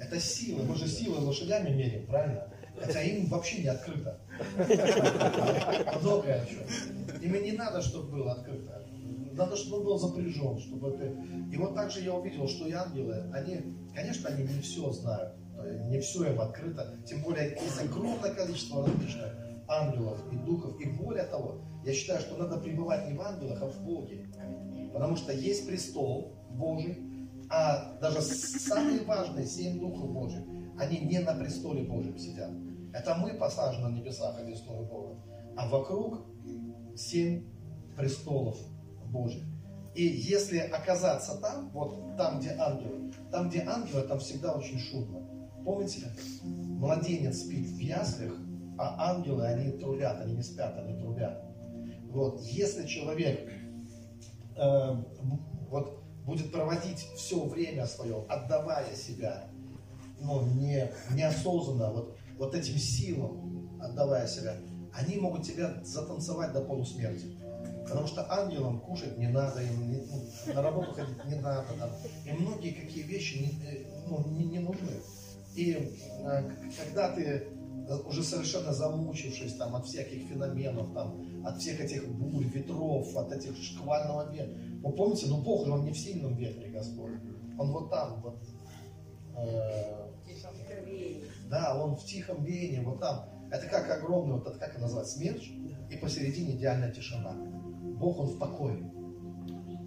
Это 0.00 0.18
силы. 0.18 0.64
Мы 0.64 0.74
же 0.74 0.88
силы 0.88 1.18
лошадями 1.24 1.70
меряем, 1.70 2.06
правильно? 2.06 2.48
Хотя 2.80 3.02
им 3.02 3.26
вообще 3.26 3.62
не 3.62 3.68
открыто. 3.68 4.18
Многое 6.00 6.44
еще. 6.44 6.66
Им 7.22 7.42
не 7.42 7.52
надо, 7.52 7.80
чтобы 7.80 8.10
было 8.10 8.32
открыто. 8.32 8.82
Надо, 9.32 9.56
чтобы 9.56 9.78
он 9.78 9.84
был 9.84 9.98
запряжен, 9.98 10.58
чтобы 10.58 10.90
это... 10.90 11.04
И 11.52 11.56
вот 11.56 11.74
так 11.74 11.90
же 11.90 12.00
я 12.00 12.14
увидел, 12.14 12.48
что 12.48 12.66
и 12.66 12.72
ангелы, 12.72 13.30
они, 13.32 13.76
конечно, 13.94 14.28
они 14.28 14.44
не 14.44 14.60
все 14.60 14.90
знают, 14.90 15.34
не 15.88 16.00
все 16.00 16.32
им 16.32 16.40
открыто, 16.40 16.96
тем 17.06 17.22
более 17.22 17.50
есть 17.50 17.80
огромное 17.80 18.32
количество 18.34 18.86
различных 18.86 19.36
ангелов 19.68 20.20
и 20.32 20.36
духов. 20.36 20.80
И 20.80 20.86
более 20.90 21.24
того, 21.24 21.60
я 21.84 21.92
считаю, 21.92 22.20
что 22.20 22.36
надо 22.36 22.58
пребывать 22.58 23.08
не 23.08 23.16
в 23.16 23.20
ангелах, 23.20 23.62
а 23.62 23.66
в 23.66 23.82
Боге. 23.82 24.26
Потому 24.92 25.16
что 25.16 25.32
есть 25.32 25.66
престол 25.66 26.34
Божий, 26.50 26.98
а 27.50 27.98
даже 28.00 28.20
самые 28.22 29.02
важные 29.04 29.46
семь 29.46 29.78
духов 29.78 30.10
Божьих, 30.12 30.42
они 30.78 30.98
не 30.98 31.18
на 31.18 31.34
престоле 31.34 31.84
Божьем 31.84 32.18
сидят. 32.18 32.50
Это 32.92 33.14
мы 33.16 33.34
посажены 33.34 33.88
на 33.88 33.92
небесах, 33.92 34.38
одесную 34.38 34.86
Бога. 34.86 35.16
А 35.56 35.68
вокруг 35.68 36.26
семь 36.96 37.44
престолов 37.96 38.56
Божьих. 39.06 39.44
И 39.94 40.04
если 40.04 40.58
оказаться 40.58 41.40
там, 41.40 41.70
вот 41.70 42.16
там, 42.16 42.40
где 42.40 42.50
ангелы, 42.50 43.12
там, 43.30 43.48
где 43.48 43.62
ангелы, 43.62 44.02
там 44.02 44.18
всегда 44.18 44.52
очень 44.52 44.78
шумно. 44.78 45.23
Помните, 45.64 46.12
младенец 46.42 47.40
спит 47.40 47.68
в 47.68 47.78
яслях, 47.78 48.32
а 48.76 49.12
ангелы, 49.12 49.46
они 49.46 49.72
трубят, 49.72 50.20
они 50.20 50.34
не 50.34 50.42
спят, 50.42 50.76
они 50.78 50.98
трубят. 50.98 51.42
Вот, 52.10 52.40
если 52.42 52.86
человек 52.86 53.50
э, 54.56 54.96
вот, 55.68 56.02
будет 56.24 56.52
проводить 56.52 56.98
все 57.16 57.44
время 57.44 57.86
свое, 57.86 58.24
отдавая 58.28 58.94
себя, 58.94 59.48
ну, 60.20 60.42
не, 60.54 60.90
неосознанно, 61.12 61.92
вот, 61.92 62.16
вот 62.38 62.54
этим 62.54 62.78
силам, 62.78 63.80
отдавая 63.80 64.26
себя, 64.26 64.56
они 64.92 65.16
могут 65.16 65.44
тебя 65.44 65.82
затанцевать 65.82 66.52
до 66.52 66.60
полусмерти. 66.60 67.36
Потому 67.84 68.06
что 68.06 68.30
ангелам 68.32 68.80
кушать 68.80 69.18
не 69.18 69.28
надо, 69.28 69.62
им 69.62 69.90
не, 69.90 69.98
ну, 69.98 70.24
на 70.54 70.62
работу 70.62 70.92
ходить 70.92 71.22
не 71.26 71.34
надо. 71.36 71.66
Там, 71.78 71.90
и 72.24 72.32
многие 72.32 72.70
какие 72.70 73.02
вещи 73.02 73.38
не, 73.38 73.66
э, 73.66 73.84
ну, 74.08 74.24
не, 74.28 74.44
не 74.44 74.58
нужны. 74.60 74.92
И 75.54 75.72
э, 75.72 76.50
когда 76.78 77.14
ты 77.14 77.48
уже 78.06 78.22
совершенно 78.22 78.72
замучившись 78.72 79.54
там, 79.54 79.76
от 79.76 79.86
всяких 79.86 80.26
феноменов, 80.28 80.92
там, 80.94 81.20
от 81.44 81.58
всех 81.58 81.80
этих 81.80 82.08
бурь, 82.08 82.46
ветров, 82.46 83.14
от 83.16 83.32
этих 83.32 83.56
шквального 83.56 84.32
ветра. 84.32 84.54
Вы 84.82 84.92
помните, 84.92 85.26
ну 85.28 85.42
Бог 85.42 85.66
же, 85.66 85.72
Он 85.72 85.84
не 85.84 85.92
в 85.92 85.98
сильном 85.98 86.34
ветре, 86.36 86.70
Господь. 86.70 87.12
Он 87.58 87.72
вот 87.72 87.90
там, 87.90 88.20
вот. 88.22 88.42
Э, 89.36 90.08
да, 91.50 91.82
Он 91.82 91.96
в 91.96 92.04
тихом 92.04 92.44
веянии, 92.44 92.84
вот 92.84 93.00
там. 93.00 93.28
Это 93.50 93.66
как 93.66 93.90
огромный, 93.90 94.34
вот 94.34 94.44
как 94.58 94.70
это 94.70 94.80
назвать, 94.80 95.06
смерч, 95.06 95.52
и 95.90 95.96
посередине 95.96 96.56
идеальная 96.56 96.90
тишина. 96.90 97.32
Бог, 97.34 98.18
Он 98.18 98.26
в 98.26 98.38
покое, 98.38 98.90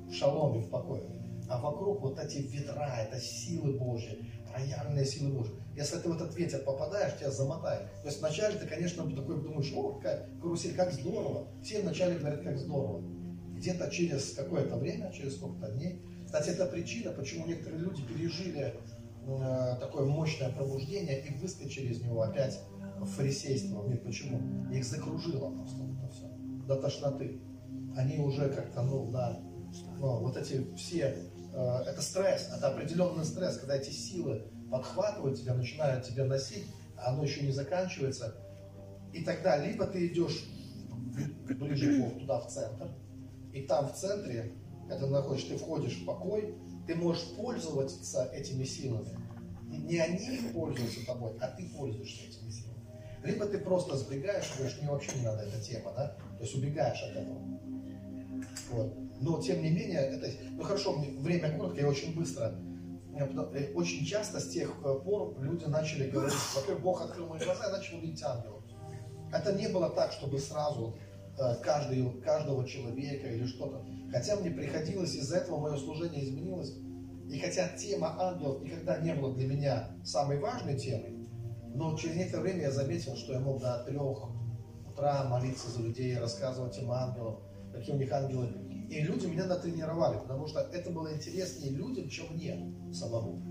в 0.08 0.14
шаломе, 0.14 0.62
в 0.62 0.70
покое. 0.70 1.04
А 1.50 1.60
вокруг 1.60 2.02
вот 2.02 2.20
эти 2.20 2.40
ветра, 2.40 2.94
это 3.00 3.20
силы 3.20 3.78
Божьи, 3.78 4.32
проявленные 4.58 5.06
силы 5.06 5.34
Божьи. 5.34 5.54
Если 5.76 5.98
ты 5.98 6.10
в 6.10 6.16
этот 6.16 6.36
ветер 6.36 6.60
попадаешь, 6.64 7.18
тебя 7.18 7.30
замотает. 7.30 7.92
То 8.02 8.08
есть 8.08 8.20
вначале 8.20 8.58
ты, 8.58 8.66
конечно, 8.66 9.04
такой 9.16 9.42
думаешь, 9.42 9.72
о, 9.76 9.94
какая 9.94 10.28
карусель, 10.42 10.76
как 10.76 10.92
здорово. 10.92 11.48
Все 11.62 11.82
вначале 11.82 12.18
говорят, 12.18 12.42
как 12.42 12.58
здорово. 12.58 13.04
Где-то 13.56 13.90
через 13.90 14.34
какое-то 14.34 14.78
время, 14.78 15.12
через 15.12 15.36
сколько-то 15.36 15.72
дней. 15.74 16.02
Кстати, 16.26 16.50
это 16.50 16.66
причина, 16.66 17.12
почему 17.12 17.46
некоторые 17.46 17.82
люди 17.82 18.02
пережили 18.04 18.74
э, 19.26 19.76
такое 19.80 20.06
мощное 20.06 20.50
пробуждение 20.50 21.24
и 21.26 21.34
выскочили 21.36 21.92
из 21.92 22.02
него 22.02 22.22
опять 22.22 22.60
в 23.00 23.06
фарисейство. 23.06 23.88
Нет, 23.88 24.04
почему? 24.04 24.72
Их 24.72 24.84
закружило 24.84 25.52
просто 25.52 25.84
это 25.84 26.12
все. 26.12 26.28
До 26.68 26.76
тошноты. 26.76 27.40
Они 27.96 28.18
уже 28.20 28.50
как-то, 28.50 28.84
ну, 28.84 29.10
да, 29.12 29.40
ну, 30.00 30.20
вот 30.20 30.38
эти 30.38 30.68
все, 30.76 31.16
это 31.58 32.02
стресс, 32.02 32.50
это 32.56 32.68
определенный 32.68 33.26
стресс, 33.26 33.58
когда 33.58 33.76
эти 33.78 33.90
силы 33.90 34.44
подхватывают 34.70 35.40
тебя, 35.40 35.54
начинают 35.54 36.06
тебя 36.06 36.26
носить, 36.26 36.66
а 36.98 37.14
оно 37.14 37.24
еще 37.24 37.42
не 37.42 37.52
заканчивается. 37.52 38.36
И 39.14 39.24
тогда 39.24 39.58
либо 39.58 39.88
ты 39.88 40.08
идешь 40.08 40.46
ближе 41.60 42.12
туда, 42.20 42.42
в 42.42 42.48
центр, 42.48 42.90
и 43.54 43.64
там 43.64 43.90
в 43.90 43.96
центре, 43.96 44.54
когда 44.88 45.08
находишь, 45.08 45.46
ты 45.46 45.58
входишь 45.58 45.98
в 46.02 46.06
покой, 46.06 46.56
ты 46.86 46.96
можешь 46.96 47.24
пользоваться 47.36 48.30
этими 48.34 48.64
силами. 48.64 49.10
Не 49.70 50.00
они 50.00 50.40
пользуются 50.54 51.06
тобой, 51.06 51.38
а 51.42 51.48
ты 51.48 51.68
пользуешься 51.70 52.28
этими 52.28 52.50
силами. 52.50 52.78
Либо 53.24 53.46
ты 53.46 53.58
просто 53.58 53.98
сбегаешь, 53.98 54.54
говоришь, 54.58 54.78
мне 54.80 54.90
вообще 54.90 55.18
не 55.18 55.26
надо 55.26 55.44
эта 55.44 55.60
тема, 55.60 55.92
да? 55.96 56.16
То 56.38 56.44
есть 56.44 56.56
убегаешь 56.56 57.02
от 57.04 57.12
этого. 57.12 57.40
Вот. 58.72 59.07
Но 59.20 59.42
тем 59.42 59.62
не 59.62 59.70
менее, 59.70 60.00
это, 60.00 60.30
ну 60.52 60.64
хорошо, 60.64 60.96
время 61.20 61.52
короткое, 61.52 61.82
я 61.82 61.90
очень 61.90 62.16
быстро 62.16 62.54
очень 63.74 64.06
часто 64.06 64.40
с 64.40 64.50
тех 64.50 64.70
э, 64.84 65.00
пор 65.04 65.40
люди 65.42 65.66
начали 65.66 66.10
говорить, 66.10 66.38
во-первых, 66.56 66.84
Бог 66.84 67.02
открыл 67.02 67.28
мои 67.28 67.40
глаза, 67.40 67.66
я 67.66 67.72
начал 67.72 68.00
видеть 68.00 68.24
ангелов. 68.24 68.64
Это 69.32 69.54
не 69.54 69.68
было 69.68 69.90
так, 69.90 70.12
чтобы 70.12 70.40
сразу 70.40 70.98
э, 71.38 71.56
каждый, 71.64 72.22
каждого 72.22 72.68
человека 72.68 73.28
или 73.28 73.46
что-то. 73.46 73.86
Хотя 74.12 74.36
мне 74.36 74.52
приходилось, 74.52 75.16
из-за 75.16 75.38
этого 75.38 75.60
мое 75.60 75.78
служение 75.78 76.24
изменилось. 76.24 76.76
И 77.30 77.40
хотя 77.40 77.68
тема 77.70 78.16
ангелов 78.20 78.62
никогда 78.62 79.00
не 79.00 79.14
была 79.14 79.34
для 79.34 79.48
меня 79.48 79.92
самой 80.06 80.40
важной 80.40 80.78
темой, 80.78 81.28
но 81.74 81.98
через 81.98 82.16
некоторое 82.16 82.44
время 82.44 82.62
я 82.62 82.72
заметил, 82.72 83.16
что 83.18 83.34
я 83.34 83.40
мог 83.40 83.60
до 83.60 83.84
трех 83.84 84.30
утра 84.90 85.26
молиться 85.26 85.70
за 85.70 85.82
людей, 85.82 86.18
рассказывать 86.18 86.78
им 86.78 86.90
ангелов, 86.92 87.42
какие 87.74 87.96
у 87.96 87.98
них 87.98 88.12
ангелы. 88.12 88.48
И 88.90 89.02
люди 89.02 89.26
меня 89.26 89.46
натренировали, 89.46 90.18
потому 90.20 90.48
что 90.48 90.60
это 90.60 90.90
было 90.90 91.14
интереснее 91.14 91.72
людям, 91.72 92.08
чем 92.08 92.34
мне 92.34 92.74
самому. 92.94 93.42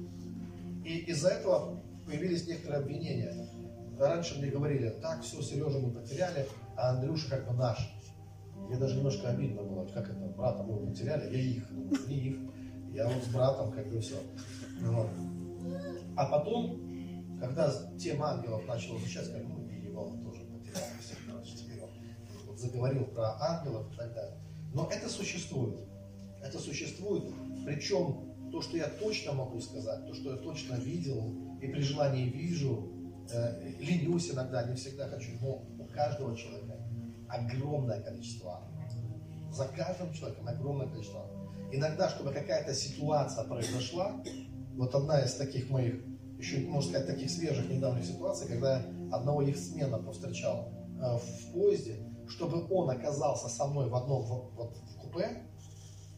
И 0.84 0.98
из-за 1.10 1.28
этого 1.28 1.82
появились 2.06 2.46
некоторые 2.46 2.80
обвинения. 2.80 3.48
Раньше 3.98 4.38
мне 4.38 4.50
говорили, 4.50 4.90
так, 5.02 5.22
все, 5.22 5.42
Сережа 5.42 5.78
мы 5.78 5.90
потеряли, 5.90 6.46
а 6.76 6.90
Андрюша 6.90 7.28
как 7.30 7.48
бы 7.48 7.54
наш. 7.54 7.78
Мне 8.54 8.78
даже 8.78 8.96
немножко 8.96 9.28
обидно 9.28 9.62
было, 9.62 9.86
как 9.86 10.08
это, 10.08 10.26
брата 10.36 10.62
мы 10.62 10.86
потеряли, 10.86 11.34
я 11.34 11.40
их, 11.40 11.70
не 12.08 12.16
их. 12.16 12.38
Я 12.92 13.06
вот 13.08 13.22
с 13.22 13.28
братом 13.28 13.72
как 13.72 13.86
бы 13.88 14.00
все. 14.00 14.16
Вот. 14.80 15.10
А 16.16 16.26
потом, 16.26 16.80
когда 17.38 17.70
тема 17.98 18.30
ангелов 18.30 18.66
начала 18.66 18.98
изучать, 18.98 19.30
как 19.32 19.42
ну 19.44 19.68
и 19.68 19.84
его 19.84 20.16
тоже 20.24 20.44
потеряли, 20.44 20.98
все, 21.00 21.14
короче, 21.28 21.56
теперь 21.56 21.82
он 21.82 21.90
вот 22.46 22.58
заговорил 22.58 23.04
про 23.06 23.36
ангелов 23.38 23.92
и 23.92 23.96
так 23.96 24.14
далее. 24.14 24.45
Но 24.74 24.88
это 24.90 25.09
существует. 25.09 25.78
Это 26.43 26.59
существует. 26.59 27.24
Причем 27.64 28.26
то, 28.51 28.62
что 28.62 28.76
я 28.76 28.88
точно 28.88 29.32
могу 29.32 29.60
сказать, 29.60 30.06
то, 30.06 30.14
что 30.14 30.32
я 30.32 30.36
точно 30.36 30.74
видел 30.74 31.34
и 31.60 31.68
при 31.68 31.80
желании 31.80 32.28
вижу, 32.28 32.93
э, 33.32 33.72
ленюсь 33.80 34.30
иногда, 34.30 34.64
не 34.64 34.76
всегда 34.76 35.09
хочу, 35.09 35.30
но 35.40 35.66
у 35.78 35.86
каждого 35.86 36.36
человека 36.36 36.76
огромное 37.28 38.01
количество 38.01 38.62
За 39.51 39.66
каждым 39.66 40.12
человеком 40.12 40.47
огромное 40.47 40.86
количество 40.86 41.26
Иногда, 41.72 42.09
чтобы 42.09 42.32
какая-то 42.32 42.72
ситуация 42.74 43.44
произошла, 43.44 44.22
вот 44.76 44.94
одна 44.94 45.20
из 45.20 45.34
таких 45.34 45.68
моих, 45.68 45.94
еще, 46.38 46.59
можно 46.60 46.90
сказать, 46.90 47.09
таких 47.09 47.30
свежих 47.30 47.68
недавних 47.68 48.05
ситуаций, 48.05 48.47
когда 48.47 48.82
одного 49.10 49.43
их 49.43 49.56
смена 49.56 49.98
повстречал 49.98 50.72
э, 51.01 51.16
в 51.16 51.52
поезде, 51.52 51.97
чтобы 52.28 52.66
он 52.70 52.90
оказался 52.90 53.48
со 53.48 53.66
мной 53.66 53.89
в 53.89 53.94
одном 53.94 54.23
вот, 54.57 54.77
в 54.77 54.97
купе, 54.98 55.43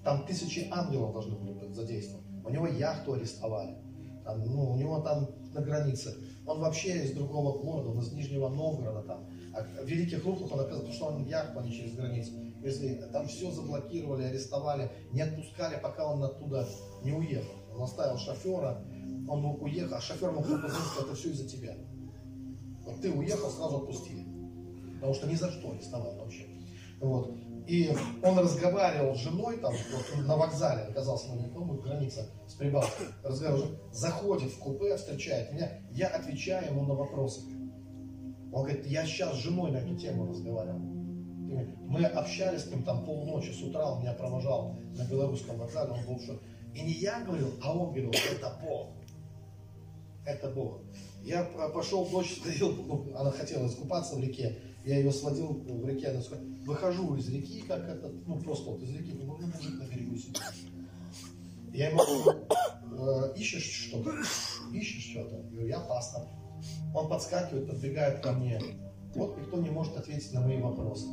там 0.04 0.26
тысячи 0.26 0.68
ангелов 0.70 1.12
должны 1.12 1.36
были 1.36 1.52
быть 1.52 1.74
задействованы. 1.74 2.26
У 2.44 2.50
него 2.50 2.66
яхту 2.66 3.14
арестовали. 3.14 3.76
Там, 4.24 4.44
ну, 4.44 4.70
у 4.72 4.76
него 4.76 5.00
там 5.00 5.28
на 5.52 5.60
границе. 5.60 6.14
Он 6.46 6.60
вообще 6.60 7.04
из 7.04 7.12
другого 7.12 7.58
города, 7.58 7.90
он 7.90 7.98
из 8.00 8.12
Нижнего 8.12 8.48
Новгорода 8.48 9.02
там. 9.02 9.26
А 9.54 9.62
в 9.62 9.86
Великих 9.86 10.24
Луках 10.24 10.52
он 10.52 10.60
оказался, 10.60 10.92
что 10.92 11.06
он 11.06 11.26
яхту, 11.26 11.60
не 11.60 11.72
через 11.72 11.94
границу. 11.94 12.32
Если 12.62 12.94
там 13.12 13.26
все 13.28 13.50
заблокировали, 13.50 14.24
арестовали, 14.24 14.90
не 15.12 15.22
отпускали, 15.22 15.78
пока 15.82 16.10
он 16.10 16.22
оттуда 16.22 16.66
не 17.02 17.12
уехал. 17.12 17.54
Он 17.74 17.82
оставил 17.82 18.18
шофера, 18.18 18.82
он 19.28 19.44
уехал, 19.60 19.96
а 19.96 20.00
шофер 20.00 20.32
мог 20.32 20.44
позвонить, 20.44 20.98
это 21.00 21.14
все 21.14 21.30
из-за 21.30 21.48
тебя. 21.48 21.76
Вот 22.84 23.00
ты 23.00 23.12
уехал, 23.12 23.50
сразу 23.50 23.78
отпустили 23.78 24.27
потому 25.00 25.14
что 25.14 25.26
ни 25.26 25.34
за 25.34 25.50
что 25.50 25.70
арестовали 25.70 26.18
вообще. 26.18 26.46
Вот. 27.00 27.34
И 27.66 27.94
он 28.22 28.38
разговаривал 28.38 29.14
с 29.14 29.18
женой, 29.18 29.58
там, 29.58 29.72
вот, 29.72 30.26
на 30.26 30.36
вокзале, 30.36 30.84
оказался 30.84 31.34
на 31.34 31.48
по 31.48 31.60
граница 31.60 32.26
с 32.46 32.54
Прибалтикой, 32.54 33.08
разговаривал, 33.22 33.68
заходит 33.92 34.52
в 34.52 34.58
купе, 34.58 34.96
встречает 34.96 35.52
меня, 35.52 35.70
я 35.90 36.08
отвечаю 36.08 36.70
ему 36.70 36.84
на 36.86 36.94
вопросы. 36.94 37.42
Он 38.52 38.64
говорит, 38.64 38.86
я 38.86 39.04
сейчас 39.04 39.34
с 39.36 39.42
женой 39.42 39.70
на 39.70 39.76
эту 39.78 39.96
тему 39.96 40.26
разговаривал. 40.26 40.78
Мы 40.78 42.04
общались 42.04 42.62
с 42.62 42.70
ним 42.70 42.84
там 42.84 43.04
полночи, 43.04 43.50
с 43.50 43.62
утра 43.62 43.84
он 43.92 44.00
меня 44.00 44.14
провожал 44.14 44.78
на 44.96 45.04
белорусском 45.04 45.58
вокзале, 45.58 45.92
он 45.92 46.04
был 46.06 46.20
что. 46.20 46.38
И 46.74 46.80
не 46.80 46.92
я 46.92 47.20
говорил, 47.20 47.52
а 47.62 47.76
он 47.76 47.90
говорил, 47.90 48.10
это 48.10 48.58
Бог. 48.62 48.88
Это 50.24 50.50
Бог. 50.50 50.80
Я 51.22 51.44
пошел, 51.44 52.06
дочь 52.06 52.36
сходил, 52.40 52.72
ну, 52.72 53.14
она 53.14 53.30
хотела 53.30 53.66
искупаться 53.66 54.16
в 54.16 54.20
реке, 54.20 54.58
я 54.88 54.96
ее 54.96 55.12
сводил 55.12 55.48
в 55.48 55.86
реке, 55.86 56.08
она 56.08 56.22
сказала, 56.22 56.48
выхожу 56.64 57.14
из 57.16 57.28
реки, 57.28 57.60
как 57.68 57.86
этот, 57.86 58.26
ну 58.26 58.40
просто 58.40 58.70
вот 58.70 58.82
из 58.82 58.90
реки, 58.90 59.12
ну 59.12 59.36
мужик 59.36 59.78
на 59.78 59.84
берегу 59.84 60.16
сидит. 60.16 60.40
Я 61.74 61.90
ему 61.90 61.98
говорю, 61.98 62.46
э, 62.92 63.34
ищешь 63.36 63.88
что-то? 63.88 64.14
Ищешь 64.72 65.10
что-то? 65.10 65.36
Я 65.36 65.42
говорю, 65.42 65.66
я 65.66 65.80
пастор. 65.80 66.22
Он 66.94 67.06
подскакивает, 67.06 67.68
подбегает 67.68 68.20
ко 68.22 68.32
мне. 68.32 68.58
Вот 69.14 69.36
никто 69.36 69.58
не 69.58 69.68
может 69.68 69.94
ответить 69.94 70.32
на 70.32 70.40
мои 70.40 70.58
вопросы. 70.58 71.06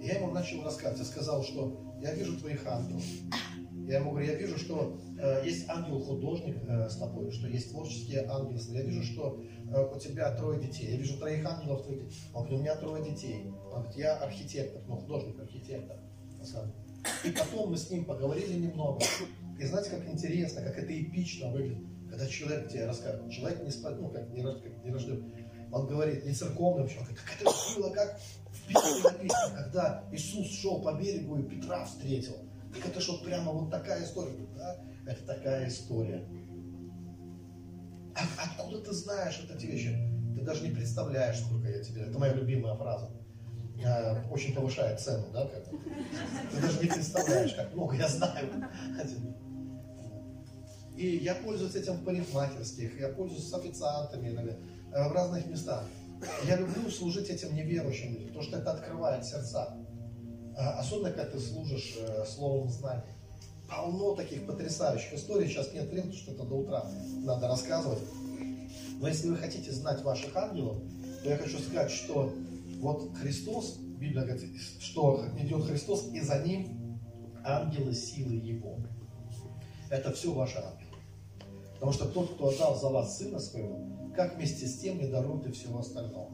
Я 0.00 0.14
ему 0.14 0.32
начал 0.32 0.62
рассказывать. 0.64 1.00
Я 1.00 1.04
сказал, 1.04 1.44
что 1.44 1.94
я 2.00 2.14
вижу 2.14 2.38
твоих 2.38 2.66
ангелов. 2.66 3.04
Я 3.86 3.98
ему 3.98 4.12
говорю, 4.12 4.26
я 4.26 4.34
вижу, 4.34 4.58
что 4.58 4.98
э, 5.18 5.42
есть 5.44 5.68
ангел-художник 5.68 6.56
э, 6.66 6.88
с 6.88 6.96
тобой, 6.96 7.30
что 7.30 7.48
есть 7.48 7.70
творческие 7.70 8.24
ангелы. 8.26 8.58
Я 8.70 8.82
вижу, 8.82 9.02
что 9.02 9.42
э, 9.70 9.94
у 9.94 9.98
тебя 9.98 10.34
трое 10.34 10.58
детей. 10.58 10.92
Я 10.92 10.96
вижу 10.96 11.18
троих 11.18 11.44
ангелов, 11.44 11.84
твоих. 11.84 12.02
Он 12.32 12.44
говорит, 12.44 12.60
у 12.60 12.62
меня 12.62 12.76
трое 12.76 13.04
детей. 13.04 13.52
Он 13.72 13.82
говорит, 13.82 13.96
я 13.96 14.16
архитектор, 14.16 14.80
ну, 14.88 14.96
художник-архитектор. 14.96 15.98
И 17.24 17.30
потом 17.30 17.70
мы 17.70 17.76
с 17.76 17.90
ним 17.90 18.06
поговорили 18.06 18.54
немного. 18.54 19.00
И 19.58 19.66
знаете, 19.66 19.90
как 19.90 20.08
интересно, 20.08 20.62
как 20.62 20.78
это 20.78 21.02
эпично 21.02 21.50
выглядит, 21.50 21.86
когда 22.08 22.26
человек 22.26 22.68
тебе 22.68 22.86
рассказывает. 22.86 23.30
Человек 23.32 23.62
не, 23.62 23.68
спа- 23.68 23.94
ну, 23.94 24.08
как 24.08 24.30
не, 24.30 24.42
как 24.42 24.84
не 24.84 24.90
рожден. 24.90 25.30
Он 25.70 25.86
говорит, 25.86 26.24
не 26.24 26.32
церковный 26.32 26.82
вообще, 26.82 26.98
он 26.98 27.04
говорит, 27.04 27.20
как 27.20 27.40
это 27.40 27.50
было, 27.76 27.90
как 27.90 28.20
в 28.50 28.68
Библии 28.68 29.02
написано, 29.02 29.56
когда 29.56 30.04
Иисус 30.12 30.50
шел 30.58 30.80
по 30.80 30.94
берегу 30.94 31.36
и 31.38 31.42
Петра 31.42 31.84
встретил. 31.84 32.36
Так 32.74 32.86
это 32.86 33.00
что, 33.00 33.18
прямо 33.18 33.52
вот 33.52 33.70
такая 33.70 34.02
история? 34.04 34.34
Да, 34.56 34.84
это 35.06 35.24
такая 35.24 35.68
история. 35.68 36.26
А 38.16 38.44
откуда 38.44 38.80
ты 38.80 38.92
знаешь 38.92 39.40
вот 39.40 39.56
эти 39.56 39.66
вещи? 39.66 39.96
Ты 40.34 40.44
даже 40.44 40.66
не 40.66 40.74
представляешь, 40.74 41.38
сколько 41.38 41.68
я 41.68 41.82
тебе... 41.82 42.02
Это 42.02 42.18
моя 42.18 42.32
любимая 42.34 42.74
фраза. 42.76 43.10
Э, 43.84 44.28
Очень 44.30 44.54
повышает 44.54 45.00
цену, 45.00 45.26
да? 45.32 45.46
Как. 45.46 45.64
Ты 45.70 46.60
даже 46.60 46.80
не 46.80 46.88
представляешь, 46.88 47.54
как 47.54 47.74
много 47.74 47.96
я 47.96 48.08
знаю. 48.08 48.48
И 50.96 51.16
я 51.16 51.34
пользуюсь 51.34 51.74
этим 51.74 51.94
в 51.94 52.04
парикмахерских, 52.04 53.00
я 53.00 53.08
пользуюсь 53.08 53.48
с 53.48 53.54
официантами 53.54 54.56
э, 54.92 55.08
в 55.08 55.12
разных 55.12 55.46
местах. 55.46 55.84
Я 56.46 56.56
люблю 56.56 56.88
служить 56.88 57.28
этим 57.28 57.54
неверующим 57.54 58.12
людям, 58.12 58.28
потому 58.28 58.44
что 58.44 58.58
это 58.58 58.72
открывает 58.72 59.24
сердца. 59.24 59.76
А 60.56 60.78
Особенно, 60.78 61.10
когда 61.10 61.26
ты 61.26 61.40
служишь 61.40 61.96
э, 61.98 62.24
словом 62.26 62.68
знания. 62.68 63.16
Полно 63.68 64.14
таких 64.14 64.46
потрясающих 64.46 65.14
историй. 65.14 65.48
Сейчас 65.48 65.72
нет 65.72 65.90
времени, 65.90 66.12
что 66.12 66.32
это 66.32 66.44
до 66.44 66.54
утра 66.54 66.84
надо 67.22 67.48
рассказывать. 67.48 68.00
Но 69.00 69.08
если 69.08 69.28
вы 69.28 69.36
хотите 69.36 69.72
знать 69.72 70.02
ваших 70.02 70.36
ангелов, 70.36 70.78
то 71.22 71.30
я 71.30 71.36
хочу 71.36 71.58
сказать, 71.58 71.90
что 71.90 72.32
вот 72.78 73.14
Христос, 73.16 73.78
Библия 73.78 74.24
говорит, 74.24 74.60
что 74.80 75.24
идет 75.38 75.64
Христос, 75.64 76.08
и 76.12 76.20
за 76.20 76.42
ним 76.42 77.00
ангелы 77.44 77.94
силы 77.94 78.34
Его. 78.34 78.78
Это 79.90 80.12
все 80.12 80.32
ваши 80.32 80.58
ангелы. 80.58 80.98
Потому 81.74 81.92
что 81.92 82.06
тот, 82.06 82.34
кто 82.34 82.48
отдал 82.48 82.78
за 82.78 82.88
вас 82.88 83.18
Сына 83.18 83.38
Своего, 83.38 83.78
как 84.14 84.36
вместе 84.36 84.66
с 84.66 84.78
тем 84.78 84.98
не 84.98 85.06
дарует 85.06 85.46
и 85.46 85.52
всего 85.52 85.80
остального. 85.80 86.30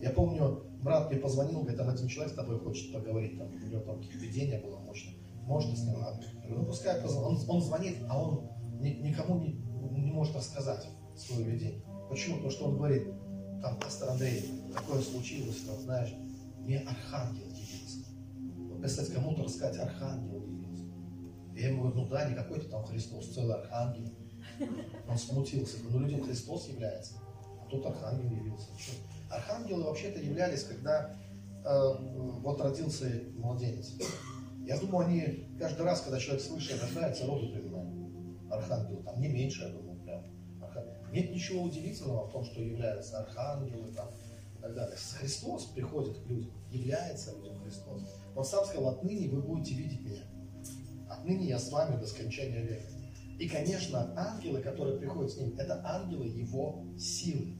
Я 0.00 0.10
помню, 0.10 0.64
брат 0.82 1.10
мне 1.10 1.20
позвонил, 1.20 1.60
говорит, 1.60 1.78
там 1.78 1.88
один 1.88 2.08
человек 2.08 2.32
с 2.32 2.36
тобой 2.36 2.58
хочет 2.58 2.92
поговорить, 2.92 3.38
там, 3.38 3.48
у 3.52 3.58
него 3.58 3.80
там 3.80 3.98
какие-то 3.98 4.18
видения 4.18 4.60
было 4.60 4.78
мощное. 4.78 5.14
Ты 5.72 5.76
с 5.76 5.80
ним? 5.84 5.94
Ну 6.48 6.64
пускай. 6.66 7.00
Он, 7.04 7.38
он 7.48 7.62
звонит, 7.62 7.96
а 8.08 8.20
он 8.22 8.48
ни- 8.80 9.00
никому 9.08 9.38
не, 9.38 9.52
не 10.02 10.10
может 10.12 10.34
рассказать 10.36 10.88
свое 11.16 11.44
видение. 11.50 11.82
Почему? 12.10 12.36
Потому 12.36 12.50
что 12.50 12.64
он 12.66 12.76
говорит, 12.76 13.04
там, 13.62 13.78
пастор 13.80 14.10
Андрей, 14.10 14.44
такое 14.74 15.00
случилось, 15.00 15.60
там, 15.66 15.80
знаешь, 15.80 16.14
мне 16.58 16.78
архангел 16.80 17.46
явился. 17.48 18.06
Вот, 18.68 18.80
представьте, 18.80 19.14
кому-то 19.14 19.44
рассказать, 19.44 19.78
архангел 19.78 20.42
явился. 20.46 20.84
Я 21.54 21.68
ему 21.68 21.82
говорю, 21.82 21.96
ну 22.02 22.08
да, 22.08 22.28
не 22.28 22.34
какой-то 22.34 22.68
там 22.68 22.84
Христос, 22.84 23.28
целый 23.28 23.54
архангел. 23.54 24.08
Он 25.08 25.16
смутился. 25.16 25.78
Ну, 25.88 25.98
людям 26.00 26.22
Христос 26.22 26.68
является, 26.68 27.14
а 27.60 27.66
тут 27.70 27.84
архангел 27.86 28.30
явился. 28.30 28.68
Чё? 28.76 28.92
Архангелы 29.30 29.84
вообще-то 29.84 30.20
являлись, 30.20 30.64
когда 30.64 31.16
э, 31.64 31.92
вот 32.40 32.60
родился 32.60 33.10
младенец. 33.34 33.94
Я 34.64 34.78
думаю, 34.78 35.06
они 35.06 35.48
каждый 35.58 35.82
раз, 35.82 36.00
когда 36.00 36.18
человек 36.18 36.42
свыше 36.42 36.80
рождается, 36.80 37.26
роды 37.26 37.48
принимают. 37.48 37.94
Архангелы, 38.50 39.02
там 39.02 39.20
не 39.20 39.28
меньше, 39.28 39.62
я 39.62 39.68
думаю, 39.68 40.00
прям. 40.00 40.24
Архангел. 40.62 40.92
Нет 41.12 41.30
ничего 41.30 41.62
удивительного 41.62 42.28
в 42.28 42.32
том, 42.32 42.44
что 42.44 42.60
являются 42.60 43.18
архангелы 43.18 43.92
там, 43.92 44.08
и 44.58 44.62
так 44.62 44.74
далее. 44.74 44.96
Христос 45.18 45.66
приходит 45.66 46.18
к 46.18 46.26
людям, 46.26 46.52
является 46.70 47.34
людям 47.36 47.60
Христос. 47.62 48.02
Он 48.34 48.44
сам 48.44 48.64
сказал, 48.64 48.88
отныне 48.88 49.28
вы 49.28 49.42
будете 49.42 49.74
видеть 49.74 50.00
меня. 50.00 50.22
Отныне 51.08 51.46
я 51.46 51.58
с 51.58 51.70
вами 51.70 51.98
до 52.00 52.06
скончания 52.06 52.62
века. 52.62 52.86
И, 53.38 53.48
конечно, 53.48 54.12
ангелы, 54.16 54.60
которые 54.60 54.98
приходят 54.98 55.30
с 55.30 55.36
ним, 55.36 55.56
это 55.58 55.80
ангелы 55.84 56.26
его 56.26 56.84
силы. 56.98 57.56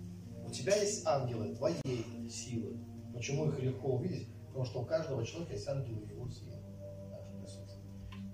Тебя 0.57 0.75
есть 0.77 1.07
ангелы 1.07 1.55
твоей 1.55 2.31
силы. 2.31 2.79
Почему 3.13 3.47
их 3.51 3.61
легко 3.61 3.97
увидеть? 3.97 4.27
Потому 4.47 4.65
что 4.65 4.81
у 4.81 4.85
каждого 4.87 5.25
человека 5.25 5.53
есть 5.53 5.69
ангелы 5.69 6.07
его 6.07 6.27
силы. 6.31 6.57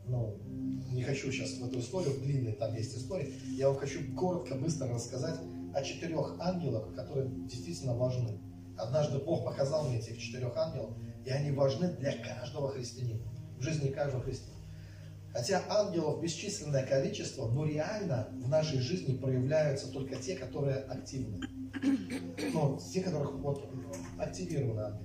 Ну, 0.06 0.38
не 0.92 1.02
хочу 1.02 1.32
сейчас 1.32 1.54
в 1.58 1.64
эту 1.66 1.80
историю, 1.80 2.20
длинная 2.20 2.52
там 2.52 2.74
есть 2.76 2.96
история. 2.96 3.32
Я 3.56 3.68
вам 3.70 3.78
хочу 3.78 4.14
коротко, 4.14 4.54
быстро 4.54 4.88
рассказать 4.88 5.40
о 5.74 5.82
четырех 5.82 6.36
ангелах, 6.38 6.94
которые 6.94 7.28
действительно 7.48 7.96
важны. 7.96 8.38
Однажды 8.78 9.18
Бог 9.18 9.44
показал 9.44 9.88
мне 9.88 9.98
этих 9.98 10.18
четырех 10.18 10.56
ангелов, 10.56 10.96
и 11.24 11.30
они 11.30 11.50
важны 11.50 11.88
для 11.88 12.12
каждого 12.18 12.70
христианина, 12.70 13.20
в 13.58 13.62
жизни 13.62 13.88
каждого 13.88 14.22
христианина. 14.22 14.62
Хотя 15.32 15.62
ангелов 15.68 16.22
бесчисленное 16.22 16.86
количество, 16.86 17.48
но 17.48 17.64
реально 17.64 18.28
в 18.32 18.48
нашей 18.48 18.78
жизни 18.78 19.16
проявляются 19.16 19.90
только 19.90 20.16
те, 20.16 20.36
которые 20.36 20.76
активны. 20.76 21.40
Ну, 22.52 22.78
те, 22.92 23.00
которых 23.00 23.32
вот 23.34 23.68
активированы. 24.18 24.98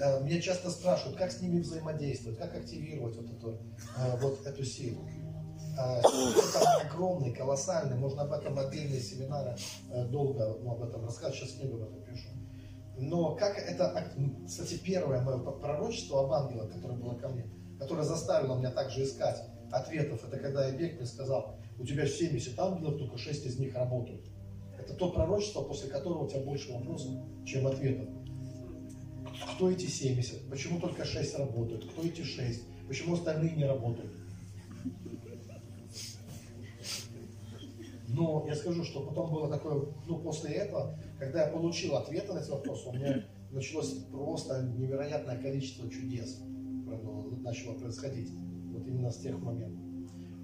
Э, 0.00 0.22
Меня 0.22 0.40
часто 0.40 0.70
спрашивают, 0.70 1.16
как 1.16 1.30
с 1.30 1.40
ними 1.40 1.60
взаимодействовать, 1.60 2.38
как 2.38 2.54
активировать 2.54 3.16
вот 3.16 3.30
эту, 3.30 3.50
э, 3.96 4.16
вот 4.20 4.46
эту 4.46 4.64
силу. 4.64 5.08
Это 5.76 6.80
огромный, 6.80 7.32
колоссальный, 7.32 7.96
можно 7.96 8.22
об 8.22 8.32
этом 8.32 8.58
отдельные 8.58 9.00
семинары 9.00 9.56
э, 9.92 10.04
долго 10.06 10.58
ну, 10.60 10.72
об 10.72 10.82
этом 10.82 11.04
рассказать, 11.04 11.36
сейчас 11.36 11.52
книгу 11.52 11.76
об 11.76 11.82
этом 11.82 12.02
пишу. 12.02 12.30
Но 12.96 13.36
как 13.36 13.56
это, 13.56 14.12
кстати, 14.44 14.74
первое 14.74 15.20
мое 15.20 15.38
пророчество 15.38 16.24
об 16.24 16.32
ангелах, 16.32 16.72
которое 16.72 16.98
было 16.98 17.14
ко 17.14 17.28
мне, 17.28 17.44
которое 17.78 18.02
заставило 18.02 18.58
меня 18.58 18.72
также 18.72 19.04
искать 19.04 19.40
ответов, 19.70 20.24
это 20.24 20.36
когда 20.38 20.68
Эбек 20.68 20.96
мне 20.96 21.06
сказал, 21.06 21.56
у 21.78 21.86
тебя 21.86 22.06
70 22.06 22.58
ангелов, 22.58 22.98
только 22.98 23.16
6 23.16 23.46
из 23.46 23.58
них 23.60 23.76
работают. 23.76 24.27
Это 24.88 24.96
то 24.96 25.10
пророчество, 25.10 25.62
после 25.62 25.90
которого 25.90 26.24
у 26.24 26.28
тебя 26.28 26.40
больше 26.40 26.72
вопросов, 26.72 27.12
чем 27.44 27.66
ответов. 27.66 28.08
Кто 29.54 29.70
эти 29.70 29.86
70? 29.86 30.48
Почему 30.48 30.80
только 30.80 31.04
6 31.04 31.38
работают? 31.38 31.84
Кто 31.90 32.02
эти 32.02 32.22
6? 32.22 32.62
Почему 32.88 33.14
остальные 33.14 33.54
не 33.54 33.64
работают? 33.64 34.10
Но 38.08 38.46
я 38.48 38.56
скажу, 38.56 38.82
что 38.82 39.02
потом 39.02 39.30
было 39.30 39.50
такое, 39.50 39.92
ну, 40.06 40.18
после 40.18 40.54
этого, 40.54 40.98
когда 41.18 41.44
я 41.44 41.52
получил 41.52 41.96
ответы 41.96 42.32
на 42.32 42.38
эти 42.38 42.50
вопросы, 42.50 42.88
у 42.88 42.92
меня 42.94 43.24
началось 43.50 43.92
просто 44.10 44.62
невероятное 44.62 45.36
количество 45.36 45.88
чудес 45.90 46.40
начало 47.42 47.74
происходить. 47.74 48.30
Вот 48.72 48.86
именно 48.86 49.10
с 49.10 49.18
тех 49.18 49.38
моментов. 49.38 49.84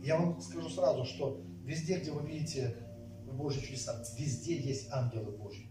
Я 0.02 0.18
вам 0.18 0.38
скажу 0.40 0.68
сразу, 0.68 1.06
что 1.06 1.40
везде, 1.64 1.98
где 1.98 2.12
вы 2.12 2.28
видите 2.28 2.76
Божьи 3.36 3.60
чудеса, 3.60 4.02
везде 4.18 4.56
есть 4.60 4.90
ангелы 4.90 5.36
Божьи. 5.36 5.68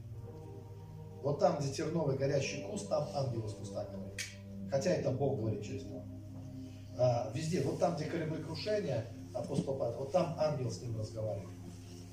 Вот 1.22 1.40
там, 1.40 1.58
где 1.60 1.72
терновый 1.72 2.18
горящий 2.18 2.64
куст, 2.64 2.90
там 2.90 3.08
ангел 3.14 3.46
из 3.46 3.54
куста 3.54 3.86
говорит. 3.86 4.22
Хотя 4.70 4.92
это 4.92 5.12
Бог 5.12 5.40
говорит 5.40 5.64
через 5.64 5.84
него. 5.86 6.04
А, 6.98 7.32
везде, 7.34 7.62
вот 7.62 7.80
там, 7.80 7.96
где 7.96 8.06
кораблекрушение, 8.06 9.06
апостол 9.34 9.78
Павел, 9.78 10.00
вот 10.00 10.12
там 10.12 10.36
ангел 10.38 10.70
с 10.70 10.82
ним 10.82 10.98
разговаривает. 10.98 11.58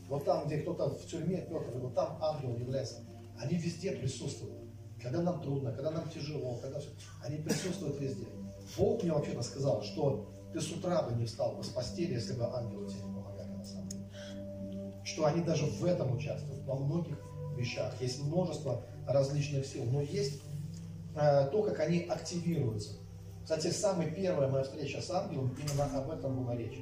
Вот 0.09 0.25
там, 0.25 0.47
где 0.47 0.59
кто-то 0.59 0.91
в 0.91 1.07
тюрьме, 1.07 1.39
Петр, 1.39 1.73
вот 1.79 1.95
там 1.95 2.19
ангел 2.23 2.57
является. 2.57 3.05
Они 3.39 3.57
везде 3.57 3.93
присутствуют. 3.93 4.59
Когда 5.03 5.23
нам 5.23 5.43
трудно, 5.43 5.73
когда 5.73 5.91
нам 5.91 6.09
тяжело, 6.09 6.57
когда 6.57 6.79
все, 6.79 6.91
они 7.25 7.39
присутствуют 7.39 8.01
везде. 8.01 8.27
Бог 8.77 9.03
мне 9.03 9.13
вообще-то 9.13 9.43
сказал, 9.43 9.83
что 9.83 10.29
ты 10.53 10.61
с 10.61 10.71
утра 10.71 11.03
бы 11.03 11.15
не 11.17 11.27
встал 11.27 11.57
бы 11.57 11.65
с 11.65 11.69
постели, 11.69 12.15
если 12.15 12.35
бы 12.35 12.45
ангелы 12.45 12.89
тебе 12.89 13.03
Что 15.11 15.27
они 15.27 15.43
даже 15.43 15.67
в 15.67 15.85
этом 15.85 16.17
участвуют, 16.17 16.65
во 16.67 16.77
многих 16.77 17.19
вещах. 17.57 17.93
Есть 18.01 18.23
множество 18.23 18.83
различных 19.09 19.67
сил, 19.67 19.85
но 19.91 20.01
есть 20.01 20.41
э, 21.17 21.49
то, 21.51 21.63
как 21.63 21.81
они 21.81 22.03
активируются. 22.03 22.93
Кстати, 23.43 23.73
самая 23.73 24.09
первая 24.09 24.49
моя 24.49 24.63
встреча 24.63 25.01
с 25.01 25.11
ангелом, 25.11 25.57
именно 25.61 25.85
об 25.99 26.11
этом 26.11 26.45
была 26.45 26.55
речь. 26.55 26.79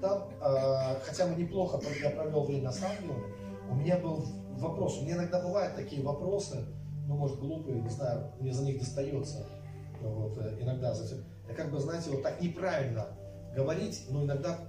Там, 0.00 0.28
э, 0.40 1.00
хотя 1.02 1.26
мы 1.26 1.34
неплохо, 1.34 1.80
я 2.00 2.10
провел 2.10 2.44
время 2.44 2.70
с 2.70 2.80
ангелами, 2.82 3.34
у 3.68 3.74
меня 3.74 3.98
был 3.98 4.24
вопрос. 4.58 4.98
У 4.98 5.02
меня 5.02 5.16
иногда 5.16 5.40
бывают 5.40 5.74
такие 5.74 6.02
вопросы, 6.04 6.64
ну, 7.08 7.16
может, 7.16 7.40
глупые, 7.40 7.80
не 7.80 7.90
знаю, 7.90 8.30
мне 8.38 8.52
за 8.52 8.62
них 8.62 8.78
достается. 8.78 9.44
Вот, 10.00 10.38
э, 10.38 10.58
иногда, 10.60 10.94
я 11.48 11.54
как 11.54 11.72
бы, 11.72 11.80
знаете, 11.80 12.10
вот 12.10 12.22
так 12.22 12.40
неправильно 12.40 13.08
говорить, 13.56 14.02
но 14.10 14.24
иногда 14.24 14.60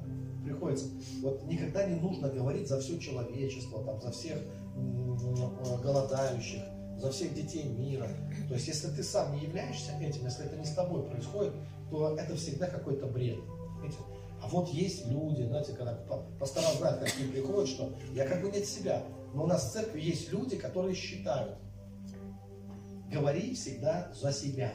приходится. 0.44 0.88
Вот 1.22 1.44
никогда 1.44 1.86
не 1.86 2.00
нужно 2.00 2.30
говорить 2.30 2.68
за 2.68 2.80
все 2.80 2.98
человечество, 2.98 3.84
там, 3.84 4.02
за 4.02 4.12
всех 4.12 4.38
э, 4.38 5.82
голодающих, 5.84 6.62
за 6.98 7.12
всех 7.12 7.34
детей 7.36 7.66
мира. 7.66 8.08
То 8.48 8.54
есть, 8.56 8.68
если 8.68 8.88
ты 8.88 9.04
сам 9.04 9.36
не 9.36 9.42
являешься 9.44 9.92
этим, 10.00 10.24
если 10.24 10.46
это 10.46 10.56
не 10.56 10.66
с 10.66 10.72
тобой 10.74 11.04
происходит, 11.04 11.54
то 11.92 12.18
это 12.18 12.36
всегда 12.36 12.68
какой-то 12.68 13.08
бред. 13.08 13.40
Понимаете? 13.76 13.98
А 14.42 14.48
вот 14.48 14.70
есть 14.70 15.08
люди, 15.08 15.44
знаете, 15.44 15.74
когда 15.74 15.94
па- 16.08 16.24
пастора 16.40 16.68
знают, 16.78 17.00
как 17.00 17.12
к 17.12 17.20
ним 17.20 17.32
приходят, 17.32 17.68
что 17.68 17.94
я 18.14 18.26
как 18.28 18.42
бы 18.42 18.50
не 18.50 18.60
от 18.60 18.66
себя, 18.66 19.04
но 19.34 19.44
у 19.44 19.48
нас 19.48 19.70
в 19.70 19.74
церкви 19.74 20.00
есть 20.00 20.32
люди, 20.32 20.56
которые 20.58 20.96
считают, 20.96 21.58
говори 23.12 23.54
всегда 23.54 24.12
за 24.14 24.32
себя. 24.32 24.72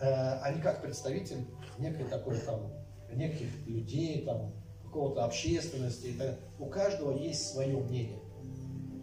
э, 0.00 0.38
они 0.42 0.60
как 0.60 0.82
представитель 0.82 1.46
некой 1.78 2.04
такой 2.06 2.38
там, 2.38 2.72
неких 3.12 3.66
людей, 3.66 4.24
там, 4.24 4.52
какого-то 4.84 5.24
общественности. 5.24 6.14
Это, 6.14 6.38
у 6.58 6.66
каждого 6.66 7.16
есть 7.16 7.52
свое 7.52 7.76
мнение, 7.78 8.20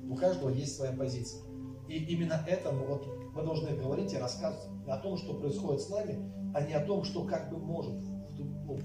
у 0.10 0.16
каждого 0.16 0.50
есть 0.50 0.76
своя 0.76 0.94
позиция. 0.94 1.42
И 1.88 1.98
именно 2.06 2.44
этому 2.48 2.86
вот 2.86 3.06
мы 3.34 3.44
должны 3.44 3.76
говорить 3.76 4.14
и 4.14 4.18
рассказывать 4.18 4.68
о 4.88 4.98
том, 4.98 5.18
что 5.18 5.34
происходит 5.34 5.82
с 5.82 5.90
нами, 5.90 6.32
а 6.54 6.62
не 6.62 6.74
о 6.74 6.86
том, 6.86 7.04
что 7.04 7.26
как 7.26 7.50
бы 7.50 7.58
может 7.58 7.96
ну, 8.38 8.80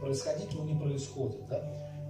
происходить, 0.00 0.52
но 0.54 0.64
не 0.64 0.74
происходит. 0.74 1.46
Да? 1.48 1.62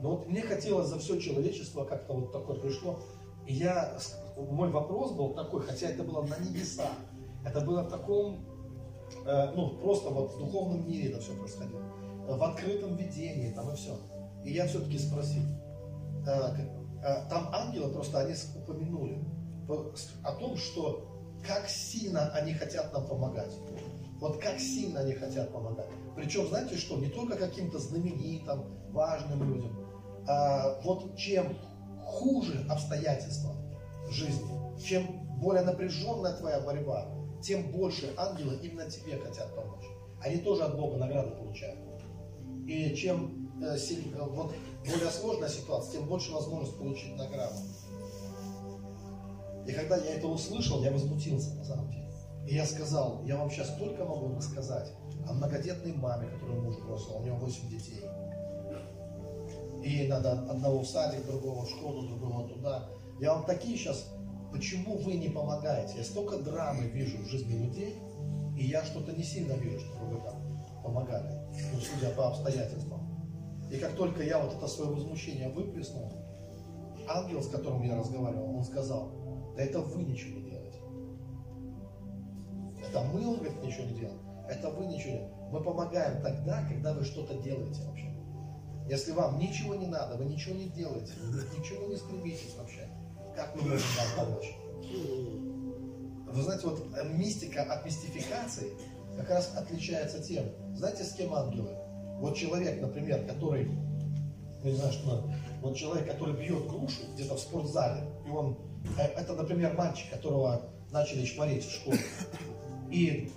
Но 0.02 0.16
вот 0.16 0.28
мне 0.28 0.42
хотелось 0.42 0.88
за 0.88 0.98
все 0.98 1.20
человечество 1.20 1.84
как-то 1.84 2.14
вот 2.14 2.32
такое 2.32 2.58
пришло. 2.58 2.98
И 3.46 3.54
я, 3.54 3.96
мой 4.36 4.70
вопрос 4.70 5.12
был 5.12 5.34
такой, 5.34 5.62
хотя 5.62 5.88
это 5.88 6.02
было 6.02 6.22
на 6.22 6.38
небесах, 6.38 6.90
это 7.44 7.60
было 7.60 7.82
в 7.82 7.90
таком, 7.90 8.44
ну 9.54 9.78
просто 9.78 10.10
вот 10.10 10.34
в 10.34 10.38
духовном 10.38 10.86
мире 10.88 11.10
это 11.10 11.20
все 11.20 11.34
происходило, 11.34 11.82
в 12.26 12.42
открытом 12.42 12.96
видении 12.96 13.52
там 13.52 13.70
и 13.70 13.76
все. 13.76 13.96
И 14.44 14.52
я 14.52 14.66
все-таки 14.66 14.98
спросил, 14.98 15.42
э, 16.26 16.30
э, 17.04 17.28
там 17.28 17.48
ангелы 17.52 17.92
просто 17.92 18.20
они 18.20 18.34
упомянули 18.56 19.18
о 20.24 20.32
том, 20.32 20.56
что 20.56 21.08
как 21.46 21.68
сильно 21.68 22.30
они 22.32 22.54
хотят 22.54 22.92
нам 22.92 23.06
помогать. 23.06 23.52
Вот 24.20 24.40
как 24.40 24.58
сильно 24.58 25.00
они 25.00 25.14
хотят 25.14 25.52
помогать. 25.52 25.88
Причем, 26.14 26.46
знаете 26.46 26.76
что, 26.76 26.98
не 26.98 27.08
только 27.08 27.36
каким-то 27.36 27.78
знаменитым, 27.78 28.64
важным 28.90 29.52
людям. 29.52 29.76
А 30.28 30.80
вот 30.82 31.16
чем 31.16 31.56
хуже 32.04 32.64
обстоятельства 32.68 33.56
жизни, 34.10 34.52
чем 34.84 35.26
более 35.40 35.64
напряженная 35.64 36.34
твоя 36.34 36.60
борьба, 36.60 37.08
тем 37.42 37.70
больше 37.72 38.14
ангелы 38.16 38.58
именно 38.62 38.90
тебе 38.90 39.18
хотят 39.18 39.54
помочь. 39.54 39.84
Они 40.20 40.38
тоже 40.38 40.62
от 40.62 40.76
Бога 40.76 40.96
награды 40.96 41.32
получают. 41.32 41.78
И 42.66 42.94
чем 42.94 43.50
э, 43.60 43.76
э, 43.76 44.24
вот, 44.30 44.54
более 44.86 45.10
сложная 45.10 45.48
ситуация, 45.48 45.94
тем 45.94 46.08
больше 46.08 46.32
возможность 46.32 46.78
получить 46.78 47.16
награду. 47.16 47.56
И 49.66 49.72
когда 49.72 49.96
я 49.96 50.14
это 50.14 50.26
услышал, 50.26 50.82
я 50.82 50.92
возмутился 50.92 51.54
на 51.54 51.64
самом 51.64 51.90
деле. 51.90 52.08
И 52.46 52.54
я 52.54 52.66
сказал, 52.66 53.22
я 53.24 53.36
вам 53.36 53.50
сейчас 53.50 53.76
только 53.76 54.04
могу 54.04 54.34
рассказать 54.34 54.92
о 55.28 55.32
многодетной 55.32 55.92
маме, 55.92 56.28
которую 56.28 56.62
муж 56.62 56.76
бросил, 56.78 57.16
у 57.16 57.22
нее 57.22 57.34
8 57.34 57.68
детей. 57.68 58.02
И 59.84 60.06
надо 60.08 60.32
одного 60.32 60.80
в 60.80 60.86
садик, 60.86 61.26
другого 61.26 61.64
в 61.64 61.70
школу, 61.70 62.02
другого 62.02 62.48
туда. 62.48 62.88
Я 63.20 63.34
вам 63.34 63.44
такие 63.44 63.76
сейчас, 63.76 64.12
почему 64.52 64.98
вы 64.98 65.14
не 65.14 65.28
помогаете? 65.28 65.98
Я 65.98 66.04
столько 66.04 66.38
драмы 66.38 66.84
вижу 66.84 67.18
в 67.18 67.26
жизни 67.26 67.64
людей, 67.64 67.98
и 68.56 68.66
я 68.66 68.84
что-то 68.84 69.12
не 69.12 69.24
сильно 69.24 69.54
вижу, 69.54 69.80
чтобы 69.80 70.14
вы 70.14 70.20
там 70.20 70.42
помогали, 70.84 71.40
ну, 71.72 71.80
судя 71.80 72.10
по 72.14 72.28
обстоятельствам. 72.28 73.00
И 73.70 73.78
как 73.78 73.96
только 73.96 74.22
я 74.22 74.38
вот 74.38 74.54
это 74.54 74.66
свое 74.68 74.90
возмущение 74.90 75.48
выплеснул, 75.48 76.12
ангел, 77.08 77.42
с 77.42 77.48
которым 77.48 77.82
я 77.82 77.96
разговаривал, 77.96 78.54
он 78.54 78.64
сказал, 78.64 79.10
да 79.56 79.62
это 79.62 79.80
вы 79.80 80.02
ничего 80.02 80.38
не 80.38 80.50
делаете. 80.50 80.78
Это 82.86 83.02
мы, 83.02 83.26
он 83.26 83.36
говорит, 83.36 83.62
ничего 83.62 83.84
не 83.84 83.94
делаем. 83.94 84.20
Это 84.48 84.70
вы 84.70 84.86
ничего 84.86 85.12
не 85.14 85.50
Мы 85.50 85.62
помогаем 85.62 86.22
тогда, 86.22 86.62
когда 86.68 86.92
вы 86.92 87.04
что-то 87.04 87.38
делаете 87.38 87.82
вообще. 87.84 88.12
Если 88.88 89.12
вам 89.12 89.38
ничего 89.38 89.74
не 89.74 89.86
надо, 89.86 90.16
вы 90.16 90.24
ничего 90.24 90.56
не 90.56 90.68
делаете, 90.68 91.12
ничего 91.56 91.86
не 91.86 91.96
стремитесь 91.96 92.54
вообще, 92.58 92.81
как 93.34 93.54
мы 93.54 93.62
можем 93.62 93.86
вам 94.16 94.26
помочь? 94.26 94.54
Вы 96.26 96.42
знаете, 96.42 96.66
вот 96.66 96.86
мистика 97.10 97.62
от 97.62 97.84
мистификации 97.84 98.72
как 99.16 99.28
раз 99.28 99.52
отличается 99.56 100.22
тем, 100.22 100.46
знаете, 100.74 101.04
с 101.04 101.12
кем 101.12 101.34
ангелы? 101.34 101.70
Вот 102.20 102.36
человек, 102.36 102.80
например, 102.80 103.26
который, 103.26 103.66
ну, 104.62 104.70
не 104.70 104.76
знаю, 104.76 104.92
что 104.92 105.06
надо, 105.08 105.34
вот 105.60 105.76
человек, 105.76 106.06
который 106.06 106.34
бьет 106.34 106.66
грушу 106.66 107.02
где-то 107.14 107.34
в 107.34 107.40
спортзале, 107.40 108.06
и 108.26 108.30
он, 108.30 108.56
э, 108.96 109.02
это, 109.02 109.34
например, 109.34 109.74
мальчик, 109.74 110.10
которого 110.10 110.70
начали 110.90 111.26
шмарить 111.26 111.64
в 111.64 111.72
школе, 111.72 112.00
и 112.90 113.30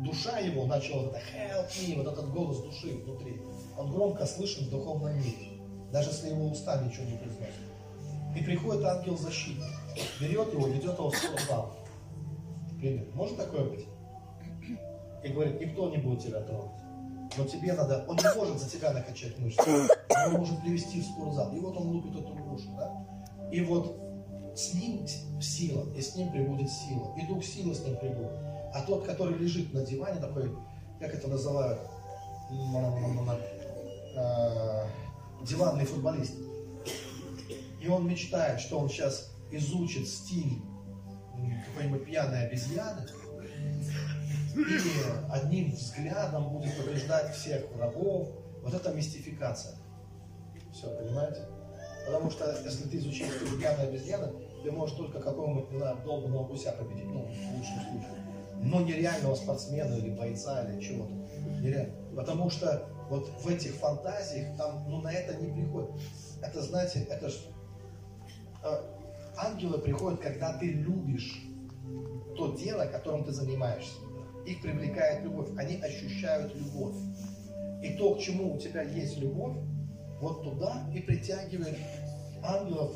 душа 0.00 0.38
его 0.38 0.66
начала 0.66 1.04
вот 1.04 1.14
это 1.14 1.20
help 1.34 1.68
me, 1.80 2.02
вот 2.02 2.12
этот 2.12 2.30
голос 2.32 2.62
души 2.62 2.96
внутри, 3.04 3.40
он 3.78 3.90
громко 3.92 4.26
слышен 4.26 4.66
в 4.66 4.70
духовном 4.70 5.16
мире, 5.16 5.62
даже 5.92 6.10
если 6.10 6.30
его 6.30 6.50
уста 6.50 6.82
ничего 6.82 7.04
не 7.04 7.16
произносят. 7.16 7.69
И 8.36 8.42
приходит 8.42 8.84
ангел 8.84 9.16
защиты, 9.16 9.64
берет 10.20 10.52
его, 10.52 10.68
ведет 10.68 10.94
его 10.94 11.10
в 11.10 11.16
спортзал. 11.16 11.76
Пример. 12.78 13.06
Может 13.14 13.36
такое 13.36 13.64
быть? 13.64 13.86
И 15.22 15.28
говорит, 15.28 15.60
никто 15.60 15.90
не 15.90 15.98
будет 15.98 16.22
тебя 16.22 16.40
трогать. 16.40 16.70
Но 17.36 17.44
тебе 17.44 17.72
надо, 17.74 18.04
он 18.08 18.16
не 18.16 18.34
может 18.34 18.58
за 18.58 18.68
тебя 18.68 18.92
накачать 18.92 19.38
мышцы, 19.38 19.60
он 20.26 20.32
может 20.32 20.60
привести 20.62 21.00
в 21.00 21.04
спортзал. 21.04 21.54
И 21.54 21.60
вот 21.60 21.76
он 21.76 21.88
лупит 21.88 22.12
эту 22.12 22.34
грушу, 22.34 22.70
да? 22.76 23.06
И 23.52 23.60
вот 23.60 23.98
с 24.54 24.74
ним 24.74 25.06
сила, 25.40 25.86
и 25.94 26.00
с 26.00 26.16
ним 26.16 26.32
прибудет 26.32 26.70
сила, 26.70 27.14
и 27.16 27.26
дух 27.26 27.44
силы 27.44 27.74
с 27.74 27.84
ним 27.84 27.96
прибудет. 27.96 28.32
А 28.72 28.82
тот, 28.86 29.04
который 29.04 29.36
лежит 29.38 29.72
на 29.72 29.84
диване, 29.84 30.20
такой, 30.20 30.50
как 30.98 31.14
это 31.14 31.28
называют, 31.28 31.80
э, 34.16 34.86
диванный 35.46 35.84
футболист. 35.84 36.34
И 37.80 37.88
он 37.88 38.08
мечтает, 38.08 38.60
что 38.60 38.78
он 38.78 38.88
сейчас 38.88 39.32
изучит 39.50 40.06
стиль 40.06 40.62
какой-нибудь 41.66 42.04
пьяной 42.04 42.46
обезьяны, 42.46 43.06
и 44.54 44.78
одним 45.30 45.72
взглядом 45.72 46.50
будет 46.50 46.76
побеждать 46.76 47.34
всех 47.34 47.70
врагов. 47.72 48.28
Вот 48.62 48.74
это 48.74 48.92
мистификация. 48.92 49.76
Все, 50.72 50.94
понимаете? 50.98 51.48
Потому 52.06 52.30
что 52.30 52.54
если 52.64 52.88
ты 52.88 52.98
изучил 52.98 53.26
стиль 53.28 53.58
пьяной 53.58 53.88
обезьяны, 53.88 54.32
ты 54.62 54.70
можешь 54.70 54.96
только 54.96 55.20
какого-нибудь, 55.20 55.70
не 55.70 55.78
знаю, 55.78 55.98
долбанного 56.04 56.46
гуся 56.46 56.72
победить, 56.72 57.06
ну, 57.06 57.22
в 57.22 57.56
лучшем 57.56 57.80
случае 57.80 58.30
но 58.62 58.80
нереального 58.82 59.34
спортсмена 59.34 59.94
или 59.94 60.10
бойца 60.10 60.62
или 60.64 60.80
чего-то. 60.80 61.12
Нереально. 61.60 61.94
Потому 62.14 62.50
что 62.50 62.86
вот 63.08 63.28
в 63.42 63.48
этих 63.48 63.74
фантазиях 63.74 64.56
там, 64.56 64.84
ну, 64.88 65.00
на 65.00 65.12
это 65.12 65.34
не 65.36 65.52
приходит. 65.52 65.90
Это, 66.42 66.62
знаете, 66.62 67.06
это 67.08 67.28
ж 67.28 67.34
э, 67.34 67.59
ангелы 69.36 69.78
приходят, 69.78 70.20
когда 70.20 70.56
ты 70.58 70.66
любишь 70.66 71.42
то 72.36 72.54
дело, 72.56 72.86
которым 72.86 73.24
ты 73.24 73.32
занимаешься. 73.32 73.98
Их 74.46 74.62
привлекает 74.62 75.22
любовь, 75.22 75.48
они 75.56 75.76
ощущают 75.76 76.54
любовь. 76.54 76.96
И 77.82 77.94
то, 77.94 78.14
к 78.14 78.20
чему 78.20 78.54
у 78.54 78.58
тебя 78.58 78.82
есть 78.82 79.18
любовь, 79.18 79.56
вот 80.20 80.42
туда 80.42 80.90
и 80.94 81.00
притягивает 81.00 81.76
ангелов, 82.42 82.94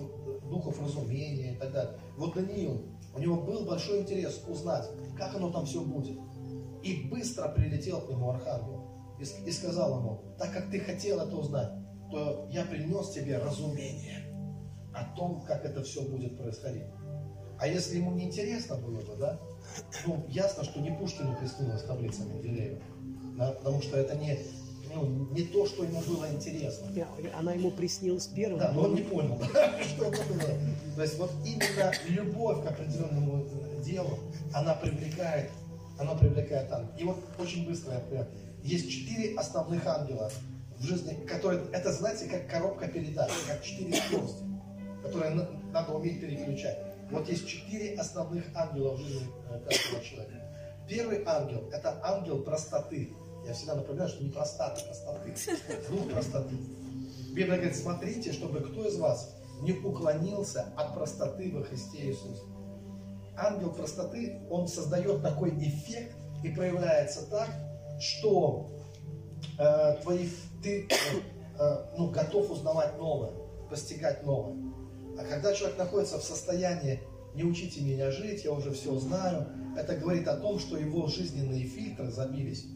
духов 0.48 0.80
разумения 0.80 1.54
и 1.54 1.56
так 1.56 1.72
далее. 1.72 1.98
Вот 2.16 2.34
Даниил, 2.34 2.82
у 3.14 3.18
него 3.18 3.36
был 3.42 3.64
большой 3.64 4.00
интерес 4.00 4.42
узнать, 4.46 4.88
как 5.16 5.34
оно 5.34 5.50
там 5.50 5.66
все 5.66 5.82
будет. 5.82 6.18
И 6.82 7.08
быстро 7.10 7.48
прилетел 7.48 8.00
к 8.02 8.10
нему 8.10 8.30
архангел 8.30 8.84
и, 9.18 9.22
и 9.22 9.52
сказал 9.52 9.98
ему, 10.00 10.22
так 10.38 10.52
как 10.52 10.70
ты 10.70 10.80
хотел 10.80 11.20
это 11.20 11.34
узнать, 11.36 11.70
то 12.10 12.46
я 12.50 12.64
принес 12.64 13.10
тебе 13.10 13.38
разумение 13.38 14.23
о 14.94 15.04
том, 15.16 15.42
как 15.46 15.64
это 15.64 15.82
все 15.82 16.02
будет 16.02 16.38
происходить. 16.38 16.84
А 17.58 17.68
если 17.68 17.96
ему 17.96 18.12
не 18.12 18.24
интересно 18.24 18.76
было 18.76 19.00
бы, 19.00 19.16
да, 19.16 19.38
ну, 20.06 20.24
ясно, 20.28 20.64
что 20.64 20.80
не 20.80 20.90
Пушкину 20.90 21.36
приснилось 21.36 21.82
таблицами 21.82 22.32
Менделеева, 22.34 22.78
да, 23.36 23.52
потому 23.52 23.80
что 23.82 23.96
это 23.96 24.16
не, 24.16 24.38
ну, 24.94 25.28
не 25.32 25.42
то, 25.42 25.66
что 25.66 25.84
ему 25.84 26.00
было 26.02 26.30
интересно. 26.30 26.88
Она 27.34 27.52
ему 27.54 27.70
приснилась 27.70 28.26
первым. 28.26 28.58
Да, 28.58 28.72
но 28.72 28.82
он 28.82 28.94
не 28.94 29.02
понял, 29.02 29.38
что 29.82 30.04
это 30.06 30.22
было. 30.24 30.58
То 30.96 31.02
есть 31.02 31.18
вот 31.18 31.30
именно 31.44 31.92
любовь 32.08 32.64
к 32.64 32.70
определенному 32.70 33.46
делу, 33.82 34.18
она 34.52 34.74
привлекает, 34.74 35.50
она 35.98 36.14
привлекает 36.14 36.70
ангел. 36.72 36.92
И 36.98 37.04
вот 37.04 37.18
очень 37.38 37.66
быстро, 37.66 37.92
например, 37.92 38.28
есть 38.62 38.90
четыре 38.90 39.36
основных 39.36 39.86
ангела 39.86 40.30
в 40.78 40.82
жизни, 40.82 41.14
которые, 41.26 41.62
это, 41.72 41.92
знаете, 41.92 42.26
как 42.26 42.48
коробка 42.48 42.88
передач, 42.88 43.30
как 43.46 43.62
четыре 43.62 43.94
скорости, 43.96 44.42
которые 45.04 45.46
надо 45.72 45.92
уметь 45.92 46.20
переключать. 46.20 46.78
Вот 47.10 47.28
есть 47.28 47.46
четыре 47.46 47.94
основных 47.96 48.44
ангела 48.54 48.96
в 48.96 49.00
жизни 49.00 49.28
э, 49.50 49.60
каждого 49.60 50.02
человека. 50.02 50.44
Первый 50.88 51.22
ангел– 51.24 51.68
это 51.72 52.00
ангел 52.02 52.42
простоты. 52.42 53.14
Я 53.46 53.52
всегда 53.52 53.74
напоминаю, 53.76 54.08
что 54.08 54.24
не 54.24 54.30
простаты, 54.30 54.82
простоты. 54.84 55.34
Дух 55.90 56.10
простоты. 56.10 56.56
Библия 57.32 57.56
говорит, 57.56 57.76
смотрите, 57.76 58.32
чтобы 58.32 58.60
кто 58.60 58.86
из 58.86 58.96
вас 58.96 59.34
не 59.60 59.72
уклонился 59.72 60.66
от 60.76 60.94
простоты 60.94 61.52
во 61.54 61.62
Христе 61.62 62.06
Иисусе. 62.06 62.42
Ангел 63.36 63.72
простоты, 63.72 64.40
он 64.50 64.68
создает 64.68 65.22
такой 65.22 65.50
эффект 65.50 66.16
и 66.42 66.48
проявляется 66.48 67.28
так, 67.28 67.48
что 68.00 68.70
э, 69.58 69.96
твои, 70.02 70.28
ты 70.62 70.88
э, 71.58 71.76
ну, 71.98 72.10
готов 72.10 72.50
узнавать 72.50 72.96
новое, 72.96 73.32
постигать 73.68 74.24
новое. 74.24 74.73
А 75.18 75.24
когда 75.24 75.54
человек 75.54 75.78
находится 75.78 76.18
в 76.18 76.24
состоянии 76.24 77.00
не 77.34 77.42
учите 77.42 77.80
меня 77.82 78.10
жить, 78.10 78.44
я 78.44 78.52
уже 78.52 78.72
все 78.72 78.96
знаю. 78.98 79.48
Это 79.76 79.96
говорит 79.96 80.28
о 80.28 80.36
том, 80.36 80.58
что 80.58 80.76
его 80.76 81.06
жизненные 81.08 81.64
фильтры 81.64 82.10
забились. 82.10 82.66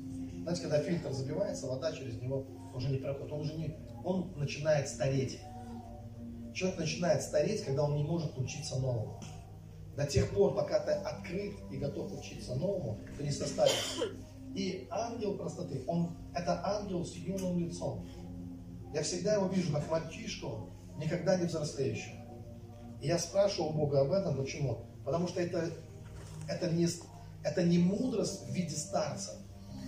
Знаете, 0.42 0.62
когда 0.62 0.80
фильтр 0.80 1.12
забивается, 1.12 1.66
вода 1.66 1.92
через 1.92 2.20
него 2.20 2.46
уже 2.74 2.88
не 2.88 2.98
проходит. 2.98 3.32
Он 3.32 3.40
уже 3.40 3.54
не, 3.54 3.76
он 4.04 4.32
начинает 4.36 4.88
стареть. 4.88 5.38
Человек 6.54 6.78
начинает 6.80 7.22
стареть, 7.22 7.64
когда 7.64 7.84
он 7.84 7.94
не 7.94 8.02
может 8.02 8.36
учиться 8.36 8.78
новому. 8.80 9.20
До 9.96 10.06
тех 10.06 10.30
пор, 10.30 10.54
пока 10.54 10.80
ты 10.80 10.92
открыт 10.92 11.54
и 11.70 11.76
готов 11.76 12.18
учиться 12.18 12.54
новому, 12.54 13.00
ты 13.16 13.24
не 13.24 13.30
состаришься. 13.30 14.02
И 14.54 14.88
ангел 14.90 15.36
простоты, 15.36 15.84
он, 15.86 16.16
это 16.34 16.60
ангел 16.64 17.04
с 17.04 17.14
юным 17.14 17.58
лицом. 17.58 18.08
Я 18.94 19.02
всегда 19.02 19.34
его 19.34 19.46
вижу 19.46 19.72
как 19.72 19.88
мальчишку, 19.90 20.70
никогда 20.96 21.36
не 21.36 21.46
взрослеющего. 21.46 22.17
Я 23.00 23.18
спрашивал 23.18 23.70
Бога 23.70 24.00
об 24.00 24.12
этом, 24.12 24.36
почему? 24.36 24.86
Потому 25.04 25.28
что 25.28 25.40
это, 25.40 25.70
это, 26.48 26.70
не, 26.70 26.88
это 27.44 27.62
не 27.62 27.78
мудрость 27.78 28.48
в 28.48 28.52
виде 28.52 28.76
старца, 28.76 29.36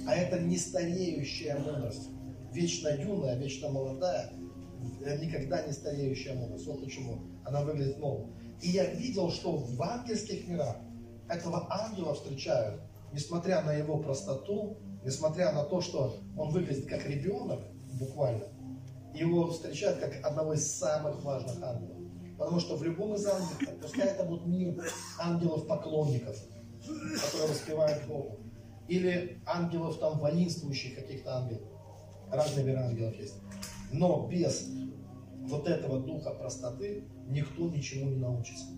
а 0.07 0.15
это 0.15 0.39
не 0.39 0.57
стареющая 0.57 1.59
мудрость. 1.59 2.09
Вечно 2.53 2.89
юная, 2.89 3.37
вечно 3.37 3.69
молодая, 3.69 4.33
никогда 5.21 5.67
не 5.67 5.73
стареющая 5.73 6.35
мудрость. 6.35 6.67
Вот 6.67 6.83
почему 6.83 7.21
она 7.45 7.63
выглядит 7.63 7.99
новым. 7.99 8.33
И 8.61 8.69
я 8.71 8.87
видел, 8.87 9.31
что 9.31 9.57
в 9.57 9.83
ангельских 9.83 10.47
мирах 10.47 10.77
этого 11.29 11.67
ангела 11.71 12.15
встречают, 12.15 12.81
несмотря 13.13 13.63
на 13.63 13.73
его 13.73 13.99
простоту, 13.99 14.77
несмотря 15.05 15.53
на 15.53 15.65
то, 15.65 15.81
что 15.81 16.17
он 16.37 16.51
выглядит 16.51 16.87
как 16.87 17.07
ребенок, 17.07 17.61
буквально, 17.99 18.45
его 19.15 19.51
встречают 19.51 19.99
как 19.99 20.25
одного 20.25 20.55
из 20.55 20.71
самых 20.71 21.23
важных 21.25 21.63
ангелов. 21.63 22.00
Потому 22.41 22.59
что 22.59 22.75
в 22.75 22.83
любом 22.83 23.15
из 23.15 23.27
ангелов, 23.27 23.59
пускай 23.83 24.07
это 24.07 24.25
будет 24.25 24.47
мир 24.47 24.83
ангелов-поклонников, 25.19 26.39
которые 26.81 27.49
воспевают 27.49 28.07
Богу, 28.07 28.39
или 28.89 29.43
ангелов 29.45 29.99
там 29.99 30.19
воинствующих 30.19 30.95
каких-то 30.95 31.37
ангелов, 31.37 31.69
разные 32.33 32.65
миры 32.65 32.79
ангелов 32.79 33.15
есть. 33.17 33.35
Но 33.93 34.27
без 34.27 34.71
вот 35.43 35.69
этого 35.69 36.01
духа 36.01 36.31
простоты 36.31 37.05
никто 37.27 37.69
ничему 37.69 38.09
не 38.09 38.17
научится. 38.17 38.69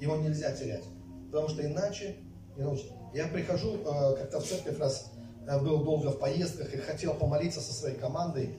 Его 0.00 0.16
нельзя 0.16 0.50
терять. 0.56 0.84
Потому 1.26 1.48
что 1.48 1.66
иначе 1.66 2.16
не 2.56 2.62
научится. 2.62 2.94
Я 3.12 3.28
прихожу, 3.28 3.76
э, 3.76 4.16
как-то 4.16 4.40
в 4.40 4.46
церковь 4.46 4.78
раз 4.78 5.12
э, 5.46 5.60
был 5.60 5.84
долго 5.84 6.12
в 6.12 6.18
поездках 6.18 6.72
и 6.72 6.78
хотел 6.78 7.12
помолиться 7.12 7.60
со 7.60 7.74
своей 7.74 7.96
командой, 7.96 8.58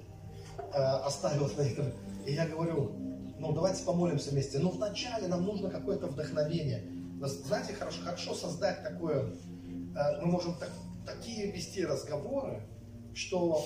э, 0.60 0.78
оставил 0.78 1.50
на 1.58 1.62
это. 1.62 1.92
И 2.28 2.34
я 2.34 2.48
говорю, 2.48 3.10
ну 3.40 3.54
давайте 3.54 3.84
помолимся 3.84 4.32
вместе. 4.32 4.60
Но 4.60 4.70
вначале 4.70 5.28
нам 5.28 5.44
нужно 5.46 5.70
какое-то 5.70 6.08
вдохновение. 6.08 6.84
Знаете, 7.22 7.74
хорошо, 7.74 8.02
хорошо 8.04 8.34
создать 8.34 8.84
такое, 8.84 9.34
мы 10.22 10.26
можем 10.26 10.56
так, 10.56 10.70
такие 11.06 11.52
вести 11.52 11.86
разговоры, 11.86 12.62
что 13.14 13.66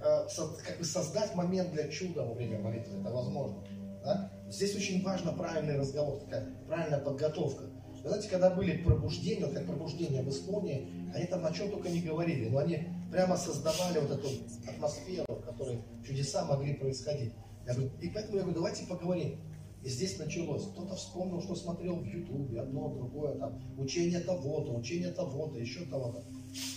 как 0.00 0.78
бы 0.78 0.84
создать 0.84 1.34
момент 1.34 1.72
для 1.72 1.88
чуда 1.88 2.24
во 2.24 2.34
время 2.34 2.58
молитвы. 2.60 3.00
Это 3.00 3.10
возможно. 3.10 3.64
Да? 4.04 4.32
Здесь 4.48 4.76
очень 4.76 5.02
важно 5.02 5.32
правильный 5.32 5.78
разговор, 5.78 6.20
такая 6.20 6.46
правильная 6.66 7.00
подготовка. 7.00 7.64
Знаете, 8.02 8.28
когда 8.28 8.50
были 8.50 8.82
пробуждения, 8.82 9.46
вот 9.46 9.54
как 9.54 9.66
пробуждение 9.66 10.22
в 10.22 10.28
Эстонии, 10.28 10.88
они 11.14 11.26
там 11.26 11.44
о 11.44 11.52
чем 11.52 11.70
только 11.70 11.88
не 11.88 12.00
говорили, 12.00 12.48
но 12.48 12.58
они 12.58 12.88
прямо 13.10 13.36
создавали 13.36 13.98
вот 13.98 14.10
эту 14.10 14.28
атмосферу, 14.68 15.26
в 15.28 15.42
которой 15.42 15.82
чудеса 16.06 16.44
могли 16.44 16.74
происходить. 16.74 17.34
Я 17.68 17.74
говорю, 17.74 17.90
и 18.00 18.08
поэтому 18.08 18.36
я 18.36 18.42
говорю, 18.42 18.54
давайте 18.54 18.86
поговорим. 18.86 19.38
И 19.82 19.88
здесь 19.90 20.18
началось. 20.18 20.66
Кто-то 20.72 20.96
вспомнил, 20.96 21.42
что 21.42 21.54
смотрел 21.54 21.96
в 21.96 22.04
Ютубе, 22.04 22.62
одно, 22.62 22.88
другое, 22.94 23.34
там, 23.34 23.60
учение 23.76 24.20
того-то, 24.20 24.72
учение 24.72 25.12
того-то, 25.12 25.58
еще 25.58 25.84
того-то. 25.84 26.24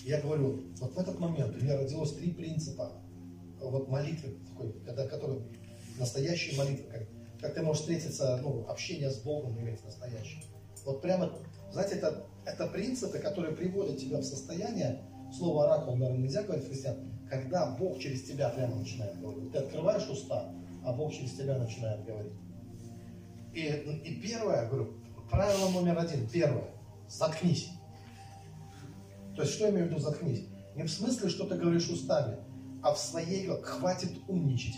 Я 0.06 0.20
говорю, 0.20 0.62
вот 0.80 0.94
в 0.94 0.98
этот 0.98 1.18
момент 1.18 1.56
у 1.56 1.64
меня 1.64 1.78
родилось 1.78 2.14
три 2.16 2.32
принципа 2.32 2.92
вот 3.62 3.88
молитвы, 3.88 4.38
такой, 4.50 4.74
когда, 4.86 5.08
который, 5.08 5.40
настоящая 5.98 6.58
молитва, 6.58 6.92
как, 6.92 7.08
как 7.40 7.54
ты 7.54 7.62
можешь 7.62 7.82
встретиться, 7.82 8.40
ну, 8.44 8.66
общение 8.68 9.10
с 9.10 9.20
Богом 9.20 9.58
иметь 9.60 9.84
настоящее. 9.86 10.44
Вот 10.86 11.02
прямо, 11.02 11.32
знаете, 11.72 11.96
это, 11.96 12.26
это 12.46 12.68
принципы, 12.68 13.20
которые 13.20 13.56
приводят 13.56 13.98
тебя 13.98 14.18
в 14.18 14.24
состояние, 14.24 15.04
слово 15.38 15.66
оракул, 15.66 15.96
наверное, 15.96 16.24
нельзя 16.24 16.44
говорить 16.44 16.68
христиан, 16.68 16.98
когда 17.30 17.78
Бог 17.78 18.00
через 18.00 18.24
тебя 18.24 18.50
прямо 18.50 18.76
начинает 18.76 19.20
говорить. 19.22 19.52
Ты 19.52 19.60
открываешь 19.60 20.10
уста, 20.10 20.54
а 20.84 20.94
Бог 20.94 21.14
через 21.14 21.34
тебя 21.34 21.58
начинает 21.58 22.06
говорить. 22.06 22.34
И, 23.54 23.66
и 23.66 24.22
первое, 24.22 24.68
говорю, 24.68 24.94
правило 25.30 25.70
номер 25.70 26.00
один, 26.00 26.28
первое, 26.28 26.72
заткнись. 27.08 27.70
То 29.36 29.44
есть, 29.44 29.56
что 29.56 29.66
я 29.66 29.72
имею 29.72 29.88
в 29.88 29.90
виду 29.90 30.00
заткнись? 30.00 30.46
Не 30.76 30.84
в 30.84 30.92
смысле, 30.92 31.30
что 31.30 31.46
ты 31.46 31.56
говоришь 31.56 31.90
устами, 31.90 32.38
а 32.82 32.94
в 32.94 32.98
своей 32.98 33.48
хватит 33.62 34.12
умничать. 34.28 34.76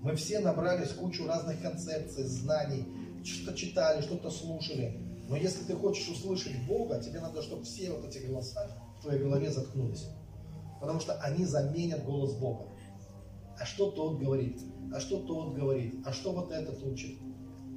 Мы 0.00 0.16
все 0.16 0.40
набрались 0.40 0.90
кучу 0.90 1.26
разных 1.26 1.60
концепций, 1.62 2.24
знаний, 2.24 2.86
что-то 3.24 3.56
читали, 3.56 4.02
что-то 4.02 4.30
слушали. 4.30 5.00
Но 5.28 5.36
если 5.36 5.64
ты 5.64 5.74
хочешь 5.74 6.08
услышать 6.08 6.66
Бога, 6.66 7.00
тебе 7.00 7.20
надо, 7.20 7.42
чтобы 7.42 7.64
все 7.64 7.90
вот 7.90 8.04
эти 8.04 8.18
голоса 8.26 8.70
в 8.98 9.02
твоей 9.02 9.20
голове 9.22 9.50
заткнулись. 9.50 10.06
Потому 10.80 11.00
что 11.00 11.14
они 11.22 11.46
заменят 11.46 12.04
голос 12.04 12.34
Бога. 12.34 12.66
А 13.58 13.64
что 13.64 13.90
тот 13.90 14.18
говорит? 14.18 14.60
А 14.92 15.00
что 15.00 15.20
тот 15.20 15.54
говорит? 15.54 15.96
А 16.04 16.12
что 16.12 16.32
вот 16.32 16.50
этот 16.52 16.82
учит? 16.82 17.18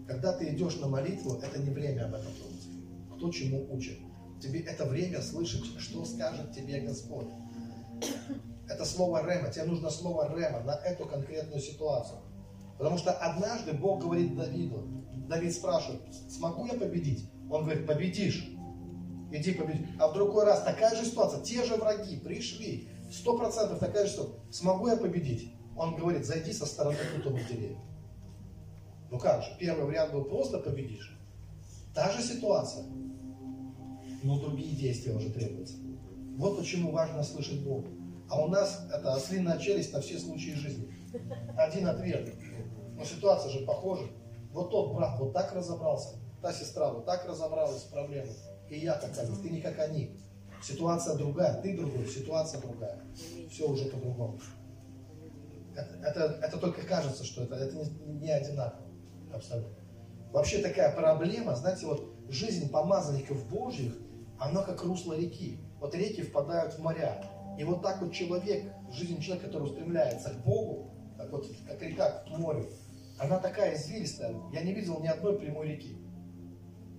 Когда 0.08 0.34
ты 0.34 0.54
идешь 0.54 0.78
на 0.78 0.88
молитву, 0.88 1.40
это 1.42 1.60
не 1.60 1.70
время 1.70 2.06
об 2.06 2.14
этом 2.14 2.32
думать. 2.40 3.16
Кто 3.16 3.32
чему 3.32 3.68
учит. 3.74 4.00
Тебе 4.42 4.60
это 4.62 4.86
время 4.86 5.22
слышать, 5.22 5.66
что 5.80 6.06
скажет 6.06 6.52
тебе 6.54 6.80
Господь. 6.82 7.28
Это 8.70 8.86
слово 8.86 9.28
рема. 9.28 9.50
Тебе 9.50 9.66
нужно 9.66 9.90
слово 9.90 10.36
рема 10.38 10.62
на 10.62 10.76
эту 10.76 11.06
конкретную 11.06 11.62
ситуацию. 11.62 12.20
Потому 12.78 12.98
что 12.98 13.12
однажды 13.12 13.74
Бог 13.74 14.02
говорит 14.02 14.36
Давиду. 14.36 14.88
Давид 15.28 15.54
спрашивает, 15.54 16.02
смогу 16.30 16.68
я 16.68 16.74
победить? 16.74 17.30
Он 17.50 17.64
говорит, 17.64 17.88
победишь. 17.88 18.50
Иди 19.32 19.54
победи. 19.54 19.88
А 20.00 20.08
в 20.08 20.14
другой 20.14 20.46
раз 20.46 20.64
такая 20.64 20.96
же 20.96 21.06
ситуация, 21.06 21.42
те 21.42 21.66
же 21.66 21.76
враги 21.76 22.18
пришли. 22.18 22.90
Сто 23.12 23.38
процентов 23.38 23.80
такая 23.80 24.06
же 24.06 24.12
ситуация. 24.12 24.40
Смогу 24.52 24.88
я 24.88 24.96
победить? 24.96 25.54
Он 25.78 25.96
говорит, 25.96 26.26
зайди 26.26 26.52
со 26.54 26.66
стороны 26.66 26.98
тутовых 27.16 27.48
деревьев. 27.48 27.78
Ну 29.12 29.20
как 29.20 29.44
же, 29.44 29.50
первый 29.60 29.86
вариант 29.86 30.12
был 30.14 30.26
просто 30.26 30.60
победишь. 30.60 31.18
Та 31.94 32.12
же 32.12 32.22
ситуация, 32.22 32.86
но 34.24 34.40
другие 34.40 34.76
действия 34.76 35.14
уже 35.14 35.30
требуются. 35.30 35.76
Вот 36.38 36.58
почему 36.58 36.92
важно 36.92 37.24
слышать 37.24 37.64
Бога. 37.64 37.88
А 38.30 38.44
у 38.44 38.48
нас 38.48 38.86
это 38.92 39.14
ослиная 39.14 39.58
челюсть 39.58 39.94
на 39.94 40.02
все 40.02 40.20
случаи 40.20 40.52
жизни. 40.52 40.94
Один 41.58 41.88
ответ. 41.88 42.34
Но 42.96 43.04
ситуация 43.04 43.52
же 43.52 43.66
похожа. 43.66 44.08
Вот 44.52 44.72
тот 44.72 44.96
брат 44.96 45.20
вот 45.20 45.34
так 45.34 45.54
разобрался, 45.54 46.18
та 46.42 46.52
сестра 46.52 46.92
вот 46.92 47.06
так 47.06 47.26
разобралась 47.28 47.82
с 47.82 47.86
проблемой. 47.86 48.36
И 48.70 48.80
я 48.80 48.96
такая, 48.96 49.28
ты 49.28 49.50
не 49.50 49.62
как 49.62 49.80
они. 49.80 50.18
Ситуация 50.62 51.16
другая, 51.16 51.62
ты 51.62 51.78
другой, 51.78 52.08
ситуация 52.08 52.60
другая. 52.62 53.00
Все 53.50 53.68
уже 53.70 53.86
по-другому. 53.86 54.40
Это, 55.78 56.40
это, 56.42 56.58
только 56.58 56.82
кажется, 56.82 57.24
что 57.24 57.44
это, 57.44 57.56
это 57.56 57.76
не, 57.76 57.86
не 58.20 58.32
одинаково. 58.32 58.88
Абсолютно. 59.34 59.76
Вообще 60.32 60.60
такая 60.60 60.96
проблема, 60.96 61.56
знаете, 61.56 61.86
вот 61.86 62.16
жизнь 62.30 62.70
помазанников 62.70 63.48
Божьих, 63.48 63.96
она 64.40 64.64
как 64.64 64.84
русло 64.84 65.14
реки. 65.14 65.60
Вот 65.80 65.94
реки 65.96 66.24
впадают 66.24 66.74
в 66.74 66.80
моря. 66.80 67.24
И 67.58 67.64
вот 67.64 67.82
так 67.82 68.02
вот 68.02 68.12
человек, 68.12 68.72
жизнь 68.92 69.20
человека, 69.20 69.48
который 69.48 69.64
устремляется 69.64 70.32
к 70.32 70.44
Богу, 70.44 70.92
как 71.18 71.32
вот 71.32 71.48
как 71.68 71.82
река 71.82 72.24
к 72.24 72.30
морю, 72.38 72.68
она 73.20 73.40
такая 73.40 73.76
извилистая. 73.76 74.36
Я 74.52 74.62
не 74.62 74.74
видел 74.74 75.00
ни 75.00 75.08
одной 75.08 75.38
прямой 75.40 75.70
реки. 75.70 75.98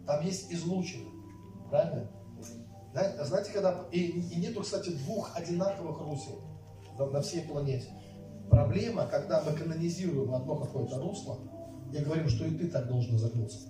Там 0.06 0.24
есть 0.24 0.52
излучины. 0.52 1.10
Правильно? 1.70 2.10
Знаете, 2.92 3.52
когда... 3.52 3.86
И, 3.92 4.00
и 4.00 4.40
нету, 4.40 4.62
кстати, 4.62 4.90
двух 4.90 5.36
одинаковых 5.36 6.00
русел 6.00 6.40
на, 6.98 7.06
на 7.06 7.20
всей 7.20 7.42
планете. 7.42 7.88
Проблема, 8.50 9.06
когда 9.06 9.42
мы 9.42 9.52
канонизируем 9.52 10.34
одно 10.34 10.56
какое-то 10.56 10.98
русло 10.98 11.38
и 11.92 11.98
говорим, 11.98 12.28
что 12.28 12.44
и 12.46 12.50
ты 12.50 12.68
так 12.68 12.88
должен 12.88 13.18
загнуться. 13.18 13.68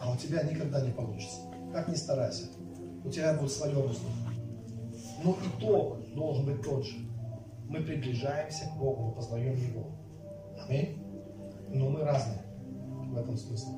А 0.00 0.12
у 0.12 0.16
тебя 0.16 0.42
никогда 0.42 0.80
не 0.80 0.92
получится. 0.92 1.40
Как 1.72 1.88
ни 1.88 1.94
старайся. 1.94 2.44
У 3.04 3.10
тебя 3.10 3.34
будет 3.34 3.52
свое 3.52 3.74
русло. 3.74 4.08
Но 5.24 5.36
итог 5.44 5.98
должен 6.14 6.46
быть 6.46 6.62
тот 6.62 6.84
же. 6.84 6.96
Мы 7.68 7.80
приближаемся 7.80 8.66
к 8.66 8.78
Богу, 8.78 9.06
мы 9.06 9.12
познаем 9.12 9.56
Его. 9.56 9.90
Аминь. 10.66 11.02
Но 11.68 11.90
мы 11.90 12.02
разные 12.02 12.42
в 13.10 13.16
этом 13.16 13.36
смысле. 13.36 13.72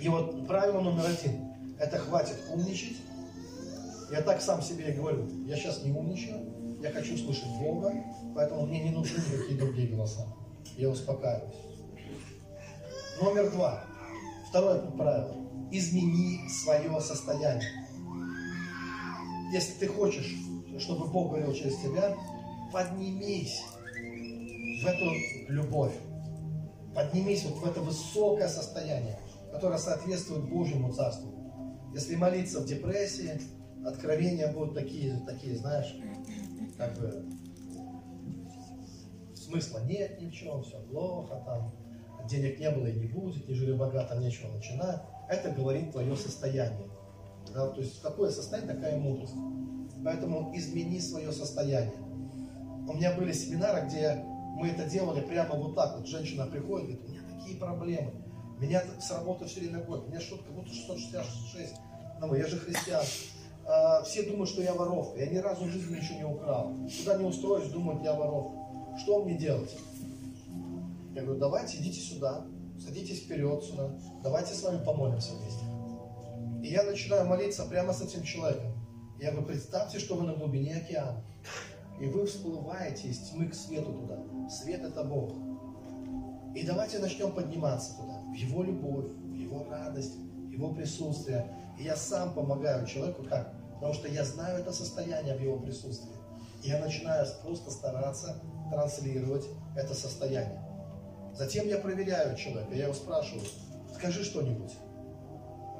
И 0.00 0.08
вот 0.08 0.46
правило 0.46 0.80
номер 0.80 1.06
один. 1.06 1.48
Это 1.78 1.98
хватит 1.98 2.36
умничать. 2.52 2.96
Я 4.10 4.22
так 4.22 4.40
сам 4.40 4.62
себе 4.62 4.92
говорю. 4.92 5.28
Я 5.46 5.56
сейчас 5.56 5.82
не 5.84 5.92
умничаю. 5.92 6.40
Я 6.82 6.90
хочу 6.90 7.16
слышать 7.16 7.48
Бога. 7.60 7.92
Поэтому 8.38 8.66
мне 8.66 8.84
не 8.84 8.90
нужны 8.90 9.16
никакие 9.16 9.58
другие 9.58 9.88
голоса. 9.88 10.24
Я 10.76 10.90
успокаиваюсь. 10.90 11.56
Номер 13.20 13.50
два. 13.50 13.84
Второе 14.48 14.78
правило. 14.92 15.34
Измени 15.72 16.48
свое 16.48 17.00
состояние. 17.00 17.68
Если 19.52 19.72
ты 19.80 19.88
хочешь, 19.88 20.36
чтобы 20.78 21.08
Бог 21.08 21.30
говорил 21.30 21.52
через 21.52 21.78
тебя, 21.78 22.16
поднимись 22.72 23.60
в 23.92 24.86
эту 24.86 25.52
любовь. 25.52 25.96
Поднимись 26.94 27.42
вот 27.42 27.56
в 27.56 27.64
это 27.68 27.80
высокое 27.80 28.46
состояние, 28.46 29.18
которое 29.50 29.78
соответствует 29.78 30.48
Божьему 30.48 30.92
Царству. 30.92 31.34
Если 31.92 32.14
молиться 32.14 32.60
в 32.60 32.66
депрессии, 32.66 33.40
откровения 33.84 34.52
будут 34.52 34.74
такие, 34.74 35.20
такие, 35.26 35.56
знаешь, 35.56 35.92
как 36.76 36.96
бы 37.00 37.26
смысла 39.48 39.80
нет 39.84 40.20
ни 40.20 40.28
в 40.28 40.32
чем, 40.32 40.62
все 40.62 40.78
плохо, 40.90 41.42
там, 41.44 41.72
денег 42.28 42.60
не 42.60 42.70
было 42.70 42.86
и 42.86 42.98
не 42.98 43.06
будет, 43.06 43.48
не 43.48 43.54
жили 43.54 43.72
богато, 43.72 44.16
нечего 44.16 44.52
начинать. 44.52 45.02
Это 45.28 45.50
говорит 45.50 45.92
твое 45.92 46.14
состояние. 46.16 46.88
Да? 47.54 47.68
То 47.68 47.80
есть 47.80 48.00
какое 48.02 48.30
состояние, 48.30 48.74
такая 48.74 48.98
мудрость. 48.98 49.34
Поэтому 50.04 50.52
измени 50.54 51.00
свое 51.00 51.32
состояние. 51.32 51.94
У 52.88 52.94
меня 52.94 53.14
были 53.14 53.32
семинары, 53.32 53.86
где 53.86 54.24
мы 54.56 54.68
это 54.68 54.88
делали 54.88 55.20
прямо 55.20 55.54
вот 55.54 55.74
так. 55.74 55.96
Вот 55.96 56.06
женщина 56.06 56.46
приходит, 56.46 56.86
говорит, 56.86 57.04
у 57.06 57.10
меня 57.10 57.20
такие 57.38 57.58
проблемы. 57.58 58.12
Меня 58.58 58.82
с 59.00 59.10
работы 59.10 59.46
все 59.46 59.60
время. 59.60 59.84
У 59.86 60.08
меня 60.08 60.20
что-то 60.20 60.44
как 60.44 60.54
будто 60.54 60.70
666. 60.72 61.74
Ну, 62.20 62.34
я 62.34 62.46
же 62.46 62.58
христиан. 62.58 63.04
А, 63.66 64.02
все 64.02 64.22
думают, 64.22 64.48
что 64.48 64.62
я 64.62 64.74
воровка. 64.74 65.20
Я 65.20 65.26
ни 65.26 65.36
разу 65.36 65.64
в 65.64 65.68
жизни 65.68 65.96
ничего 65.96 66.18
не 66.18 66.24
украл. 66.24 66.74
Куда 66.98 67.18
не 67.18 67.24
устроюсь, 67.24 67.68
думают, 67.68 68.02
я 68.02 68.14
воровка. 68.14 68.58
Что 68.98 69.24
мне 69.24 69.38
делать? 69.38 69.76
Я 71.14 71.22
говорю, 71.22 71.38
давайте 71.40 71.78
идите 71.78 72.00
сюда, 72.00 72.46
садитесь 72.84 73.22
вперед 73.22 73.62
сюда, 73.62 73.96
давайте 74.22 74.54
с 74.54 74.62
вами 74.62 74.84
помолимся 74.84 75.34
вместе. 75.34 75.64
И 76.62 76.72
я 76.72 76.82
начинаю 76.82 77.26
молиться 77.26 77.64
прямо 77.64 77.92
с 77.92 78.02
этим 78.02 78.22
человеком. 78.24 78.72
Я 79.20 79.30
говорю, 79.30 79.46
представьте, 79.46 79.98
что 79.98 80.16
вы 80.16 80.26
на 80.26 80.34
глубине 80.34 80.76
океана. 80.76 81.22
И 82.00 82.06
вы 82.06 82.26
всплываете 82.26 83.08
из 83.08 83.18
тьмы 83.18 83.48
к 83.48 83.54
свету 83.54 83.92
туда. 83.92 84.18
Свет 84.48 84.82
это 84.82 85.02
Бог. 85.04 85.32
И 86.54 86.64
давайте 86.64 86.98
начнем 86.98 87.32
подниматься 87.32 87.96
туда, 87.96 88.20
в 88.30 88.34
Его 88.34 88.62
любовь, 88.62 89.06
в 89.06 89.34
Его 89.34 89.64
радость, 89.68 90.16
в 90.16 90.50
Его 90.50 90.72
присутствие. 90.74 91.52
И 91.78 91.84
я 91.84 91.96
сам 91.96 92.34
помогаю 92.34 92.86
человеку 92.86 93.22
как? 93.24 93.54
Потому 93.74 93.94
что 93.94 94.08
я 94.08 94.24
знаю 94.24 94.58
это 94.58 94.72
состояние 94.72 95.36
в 95.36 95.40
Его 95.40 95.58
присутствии. 95.58 96.14
И 96.62 96.68
я 96.68 96.80
начинаю 96.80 97.26
просто 97.44 97.70
стараться 97.70 98.40
транслировать 98.70 99.44
это 99.76 99.94
состояние. 99.94 100.62
Затем 101.34 101.68
я 101.68 101.78
проверяю 101.78 102.36
человека, 102.36 102.74
я 102.74 102.84
его 102.84 102.94
спрашиваю, 102.94 103.44
скажи 103.94 104.24
что-нибудь. 104.24 104.72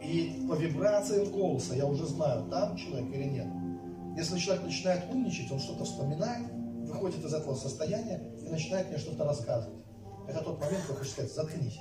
И 0.03 0.47
по 0.49 0.55
вибрациям 0.55 1.31
голоса 1.33 1.75
я 1.75 1.87
уже 1.87 2.07
знаю, 2.07 2.49
там 2.49 2.77
человек 2.77 3.13
или 3.13 3.25
нет. 3.25 3.49
Если 4.17 4.39
человек 4.39 4.65
начинает 4.65 5.13
умничать, 5.13 5.51
он 5.51 5.59
что-то 5.59 5.85
вспоминает, 5.85 6.47
выходит 6.87 7.25
из 7.25 7.35
этого 7.35 7.55
состояния 7.55 8.23
и 8.41 8.49
начинает 8.49 8.89
мне 8.89 8.99
что-то 8.99 9.25
рассказывать. 9.25 9.85
Это 10.29 10.45
тот 10.45 10.61
момент, 10.61 10.83
когда 10.83 10.99
хочешь 10.99 11.13
сказать, 11.13 11.33
заткнись. 11.33 11.81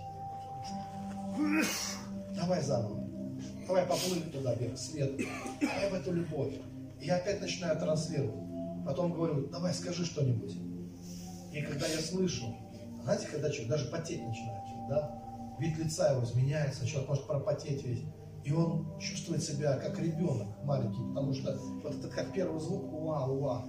Давай 2.35 2.61
заново. 2.61 3.03
Давай 3.67 3.85
поплыли 3.85 4.21
туда 4.31 4.55
вверх, 4.55 4.77
свет. 4.77 5.11
Давай 5.61 5.89
в 5.89 5.93
эту 5.93 6.13
любовь. 6.13 6.53
И 6.99 7.05
я 7.05 7.17
опять 7.17 7.41
начинаю 7.41 7.77
транслировать. 7.77 8.39
Потом 8.85 9.13
говорю, 9.13 9.47
давай 9.47 9.73
скажи 9.73 10.05
что-нибудь. 10.05 10.55
И 11.57 11.61
когда 11.63 11.87
я 11.87 11.99
слышу, 11.99 12.55
знаете, 13.01 13.27
когда 13.27 13.49
человек 13.49 13.71
даже 13.71 13.89
потеть 13.89 14.21
начинает, 14.21 14.63
да? 14.87 15.55
Вид 15.57 15.75
лица 15.79 16.11
его 16.11 16.23
изменяется, 16.23 16.85
человек 16.85 17.09
может 17.09 17.25
пропотеть 17.25 17.83
весь. 17.83 18.03
И 18.43 18.51
он 18.51 18.99
чувствует 18.99 19.41
себя 19.41 19.75
как 19.77 19.97
ребенок 19.99 20.47
маленький, 20.63 21.01
потому 21.01 21.33
что 21.33 21.57
вот 21.83 21.95
этот 21.95 22.11
как 22.13 22.31
первый 22.31 22.59
звук 22.59 22.93
уа, 22.93 23.25
уа. 23.25 23.65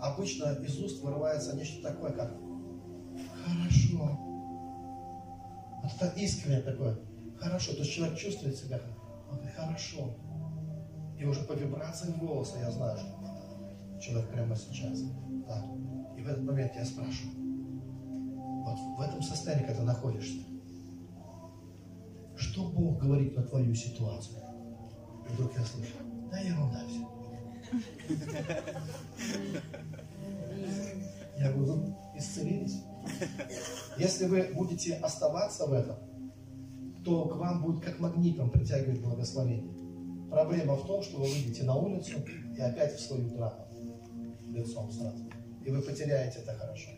Обычно 0.00 0.54
из 0.64 0.80
уст 0.80 1.02
вырывается 1.02 1.54
нечто 1.54 1.82
такое, 1.82 2.12
как 2.12 2.34
хорошо. 3.44 4.18
Вот 5.82 5.92
это 6.00 6.18
искреннее 6.18 6.62
такое. 6.62 6.98
Хорошо. 7.38 7.72
То 7.72 7.80
есть 7.80 7.92
человек 7.92 8.16
чувствует 8.16 8.56
себя, 8.56 8.80
он 9.30 9.38
хорошо. 9.54 10.16
И 11.18 11.24
уже 11.26 11.42
по 11.42 11.52
вибрациям 11.52 12.18
голоса 12.18 12.58
я 12.58 12.70
знаю, 12.70 12.96
что 12.96 14.00
человек 14.00 14.30
прямо 14.30 14.56
сейчас. 14.56 15.02
Да. 15.46 15.64
В 16.26 16.28
этот 16.28 16.42
момент 16.42 16.72
я 16.74 16.84
спрашиваю, 16.84 17.36
вот 18.64 18.78
в 18.98 19.00
этом 19.00 19.22
состоянии, 19.22 19.64
когда 19.64 19.82
ты 19.82 19.86
находишься, 19.86 20.40
что 22.34 22.68
Бог 22.68 22.98
говорит 22.98 23.36
на 23.36 23.44
твою 23.44 23.72
ситуацию? 23.76 24.40
И 25.24 25.32
вдруг 25.32 25.56
я 25.56 25.64
слышу, 25.64 25.92
да 26.28 26.40
ерунда 26.40 26.82
все. 26.88 27.08
Я 31.38 31.52
говорю, 31.52 31.96
исцелились. 32.16 32.82
Если 33.96 34.26
вы 34.26 34.50
будете 34.52 34.94
оставаться 34.96 35.66
в 35.66 35.72
этом, 35.74 35.96
то 37.04 37.26
к 37.26 37.36
вам 37.36 37.62
будет 37.62 37.84
как 37.84 38.00
магнитом 38.00 38.50
притягивать 38.50 39.00
благословение. 39.00 40.28
Проблема 40.28 40.74
в 40.74 40.88
том, 40.88 41.04
что 41.04 41.18
вы 41.18 41.26
выйдете 41.28 41.62
на 41.62 41.76
улицу 41.76 42.18
и 42.56 42.60
опять 42.60 42.96
в 42.96 43.00
свою 43.00 43.30
драму 43.30 43.68
лицом 44.48 44.90
сразу. 44.90 45.25
И 45.66 45.70
вы 45.72 45.82
потеряете 45.82 46.38
это 46.38 46.54
хорошо. 46.54 46.90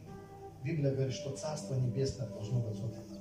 Библия 0.62 0.92
говорит, 0.92 1.14
что 1.14 1.34
Царство 1.34 1.74
Небесное 1.74 2.28
должно 2.28 2.60
быть 2.60 2.78
вот 2.78 2.92
это. 2.92 3.14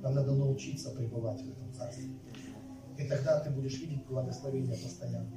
Нам 0.00 0.14
надо 0.14 0.32
научиться 0.32 0.92
пребывать 0.92 1.42
в 1.42 1.50
этом 1.50 1.70
Царстве. 1.74 2.08
И 2.96 3.06
тогда 3.06 3.40
ты 3.40 3.50
будешь 3.50 3.78
видеть 3.78 4.06
благословение 4.06 4.74
постоянно. 4.74 5.30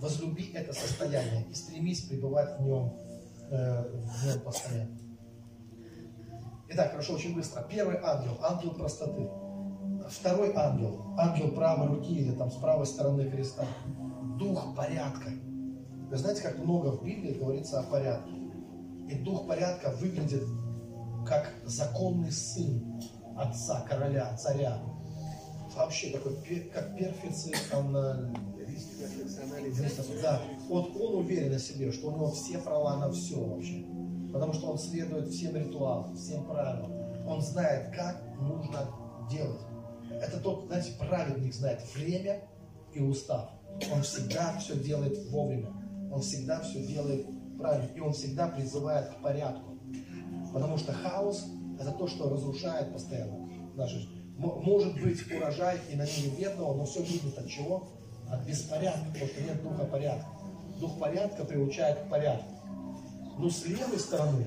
Возлюби 0.00 0.50
это 0.52 0.72
состояние 0.72 1.46
и 1.48 1.54
стремись 1.54 2.02
пребывать 2.06 2.58
в 2.58 2.62
нем, 2.64 2.98
э, 3.52 3.84
в 3.88 4.26
нем 4.26 4.40
постоянно. 4.40 4.98
Итак, 6.70 6.90
хорошо, 6.90 7.14
очень 7.14 7.36
быстро. 7.36 7.62
Первый 7.62 7.98
ангел, 8.02 8.36
ангел 8.42 8.74
простоты. 8.74 9.28
Второй 10.08 10.52
ангел, 10.54 11.14
ангел 11.18 11.52
правой 11.52 11.86
руки 11.86 12.12
или 12.12 12.32
там 12.32 12.50
с 12.50 12.56
правой 12.56 12.86
стороны 12.86 13.30
креста. 13.30 13.64
Дух 14.40 14.74
порядка. 14.74 15.30
Вы 16.10 16.16
знаете, 16.16 16.42
как 16.42 16.58
много 16.58 16.96
в 16.96 17.04
Библии 17.04 17.34
говорится 17.34 17.78
о 17.78 17.84
порядке. 17.84 18.41
И 19.08 19.14
дух 19.16 19.46
порядка 19.46 19.90
выглядит 19.90 20.44
как 21.26 21.52
законный 21.64 22.32
сын 22.32 23.00
отца, 23.36 23.84
короля, 23.88 24.36
царя. 24.36 24.78
Вообще 25.74 26.10
такой, 26.10 26.34
как 26.72 26.96
перфекционалист. 26.96 28.22
Да. 30.22 30.42
Вот 30.68 30.94
он 30.96 31.16
уверен 31.16 31.54
о 31.54 31.58
себе, 31.58 31.92
что 31.92 32.08
у 32.08 32.12
него 32.12 32.30
все 32.30 32.58
права 32.58 32.96
на 32.96 33.10
все 33.10 33.36
вообще. 33.36 33.84
Потому 34.32 34.52
что 34.52 34.70
он 34.70 34.78
следует 34.78 35.28
всем 35.28 35.56
ритуалам, 35.56 36.14
всем 36.16 36.44
правилам. 36.44 36.92
Он 37.26 37.40
знает, 37.40 37.94
как 37.94 38.22
нужно 38.40 38.88
делать. 39.30 39.60
Это 40.10 40.40
тот, 40.40 40.66
знаете, 40.66 40.92
праведник 40.98 41.54
знает 41.54 41.80
время 41.94 42.42
и 42.92 43.00
устав. 43.00 43.50
Он 43.92 44.02
всегда 44.02 44.58
все 44.58 44.76
делает 44.76 45.18
вовремя. 45.30 45.72
Он 46.12 46.20
всегда 46.20 46.60
все 46.60 46.86
делает 46.86 47.26
правильно. 47.62 47.88
И 47.94 48.00
он 48.00 48.12
всегда 48.12 48.48
призывает 48.48 49.08
к 49.08 49.22
порядку. 49.22 49.78
Потому 50.52 50.76
что 50.76 50.92
хаос– 50.92 51.46
это 51.80 51.92
то, 51.92 52.06
что 52.06 52.28
разрушает 52.28 52.92
постоянно 52.92 53.48
нашу. 53.74 53.96
Может 54.36 55.00
быть 55.00 55.30
урожай 55.32 55.78
и 55.90 55.96
на 55.96 56.04
ней 56.04 56.34
бедного, 56.38 56.74
но 56.74 56.84
все 56.84 57.02
видит 57.02 57.38
от 57.38 57.48
чего? 57.48 57.88
От 58.28 58.44
беспорядка, 58.46 59.04
потому 59.12 59.26
что 59.30 59.42
нет 59.42 59.62
духа 59.62 59.84
порядка. 59.84 60.26
Дух 60.80 60.98
порядка 60.98 61.44
приучает 61.44 61.98
к 62.00 62.08
порядку. 62.08 62.50
Но 63.38 63.48
с 63.48 63.64
левой 63.66 63.98
стороны, 63.98 64.46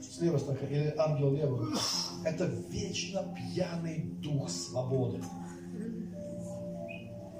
с 0.00 0.20
левой 0.20 0.40
стороны, 0.40 0.66
или 0.70 0.94
ангел 0.96 1.32
левый, 1.32 1.68
это 2.24 2.44
вечно 2.44 3.34
пьяный 3.36 4.02
дух 4.22 4.48
свободы. 4.48 5.22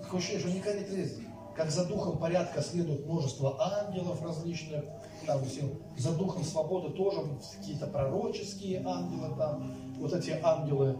Такое 0.02 0.20
ощущение, 0.20 0.40
что 0.40 0.50
никогда 0.50 0.78
не 0.80 0.84
трезв. 0.84 1.20
Как 1.56 1.70
за 1.70 1.84
духом 1.84 2.18
порядка 2.18 2.60
следует 2.62 3.06
множество 3.06 3.56
ангелов 3.60 4.20
различных, 4.22 4.84
там 5.24 5.40
за 5.96 6.12
духом 6.12 6.42
свободы 6.42 6.90
тоже 6.94 7.20
какие-то 7.56 7.86
пророческие 7.86 8.82
ангелы 8.84 9.36
там, 9.36 9.72
вот 9.98 10.12
эти 10.12 10.30
ангелы 10.42 10.98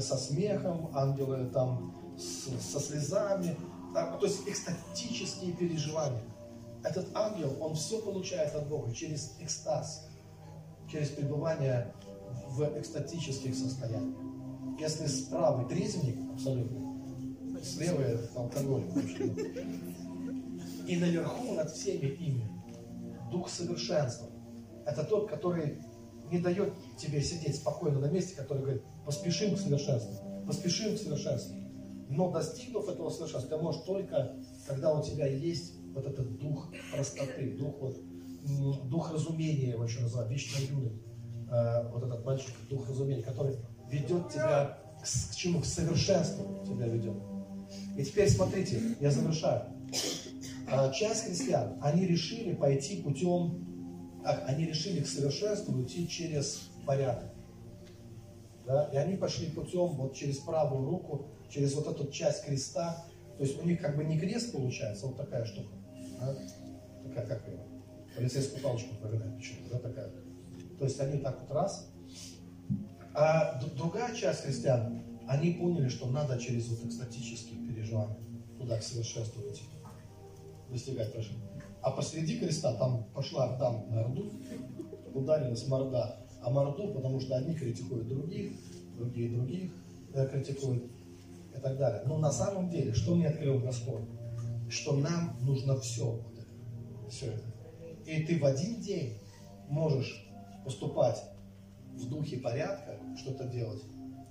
со 0.00 0.16
смехом, 0.16 0.90
ангелы 0.94 1.50
там 1.52 1.94
с, 2.16 2.48
со 2.60 2.80
слезами, 2.80 3.54
там, 3.92 4.18
то 4.18 4.26
есть 4.26 4.48
экстатические 4.48 5.52
переживания. 5.52 6.22
Этот 6.82 7.14
ангел, 7.14 7.54
он 7.60 7.74
все 7.74 8.00
получает 8.00 8.54
от 8.54 8.68
Бога 8.68 8.92
через 8.92 9.36
экстаз, 9.40 10.08
через 10.90 11.10
пребывание 11.10 11.92
в 12.48 12.62
экстатических 12.78 13.54
состояниях. 13.54 14.16
Если 14.80 15.06
с 15.06 15.26
правой 15.26 15.68
трезвенник 15.68 16.32
абсолютно, 16.32 16.91
с 17.62 17.76
левой 17.76 18.18
алкоголь. 18.34 18.84
И 20.86 20.96
наверху 20.96 21.54
над 21.54 21.70
всеми 21.70 22.06
ими 22.06 22.50
Дух 23.30 23.48
совершенства. 23.48 24.28
Это 24.84 25.04
тот, 25.04 25.30
который 25.30 25.78
не 26.30 26.38
дает 26.38 26.74
тебе 26.98 27.22
сидеть 27.22 27.56
спокойно 27.56 27.98
на 27.98 28.06
месте, 28.10 28.36
который 28.36 28.58
говорит, 28.58 28.82
поспешим 29.06 29.54
к 29.54 29.58
совершенству, 29.58 30.44
поспешим 30.46 30.94
к 30.94 30.98
совершенству. 30.98 31.56
Но 32.10 32.30
достигнув 32.30 32.88
этого 32.88 33.08
совершенства, 33.08 33.56
ты 33.56 33.62
можешь 33.62 33.82
только, 33.82 34.36
когда 34.66 34.92
у 34.92 35.02
тебя 35.02 35.26
есть 35.26 35.74
вот 35.94 36.06
этот 36.06 36.38
дух 36.38 36.70
простоты, 36.92 37.56
дух, 37.56 37.80
вот, 37.80 37.96
дух 38.90 39.12
разумения, 39.12 39.70
его 39.70 39.84
еще 39.84 40.00
называют, 40.00 40.30
вечно 40.30 40.60
юный, 40.60 41.02
э, 41.50 41.88
вот 41.90 42.02
этот 42.02 42.24
мальчик, 42.24 42.54
дух 42.68 42.86
разумения, 42.88 43.22
который 43.22 43.56
ведет 43.88 44.30
тебя 44.30 44.78
к, 45.00 45.04
к 45.04 45.34
чему? 45.34 45.60
К 45.60 45.64
совершенству 45.64 46.64
тебя 46.66 46.86
ведет. 46.86 47.31
И 47.96 48.04
теперь 48.04 48.28
смотрите, 48.30 48.80
я 49.00 49.10
завершаю. 49.10 49.66
А, 50.68 50.90
часть 50.92 51.24
христиан, 51.24 51.78
они 51.82 52.06
решили 52.06 52.54
пойти 52.54 53.02
путем, 53.02 53.66
они 54.46 54.66
решили 54.66 55.00
к 55.00 55.06
совершенству 55.06 55.82
идти 55.82 56.08
через 56.08 56.70
порядок. 56.86 57.30
Да? 58.66 58.88
И 58.92 58.96
они 58.96 59.16
пошли 59.16 59.48
путем 59.48 59.88
вот 59.88 60.14
через 60.14 60.38
правую 60.38 60.88
руку, 60.88 61.26
через 61.50 61.74
вот 61.74 61.86
эту 61.88 62.10
часть 62.10 62.44
креста. 62.44 63.04
То 63.36 63.44
есть 63.44 63.60
у 63.60 63.66
них 63.66 63.80
как 63.80 63.96
бы 63.96 64.04
не 64.04 64.18
крест 64.18 64.52
получается, 64.52 65.06
вот 65.06 65.16
такая 65.16 65.44
штука. 65.44 65.74
Да? 66.20 66.34
Такая, 67.02 67.26
как 67.26 67.48
его, 67.48 67.64
полицейскую 68.16 68.62
палочку 68.62 68.94
проверяют 68.94 69.36
почему-то, 69.36 69.74
да, 69.74 69.78
такая. 69.78 70.10
То 70.78 70.84
есть 70.84 71.00
они 71.00 71.18
так 71.18 71.40
вот 71.40 71.50
раз. 71.50 71.90
А 73.14 73.60
другая 73.76 74.14
часть 74.14 74.42
христиан, 74.42 75.02
они 75.28 75.52
поняли, 75.52 75.88
что 75.88 76.06
надо 76.06 76.38
через 76.38 76.68
вот 76.68 76.84
экстатические 76.84 77.61
переживания 77.92 78.16
туда 78.58 78.78
идти, 78.78 79.62
достигать 80.70 81.12
тоже. 81.12 81.32
А 81.82 81.90
посреди 81.90 82.38
креста 82.38 82.74
там 82.74 83.04
пошла 83.14 83.56
там 83.58 83.90
на 83.90 84.02
Орду, 84.02 84.32
ударилась 85.14 85.66
морда 85.66 86.18
а 86.42 86.50
Морду, 86.50 86.92
потому 86.92 87.20
что 87.20 87.36
одни 87.36 87.54
критикуют 87.54 88.08
других, 88.08 88.52
другие 88.96 89.30
других 89.30 89.72
э, 90.12 90.28
критикуют 90.28 90.90
и 91.56 91.60
так 91.60 91.78
далее. 91.78 92.02
Но 92.06 92.18
на 92.18 92.32
самом 92.32 92.68
деле, 92.68 92.92
что 92.92 93.14
мне 93.14 93.28
открыл 93.28 93.60
Господь? 93.60 94.04
Что 94.68 94.96
нам 94.96 95.36
нужно 95.42 95.78
все 95.78 96.04
вот 96.04 96.34
это, 96.38 97.10
все 97.10 97.26
это. 97.26 97.44
И 98.06 98.24
ты 98.24 98.40
в 98.40 98.44
один 98.44 98.80
день 98.80 99.18
можешь 99.68 100.26
поступать 100.64 101.22
в 101.92 102.08
духе 102.08 102.38
порядка, 102.38 102.98
что-то 103.16 103.44
делать, 103.44 103.82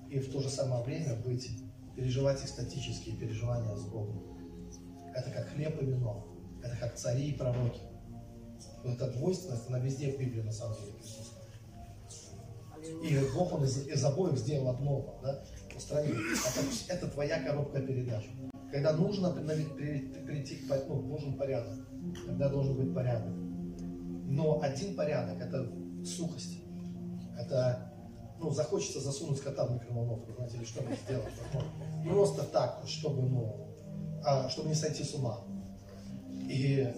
и 0.09 0.19
в 0.19 0.31
то 0.31 0.41
же 0.41 0.49
самое 0.49 0.83
время 0.83 1.15
быть, 1.23 1.49
переживать 1.95 2.43
экстатические 2.43 3.15
переживания 3.15 3.75
с 3.75 3.85
Богом. 3.85 4.23
Это 5.13 5.29
как 5.31 5.49
хлеб 5.49 5.81
и 5.81 5.85
вино, 5.85 6.27
это 6.63 6.75
как 6.77 6.95
цари 6.95 7.29
и 7.29 7.37
пророки. 7.37 7.81
Вот 8.83 8.95
эта 8.95 9.11
двойственность, 9.11 9.67
она 9.67 9.79
везде 9.79 10.13
в 10.13 10.19
Библии 10.19 10.41
на 10.41 10.51
самом 10.51 10.75
деле 10.77 10.93
присутствует. 10.93 11.41
И 13.03 13.19
Бог, 13.35 13.53
Он 13.53 13.63
из, 13.63 13.87
из 13.87 14.03
обоих 14.03 14.37
сделал 14.37 14.69
одно, 14.69 15.19
да, 15.21 15.43
устранил. 15.75 16.15
Это, 16.15 16.93
это 16.93 17.07
твоя 17.07 17.43
коробка 17.43 17.79
передач. 17.79 18.25
Когда 18.71 18.93
нужно 18.93 19.31
прийти 19.31 20.55
к 20.55 20.87
ну, 20.87 21.01
нужен 21.01 21.37
порядок. 21.37 21.77
Когда 22.25 22.49
должен 22.49 22.75
быть 22.75 22.93
порядок. 22.93 23.33
Но 24.25 24.61
один 24.61 24.95
порядок– 24.95 25.39
это 25.41 25.69
сухость. 26.05 26.61
Это, 27.37 27.90
ну, 28.41 28.51
захочется 28.51 28.99
засунуть 28.99 29.39
кота 29.39 29.65
в 29.65 29.71
микроволновку, 29.71 30.33
знаете, 30.33 30.57
или 30.57 30.65
что-то 30.65 30.93
сделать. 30.95 31.33
Ну, 32.03 32.11
просто 32.11 32.43
так, 32.43 32.83
чтобы, 32.87 33.21
ну, 33.21 33.67
а, 34.23 34.49
чтобы 34.49 34.69
не 34.69 34.75
сойти 34.75 35.03
с 35.03 35.13
ума. 35.13 35.39
И, 36.49 36.91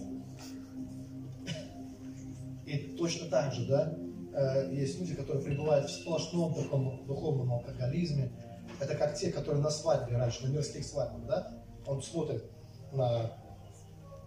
и 2.66 2.78
точно 2.98 3.28
так 3.28 3.54
же, 3.54 3.68
да, 3.68 3.96
Э, 4.34 4.68
есть 4.72 5.00
люди, 5.00 5.14
которые 5.14 5.44
пребывают 5.44 5.90
в 5.90 5.94
сплошном 5.94 6.54
таком 6.56 7.06
духовном 7.06 7.54
алкоголизме. 7.54 8.32
Это 8.80 8.96
как 8.96 9.16
те, 9.16 9.32
которые 9.32 9.62
на 9.62 9.70
свадьбе 9.70 10.18
раньше, 10.18 10.48
на 10.48 10.52
мирских 10.52 10.84
свадьбах, 10.86 11.26
да? 11.28 11.52
Он 11.86 12.02
смотрит 12.02 12.44
на, 12.92 13.32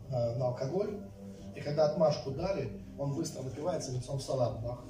на, 0.08 0.36
на 0.36 0.46
алкоголь, 0.48 1.00
и 1.56 1.60
когда 1.60 1.86
отмашку 1.86 2.30
дали, 2.30 2.80
он 2.98 3.14
быстро 3.14 3.42
напивается 3.42 3.90
лицом 3.92 4.18
в 4.18 4.22
салат. 4.22 4.62
Бах. 4.62 4.84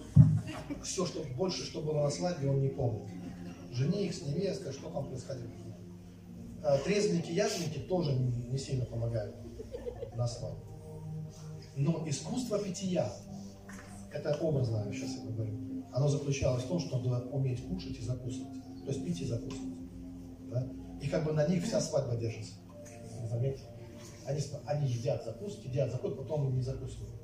Все, 0.83 1.07
что 1.07 1.23
больше, 1.37 1.65
что 1.65 1.81
было 1.83 2.05
на 2.05 2.11
свадьбе, 2.11 2.49
он 2.49 2.61
не 2.61 2.69
помнит. 2.69 3.09
Жених 3.73 4.15
с 4.15 4.23
невесткой, 4.23 4.73
что 4.73 4.91
там 4.91 5.07
происходило. 5.09 5.51
Э, 6.63 6.79
трезвенники, 6.85 7.31
язвенники 7.31 7.79
тоже 7.81 8.13
не 8.13 8.59
сильно 8.59 8.85
помогают 8.85 9.37
на 10.17 10.27
свадьбе. 10.27 10.63
Но 11.77 12.09
искусство 12.09 12.59
питья, 12.59 13.13
это 14.13 14.37
образно, 14.41 14.91
сейчас 14.93 15.11
я 15.17 15.31
говорю, 15.31 15.85
оно 15.93 16.09
заключалось 16.09 16.65
в 16.65 16.69
том, 16.69 16.81
чтобы 16.81 17.15
уметь 17.31 17.67
кушать 17.69 17.99
и 17.99 18.03
закусывать. 18.03 18.55
То 18.85 18.93
есть 18.93 19.05
пить 19.05 19.21
и 19.21 19.27
закусывать. 19.27 19.75
Да? 20.51 20.67
И 21.01 21.09
как 21.09 21.25
бы 21.25 21.33
на 21.33 21.47
них 21.47 21.65
вся 21.65 21.81
свадьба 21.81 22.17
держится. 22.17 22.55
Заметьте. 23.29 23.65
Они, 24.25 24.41
они 24.67 24.89
едят, 24.89 25.25
закусывают, 25.25 25.67
едят, 25.67 25.91
закусывают, 25.91 26.29
потом 26.29 26.55
не 26.55 26.63
закусывают. 26.63 27.15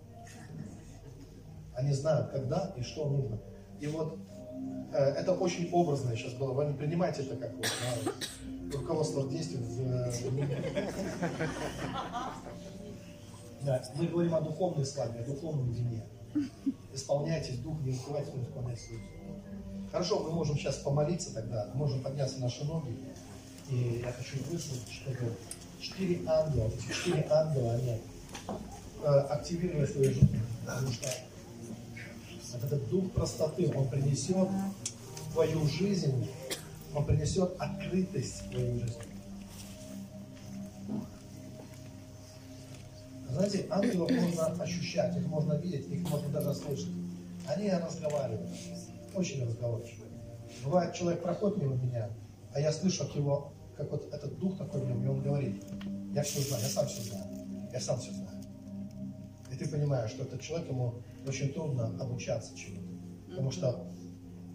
Они 1.75 1.93
знают, 1.93 2.31
когда 2.31 2.73
и 2.77 2.83
что 2.83 3.09
нужно. 3.09 3.39
И 3.81 3.87
вот 3.87 4.19
э, 4.93 4.97
это 4.97 5.33
очень 5.33 5.71
образное 5.73 6.17
сейчас 6.17 6.35
было. 6.35 6.53
Вы 6.53 6.67
не 6.67 6.75
принимайте 6.75 7.23
это 7.23 7.37
как 7.37 7.55
вот, 7.55 7.67
да, 8.05 8.13
руководство 8.79 9.29
действий. 9.29 9.59
В, 9.59 9.79
да, 13.63 13.83
мы 13.95 14.07
говорим 14.07 14.35
о 14.35 14.41
духовной 14.41 14.85
свадьбе, 14.85 15.21
о 15.21 15.27
духовном 15.27 15.73
вине 15.73 16.03
исполняйтесь 16.95 17.59
дух, 17.59 17.79
не 17.83 17.93
руководите, 17.93 18.33
но 18.37 18.43
исполняйте. 18.43 18.83
Хорошо, 19.91 20.21
мы 20.21 20.31
можем 20.31 20.57
сейчас 20.57 20.77
помолиться 20.77 21.35
тогда, 21.35 21.71
можем 21.75 22.03
подняться 22.03 22.41
наши 22.41 22.65
ноги. 22.65 22.97
И 23.71 24.03
я 24.05 24.13
хочу 24.13 24.37
выслушать, 24.51 24.89
чтобы 24.91 25.35
четыре 25.81 26.21
ангела, 26.27 26.71
четыре 26.71 27.27
ангела, 27.31 27.75
они 27.75 28.01
э, 29.03 29.07
активировали 29.07 29.87
свою 29.87 30.13
жизнь, 30.13 30.41
потому 30.65 30.93
что 30.93 31.09
вот 32.55 32.65
этот 32.65 32.89
дух 32.89 33.11
простоты, 33.13 33.71
он 33.75 33.89
принесет 33.89 34.49
в 34.49 35.33
твою 35.33 35.67
жизнь, 35.67 36.29
он 36.95 37.05
принесет 37.05 37.55
открытость 37.59 38.43
в 38.43 38.51
твою 38.51 38.81
жизнь. 38.81 38.99
Знаете, 43.31 43.67
ангелов 43.71 44.11
можно 44.11 44.63
ощущать, 44.63 45.17
их 45.17 45.27
можно 45.27 45.55
видеть, 45.55 45.89
их 45.89 46.09
можно 46.11 46.29
даже 46.29 46.55
слышать. 46.55 46.93
Они 47.47 47.71
разговаривают, 47.71 48.51
очень 49.15 49.45
разговорчивые. 49.45 50.11
Бывает, 50.65 50.95
человек 50.95 51.23
проходит 51.23 51.57
мимо 51.59 51.75
меня, 51.77 52.11
а 52.53 52.61
я 52.61 52.71
слышу 52.73 53.05
от 53.05 53.17
его, 53.17 53.53
как 53.77 53.91
вот 53.91 54.13
этот 54.13 54.39
дух 54.39 54.59
такой 54.59 54.83
в 54.83 54.87
нем, 54.87 55.03
и 55.03 55.09
он 55.09 55.23
говорит, 55.23 55.65
я 56.13 56.23
все 56.23 56.41
знаю, 56.43 56.63
я 56.63 56.69
сам 56.69 56.87
все 56.87 57.03
знаю, 57.03 57.25
я 57.73 57.81
сам 57.81 57.99
все 57.99 58.13
знаю. 58.13 58.45
И 59.51 59.57
ты 59.57 59.67
понимаешь, 59.67 60.11
что 60.11 60.25
этот 60.25 60.43
человек, 60.43 60.69
ему 60.69 60.95
очень 61.27 61.53
трудно 61.53 61.87
обучаться 62.01 62.57
чему-то, 62.57 63.31
потому 63.31 63.51
что 63.51 63.87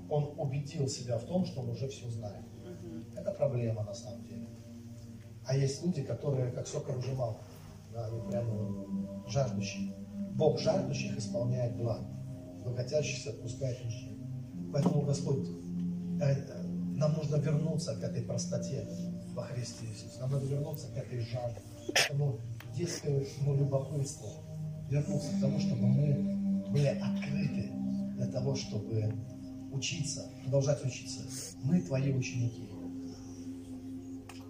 он 0.09 0.33
убедил 0.37 0.87
себя 0.87 1.17
в 1.17 1.25
том, 1.25 1.45
что 1.45 1.61
он 1.61 1.69
уже 1.69 1.87
все 1.87 2.09
знает. 2.09 2.45
Это 3.15 3.31
проблема 3.31 3.83
на 3.83 3.93
самом 3.93 4.23
деле. 4.25 4.47
А 5.45 5.55
есть 5.55 5.83
люди, 5.83 6.03
которые 6.03 6.51
как 6.51 6.67
соковыжималка 6.67 7.43
да, 7.93 8.05
они 8.05 8.21
прямо 8.29 8.85
жаждущие. 9.27 9.93
Бог 10.35 10.59
жаждущих 10.59 11.17
исполняет 11.17 11.75
благ, 11.77 12.01
богатящихся 12.63 13.31
отпускает 13.31 13.83
нищих. 13.83 14.11
Поэтому, 14.71 15.01
Господь, 15.01 15.47
э, 16.21 16.63
нам 16.95 17.13
нужно 17.13 17.37
вернуться 17.37 17.95
к 17.95 18.03
этой 18.03 18.21
простоте 18.23 18.87
во 19.33 19.43
Христе 19.43 19.85
Иисусе. 19.85 20.19
Нам 20.19 20.31
надо 20.31 20.45
вернуться 20.45 20.87
к 20.89 20.97
этой 20.97 21.21
жажде, 21.21 21.61
к 21.93 21.99
этому 22.05 22.39
детскому 22.75 23.55
любопытству, 23.55 24.29
вернуться 24.89 25.29
к 25.37 25.41
тому, 25.41 25.59
чтобы 25.59 25.87
мы 25.87 26.36
были 26.71 26.87
открыты 26.87 27.71
для 28.15 28.27
того, 28.27 28.55
чтобы 28.55 29.13
учиться, 29.71 30.29
продолжать 30.43 30.83
учиться. 30.83 31.21
Мы 31.63 31.81
твои 31.81 32.13
ученики. 32.13 32.69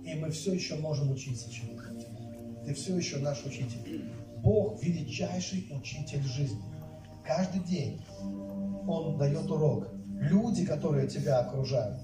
И 0.05 0.13
мы 0.15 0.29
все 0.31 0.53
еще 0.53 0.75
можем 0.75 1.11
учиться 1.11 1.51
чему-то 1.51 1.77
ты 2.67 2.73
все 2.73 2.97
еще 2.97 3.19
наш 3.19 3.45
учитель. 3.45 4.11
Бог– 4.43 4.83
величайший 4.83 5.65
учитель 5.71 6.21
жизни. 6.21 6.61
Каждый 7.25 7.61
день 7.61 8.01
Он 8.85 9.17
дает 9.17 9.49
урок. 9.49 9.87
Люди, 10.19 10.65
которые 10.65 11.07
тебя 11.07 11.39
окружают, 11.39 12.01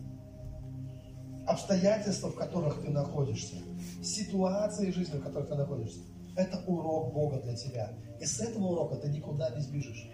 обстоятельства, 1.45 2.29
в 2.29 2.35
которых 2.35 2.81
ты 2.81 2.91
находишься, 2.91 3.57
ситуации 4.01 4.91
жизни, 4.91 5.17
в 5.17 5.21
которых 5.21 5.49
ты 5.49 5.55
находишься, 5.55 5.99
это 6.35 6.63
урок 6.65 7.13
Бога 7.13 7.41
для 7.41 7.55
тебя. 7.55 7.93
И 8.19 8.25
с 8.25 8.39
этого 8.39 8.67
урока 8.67 8.95
ты 8.95 9.09
никуда 9.09 9.49
не 9.49 9.61
сбежишь. 9.61 10.09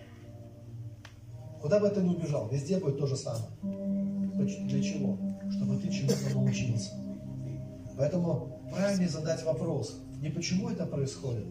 Куда 1.62 1.80
бы 1.80 1.90
ты 1.90 2.02
ни 2.02 2.16
убежал, 2.16 2.50
везде 2.50 2.80
будет 2.80 2.98
то 2.98 3.06
же 3.06 3.16
самое. 3.16 3.52
Для 3.62 4.82
чего? 4.82 5.18
Чтобы 5.50 5.78
ты 5.80 5.90
чему-то 5.92 6.34
научился. 6.34 6.92
Поэтому 7.98 8.62
правильнее 8.72 9.10
задать 9.10 9.44
вопрос, 9.44 10.02
не 10.22 10.30
почему 10.30 10.70
это 10.70 10.86
происходит, 10.86 11.48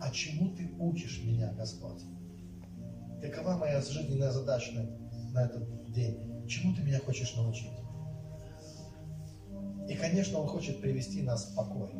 а 0.00 0.10
чему 0.10 0.48
ты 0.56 0.70
учишь 0.78 1.22
меня, 1.22 1.52
Господь. 1.52 2.00
Какова 3.20 3.58
моя 3.58 3.82
жизненная 3.82 4.30
задача 4.30 4.72
на, 4.72 4.82
на 5.32 5.44
этот 5.44 5.92
день? 5.92 6.46
Чему 6.48 6.74
ты 6.74 6.82
меня 6.82 6.98
хочешь 7.00 7.36
научить? 7.36 7.70
И, 9.88 9.94
конечно, 9.94 10.38
Он 10.38 10.48
хочет 10.48 10.80
привести 10.80 11.20
нас 11.20 11.50
в 11.50 11.54
покой. 11.54 11.90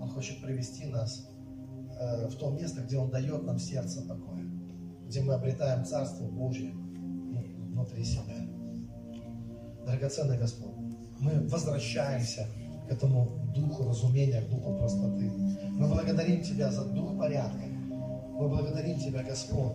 Он 0.00 0.08
хочет 0.08 0.40
привести 0.40 0.86
нас 0.86 1.28
в 1.98 2.36
то 2.36 2.50
место, 2.50 2.82
где 2.82 2.98
Он 2.98 3.10
дает 3.10 3.44
нам 3.44 3.58
сердце 3.58 4.02
покоя, 4.02 4.44
где 5.06 5.22
мы 5.22 5.34
обретаем 5.34 5.84
Царство 5.84 6.26
Божье 6.26 6.72
внутри 6.72 8.04
себя. 8.04 8.46
Драгоценный 9.84 10.38
Господь, 10.38 10.74
мы 11.20 11.46
возвращаемся 11.48 12.46
к 12.88 12.92
этому 12.92 13.52
духу 13.54 13.88
разумения, 13.88 14.42
к 14.42 14.50
духу 14.50 14.76
простоты. 14.76 15.30
Мы 15.72 15.88
благодарим 15.88 16.42
Тебя 16.42 16.70
за 16.70 16.84
дух 16.84 17.18
порядка. 17.18 17.64
Мы 17.64 18.48
благодарим 18.48 18.98
Тебя, 18.98 19.22
Господь, 19.22 19.72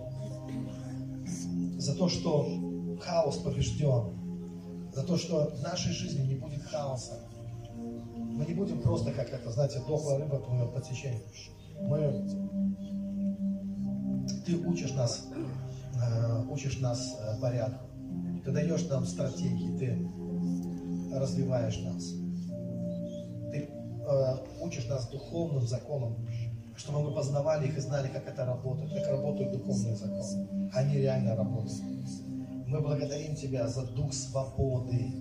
за 1.77 1.95
то, 1.95 2.09
что 2.09 2.97
хаос 3.01 3.37
побежден, 3.37 4.91
за 4.93 5.03
то, 5.03 5.17
что 5.17 5.55
в 5.55 5.61
нашей 5.61 5.91
жизни 5.93 6.27
не 6.27 6.35
будет 6.35 6.61
хаоса. 6.63 7.19
Мы 7.75 8.45
не 8.45 8.53
будем 8.53 8.81
просто, 8.81 9.11
как 9.11 9.29
это, 9.29 9.51
знаете, 9.51 9.79
дохлая 9.87 10.19
рыба 10.19 10.37
плывет 10.37 10.73
по 10.73 10.81
течению. 10.81 11.21
Мы... 11.87 12.27
Ты 14.45 14.57
учишь 14.57 14.93
нас, 14.93 15.27
э, 15.33 16.43
учишь 16.49 16.79
нас 16.79 17.19
э, 17.19 17.39
порядку. 17.41 17.85
Ты 18.43 18.51
даешь 18.51 18.87
нам 18.87 19.05
стратегии, 19.05 19.77
ты 19.77 21.15
развиваешь 21.15 21.79
нас. 21.79 22.13
Ты 23.51 23.69
э, 23.69 24.61
учишь 24.61 24.87
нас 24.87 25.09
духовным 25.09 25.67
законам, 25.67 26.15
чтобы 26.75 27.03
мы 27.03 27.13
познавали 27.13 27.67
их 27.67 27.77
и 27.77 27.81
знали, 27.81 28.07
как 28.07 28.27
это 28.27 28.45
работает, 28.45 28.93
как 28.93 29.07
работают 29.07 29.51
духовные 29.51 29.95
законы. 29.95 30.69
Они 30.73 30.97
реально 30.97 31.35
работают. 31.35 31.81
Мы 32.67 32.79
благодарим 32.79 33.35
Тебя 33.35 33.67
за 33.67 33.85
дух 33.85 34.13
свободы. 34.13 35.13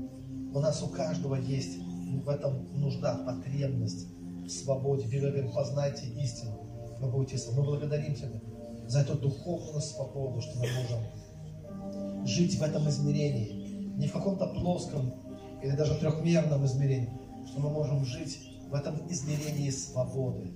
У 0.55 0.61
нас 0.61 0.83
у 0.83 0.89
каждого 0.89 1.35
есть 1.35 1.79
в 2.25 2.29
этом 2.29 2.67
нужда, 2.81 3.17
потребность 3.27 4.09
свободе. 4.51 5.05
Библия 5.05 5.31
говорит, 5.31 5.53
познайте 5.53 6.07
истину, 6.07 6.53
вы 7.01 7.11
будете 7.11 7.51
Мы 7.53 7.63
благодарим 7.63 8.15
Тебя 8.15 8.41
за 8.87 9.01
эту 9.01 9.15
духовную 9.15 9.81
свободу, 9.81 10.41
что 10.41 10.59
мы 10.59 10.67
можем 10.67 12.27
жить 12.27 12.59
в 12.59 12.63
этом 12.63 12.89
измерении. 12.89 13.95
Не 13.97 14.09
в 14.09 14.13
каком-то 14.13 14.47
плоском 14.49 15.15
или 15.63 15.73
даже 15.73 15.95
трехмерном 15.97 16.65
измерении, 16.67 17.13
что 17.47 17.61
мы 17.61 17.71
можем 17.71 18.05
жить 18.05 18.39
в 18.69 18.75
этом 18.75 19.01
измерении 19.11 19.71
свободы. 19.71 20.53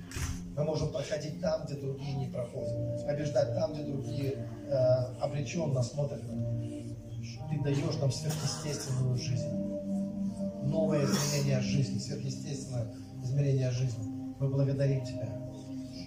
Мы 0.57 0.65
можем 0.65 0.93
проходить 0.93 1.41
там, 1.41 1.65
где 1.65 1.75
другие 1.75 2.15
не 2.15 2.29
проходят, 2.29 3.07
побеждать 3.07 3.55
там, 3.55 3.73
где 3.73 3.83
другие 3.83 4.49
э, 4.69 4.75
обреченно 5.21 5.83
смотрят. 5.83 6.23
Ты 6.23 7.63
даешь 7.63 7.97
нам 8.01 8.13
сверхъестественную 8.13 9.17
жизнь, 9.17 9.49
новое 10.65 11.05
измерение 11.05 11.61
жизни, 11.61 11.99
сверхъестественное 11.99 12.95
измерение 13.25 13.71
жизни. 13.71 14.05
Мы 14.39 14.49
благодарим 14.49 15.05
Тебя 15.05 15.29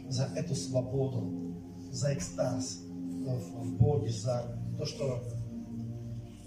за 0.07 0.26
эту 0.35 0.56
свободу, 0.56 1.57
за 1.91 2.14
экстаз 2.14 2.80
в 2.84 3.73
Боге, 3.77 4.11
за 4.11 4.57
то, 4.77 4.85
что 4.85 5.23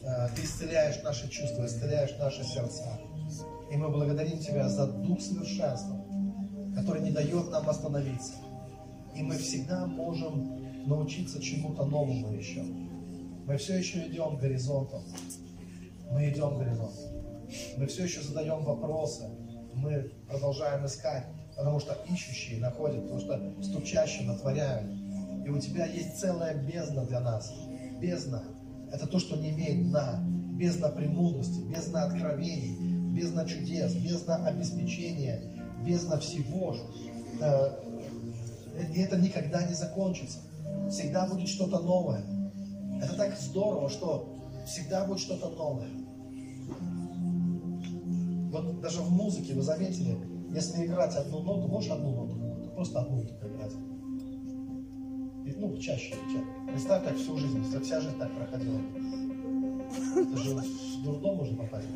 э, 0.02 0.28
Ты 0.34 0.42
исцеляешь 0.42 1.02
наши 1.02 1.28
чувства, 1.28 1.66
исцеляешь 1.66 2.16
наши 2.18 2.42
сердца. 2.44 2.98
И 3.70 3.76
мы 3.76 3.90
благодарим 3.90 4.38
Тебя 4.38 4.68
за 4.68 4.86
Дух 4.86 5.20
совершенства, 5.20 6.04
который 6.74 7.02
не 7.02 7.10
дает 7.10 7.50
нам 7.50 7.68
остановиться. 7.68 8.32
И 9.14 9.22
мы 9.22 9.36
всегда 9.36 9.86
можем 9.86 10.86
научиться 10.86 11.40
чему-то 11.42 11.84
новому 11.84 12.32
еще. 12.32 12.62
Мы 12.62 13.56
все 13.56 13.78
еще 13.78 14.06
идем 14.06 14.36
к 14.36 14.40
горизонту. 14.40 15.02
Мы 16.12 16.30
идем 16.30 16.54
к 16.54 16.58
горизонту. 16.58 17.20
Мы 17.76 17.86
все 17.86 18.04
еще 18.04 18.22
задаем 18.22 18.62
вопросы. 18.62 19.24
Мы 19.80 20.12
продолжаем 20.28 20.84
искать, 20.84 21.24
потому 21.56 21.80
что 21.80 21.96
ищущие 22.06 22.60
находят, 22.60 23.02
потому 23.04 23.20
что 23.20 23.62
стучащие 23.62 24.26
натворяют. 24.26 24.90
И 25.46 25.48
у 25.48 25.58
тебя 25.58 25.86
есть 25.86 26.18
целая 26.20 26.54
бездна 26.54 27.06
для 27.06 27.20
нас. 27.20 27.50
Бездна– 27.98 28.42
это 28.92 29.06
то, 29.06 29.18
что 29.18 29.36
не 29.36 29.50
имеет 29.50 29.88
дна. 29.88 30.22
Бездна 30.58 30.90
премудрости, 30.90 31.60
бездна 31.60 32.04
откровений, 32.04 32.76
бездна 33.14 33.48
чудес, 33.48 33.94
бездна 33.94 34.46
обеспечения, 34.46 35.40
бездна 35.86 36.18
всего. 36.18 36.76
Э, 37.40 37.70
и 38.94 39.00
это 39.00 39.16
никогда 39.16 39.62
не 39.62 39.72
закончится. 39.72 40.40
Всегда 40.90 41.26
будет 41.26 41.48
что-то 41.48 41.78
новое. 41.78 42.22
Это 43.02 43.14
так 43.14 43.34
здорово, 43.38 43.88
что 43.88 44.28
всегда 44.66 45.06
будет 45.06 45.20
что-то 45.20 45.48
новое. 45.48 45.88
Вот 48.50 48.80
даже 48.80 49.00
в 49.00 49.10
музыке, 49.12 49.54
вы 49.54 49.62
заметили, 49.62 50.18
если 50.50 50.84
играть 50.84 51.14
одну 51.14 51.40
ноту, 51.40 51.68
можешь 51.68 51.90
одну 51.90 52.10
ноту, 52.10 52.72
просто 52.74 53.00
одну 53.00 53.18
ноту 53.18 53.34
играть. 53.46 53.72
И, 55.46 55.54
ну, 55.56 55.76
чаще, 55.78 56.14
чаще. 56.26 56.44
Представь, 56.66 57.04
как 57.04 57.16
всю 57.16 57.36
жизнь, 57.38 57.62
если 57.62 57.78
вся 57.78 58.00
жизнь 58.00 58.18
так 58.18 58.34
проходила. 58.34 58.80
Это 60.16 60.36
же 60.36 60.56
в 60.56 61.02
дурдом 61.04 61.36
можно 61.36 61.58
попасть. 61.58 61.86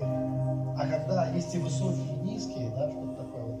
А 0.00 0.86
когда 0.86 1.30
есть 1.34 1.54
и 1.54 1.58
высокие, 1.58 2.14
и 2.14 2.20
низкие, 2.20 2.70
да, 2.70 2.90
что-то 2.90 3.24
такое 3.24 3.44
вот, 3.44 3.60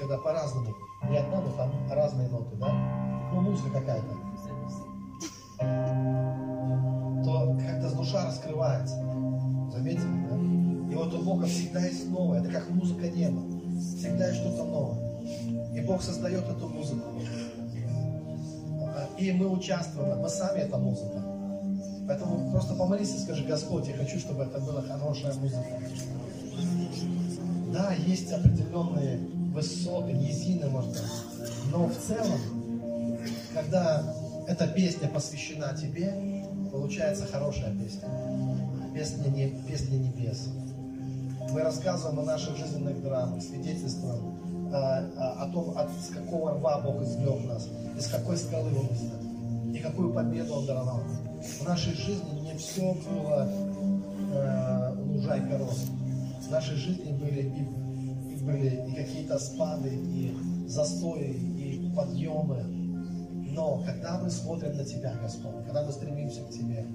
когда 0.00 0.18
по-разному, 0.18 0.74
не 1.08 1.16
одна, 1.16 1.40
но 1.40 1.52
там 1.52 1.72
разные 1.90 2.28
ноты, 2.28 2.56
да, 2.56 3.30
ну, 3.32 3.40
музыка 3.40 3.70
какая-то, 3.78 4.16
то 7.24 7.56
как-то 7.56 7.96
душа 7.96 8.26
раскрывается. 8.26 9.29
Заметили, 9.80 10.02
да? 10.28 10.92
И 10.92 10.94
вот 10.94 11.14
у 11.14 11.22
Бога 11.22 11.46
всегда 11.46 11.80
есть 11.86 12.10
новое. 12.10 12.40
Это 12.40 12.50
как 12.50 12.68
музыка 12.68 13.08
неба. 13.08 13.40
Всегда 13.98 14.28
есть 14.28 14.40
что-то 14.40 14.64
новое. 14.64 14.98
И 15.74 15.80
Бог 15.80 16.02
создает 16.02 16.46
эту 16.46 16.68
музыку. 16.68 17.08
И 19.18 19.32
мы 19.32 19.48
участвуем, 19.48 20.18
мы 20.18 20.28
сами 20.28 20.58
эта 20.58 20.76
музыка. 20.76 21.22
Поэтому 22.06 22.50
просто 22.50 22.74
помолись 22.74 23.14
и 23.14 23.18
скажи, 23.20 23.44
Господь, 23.44 23.88
я 23.88 23.94
хочу, 23.94 24.18
чтобы 24.18 24.42
это 24.42 24.60
была 24.60 24.82
хорошая 24.82 25.32
музыка. 25.34 25.64
Да, 27.72 27.94
есть 27.94 28.30
определенные 28.30 29.18
высоты, 29.54 30.12
низины, 30.12 30.68
может 30.68 30.90
быть. 30.90 31.00
Но 31.72 31.86
в 31.86 31.96
целом, 31.96 33.18
когда 33.54 34.14
эта 34.46 34.66
песня 34.66 35.08
посвящена 35.08 35.74
тебе, 35.74 36.44
получается 36.70 37.24
хорошая 37.26 37.74
песня. 37.74 38.08
Песня, 39.00 39.28
не, 39.30 39.48
песня 39.66 39.96
небес. 39.96 40.48
Мы 41.52 41.62
рассказываем 41.62 42.18
о 42.18 42.22
наших 42.22 42.54
жизненных 42.58 43.02
драмах, 43.02 43.42
свидетельствуем 43.42 44.36
а, 44.74 45.06
а, 45.16 45.44
о 45.44 45.48
том, 45.50 45.70
от, 45.74 45.88
с 45.90 46.14
какого 46.14 46.50
рва 46.50 46.82
Бог 46.82 47.00
извлек 47.00 47.46
нас, 47.46 47.66
из 47.98 48.08
какой 48.08 48.36
скалы 48.36 48.68
Он 48.78 49.72
и 49.72 49.78
какую 49.78 50.12
победу 50.12 50.52
Он 50.52 50.66
даровал. 50.66 51.00
В 51.60 51.66
нашей 51.66 51.94
жизни 51.94 52.40
не 52.40 52.58
все 52.58 52.92
было 52.92 53.48
э, 54.34 54.94
лужайка 55.06 55.56
роз. 55.56 55.86
В 56.46 56.50
нашей 56.50 56.76
жизни 56.76 57.10
были 57.12 57.40
и, 57.40 58.34
и 58.34 58.44
были 58.44 58.84
и 58.86 58.94
какие-то 58.96 59.38
спады, 59.38 59.88
и 59.94 60.36
застои, 60.66 61.30
и 61.30 61.90
подъемы, 61.96 62.62
но 63.52 63.82
когда 63.84 64.18
мы 64.18 64.30
смотрим 64.30 64.76
на 64.76 64.84
Тебя, 64.84 65.14
Господь, 65.20 65.64
когда 65.64 65.82
мы 65.84 65.92
стремимся 65.92 66.42
к 66.42 66.50
Тебе, 66.50 66.86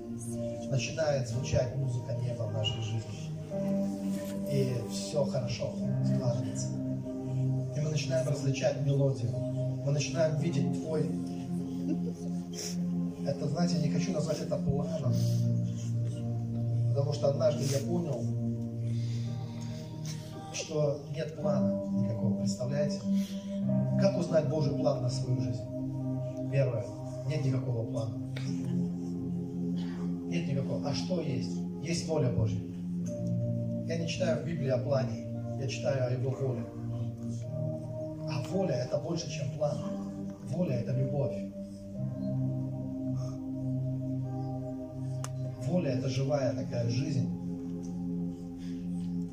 начинает 0.69 1.27
звучать 1.27 1.75
музыка 1.75 2.13
неба 2.13 2.43
в 2.43 2.53
нашей 2.53 2.81
жизни. 2.81 3.01
И 4.49 4.75
все 4.89 5.25
хорошо 5.25 5.73
складывается. 6.05 6.67
И 7.75 7.79
мы 7.79 7.89
начинаем 7.89 8.27
различать 8.27 8.81
мелодию. 8.81 9.31
Мы 9.85 9.91
начинаем 9.91 10.37
видеть 10.37 10.81
Твой... 10.81 11.09
Это, 13.25 13.47
знаете, 13.47 13.79
не 13.79 13.89
хочу 13.89 14.11
назвать 14.11 14.39
это 14.39 14.55
планом. 14.57 15.13
Потому 16.89 17.11
что 17.11 17.29
однажды 17.29 17.63
я 17.63 17.79
понял, 17.85 18.23
что 20.53 21.01
нет 21.13 21.35
плана 21.35 21.85
никакого, 21.91 22.37
представляете? 22.39 23.01
Как 23.99 24.17
узнать 24.17 24.47
Божий 24.47 24.73
план 24.73 25.01
на 25.01 25.09
свою 25.09 25.41
жизнь? 25.41 25.74
Первое. 26.55 26.85
Нет 27.27 27.43
никакого 27.43 27.85
плана. 27.91 28.15
Нет 30.29 30.47
никакого. 30.47 30.87
А 30.87 30.93
что 30.93 31.19
есть? 31.19 31.51
Есть 31.83 32.07
воля 32.07 32.31
Божья. 32.31 32.61
Я 33.87 33.97
не 33.97 34.07
читаю 34.07 34.41
в 34.41 34.47
Библии 34.47 34.69
о 34.69 34.77
плане. 34.77 35.27
Я 35.59 35.67
читаю 35.67 36.07
о 36.07 36.11
Его 36.11 36.29
воле. 36.29 36.65
А 38.29 38.41
воля– 38.49 38.75
это 38.85 38.97
больше, 38.99 39.29
чем 39.29 39.51
план. 39.57 39.79
Воля– 40.45 40.75
это 40.79 40.93
любовь. 40.93 41.35
Воля– 45.67 45.91
это 45.97 46.07
живая 46.07 46.55
такая 46.55 46.89
жизнь. 46.89 47.29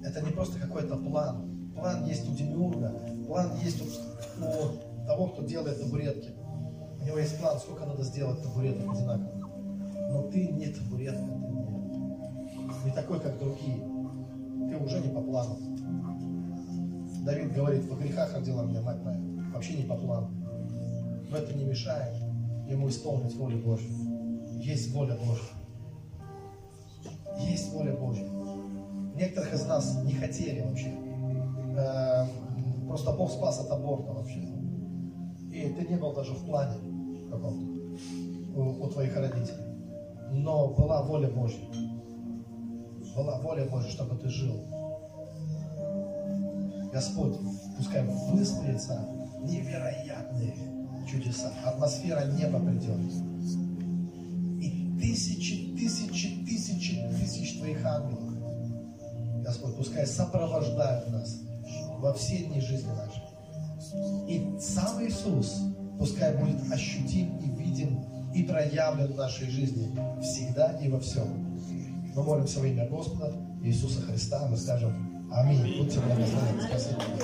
Это 0.05 0.23
не 0.23 0.33
просто 0.33 0.59
какой-то 0.59 0.97
план. 0.97 1.71
План 1.77 2.05
есть 2.05 2.29
у 2.29 2.35
Демиурга. 2.35 2.93
План 3.29 3.53
есть 3.63 3.81
у 3.81 5.07
того, 5.07 5.29
кто 5.29 5.45
делает 5.45 5.81
табуретки. 5.81 6.42
У 7.03 7.05
него 7.05 7.19
есть 7.19 7.39
план, 7.41 7.59
сколько 7.59 7.85
надо 7.85 8.05
сделать 8.05 8.41
табуреток 8.43 8.95
одинаковых. 8.95 9.49
Но 10.11 10.23
ты 10.31 10.47
не 10.49 10.67
табуретка, 10.69 11.21
ты 11.21 11.49
не, 11.49 12.85
не 12.85 12.93
такой, 12.95 13.19
как 13.19 13.39
другие. 13.39 13.83
ты 14.69 14.77
уже 14.77 15.01
не 15.01 15.09
по 15.09 15.21
плану. 15.21 15.59
Давид 17.25 17.53
говорит, 17.53 17.85
во 17.91 17.97
грехах 17.97 18.33
родила 18.35 18.63
меня 18.65 18.83
мать 18.83 19.03
моя. 19.03 19.21
Вообще 19.53 19.75
не 19.75 19.85
по 19.85 19.97
плану. 19.97 20.29
Но 21.29 21.37
это 21.37 21.53
не 21.55 21.65
мешает 21.65 22.15
ему 22.69 22.89
исполнить 22.89 23.35
волю 23.35 23.59
Божью. 23.59 23.91
Есть 24.61 24.95
воля 24.95 25.17
Божья. 25.17 25.55
Есть 27.41 27.73
воля 27.73 27.97
Божья. 27.97 28.29
Некоторых 29.17 29.55
из 29.55 29.67
нас 29.67 30.03
не 30.05 30.15
хотели 30.15 30.61
вообще. 30.61 30.95
Э, 31.77 32.27
Просто 32.87 33.11
Бог 33.13 33.31
спас 33.31 33.59
от 33.59 33.71
аборта 33.71 34.13
вообще. 34.13 34.41
И 35.51 35.75
ты 35.77 35.87
не 35.89 35.97
был 35.97 36.13
даже 36.13 36.35
в 36.35 36.45
плане 36.45 36.92
каком-то 37.33 37.83
у, 38.55 38.85
у 38.85 38.89
твоих 38.89 39.17
родителей. 39.17 39.65
Но 40.31 40.69
была 40.69 41.03
воля 41.03 41.29
Божья. 41.29 41.65
Была 43.17 43.39
воля 43.41 43.65
Божья, 43.67 43.91
чтобы 43.91 44.17
ты 44.17 44.29
жил. 44.29 44.57
Господь, 46.93 47.35
пускай 47.77 48.05
высплятся 48.05 49.07
невероятные 49.41 50.55
чудеса. 51.11 51.53
Атмосфера 51.65 52.27
неба 52.33 52.61
придет. 52.61 52.99
И 54.61 54.99
тысячи, 55.01 55.75
тысячи, 55.77 56.45
тысячи, 56.45 57.09
тысяч 57.19 57.59
твоих 57.59 57.85
ангелов, 57.85 58.33
Господь, 59.43 59.77
пускай 59.77 60.07
сопровождают 60.07 61.11
нас 61.11 61.41
во 61.99 62.13
все 62.13 62.45
дни 62.45 62.61
жизни 62.61 62.91
нашей. 62.91 63.23
И 64.29 64.59
сам 64.61 65.05
Иисус 65.05 65.72
пускай 66.03 66.37
будет 66.37 66.73
ощутим 66.73 67.39
и 67.39 67.49
видим 67.63 68.05
и 68.35 68.43
проявлен 68.43 69.13
в 69.13 69.17
нашей 69.17 69.49
жизни 69.49 69.89
всегда 70.21 70.77
и 70.81 70.89
во 70.89 70.99
всем. 70.99 71.29
Мы 72.17 72.23
молимся 72.25 72.59
во 72.59 72.67
имя 72.67 72.89
Господа 72.89 73.33
Иисуса 73.63 74.03
Христа, 74.03 74.49
мы 74.49 74.57
скажем 74.57 74.93
Аминь. 75.33 75.79
Будьте 75.79 76.01
благословенны. 76.01 76.63
Спасибо. 76.69 77.23